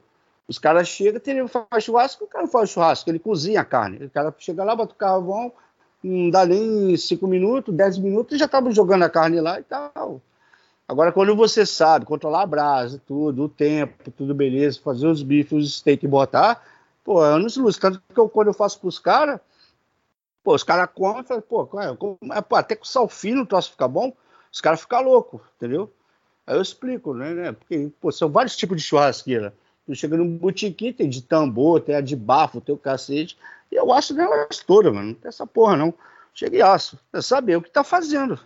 Os 0.46 0.58
caras 0.58 0.88
chegam, 0.88 1.20
tem, 1.20 1.46
faz 1.48 1.84
churrasco, 1.84 2.24
o 2.24 2.28
cara 2.28 2.46
faz 2.46 2.70
churrasco, 2.70 3.08
ele 3.08 3.18
cozinha 3.18 3.60
a 3.60 3.64
carne. 3.64 4.04
O 4.04 4.10
cara 4.10 4.34
chega 4.38 4.62
lá, 4.64 4.76
bota 4.76 4.92
o 4.92 4.96
carvão, 4.96 5.52
não 6.02 6.28
dá 6.28 6.44
nem 6.44 6.94
cinco 6.96 7.26
minutos, 7.26 7.74
dez 7.74 7.96
minutos, 7.96 8.38
já 8.38 8.44
estava 8.44 8.70
jogando 8.70 9.04
a 9.04 9.08
carne 9.08 9.40
lá 9.40 9.58
e 9.58 9.62
tal. 9.62 10.20
Agora, 10.86 11.12
quando 11.12 11.34
você 11.34 11.64
sabe 11.64 12.04
controlar 12.04 12.42
a 12.42 12.46
brasa, 12.46 13.00
tudo, 13.06 13.44
o 13.44 13.48
tempo, 13.48 14.10
tudo 14.10 14.34
beleza, 14.34 14.80
fazer 14.80 15.06
os 15.06 15.22
bifes, 15.22 15.52
os 15.52 15.76
steak 15.78 16.04
e 16.04 16.08
botar, 16.08 16.62
pô, 17.02 17.20
anos 17.20 17.56
luz. 17.56 17.78
Tanto 17.78 18.02
que 18.12 18.20
eu, 18.20 18.28
quando 18.28 18.48
eu 18.48 18.54
faço 18.54 18.78
pros 18.78 18.98
caras, 18.98 19.40
pô, 20.42 20.54
os 20.54 20.62
caras 20.62 20.88
comem 20.94 21.22
e 21.22 21.24
falam, 21.24 21.42
pô, 21.42 21.68
é, 21.80 22.40
pô, 22.42 22.56
até 22.56 22.76
com 22.76 22.84
sal 22.84 23.08
fino 23.08 23.42
o 23.42 23.46
troço 23.46 23.70
fica 23.72 23.88
bom, 23.88 24.12
os 24.52 24.60
caras 24.60 24.80
ficam 24.82 25.02
loucos, 25.02 25.40
entendeu? 25.56 25.90
Aí 26.46 26.56
eu 26.56 26.62
explico, 26.62 27.14
né? 27.14 27.32
né? 27.32 27.52
Porque, 27.52 27.90
pô, 28.00 28.12
são 28.12 28.28
vários 28.28 28.54
tipos 28.54 28.76
de 28.76 28.82
churrasqueira. 28.82 29.54
Tu 29.86 29.94
chega 29.94 30.16
num 30.16 30.36
botiquim, 30.36 30.92
tem 30.92 31.08
de 31.08 31.22
tambor, 31.22 31.80
tem 31.80 31.94
a 31.94 32.00
de 32.00 32.16
bafo, 32.16 32.60
tem 32.60 32.74
o 32.74 32.78
cacete. 32.78 33.38
E 33.70 33.76
eu 33.76 33.92
acho 33.92 34.14
nelas 34.14 34.58
toda, 34.66 34.92
mano. 34.92 35.08
Não 35.08 35.14
tem 35.14 35.28
essa 35.28 35.46
porra, 35.46 35.76
não. 35.76 35.92
Chega 36.34 36.56
e 36.56 36.62
aço. 36.62 36.98
É 37.12 37.20
saber 37.20 37.56
o 37.56 37.62
que 37.62 37.70
tá 37.70 37.84
fazendo. 37.84 38.38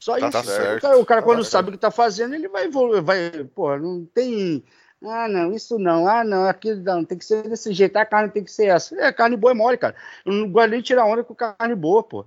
Só 0.00 0.18
tá, 0.18 0.20
isso. 0.20 0.30
Tá 0.30 0.42
certo. 0.42 0.78
O 0.78 0.80
cara, 0.80 0.98
o 0.98 1.06
cara 1.06 1.20
tá 1.20 1.26
quando 1.26 1.44
certo. 1.44 1.52
sabe 1.52 1.68
o 1.68 1.72
que 1.72 1.78
tá 1.78 1.90
fazendo, 1.90 2.34
ele 2.34 2.48
vai 2.48 2.64
evoluir. 2.64 3.02
Vai, 3.02 3.44
porra, 3.54 3.78
não 3.78 4.04
tem. 4.06 4.64
Ah, 5.04 5.28
não, 5.28 5.52
isso 5.52 5.78
não. 5.78 6.08
Ah, 6.08 6.24
não, 6.24 6.46
aquilo 6.46 6.82
não. 6.82 7.04
Tem 7.04 7.18
que 7.18 7.24
ser 7.24 7.46
desse 7.46 7.72
jeito. 7.72 7.96
A 7.96 8.06
carne 8.06 8.30
tem 8.30 8.42
que 8.42 8.50
ser 8.50 8.66
essa. 8.66 8.98
É, 8.98 9.12
carne 9.12 9.36
boa 9.36 9.52
é 9.52 9.54
mole, 9.54 9.76
cara. 9.76 9.94
Eu 10.24 10.32
não 10.32 10.50
gosto 10.50 10.70
nem 10.70 10.80
de 10.80 10.86
tirar 10.86 11.04
onda 11.04 11.22
com 11.22 11.34
carne 11.34 11.74
boa, 11.74 12.02
pô. 12.02 12.20
O 12.20 12.26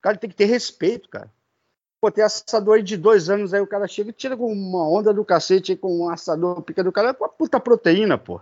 cara 0.00 0.16
tem 0.16 0.30
que 0.30 0.36
ter 0.36 0.44
respeito, 0.44 1.08
cara. 1.08 1.28
Pô, 2.00 2.10
tem 2.10 2.22
assador 2.22 2.76
aí 2.76 2.82
de 2.82 2.96
dois 2.96 3.28
anos, 3.28 3.52
aí 3.52 3.60
o 3.60 3.66
cara 3.66 3.88
chega 3.88 4.10
e 4.10 4.12
tira 4.12 4.36
com 4.36 4.52
uma 4.52 4.88
onda 4.88 5.12
do 5.12 5.24
cacete 5.24 5.74
com 5.74 6.04
um 6.04 6.08
assador 6.08 6.62
pica 6.62 6.84
do 6.84 6.92
cara, 6.92 7.14
com 7.14 7.24
a 7.24 7.28
puta 7.28 7.58
proteína, 7.58 8.16
pô. 8.16 8.40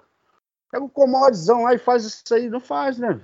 Pega 0.71 0.85
o 0.85 0.89
comodzão 0.89 1.63
lá 1.63 1.73
e 1.73 1.79
faz 1.79 2.05
isso 2.05 2.35
aí. 2.35 2.51
Não 2.51 2.61
faz, 2.61 2.99
né, 2.99 3.19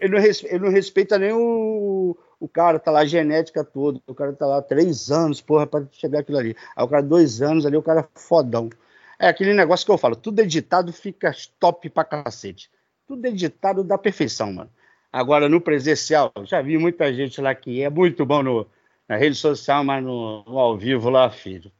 respeita, 0.00 0.54
ele 0.54 0.64
não 0.64 0.72
respeita 0.72 1.18
nem 1.18 1.32
o, 1.32 2.16
o 2.40 2.48
cara, 2.48 2.78
tá 2.78 2.90
lá 2.90 3.04
genética 3.04 3.64
toda. 3.64 4.00
O 4.06 4.14
cara 4.14 4.32
tá 4.32 4.46
lá 4.46 4.62
três 4.62 5.10
anos, 5.10 5.40
porra, 5.40 5.66
pra 5.66 5.84
chegar 5.92 6.20
aquilo 6.20 6.38
ali. 6.38 6.56
Aí 6.76 6.84
o 6.84 6.88
cara, 6.88 7.02
dois 7.02 7.40
anos 7.42 7.64
ali, 7.64 7.76
o 7.76 7.82
cara 7.82 8.00
é 8.00 8.18
fodão. 8.18 8.70
É 9.18 9.28
aquele 9.28 9.54
negócio 9.54 9.86
que 9.86 9.92
eu 9.92 9.98
falo, 9.98 10.16
tudo 10.16 10.40
editado 10.40 10.92
fica 10.92 11.32
top 11.58 11.88
pra 11.88 12.04
cacete. 12.04 12.70
Tudo 13.06 13.24
editado 13.26 13.84
da 13.84 13.96
perfeição, 13.96 14.52
mano. 14.52 14.70
Agora, 15.12 15.48
no 15.48 15.60
presencial, 15.60 16.32
já 16.42 16.60
vi 16.60 16.76
muita 16.76 17.12
gente 17.14 17.40
lá 17.40 17.54
que 17.54 17.82
é 17.82 17.88
muito 17.88 18.26
bom 18.26 18.42
no, 18.42 18.66
na 19.08 19.16
rede 19.16 19.36
social, 19.36 19.84
mas 19.84 20.02
no, 20.02 20.42
no, 20.44 20.58
ao 20.58 20.76
vivo 20.76 21.08
lá, 21.08 21.30
filho. 21.30 21.70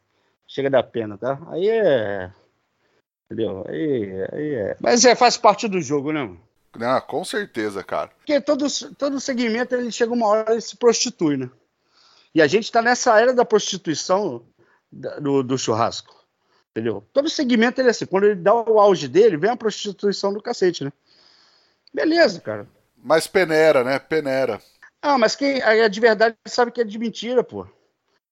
Chega 0.47 0.71
da 0.71 0.83
pena, 0.83 1.19
tá? 1.19 1.41
Aí 1.49 1.69
é. 1.69 2.31
Entendeu? 3.27 3.65
Aí, 3.69 4.27
aí 4.33 4.55
é. 4.55 4.77
Mas 4.81 5.05
é, 5.05 5.17
faz 5.17 5.37
parte 5.37 5.67
do 5.67 5.81
jogo, 5.81 6.13
né, 6.13 6.23
mano? 6.23 6.41
Ah, 6.81 7.01
com 7.01 7.25
certeza, 7.25 7.83
cara. 7.83 8.11
Porque 8.19 8.41
todo, 8.41 8.67
todo 8.97 9.21
segmento 9.21 9.75
ele 9.75 9.91
chega 9.93 10.13
uma 10.13 10.27
hora 10.27 10.57
e 10.57 10.61
se 10.61 10.77
prostitui, 10.77 11.37
né? 11.37 11.51
E 12.35 12.43
a 12.43 12.47
gente 12.47 12.71
tá 12.71 12.83
nessa 12.83 13.19
era 13.19 13.33
da 13.33 13.45
prostituição 13.45 14.45
do, 14.91 15.43
do 15.43 15.57
churrasco. 15.57 16.15
Entendeu? 16.71 17.07
Todo 17.13 17.31
segmento 17.31 17.81
ele 17.81 17.89
é 17.89 17.91
assim. 17.93 18.07
Quando 18.07 18.25
ele 18.25 18.35
dá 18.35 18.53
o 18.53 18.81
auge 18.81 19.07
dele, 19.07 19.37
vem 19.37 19.51
a 19.51 19.57
prostituição 19.57 20.33
do 20.33 20.43
cacete, 20.43 20.83
né? 20.83 20.93
Beleza, 21.93 22.41
cara. 22.41 22.67
Mas 22.97 23.29
peneira, 23.29 23.85
né? 23.85 23.99
Peneira. 24.01 24.61
Ah, 25.01 25.17
mas 25.17 25.37
quem 25.37 25.61
é 25.61 25.89
de 25.89 26.01
verdade 26.01 26.37
sabe 26.47 26.73
que 26.73 26.81
é 26.81 26.85
de 26.85 26.99
mentira, 26.99 27.45
pô. 27.45 27.67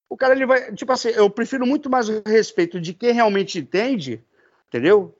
O 0.08 0.16
cara, 0.16 0.34
ele 0.34 0.44
vai. 0.44 0.72
Tipo 0.72 0.92
assim, 0.92 1.08
eu 1.10 1.30
prefiro 1.30 1.64
muito 1.64 1.88
mais 1.88 2.08
o 2.08 2.22
respeito 2.26 2.80
de 2.80 2.92
quem 2.92 3.12
realmente 3.12 3.58
entende, 3.58 4.24
entendeu? 4.66 5.16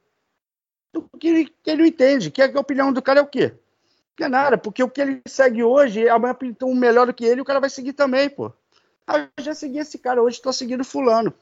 Que 1.18 1.28
ele, 1.28 1.44
que 1.46 1.70
ele 1.70 1.82
não 1.82 1.86
entende. 1.86 2.30
Que 2.30 2.42
a 2.42 2.60
opinião 2.60 2.92
do 2.92 3.02
cara 3.02 3.20
é 3.20 3.22
o 3.22 3.26
quê? 3.26 3.54
Que 4.16 4.24
é 4.24 4.28
nada, 4.28 4.58
porque 4.58 4.82
o 4.82 4.90
que 4.90 5.00
ele 5.00 5.22
segue 5.26 5.62
hoje, 5.62 6.08
amanhã 6.08 6.34
pintou 6.34 6.68
um 6.68 6.74
melhor 6.74 7.06
do 7.06 7.14
que 7.14 7.24
ele, 7.24 7.40
o 7.40 7.44
cara 7.44 7.60
vai 7.60 7.70
seguir 7.70 7.94
também, 7.94 8.28
pô. 8.28 8.52
Ah, 9.06 9.28
eu 9.36 9.44
já 9.44 9.54
segui 9.54 9.78
esse 9.78 9.98
cara, 9.98 10.22
hoje 10.22 10.40
tô 10.40 10.52
seguindo 10.52 10.84
fulano. 10.84 11.32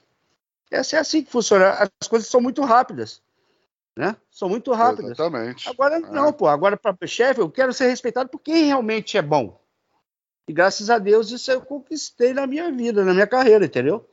Essa 0.70 0.96
é 0.96 1.00
assim 1.00 1.22
que 1.22 1.30
funciona. 1.30 1.90
As 2.00 2.08
coisas 2.08 2.28
são 2.28 2.40
muito 2.40 2.62
rápidas. 2.62 3.20
Né? 3.96 4.16
São 4.30 4.48
muito 4.48 4.72
rápidas. 4.72 5.10
Exatamente. 5.10 5.68
Agora, 5.68 5.96
é. 5.96 6.00
não, 6.00 6.32
pô. 6.32 6.46
Agora, 6.46 6.76
para 6.76 6.94
chefe, 7.06 7.40
eu 7.40 7.50
quero 7.50 7.72
ser 7.72 7.88
respeitado 7.88 8.30
por 8.30 8.38
quem 8.38 8.66
realmente 8.66 9.18
é 9.18 9.22
bom. 9.22 9.60
E 10.46 10.52
graças 10.52 10.90
a 10.90 10.98
Deus 10.98 11.30
isso 11.30 11.50
eu 11.50 11.60
conquistei 11.60 12.32
na 12.32 12.46
minha 12.46 12.70
vida, 12.72 13.04
na 13.04 13.12
minha 13.12 13.26
carreira, 13.26 13.64
entendeu? 13.64 14.08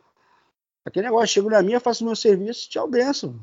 Aquele 0.85 1.05
negócio, 1.05 1.27
chego 1.27 1.49
na 1.49 1.61
minha, 1.61 1.79
faço 1.79 2.05
meu 2.05 2.15
serviço, 2.15 2.69
tchau, 2.69 2.87
benção. 2.87 3.39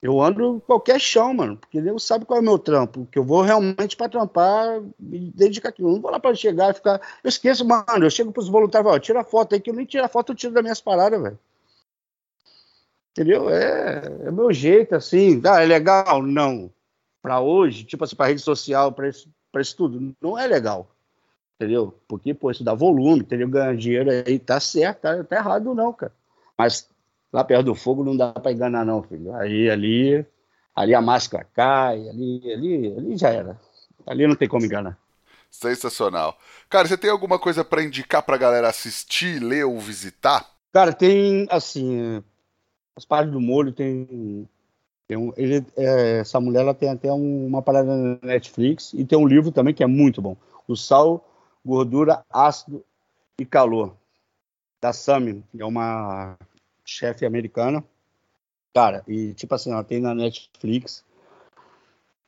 Eu 0.00 0.20
ando 0.22 0.62
qualquer 0.64 1.00
chão, 1.00 1.34
mano, 1.34 1.56
porque 1.56 1.80
Deus 1.80 2.04
sabe 2.04 2.24
qual 2.24 2.38
é 2.38 2.40
o 2.40 2.44
meu 2.44 2.58
trampo, 2.58 3.08
que 3.10 3.18
eu 3.18 3.24
vou 3.24 3.42
realmente 3.42 3.96
para 3.96 4.08
trampar, 4.08 4.80
me 4.98 5.32
dedicar 5.34 5.70
aquilo. 5.70 5.88
Eu 5.88 5.94
não 5.94 6.00
vou 6.00 6.10
lá 6.10 6.20
para 6.20 6.34
chegar 6.36 6.70
e 6.70 6.74
ficar. 6.74 7.00
Eu 7.22 7.28
esqueço, 7.28 7.66
mano, 7.66 8.04
eu 8.04 8.10
chego 8.10 8.30
pros 8.32 8.48
voluntários, 8.48 8.92
ó, 8.92 8.98
tira 8.98 9.24
foto 9.24 9.54
aí, 9.54 9.60
que 9.60 9.70
eu 9.70 9.74
nem 9.74 9.84
tiro 9.84 10.04
a 10.04 10.08
foto, 10.08 10.30
eu 10.32 10.36
tiro 10.36 10.52
das 10.52 10.62
minhas 10.62 10.80
paradas, 10.80 11.20
velho. 11.20 11.38
Entendeu? 13.10 13.50
É, 13.50 14.26
é 14.26 14.30
meu 14.30 14.52
jeito, 14.52 14.94
assim. 14.94 15.42
Ah, 15.44 15.60
é 15.62 15.66
legal? 15.66 16.22
Não. 16.22 16.70
Para 17.20 17.40
hoje, 17.40 17.84
tipo 17.84 18.04
assim, 18.04 18.14
para 18.14 18.28
rede 18.28 18.40
social, 18.40 18.92
para 18.92 19.08
isso, 19.08 19.28
isso 19.56 19.76
tudo, 19.76 20.14
não 20.22 20.38
é 20.38 20.46
legal 20.46 20.88
entendeu? 21.58 21.92
Porque, 22.06 22.32
pô, 22.32 22.50
isso 22.50 22.62
dá 22.62 22.72
volume, 22.72 23.20
entendeu? 23.20 23.48
Ganhar 23.48 23.76
dinheiro 23.76 24.10
aí, 24.10 24.38
tá 24.38 24.60
certo, 24.60 25.00
tá, 25.00 25.24
tá 25.24 25.36
errado 25.36 25.74
não, 25.74 25.92
cara. 25.92 26.12
Mas 26.56 26.88
lá 27.32 27.44
perto 27.44 27.66
do 27.66 27.74
fogo 27.74 28.04
não 28.04 28.16
dá 28.16 28.32
para 28.32 28.52
enganar 28.52 28.84
não, 28.84 29.02
filho. 29.02 29.34
Aí, 29.34 29.70
ali, 29.70 30.26
ali 30.74 30.94
a 30.94 31.00
máscara 31.00 31.46
cai, 31.54 32.08
ali, 32.08 32.52
ali, 32.52 32.94
ali 32.96 33.16
já 33.16 33.30
era. 33.30 33.58
Ali 34.06 34.26
não 34.26 34.34
tem 34.34 34.48
como 34.48 34.64
enganar. 34.64 34.98
Sensacional. 35.50 36.36
Cara, 36.68 36.86
você 36.86 36.96
tem 36.96 37.10
alguma 37.10 37.38
coisa 37.38 37.64
para 37.64 37.82
indicar 37.82 38.22
pra 38.22 38.36
galera 38.36 38.68
assistir, 38.68 39.42
ler 39.42 39.64
ou 39.64 39.78
visitar? 39.78 40.46
Cara, 40.72 40.92
tem, 40.92 41.46
assim, 41.50 42.22
as 42.94 43.04
páginas 43.04 43.32
do 43.32 43.40
molho 43.40 43.72
tem 43.72 44.46
tem 45.08 45.16
um, 45.16 45.32
ele, 45.38 45.64
é, 45.74 46.18
essa 46.18 46.38
mulher 46.38 46.60
ela 46.60 46.74
tem 46.74 46.90
até 46.90 47.10
um, 47.10 47.46
uma 47.46 47.62
parada 47.62 47.96
na 47.96 48.18
Netflix 48.22 48.92
e 48.92 49.06
tem 49.06 49.18
um 49.18 49.26
livro 49.26 49.50
também 49.50 49.72
que 49.72 49.82
é 49.82 49.86
muito 49.86 50.20
bom. 50.20 50.36
O 50.68 50.76
Sal 50.76 51.26
gordura, 51.64 52.22
ácido 52.30 52.84
e 53.38 53.46
calor. 53.46 53.96
Da 54.80 54.92
Sami, 54.92 55.42
que 55.50 55.62
é 55.62 55.64
uma 55.64 56.36
chefe 56.88 57.26
americana. 57.26 57.84
Cara, 58.74 59.04
e 59.06 59.34
tipo 59.34 59.54
assim, 59.54 59.70
ela 59.70 59.84
tem 59.84 60.00
na 60.00 60.14
Netflix. 60.14 61.04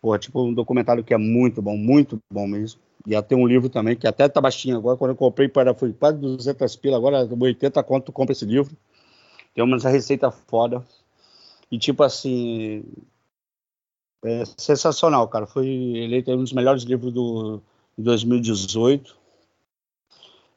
Pô, 0.01 0.16
tipo 0.19 0.43
um 0.43 0.53
documentário 0.53 1.03
que 1.03 1.15
é 1.15 1.19
muito 1.19 1.62
bom, 1.62 1.77
muito 1.77 2.20
bom 2.32 2.47
mesmo. 2.47 2.81
E 3.07 3.20
tem 3.23 3.39
um 3.39 3.47
livro 3.47 3.70
também, 3.70 3.97
que 3.97 4.07
até 4.07 4.28
tá 4.28 4.41
baixinho 4.41 4.77
agora. 4.77 4.97
Quando 4.97 5.12
eu 5.12 5.16
comprei, 5.16 5.49
para, 5.49 5.74
foi 5.74 5.93
quase 5.93 6.19
200 6.19 6.77
pila, 6.77 6.97
agora 6.97 7.27
80 7.27 7.82
quanto 7.82 8.07
tu 8.07 8.12
compra 8.12 8.32
esse 8.32 8.45
livro. 8.45 8.77
Tem 9.55 9.65
uma 9.65 9.78
receita 9.78 10.31
foda. 10.31 10.85
E 11.70 11.78
tipo 11.78 12.03
assim, 12.03 12.85
é 14.24 14.45
sensacional, 14.59 15.27
cara. 15.28 15.47
Foi 15.47 15.66
eleito 15.66 16.31
um 16.32 16.39
dos 16.39 16.53
melhores 16.53 16.82
livros 16.82 17.12
do 17.12 17.62
2018. 17.97 19.16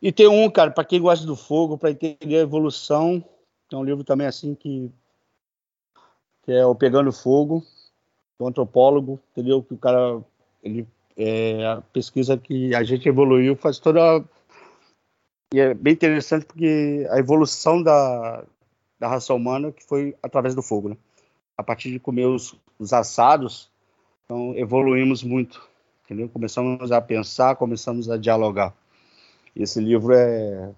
E 0.01 0.11
tem 0.11 0.27
um, 0.27 0.49
cara, 0.49 0.71
para 0.71 0.83
quem 0.83 0.99
gosta 0.99 1.25
do 1.25 1.35
fogo, 1.35 1.77
para 1.77 1.91
entender 1.91 2.37
a 2.37 2.41
evolução, 2.41 3.23
tem 3.73 3.79
um 3.79 3.83
livro 3.83 4.03
também 4.03 4.27
assim 4.27 4.53
que, 4.53 4.91
que 6.43 6.51
é 6.51 6.63
o 6.63 6.75
Pegando 6.75 7.11
Fogo, 7.11 7.65
do 8.37 8.45
antropólogo, 8.45 9.19
entendeu? 9.31 9.63
Que 9.63 9.73
o 9.73 9.77
cara, 9.79 10.21
ele 10.61 10.87
é, 11.17 11.65
a 11.65 11.81
pesquisa 11.81 12.37
que 12.37 12.75
a 12.75 12.83
gente 12.83 13.09
evoluiu 13.09 13.55
faz 13.55 13.79
toda. 13.79 14.23
E 15.51 15.59
é 15.59 15.73
bem 15.73 15.93
interessante 15.93 16.45
porque 16.45 17.07
a 17.09 17.17
evolução 17.17 17.81
da, 17.81 18.43
da 18.99 19.07
raça 19.07 19.33
humana 19.33 19.71
que 19.71 19.83
foi 19.83 20.15
através 20.21 20.53
do 20.53 20.61
fogo, 20.61 20.89
né? 20.89 20.97
A 21.57 21.63
partir 21.63 21.91
de 21.91 21.99
comer 21.99 22.27
os, 22.27 22.55
os 22.77 22.93
assados, 22.93 23.71
então 24.23 24.55
evoluímos 24.55 25.23
muito, 25.23 25.67
entendeu? 26.05 26.29
Começamos 26.29 26.91
a 26.91 27.01
pensar, 27.01 27.55
começamos 27.55 28.07
a 28.07 28.17
dialogar. 28.17 28.71
Esse 29.55 29.79
livro 29.79 30.13
é, 30.13 30.71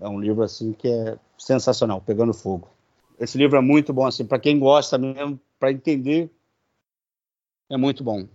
é 0.00 0.08
um 0.08 0.18
livro 0.18 0.42
assim 0.42 0.72
que 0.72 0.88
é 0.88 1.18
sensacional, 1.38 2.00
pegando 2.00 2.34
fogo. 2.34 2.68
Esse 3.18 3.38
livro 3.38 3.56
é 3.56 3.60
muito 3.60 3.92
bom 3.92 4.06
assim 4.06 4.24
para 4.24 4.38
quem 4.38 4.58
gosta 4.58 4.98
mesmo, 4.98 5.40
para 5.58 5.72
entender. 5.72 6.30
É 7.70 7.76
muito 7.76 8.02
bom. 8.02 8.26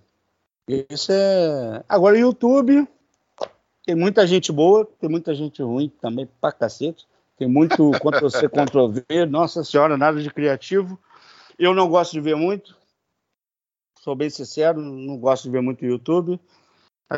Isso 0.68 1.12
é. 1.12 1.84
Agora, 1.88 2.18
YouTube 2.18 2.88
tem 3.86 3.96
muita 3.96 4.26
gente 4.26 4.52
boa, 4.52 4.86
tem 5.00 5.10
muita 5.10 5.36
gente 5.36 5.62
ruim 5.62 5.90
também, 6.02 6.28
pra 6.40 6.52
cacete. 6.52 7.06
Tem 7.38 7.48
muito 7.48 7.92
Ctrl-C, 8.00 8.48
Ctrl-V. 8.48 9.26
Nossa 9.30 9.64
Senhora, 9.64 9.98
nada 9.98 10.22
de 10.22 10.30
criativo. 10.30 10.98
Eu 11.60 11.74
não 11.74 11.90
gosto 11.90 12.14
de 12.14 12.22
ver 12.22 12.36
muito. 12.36 12.78
Sou 14.00 14.16
bem 14.16 14.30
sincero, 14.30 14.82
não 14.82 15.18
gosto 15.18 15.44
de 15.44 15.50
ver 15.50 15.62
muito 15.62 15.86
YouTube. 15.86 16.40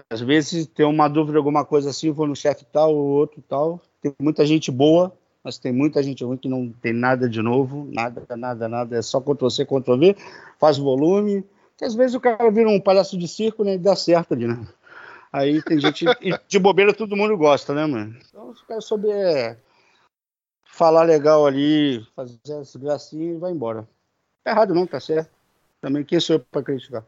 Às 0.10 0.22
vezes 0.22 0.68
tem 0.68 0.86
uma 0.86 1.07
dúvida, 1.07 1.38
alguma 1.38 1.64
coisa 1.64 1.90
assim, 1.90 2.12
vou 2.12 2.28
no 2.28 2.36
chefe 2.36 2.66
tal 2.66 2.94
ou 2.95 3.06
outro 3.06 3.41
tal. 3.41 3.82
Tem 4.02 4.14
muita 4.20 4.45
gente 4.45 4.72
boa, 4.72 5.16
mas 5.45 5.59
tem 5.59 5.72
muita 5.72 6.01
gente 6.01 6.23
ruim 6.23 6.38
que 6.38 6.49
não 6.49 6.72
tem 6.72 6.91
nada 6.91 7.30
de 7.30 7.39
novo, 7.39 7.88
nada, 7.93 8.26
nada, 8.35 8.67
nada. 8.67 8.97
É 8.97 9.01
só 9.03 9.22
Ctrl-C, 9.22 9.63
Ctrl-V, 9.63 10.15
faz 10.57 10.80
volume. 10.80 11.45
Que 11.77 11.85
às 11.85 11.93
vezes 11.93 12.15
o 12.15 12.19
cara 12.19 12.49
vira 12.49 12.67
um 12.67 12.81
palhaço 12.81 13.15
de 13.15 13.27
circo, 13.27 13.63
né? 13.63 13.76
E 13.76 13.77
dá 13.77 13.95
certo 13.95 14.34
ali, 14.34 14.47
né? 14.47 14.67
Aí 15.31 15.61
tem 15.61 15.80
gente. 15.80 16.03
e 16.19 16.34
de 16.47 16.57
bobeira 16.57 16.95
todo 16.95 17.15
mundo 17.15 17.38
gosta, 17.38 17.76
né, 17.76 17.85
mano? 17.85 18.17
Então, 18.27 18.55
se 18.55 18.63
o 18.63 18.65
cara 18.65 18.81
souber 18.81 19.59
falar 20.65 21.03
legal 21.03 21.45
ali, 21.45 22.03
fazer 22.15 22.39
essa 22.49 22.80
gracinha, 22.80 23.38
vai 23.38 23.51
embora. 23.51 23.88
Tá 24.43 24.49
errado 24.49 24.73
não, 24.73 24.88
tá 24.88 24.99
certo. 24.99 25.30
Também 25.80 26.03
quem 26.03 26.19
sou 26.19 26.38
eu 26.38 26.39
pra 26.39 26.63
criticar? 26.63 27.05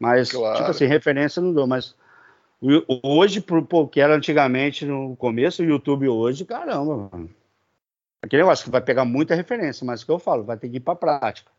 Mas, 0.00 0.32
claro. 0.32 0.56
tipo 0.56 0.70
assim, 0.70 0.86
referência 0.86 1.42
não 1.42 1.52
dou, 1.52 1.66
mas 1.66 1.94
Hoje, 3.02 3.42
pro, 3.42 3.62
pô, 3.62 3.86
que 3.86 4.00
era 4.00 4.16
antigamente 4.16 4.86
no 4.86 5.14
começo, 5.16 5.62
o 5.62 5.66
YouTube 5.66 6.08
hoje, 6.08 6.46
caramba, 6.46 7.10
mano. 7.12 7.28
Aquele 8.24 8.42
negócio 8.42 8.64
que 8.64 8.70
vai 8.70 8.80
pegar 8.80 9.04
muita 9.04 9.34
referência, 9.34 9.84
mas 9.84 10.00
o 10.00 10.06
que 10.06 10.10
eu 10.10 10.18
falo, 10.18 10.44
vai 10.44 10.56
ter 10.56 10.70
que 10.70 10.78
ir 10.78 10.80
para 10.80 10.96
prática. 10.96 11.50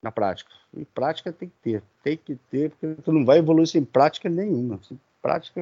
Na 0.00 0.12
prática. 0.12 0.52
E 0.72 0.84
prática 0.84 1.32
tem 1.32 1.48
que 1.48 1.56
ter. 1.60 1.82
Tem 2.00 2.16
que 2.16 2.36
ter, 2.36 2.70
porque 2.70 3.02
tu 3.02 3.12
não 3.12 3.24
vai 3.24 3.38
evoluir 3.38 3.66
sem 3.66 3.84
prática 3.84 4.28
nenhuma. 4.28 4.78
Sem 4.84 4.98
prática, 5.20 5.60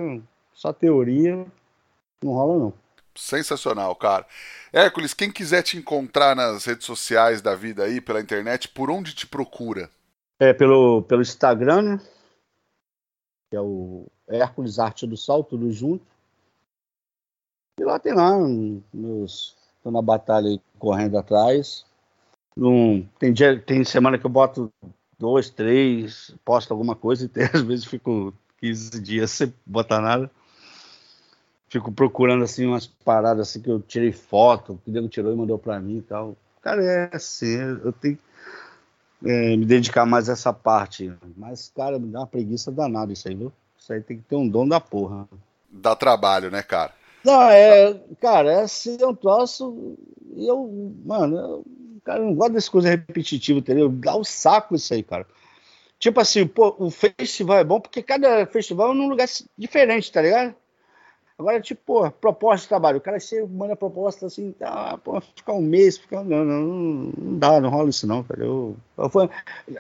só 0.53 0.71
teoria, 0.71 1.47
não 2.23 2.33
rola 2.33 2.59
não. 2.59 2.75
Sensacional, 3.15 3.97
cara. 3.97 4.27
Hércules, 4.71 5.15
quem 5.15 5.33
quiser 5.33 5.63
te 5.63 5.79
encontrar 5.79 6.37
nas 6.37 6.67
redes 6.67 6.85
sociais 6.85 7.41
da 7.41 7.55
vida 7.55 7.85
aí, 7.85 7.99
pela 7.99 8.21
internet, 8.21 8.69
por 8.69 8.91
onde 8.91 9.15
te 9.15 9.27
procura? 9.27 9.91
É 10.39 10.53
pelo, 10.53 11.03
pelo 11.05 11.23
Instagram, 11.23 11.83
né? 11.83 12.01
Que 13.51 13.57
é 13.57 13.61
o 13.61 14.07
Hércules 14.29 14.79
Arte 14.79 15.07
do 15.07 15.17
Sol, 15.17 15.43
tudo 15.43 15.73
junto. 15.73 16.07
E 17.81 17.85
lá 17.85 17.99
tem 17.99 18.13
lá 18.13 18.37
meus. 18.93 19.58
Tô 19.83 19.91
na 19.91 20.03
batalha 20.03 20.61
correndo 20.79 21.19
atrás. 21.19 21.85
Tem, 23.19 23.33
dia, 23.33 23.59
tem 23.61 23.85
semana 23.85 24.19
que 24.19 24.27
eu 24.27 24.31
boto 24.31 24.73
dois, 25.19 25.49
três, 25.51 26.35
posto 26.45 26.73
alguma 26.73 26.97
coisa 26.97 27.25
e 27.27 27.29
tem, 27.29 27.45
às 27.45 27.63
vezes 27.63 27.85
fico 27.85 28.35
15 28.61 29.01
dias 29.01 29.31
sem 29.31 29.53
botar 29.67 30.01
nada 30.01 30.31
fico 31.69 31.93
procurando 31.93 32.45
assim 32.45 32.67
umas 32.67 32.87
paradas 32.87 33.49
assim 33.49 33.61
que 33.61 33.71
eu 33.71 33.81
tirei 33.81 34.13
foto, 34.13 34.81
que 34.83 34.91
o 34.91 34.93
Diego 34.93 35.09
tirou 35.09 35.33
e 35.33 35.37
mandou 35.37 35.59
para 35.59 35.79
mim 35.79 35.99
e 35.99 36.03
tal. 36.03 36.37
Cara, 36.63 36.83
é 36.83 37.11
assim, 37.15 37.55
eu 37.57 37.93
tenho 37.93 38.19
é, 39.25 39.57
me 39.57 39.65
dedicar 39.65 40.07
mais 40.07 40.29
a 40.29 40.33
essa 40.33 40.53
parte. 40.53 41.13
Mas, 41.37 41.71
cara, 41.75 41.99
me 41.99 42.09
dá 42.09 42.21
uma 42.21 42.27
preguiça 42.27 42.73
danada 42.73 43.13
isso 43.13 43.29
aí, 43.29 43.35
viu? 43.35 43.53
Isso 43.79 43.93
aí 43.93 44.01
tem 44.01 44.17
que 44.19 44.25
ter 44.25 44.37
um 44.37 44.49
dom 44.49 44.67
da 44.67 44.81
porra. 44.81 45.29
Dá 45.71 45.95
trabalho, 45.95 46.51
né, 46.51 46.63
cara? 46.63 46.93
Não, 47.29 47.43
é, 47.51 48.01
cara, 48.23 48.53
é 48.53 48.61
assim, 48.63 48.97
eu 48.99 49.15
troço. 49.15 49.99
E 50.35 50.47
eu, 50.49 50.95
mano, 51.05 51.37
eu, 51.37 51.67
cara, 52.03 52.21
eu 52.21 52.25
não 52.25 52.35
gosto 52.35 52.55
dessas 52.55 52.71
coisas 52.71 52.91
repetitivas, 52.91 53.61
entendeu? 53.61 53.91
Dá 53.91 54.15
o 54.15 54.21
um 54.21 54.25
saco 54.25 54.75
isso 54.75 54.95
aí, 54.95 55.03
cara. 55.03 55.27
Tipo 55.99 56.21
assim, 56.21 56.47
pô, 56.47 56.75
o 56.79 56.91
festival 56.91 57.59
é 57.59 57.65
bom 57.65 57.81
porque 57.81 58.03
cada 58.03 58.47
festival 58.47 58.93
é 58.93 58.95
num 58.95 59.11
lugar 59.11 59.29
diferente, 59.59 60.11
tá 60.11 60.23
ligado? 60.23 60.55
Agora, 61.39 61.61
tipo, 61.61 61.83
pô, 61.85 62.11
proposta 62.11 62.63
de 62.63 62.69
trabalho. 62.69 62.97
O 62.97 63.03
cara 63.03 63.21
chega, 63.21 63.47
manda 63.47 63.77
proposta 63.77 64.25
assim, 64.25 64.53
tá, 64.53 64.97
pô, 64.97 65.21
ficar 65.21 65.53
um 65.53 65.61
mês, 65.61 65.99
ficar. 65.99 66.25
Não, 66.25 66.47
não, 66.47 66.63
não 67.15 67.39
dá, 67.39 67.61
não 67.61 67.69
rola 67.69 67.91
isso 67.91 68.07
não, 68.07 68.25
cara. 68.25 68.43
Eu, 68.43 68.75
eu, 68.97 69.11
foi, 69.11 69.29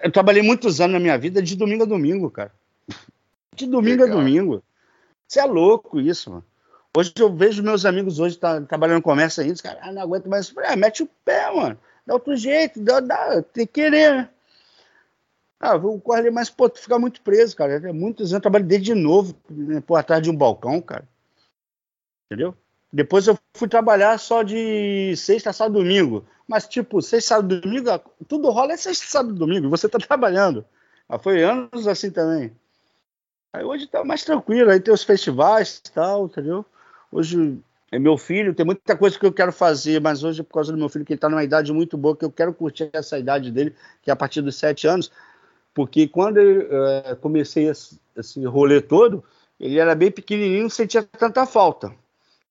eu, 0.02 0.12
trabalhei 0.12 0.42
muitos 0.42 0.82
anos 0.82 0.92
na 0.92 1.00
minha 1.00 1.16
vida 1.16 1.40
de 1.40 1.56
domingo 1.56 1.84
a 1.84 1.86
domingo, 1.86 2.30
cara. 2.30 2.52
De 3.54 3.66
domingo 3.66 4.02
Legal. 4.02 4.18
a 4.18 4.20
domingo. 4.20 4.62
Você 5.26 5.40
é 5.40 5.46
louco 5.46 5.98
isso, 5.98 6.30
mano. 6.30 6.44
Hoje 6.96 7.12
eu 7.18 7.32
vejo 7.34 7.62
meus 7.62 7.84
amigos 7.84 8.18
hoje 8.18 8.38
tá, 8.38 8.60
trabalhando 8.62 8.96
no 8.96 9.02
comércio 9.02 9.42
ainda, 9.42 9.54
os 9.54 9.60
caras, 9.60 9.80
ah, 9.82 9.92
não 9.92 10.02
aguento 10.02 10.28
mais. 10.28 10.52
Ah, 10.64 10.76
mete 10.76 11.02
o 11.02 11.06
pé, 11.24 11.50
mano. 11.52 11.78
Dá 12.06 12.14
outro 12.14 12.36
jeito, 12.36 12.80
dá, 12.80 13.00
dá 13.00 13.42
tem 13.42 13.66
que 13.66 13.74
querer, 13.74 14.14
né? 14.14 14.30
Ah, 15.60 15.76
vou 15.76 16.00
correr 16.00 16.30
mais, 16.30 16.48
pô, 16.48 16.68
tu 16.68 16.80
fica 16.80 16.98
muito 16.98 17.20
preso, 17.20 17.56
cara. 17.56 17.74
É 17.74 17.92
muitos 17.92 18.32
anos, 18.32 18.42
trabalho 18.42 18.64
desde 18.64 18.94
de 18.94 18.94
novo, 18.94 19.34
né, 19.50 19.80
por 19.80 19.96
atrás 19.96 20.22
de 20.22 20.30
um 20.30 20.36
balcão, 20.36 20.80
cara. 20.80 21.06
Entendeu? 22.26 22.54
Depois 22.92 23.26
eu 23.26 23.38
fui 23.54 23.68
trabalhar 23.68 24.18
só 24.18 24.42
de 24.42 25.14
sexta, 25.16 25.52
sábado 25.52 25.80
domingo. 25.80 26.24
Mas, 26.46 26.66
tipo, 26.66 27.02
sexta, 27.02 27.34
sábado 27.34 27.60
domingo, 27.60 27.90
tudo 28.26 28.50
rola 28.50 28.72
é 28.72 28.76
sexta, 28.76 29.06
sábado 29.06 29.34
domingo. 29.34 29.68
Você 29.68 29.88
tá 29.88 29.98
trabalhando. 30.00 30.64
Mas 31.08 31.22
foi 31.22 31.42
anos 31.42 31.86
assim 31.88 32.10
também. 32.10 32.52
Aí 33.52 33.64
hoje 33.64 33.86
tá 33.86 34.04
mais 34.04 34.24
tranquilo. 34.24 34.70
Aí 34.70 34.80
tem 34.80 34.94
os 34.94 35.02
festivais 35.02 35.82
e 35.84 35.92
tal, 35.92 36.26
entendeu? 36.26 36.64
Hoje 37.10 37.58
é 37.90 37.98
meu 37.98 38.18
filho, 38.18 38.54
tem 38.54 38.66
muita 38.66 38.96
coisa 38.96 39.18
que 39.18 39.24
eu 39.24 39.32
quero 39.32 39.52
fazer, 39.52 40.00
mas 40.00 40.22
hoje, 40.22 40.42
por 40.42 40.54
causa 40.54 40.72
do 40.72 40.78
meu 40.78 40.88
filho, 40.88 41.04
que 41.04 41.14
ele 41.14 41.20
tá 41.20 41.28
numa 41.28 41.42
idade 41.42 41.72
muito 41.72 41.96
boa, 41.96 42.16
que 42.16 42.24
eu 42.24 42.30
quero 42.30 42.52
curtir 42.52 42.90
essa 42.92 43.18
idade 43.18 43.50
dele, 43.50 43.74
que 44.02 44.10
é 44.10 44.12
a 44.12 44.16
partir 44.16 44.42
dos 44.42 44.56
sete 44.56 44.86
anos. 44.86 45.10
Porque 45.72 46.06
quando 46.06 46.38
eu 46.38 46.86
é, 46.86 47.14
comecei 47.14 47.68
esse, 47.68 47.98
esse 48.16 48.44
rolê 48.44 48.80
todo, 48.80 49.24
ele 49.58 49.78
era 49.78 49.94
bem 49.94 50.10
pequenininho, 50.10 50.64
não 50.64 50.70
sentia 50.70 51.02
tanta 51.02 51.46
falta. 51.46 51.92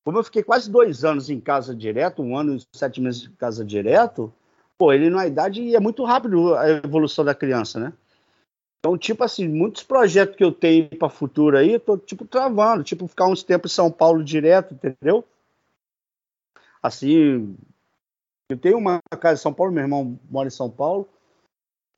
Como 0.04 0.18
eu 0.18 0.24
fiquei 0.24 0.42
quase 0.42 0.70
dois 0.70 1.04
anos 1.04 1.30
em 1.30 1.38
casa 1.38 1.74
direto, 1.74 2.22
um 2.22 2.36
ano 2.36 2.56
e 2.56 2.62
sete 2.72 3.00
meses 3.00 3.26
em 3.26 3.36
casa 3.36 3.64
direto, 3.64 4.32
pô, 4.76 4.92
ele 4.92 5.10
na 5.10 5.26
idade 5.26 5.74
é 5.74 5.80
muito 5.80 6.04
rápido 6.04 6.54
a 6.54 6.68
evolução 6.70 7.24
da 7.24 7.34
criança, 7.34 7.78
né? 7.78 7.92
Então, 8.78 8.96
tipo 8.96 9.24
assim, 9.24 9.48
muitos 9.48 9.82
projetos 9.82 10.36
que 10.36 10.44
eu 10.44 10.52
tenho 10.52 10.88
para 10.96 11.08
futuro 11.08 11.58
aí, 11.58 11.72
eu 11.72 11.80
tô, 11.80 11.98
tipo, 11.98 12.24
travando, 12.24 12.84
tipo, 12.84 13.08
ficar 13.08 13.26
uns 13.26 13.42
tempos 13.42 13.72
em 13.72 13.74
São 13.74 13.90
Paulo 13.90 14.22
direto, 14.22 14.74
entendeu? 14.74 15.24
Assim, 16.80 17.56
eu 18.48 18.56
tenho 18.56 18.78
uma 18.78 19.00
casa 19.20 19.40
em 19.40 19.42
São 19.42 19.52
Paulo, 19.52 19.72
meu 19.72 19.82
irmão 19.82 20.18
mora 20.30 20.46
em 20.46 20.52
São 20.52 20.70
Paulo, 20.70 21.08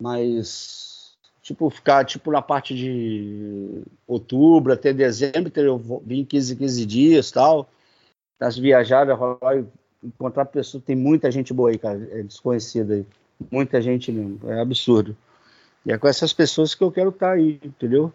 mas, 0.01 1.19
tipo, 1.43 1.69
ficar, 1.69 2.07
tipo, 2.07 2.31
na 2.33 2.41
parte 2.41 2.75
de 2.75 3.83
outubro 4.07 4.73
até 4.73 4.91
dezembro, 4.91 5.53
eu 5.57 5.79
vim 6.05 6.25
15, 6.25 6.57
15 6.57 6.87
dias 6.87 7.31
tal, 7.31 7.69
das 8.39 8.57
viajadas, 8.57 9.19
encontrar 10.03 10.47
pessoas, 10.47 10.83
tem 10.83 10.97
muita 10.97 11.31
gente 11.31 11.53
boa 11.53 11.69
aí, 11.69 11.79
cara, 11.79 12.09
é 12.11 12.23
desconhecida 12.23 12.95
aí. 12.95 13.07
Muita 13.51 13.83
gente 13.83 14.11
mesmo, 14.11 14.51
é 14.51 14.61
absurdo. 14.61 15.15
E 15.85 15.93
é 15.93 15.99
com 15.99 16.09
essas 16.09 16.33
pessoas 16.33 16.75
que 16.75 16.85
eu 16.85 16.91
quero 16.93 17.11
estar 17.11 17.33
aí, 17.33 17.59
entendeu? 17.65 18.13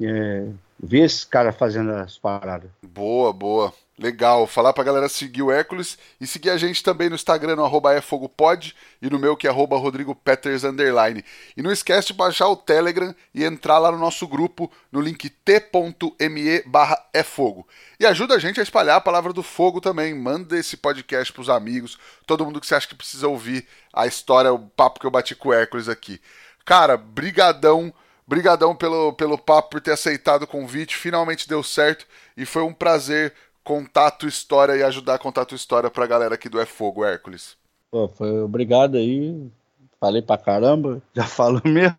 É, 0.00 0.48
ver 0.78 1.00
esse 1.00 1.26
cara 1.26 1.52
fazendo 1.52 1.90
as 1.92 2.18
paradas. 2.18 2.70
Boa, 2.82 3.32
boa. 3.32 3.72
Legal. 4.00 4.46
Falar 4.46 4.72
pra 4.72 4.82
galera 4.82 5.10
seguir 5.10 5.42
o 5.42 5.52
Hércules 5.52 5.98
e 6.18 6.26
seguir 6.26 6.48
a 6.48 6.56
gente 6.56 6.82
também 6.82 7.10
no 7.10 7.14
Instagram, 7.14 7.56
no 7.56 7.64
arroba 7.66 7.94
efogopod 7.94 8.74
e 9.02 9.10
no 9.10 9.18
meu 9.18 9.36
que 9.36 9.46
é 9.46 9.50
arroba 9.50 9.76
rodrigopeters 9.76 10.64
underline. 10.64 11.22
E 11.54 11.60
não 11.60 11.70
esquece 11.70 12.06
de 12.06 12.14
baixar 12.14 12.48
o 12.48 12.56
Telegram 12.56 13.14
e 13.34 13.44
entrar 13.44 13.78
lá 13.78 13.92
no 13.92 13.98
nosso 13.98 14.26
grupo 14.26 14.72
no 14.90 15.02
link 15.02 15.28
t.me 15.28 16.62
barra 16.62 16.98
efogo. 17.12 17.68
E 17.98 18.06
ajuda 18.06 18.36
a 18.36 18.38
gente 18.38 18.58
a 18.58 18.62
espalhar 18.62 18.96
a 18.96 19.02
palavra 19.02 19.34
do 19.34 19.42
fogo 19.42 19.82
também. 19.82 20.14
Manda 20.14 20.58
esse 20.58 20.78
podcast 20.78 21.30
pros 21.30 21.50
amigos, 21.50 21.98
todo 22.26 22.46
mundo 22.46 22.58
que 22.58 22.66
você 22.66 22.74
acha 22.74 22.88
que 22.88 22.94
precisa 22.94 23.28
ouvir 23.28 23.68
a 23.92 24.06
história, 24.06 24.50
o 24.50 24.58
papo 24.58 24.98
que 24.98 25.06
eu 25.06 25.10
bati 25.10 25.34
com 25.34 25.50
o 25.50 25.52
Hércules 25.52 25.90
aqui. 25.90 26.18
Cara, 26.64 26.96
brigadão. 26.96 27.92
Brigadão 28.26 28.76
pelo, 28.76 29.12
pelo 29.14 29.36
papo, 29.36 29.70
por 29.70 29.80
ter 29.80 29.90
aceitado 29.90 30.44
o 30.44 30.46
convite. 30.46 30.96
Finalmente 30.96 31.48
deu 31.48 31.64
certo 31.64 32.06
e 32.36 32.46
foi 32.46 32.62
um 32.62 32.72
prazer 32.72 33.34
contar 33.64 34.08
a 34.08 34.10
tua 34.10 34.28
história 34.28 34.76
e 34.76 34.82
ajudar 34.82 35.14
a 35.14 35.18
contar 35.18 35.42
a 35.42 35.46
tua 35.46 35.56
história 35.56 35.90
pra 35.90 36.06
galera 36.06 36.34
aqui 36.34 36.48
do 36.48 36.60
É 36.60 36.66
Fogo, 36.66 37.04
Hércules. 37.04 37.56
Pô, 37.90 38.08
foi 38.08 38.40
obrigado 38.42 38.96
aí. 38.96 39.50
Falei 39.98 40.22
pra 40.22 40.38
caramba, 40.38 41.02
já 41.14 41.24
falo 41.24 41.60
mesmo. 41.64 41.96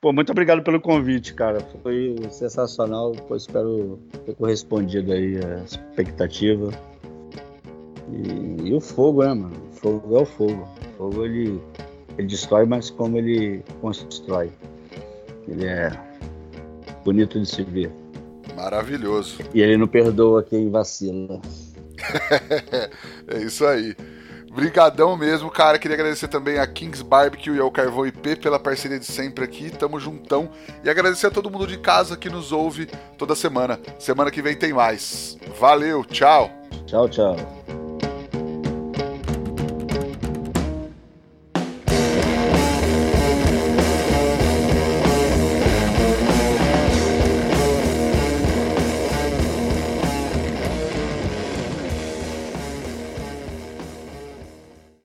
Pô, 0.00 0.12
muito 0.12 0.30
obrigado 0.30 0.62
pelo 0.62 0.80
convite, 0.80 1.34
cara. 1.34 1.60
Foi 1.82 2.16
sensacional. 2.30 3.12
Pô, 3.12 3.34
espero 3.34 3.98
ter 4.24 4.34
correspondido 4.34 5.12
aí 5.12 5.38
a 5.44 5.64
expectativa. 5.64 6.70
E, 8.12 8.68
e, 8.68 8.74
o 8.74 8.80
fogo, 8.80 9.24
né, 9.24 9.34
mano? 9.34 9.68
O 9.68 9.74
fogo 9.74 10.16
é 10.16 10.22
o 10.22 10.26
fogo. 10.26 10.68
O 10.80 10.96
fogo 10.96 11.24
ele 11.24 11.60
ele 12.18 12.28
destrói, 12.28 12.64
mas 12.64 12.90
como 12.90 13.18
ele 13.18 13.62
constrói. 13.80 14.50
Ele 15.46 15.66
é 15.66 15.90
bonito 17.04 17.38
de 17.38 17.46
se 17.46 17.62
ver. 17.62 17.92
Maravilhoso. 18.54 19.38
E 19.54 19.60
ele 19.60 19.76
não 19.76 19.86
perdoa 19.86 20.42
quem 20.42 20.70
vacila. 20.70 21.40
é 23.28 23.38
isso 23.38 23.64
aí. 23.66 23.96
Brigadão 24.56 25.16
mesmo, 25.16 25.50
cara. 25.50 25.78
Queria 25.78 25.96
agradecer 25.96 26.28
também 26.28 26.58
a 26.58 26.66
Kings 26.66 27.04
Barbecue 27.04 27.56
e 27.56 27.60
ao 27.60 27.70
Carvão 27.70 28.06
IP 28.06 28.36
pela 28.36 28.58
parceria 28.58 28.98
de 28.98 29.04
sempre 29.04 29.44
aqui. 29.44 29.70
Tamo 29.70 30.00
juntão. 30.00 30.48
E 30.82 30.88
agradecer 30.88 31.26
a 31.26 31.30
todo 31.30 31.50
mundo 31.50 31.66
de 31.66 31.76
casa 31.78 32.16
que 32.16 32.30
nos 32.30 32.52
ouve 32.52 32.86
toda 33.18 33.34
semana. 33.34 33.78
Semana 33.98 34.30
que 34.30 34.40
vem 34.40 34.56
tem 34.56 34.72
mais. 34.72 35.36
Valeu, 35.60 36.02
tchau. 36.04 36.50
Tchau, 36.86 37.06
tchau. 37.06 37.36